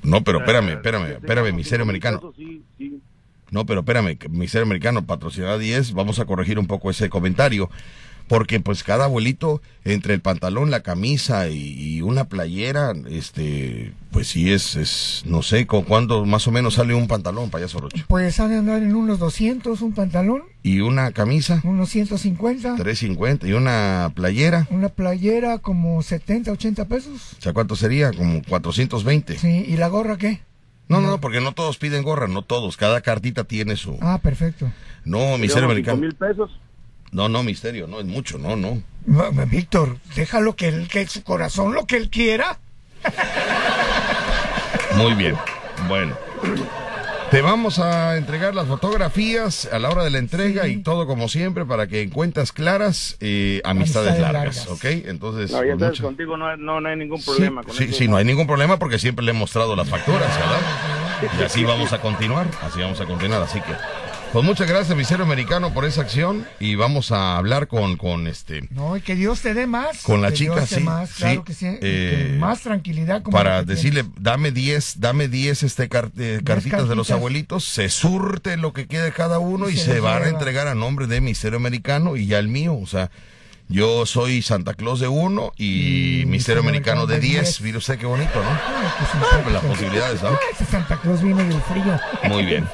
No, 0.03 0.23
pero 0.24 0.39
espérame, 0.39 0.70
espérame, 0.70 1.07
Que 1.07 1.12
espérame, 1.15 1.53
tengamos 1.53 1.53
mi 1.53 1.65
ser 1.65 1.81
5,000 1.81 1.83
americano. 1.83 2.24
sí, 2.37 2.65
sí. 2.79 3.03
No, 3.51 3.66
pero 3.66 3.81
espérame, 3.81 4.16
que 4.16 4.29
mi 4.29 4.49
ser 4.49 4.62
americano 4.62 5.05
patrocinar 5.07 5.51
a 5.51 5.59
10, 5.59 5.93
vamos 5.93 6.19
a 6.19 6.24
corregir 6.24 6.59
un 6.59 6.66
poco 6.66 6.91
ese 6.91 7.11
comentario. 7.11 7.70
Porque 8.33 8.61
pues 8.61 8.83
cada 8.83 9.05
abuelito, 9.05 9.61
entre 9.85 10.15
el 10.15 10.23
pantalón, 10.23 10.71
la 10.71 10.81
camisa 10.81 11.51
y, 11.51 11.75
y 11.79 12.01
una 12.01 12.31
playera, 12.31 12.95
este, 13.11 13.93
pues 14.11 14.29
sí 14.29 14.51
es, 14.51 14.75
es, 14.75 15.23
no 15.27 15.43
sé, 15.43 15.67
¿con 15.67 15.83
cuándo 15.83 16.25
más 16.25 16.49
o 16.49 16.51
menos 16.51 16.73
sale 16.73 16.95
un 16.95 17.09
pantalón, 17.09 17.51
payaso 17.51 17.81
Rocho? 17.81 18.03
Pues 18.09 18.41
han 18.41 18.49
de 18.49 18.57
andar 18.57 18.83
en 18.83 18.95
unos 18.95 19.19
200 19.19 19.83
un 19.83 19.93
pantalón, 19.93 20.45
Y 20.63 20.81
una 20.81 21.13
camisa, 21.13 21.61
unos 21.63 21.91
150, 21.91 22.77
350, 22.77 23.47
y 23.49 23.53
una 23.53 24.11
playera, 24.15 24.67
una 24.71 24.89
playera 24.89 25.59
como 25.59 26.03
70, 26.03 26.53
80 26.53 26.87
pesos. 26.87 27.35
o 27.39 27.43
sea, 27.43 27.53
¿cuánto 27.53 27.77
sería? 27.77 28.13
Como 28.15 28.41
420. 28.49 29.37
Sí, 29.37 29.67
¿y 29.69 29.77
la 29.77 29.89
gorra 29.89 30.17
qué? 30.17 30.41
No, 30.89 31.03
no, 31.03 31.09
no, 31.09 31.21
porque 31.21 31.43
no 31.43 31.53
todos 31.53 31.77
piden 31.77 32.03
gorra, 32.03 32.29
no 32.29 32.41
todos. 32.41 32.79
Cada 32.79 33.03
cartita 33.03 33.45
tiene 33.45 33.77
su. 33.77 33.99
Ah, 34.01 34.21
perfecto. 34.23 34.73
No, 35.05 35.35
americano. 35.35 35.99
mil 35.99 36.15
pesos. 36.15 36.51
No, 37.12 37.28
no, 37.28 37.43
misterio, 37.43 37.86
no 37.86 38.01
es 38.01 38.06
mucho, 38.06 38.39
no, 38.39 38.56
no. 38.56 38.82
Víctor, 39.47 39.98
déjalo 40.16 40.56
que, 40.56 40.68
él, 40.68 40.89
que 40.89 41.06
su 41.06 41.22
corazón 41.22 41.74
lo 41.74 41.86
que 41.86 41.97
él 41.97 42.09
quiera. 42.10 42.59
Muy 44.97 45.14
bien. 45.14 45.36
Bueno. 45.89 46.16
Te 47.30 47.40
vamos 47.40 47.78
a 47.78 48.18
entregar 48.18 48.55
las 48.55 48.66
fotografías 48.66 49.66
a 49.72 49.78
la 49.78 49.89
hora 49.89 50.05
de 50.05 50.10
la 50.10 50.18
entrega 50.18 50.68
y 50.68 50.82
todo 50.82 51.06
como 51.06 51.28
siempre 51.30 51.64
para 51.64 51.86
que 51.86 52.02
en 52.02 52.10
cuentas 52.10 52.52
claras 52.52 53.16
eh, 53.20 53.62
amistades, 53.64 54.10
Amistades 54.10 54.20
largas, 54.20 54.66
largas. 54.66 54.68
¿ok? 54.68 54.84
Entonces, 55.09 55.51
No, 55.51 55.64
ya 55.64 56.02
contigo 56.02 56.36
no, 56.36 56.47
hay- 56.48 56.59
no, 56.59 56.80
no 56.82 56.89
hay 56.90 56.97
ningún 56.97 57.22
problema. 57.22 57.62
con 57.62 57.74
sí, 57.74 57.84
eso. 57.84 57.94
sí, 57.94 58.06
no 58.09 58.18
hay 58.18 58.26
ningún 58.26 58.47
problema 58.47 58.78
porque 58.78 58.98
siempre 58.98 59.24
le 59.24 59.30
he 59.30 59.34
mostrado 59.34 59.74
las 59.76 59.89
facturas, 59.89 60.28
¿verdad? 60.39 60.60
Y 61.40 61.43
así 61.43 61.64
vamos 61.64 61.93
a 61.94 62.02
continuar, 62.02 62.47
así 62.62 62.80
vamos 62.80 63.01
a 63.01 63.06
continuar, 63.06 63.40
así 63.43 63.60
que... 63.62 63.72
Pues 64.33 64.47
muchas 64.47 64.67
gracias, 64.67 64.97
Misterio 64.97 65.27
Americano, 65.27 65.75
por 65.75 65.85
esa 65.85 66.01
acción 66.01 66.47
y 66.59 66.75
vamos 66.75 67.13
a 67.13 67.37
hablar 67.37 67.69
con, 67.69 67.99
con 67.99 68.27
este... 68.27 68.67
No, 68.71 68.97
y 68.97 69.03
que 69.03 69.15
Dios 69.15 69.43
te 69.43 69.53
dé 69.53 69.67
más. 69.67 69.99
Con 70.05 70.23
la 70.23 70.29
que 70.31 70.37
chica, 70.37 70.55
Dios 70.55 70.69
te 70.71 70.75
sí, 70.77 70.81
Más, 70.81 71.11
sí, 71.11 71.17
claro 71.19 71.45
que 71.45 71.53
sí. 71.53 71.67
eh, 71.67 71.79
que 72.33 72.39
más 72.39 72.63
tranquilidad. 72.63 73.23
Como 73.23 73.37
para 73.37 73.63
decirle, 73.63 74.05
tienes. 74.05 74.23
dame 74.23 74.51
10, 74.51 75.01
dame 75.01 75.29
10 75.29 75.65
este 75.65 75.91
car- 75.91 76.11
eh, 76.19 76.41
cartitas 76.43 76.89
de 76.89 76.97
los 76.97 77.11
abuelitos, 77.11 77.65
se 77.65 77.91
surte 77.91 78.57
lo 78.57 78.73
que 78.73 78.87
quede 78.87 79.13
cada 79.13 79.39
uno 79.39 79.69
y, 79.69 79.75
Y 79.75 79.77
se, 79.77 79.93
se 79.95 80.01
van 80.01 80.23
a 80.23 80.29
entregar 80.29 80.67
a 80.67 80.75
nombre 80.75 81.07
de 81.07 81.21
Misterio 81.21 81.59
Americano 81.59 82.17
y 82.17 82.27
ya 82.27 82.39
el 82.39 82.49
mío, 82.49 82.75
o 82.75 82.87
sea, 82.87 83.11
yo 83.69 84.07
soy 84.07 84.41
Santa 84.41 84.73
Claus 84.73 84.99
de 85.01 85.09
uno 85.09 85.53
y, 85.59 86.23
Y 86.23 86.25
Misterio 86.25 86.63
Americano 86.63 87.07
de 87.07 87.17
Americano 87.17 87.37
de 87.37 87.43
10, 87.43 87.43
10. 87.59 87.61
mire 87.61 87.77
usted 87.77 87.99
qué 87.99 88.07
bonito, 88.07 88.43
¿no? 88.43 88.49
Ay, 88.49 88.87
qué 88.99 89.05
Ah, 89.31 89.41
pues 89.43 89.53
las 89.53 89.65
posibilidades, 89.65 90.21
ese 90.55 90.65
Santa 90.65 90.97
Claus 90.97 91.23
viene 91.23 91.45
del 91.45 91.61
frío. 91.61 92.01
Muy 92.31 92.47
bien. 92.47 92.67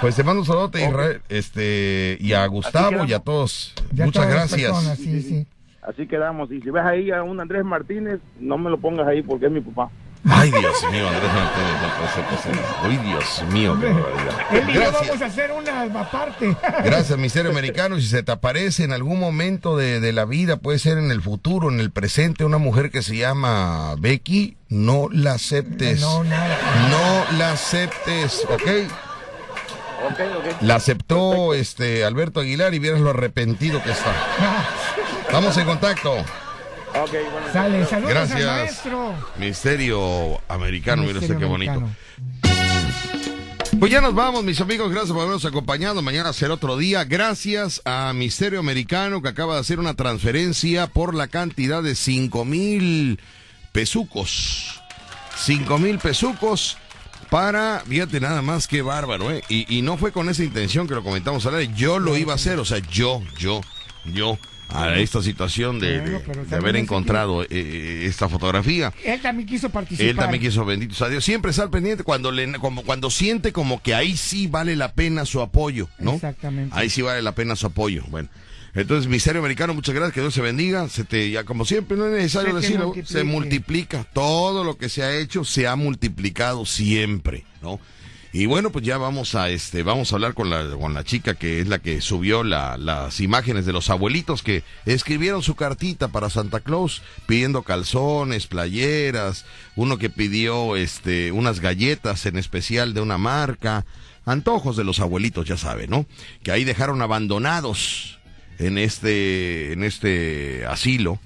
Pues 0.00 0.14
te 0.14 0.22
mando 0.22 0.40
un 0.40 0.46
saludote 0.46 0.84
Israel, 0.86 1.20
este, 1.28 2.16
y 2.20 2.32
a 2.32 2.46
Gustavo 2.46 3.04
y 3.04 3.12
a 3.12 3.18
todos. 3.18 3.74
Ya 3.92 4.04
Muchas 4.04 4.24
todas 4.24 4.36
gracias. 4.50 4.70
personas, 4.72 4.98
sí, 4.98 5.22
sí. 5.22 5.46
Así 5.82 6.06
quedamos. 6.06 6.50
Y 6.52 6.60
si 6.60 6.70
ves 6.70 6.84
ahí 6.84 7.10
a 7.10 7.22
un 7.22 7.40
Andrés 7.40 7.64
Martínez, 7.64 8.20
no 8.38 8.58
me 8.58 8.70
lo 8.70 8.78
pongas 8.78 9.08
ahí 9.08 9.22
porque 9.22 9.46
es 9.46 9.52
mi 9.52 9.60
papá. 9.60 9.90
Ay, 10.28 10.50
Dios 10.50 10.84
mío, 10.90 11.08
Andrés 11.08 11.32
Martínez, 11.32 11.72
no 11.80 11.96
puede 11.96 12.10
ser 12.12 12.24
posible. 12.24 12.60
Ay, 12.82 12.96
Dios 13.08 13.44
mío, 13.52 13.78
qué 13.80 13.86
barbaridad. 13.86 14.46
Él 14.50 14.70
y 14.70 14.72
yo 14.74 14.92
vamos 14.92 15.22
a 15.22 15.26
hacer 15.26 15.50
una 15.52 15.82
aparte. 16.00 16.56
Gracias, 16.84 17.18
Misterio 17.18 17.50
Americano. 17.50 17.96
Si 17.96 18.06
se 18.06 18.22
te 18.22 18.32
aparece 18.32 18.84
en 18.84 18.92
algún 18.92 19.18
momento 19.18 19.76
de, 19.76 20.00
de 20.00 20.12
la 20.12 20.24
vida, 20.24 20.58
puede 20.58 20.78
ser 20.78 20.98
en 20.98 21.10
el 21.10 21.22
futuro, 21.22 21.70
en 21.70 21.80
el 21.80 21.90
presente, 21.90 22.44
una 22.44 22.58
mujer 22.58 22.90
que 22.90 23.02
se 23.02 23.16
llama 23.16 23.94
Becky, 23.98 24.56
no 24.68 25.08
la 25.10 25.32
aceptes. 25.32 26.00
No, 26.00 26.24
nada. 26.24 26.58
No 26.90 27.38
la 27.38 27.52
aceptes, 27.52 28.44
¿ok? 28.50 28.90
La 30.60 30.76
aceptó 30.76 31.54
este 31.54 32.04
Alberto 32.04 32.40
Aguilar 32.40 32.74
y 32.74 32.78
vieras 32.78 33.00
lo 33.00 33.10
arrepentido 33.10 33.82
que 33.82 33.90
está. 33.90 34.14
Estamos 35.22 35.56
en 35.56 35.66
contacto. 35.66 36.12
Bueno. 36.92 37.52
Sale, 37.52 37.86
saludos 37.86 38.10
Gracias. 38.10 38.40
al 38.40 38.46
maestro. 38.46 39.14
Misterio 39.38 40.40
Americano, 40.48 41.02
mira 41.02 41.20
usted 41.20 41.36
qué 41.36 41.44
bonito. 41.44 41.82
Pues 43.78 43.92
ya 43.92 44.00
nos 44.00 44.14
vamos, 44.14 44.42
mis 44.42 44.60
amigos. 44.60 44.90
Gracias 44.90 45.12
por 45.12 45.20
habernos 45.20 45.44
acompañado. 45.44 46.02
Mañana 46.02 46.32
será 46.32 46.54
otro 46.54 46.76
día. 46.76 47.04
Gracias 47.04 47.80
a 47.84 48.12
Misterio 48.12 48.58
Americano 48.58 49.22
que 49.22 49.28
acaba 49.28 49.54
de 49.54 49.60
hacer 49.60 49.78
una 49.78 49.94
transferencia 49.94 50.88
por 50.88 51.14
la 51.14 51.28
cantidad 51.28 51.82
de 51.82 51.94
cinco 51.94 52.44
mil 52.44 53.20
pesucos. 53.72 54.80
Cinco 55.36 55.78
mil 55.78 55.98
pesucos 55.98 56.76
para, 57.30 57.80
fíjate 57.86 58.20
nada 58.20 58.42
más 58.42 58.66
que 58.68 58.82
bárbaro, 58.82 59.30
¿eh? 59.30 59.42
Y, 59.48 59.76
y 59.76 59.82
no 59.82 59.96
fue 59.96 60.12
con 60.12 60.28
esa 60.28 60.44
intención 60.44 60.86
que 60.86 60.94
lo 60.94 61.02
comentamos 61.02 61.44
ahora. 61.46 61.62
Yo 61.62 61.98
lo 61.98 62.16
iba 62.16 62.32
a 62.32 62.36
hacer, 62.36 62.58
o 62.58 62.64
sea, 62.64 62.78
yo, 62.78 63.22
yo, 63.38 63.60
yo, 64.04 64.38
a 64.68 64.98
esta 64.98 65.22
situación 65.22 65.78
de, 65.80 66.20
haber 66.52 66.76
encontrado 66.76 67.42
eh, 67.42 68.04
esta 68.04 68.28
fotografía. 68.28 68.92
Él 69.04 69.20
también 69.20 69.48
quiso 69.48 69.70
participar. 69.70 70.06
Él 70.06 70.16
también 70.16 70.42
quiso, 70.42 70.64
benditos 70.64 71.00
a 71.02 71.08
Dios. 71.08 71.24
Siempre 71.24 71.50
está 71.50 71.62
al 71.62 71.70
pendiente 71.70 72.04
cuando, 72.04 72.30
le, 72.30 72.52
como, 72.58 72.82
cuando 72.82 73.10
siente 73.10 73.52
como 73.52 73.82
que 73.82 73.94
ahí 73.94 74.16
sí 74.16 74.46
vale 74.46 74.76
la 74.76 74.92
pena 74.92 75.24
su 75.24 75.40
apoyo, 75.40 75.88
¿no? 75.98 76.14
Exactamente. 76.14 76.74
Ahí 76.76 76.90
sí 76.90 77.02
vale 77.02 77.22
la 77.22 77.32
pena 77.32 77.56
su 77.56 77.66
apoyo. 77.66 78.04
Bueno. 78.08 78.28
Entonces, 78.80 79.08
Misterio 79.08 79.40
Americano, 79.40 79.74
muchas 79.74 79.94
gracias, 79.94 80.14
que 80.14 80.20
Dios 80.20 80.34
se 80.34 80.40
bendiga. 80.40 80.88
Se 80.88 81.04
te, 81.04 81.30
ya 81.30 81.44
como 81.44 81.64
siempre, 81.64 81.96
no 81.96 82.06
es 82.06 82.12
necesario 82.12 82.50
Se 82.50 82.60
decirlo, 82.60 82.94
se 83.04 83.24
multiplica. 83.24 84.04
Todo 84.12 84.62
lo 84.64 84.78
que 84.78 84.88
se 84.88 85.02
ha 85.02 85.16
hecho 85.16 85.44
se 85.44 85.66
ha 85.66 85.74
multiplicado 85.76 86.64
siempre, 86.64 87.44
¿no? 87.62 87.80
Y 88.30 88.44
bueno, 88.44 88.70
pues 88.70 88.84
ya 88.84 88.98
vamos 88.98 89.34
a 89.34 89.48
este, 89.48 89.82
vamos 89.82 90.12
a 90.12 90.16
hablar 90.16 90.34
con 90.34 90.50
la, 90.50 90.68
con 90.76 90.92
la 90.92 91.02
chica 91.02 91.34
que 91.34 91.60
es 91.60 91.66
la 91.66 91.78
que 91.78 92.02
subió 92.02 92.44
la- 92.44 92.76
las 92.76 93.20
imágenes 93.20 93.64
de 93.64 93.72
los 93.72 93.88
abuelitos 93.88 94.42
que 94.42 94.62
escribieron 94.84 95.42
su 95.42 95.56
cartita 95.56 96.08
para 96.08 96.28
Santa 96.28 96.60
Claus 96.60 97.00
pidiendo 97.26 97.62
calzones, 97.62 98.46
playeras, 98.46 99.46
uno 99.76 99.96
que 99.96 100.10
pidió 100.10 100.76
este, 100.76 101.32
unas 101.32 101.60
galletas 101.60 102.26
en 102.26 102.36
especial 102.36 102.92
de 102.92 103.00
una 103.00 103.16
marca, 103.16 103.86
antojos 104.26 104.76
de 104.76 104.84
los 104.84 105.00
abuelitos, 105.00 105.46
ya 105.48 105.56
sabe, 105.56 105.88
¿no? 105.88 106.04
Que 106.42 106.52
ahí 106.52 106.64
dejaron 106.64 107.00
abandonados 107.00 108.17
en 108.58 108.78
este, 108.78 109.72
en 109.72 109.84
este 109.84 110.64
asilo. 110.66 111.18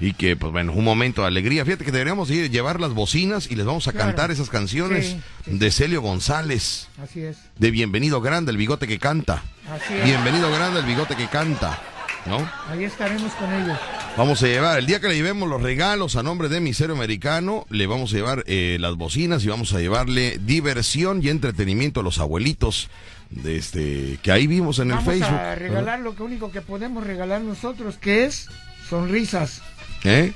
Y 0.00 0.14
que, 0.14 0.34
pues 0.34 0.50
bueno, 0.50 0.72
un 0.72 0.82
momento 0.82 1.22
de 1.22 1.28
alegría. 1.28 1.64
Fíjate 1.64 1.84
que 1.84 1.92
deberíamos 1.92 2.28
ir, 2.30 2.50
llevar 2.50 2.80
las 2.80 2.92
bocinas 2.92 3.48
y 3.48 3.54
les 3.54 3.64
vamos 3.64 3.86
a 3.86 3.92
Claro. 3.92 4.08
cantar 4.08 4.30
esas 4.32 4.48
canciones 4.50 5.06
Sí, 5.06 5.20
sí. 5.44 5.58
de 5.58 5.70
Celio 5.70 6.02
González, 6.02 6.88
Así 7.00 7.20
es. 7.20 7.36
de 7.58 7.70
Bienvenido 7.70 8.20
Grande, 8.20 8.50
el 8.50 8.56
bigote 8.56 8.88
que 8.88 8.98
canta. 8.98 9.44
Así 9.70 9.94
es. 9.94 10.04
Bienvenido 10.04 10.50
Grande, 10.50 10.80
el 10.80 10.86
bigote 10.86 11.14
que 11.14 11.28
canta. 11.28 11.80
¿No? 12.26 12.38
Ahí 12.68 12.84
estaremos 12.84 13.32
con 13.32 13.52
ellos. 13.52 13.76
Vamos 14.16 14.40
a 14.42 14.46
llevar, 14.46 14.78
el 14.78 14.86
día 14.86 15.00
que 15.00 15.08
le 15.08 15.14
llevemos 15.16 15.48
los 15.48 15.60
regalos 15.60 16.14
a 16.14 16.22
nombre 16.22 16.48
de 16.48 16.60
Misterio 16.60 16.94
Americano, 16.94 17.66
le 17.68 17.86
vamos 17.88 18.12
a 18.12 18.16
llevar 18.16 18.44
eh, 18.46 18.76
las 18.80 18.94
bocinas 18.96 19.44
y 19.44 19.48
vamos 19.48 19.72
a 19.72 19.80
llevarle 19.80 20.38
diversión 20.44 21.20
y 21.22 21.28
entretenimiento 21.30 21.98
a 21.98 22.02
los 22.04 22.18
abuelitos 22.20 22.90
de 23.32 23.56
este 23.56 24.18
que 24.22 24.30
ahí 24.32 24.46
vimos 24.46 24.78
en 24.78 24.90
el 24.90 24.96
Vamos 24.96 25.14
Facebook. 25.14 25.38
a 25.38 25.54
regalar 25.54 26.00
lo 26.00 26.14
que 26.14 26.22
único 26.22 26.50
que 26.52 26.60
podemos 26.60 27.04
regalar 27.06 27.40
nosotros, 27.40 27.96
que 27.98 28.24
es 28.26 28.48
sonrisas. 28.88 29.62
¿Eh? 30.04 30.32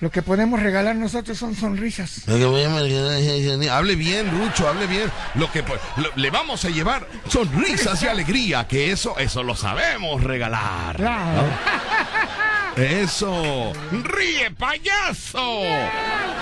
Lo 0.00 0.10
que 0.10 0.20
podemos 0.22 0.60
regalar 0.60 0.96
nosotros 0.96 1.38
son 1.38 1.54
sonrisas. 1.54 2.22
Hable 2.28 3.94
bien, 3.94 4.30
Lucho, 4.38 4.68
hable 4.68 4.86
bien. 4.88 5.08
Lo 5.36 5.50
que 5.52 5.62
lo- 5.96 6.10
le 6.16 6.30
vamos 6.30 6.64
a 6.64 6.70
llevar 6.70 7.06
sonrisas 7.28 8.02
y 8.02 8.08
alegría, 8.08 8.66
que 8.66 8.90
eso, 8.90 9.16
eso 9.18 9.44
lo 9.44 9.54
sabemos 9.54 10.22
regalar. 10.24 10.96
Claro. 10.96 11.44
Eso. 12.76 13.70
Ríe, 13.92 14.50
payaso. 14.52 15.60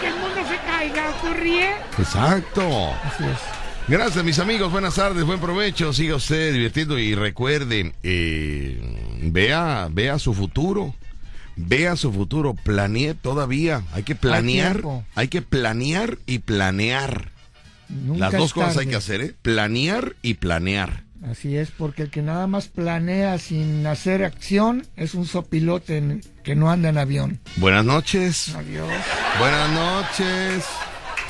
Que 0.01 0.06
el 0.06 0.14
mundo 0.14 0.40
se 0.48 0.56
caiga, 0.64 1.12
¿tú 1.20 1.35
ríe? 1.35 1.72
Exacto. 1.98 2.94
Así 3.05 3.24
es. 3.24 3.60
Gracias, 3.91 4.25
mis 4.25 4.39
amigos. 4.39 4.71
Buenas 4.71 4.95
tardes, 4.95 5.25
buen 5.25 5.41
provecho. 5.41 5.93
Siga 5.93 6.15
usted 6.15 6.53
divirtiendo 6.53 6.97
y 6.97 7.17
recuerde, 7.17 7.93
eh, 8.05 9.19
vea, 9.21 9.89
vea 9.91 10.21
su 10.21 10.33
futuro. 10.33 10.95
Vea 11.57 11.97
su 11.97 12.12
futuro. 12.12 12.55
Planee 12.55 13.15
todavía. 13.15 13.83
Hay 13.93 14.05
que 14.05 14.15
planear. 14.15 14.81
Hay 15.17 15.27
que 15.27 15.43
planear 15.43 16.19
y 16.25 16.39
planear. 16.39 17.33
Nunca 17.89 18.31
Las 18.31 18.33
dos 18.35 18.55
cosas 18.55 18.77
hay 18.77 18.87
que 18.87 18.95
hacer, 18.95 19.23
¿eh? 19.23 19.35
Planear 19.43 20.15
y 20.23 20.35
planear. 20.35 21.03
Así 21.29 21.57
es, 21.57 21.73
porque 21.73 22.03
el 22.03 22.11
que 22.11 22.23
nada 22.23 22.47
más 22.47 22.69
planea 22.69 23.39
sin 23.39 23.85
hacer 23.89 24.23
acción 24.23 24.87
es 24.95 25.15
un 25.15 25.27
sopilote 25.27 26.21
que 26.45 26.55
no 26.55 26.71
anda 26.71 26.91
en 26.91 26.99
avión. 26.99 27.41
Buenas 27.57 27.85
noches. 27.85 28.55
Adiós. 28.55 28.89
Buenas 29.41 29.73
noches. 29.73 30.65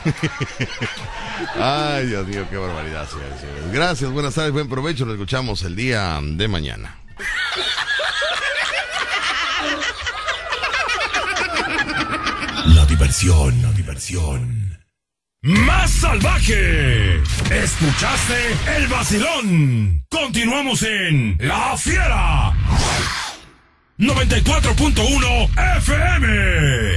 Ay, 1.61 2.07
Dios 2.07 2.27
mío, 2.27 2.47
qué 2.51 2.57
barbaridad, 2.57 3.09
señores 3.09 3.41
señores. 3.41 3.73
Gracias, 3.73 4.11
buenas 4.11 4.35
tardes, 4.35 4.53
buen 4.53 4.69
provecho. 4.69 5.05
Nos 5.05 5.15
escuchamos 5.15 5.63
el 5.63 5.77
día 5.77 6.19
de 6.23 6.49
mañana. 6.49 6.97
La 12.67 12.87
diversión, 12.87 13.63
la 13.63 13.73
diversión. 13.73 14.79
Más 15.43 15.91
salvaje. 15.91 17.17
Escuchaste 17.51 18.57
el 18.77 18.87
vacilón. 18.89 20.05
Continuamos 20.11 20.83
en 20.83 21.37
La 21.41 21.77
Fiera. 21.79 22.53
94.1 23.99 25.51
FM. 25.79 26.91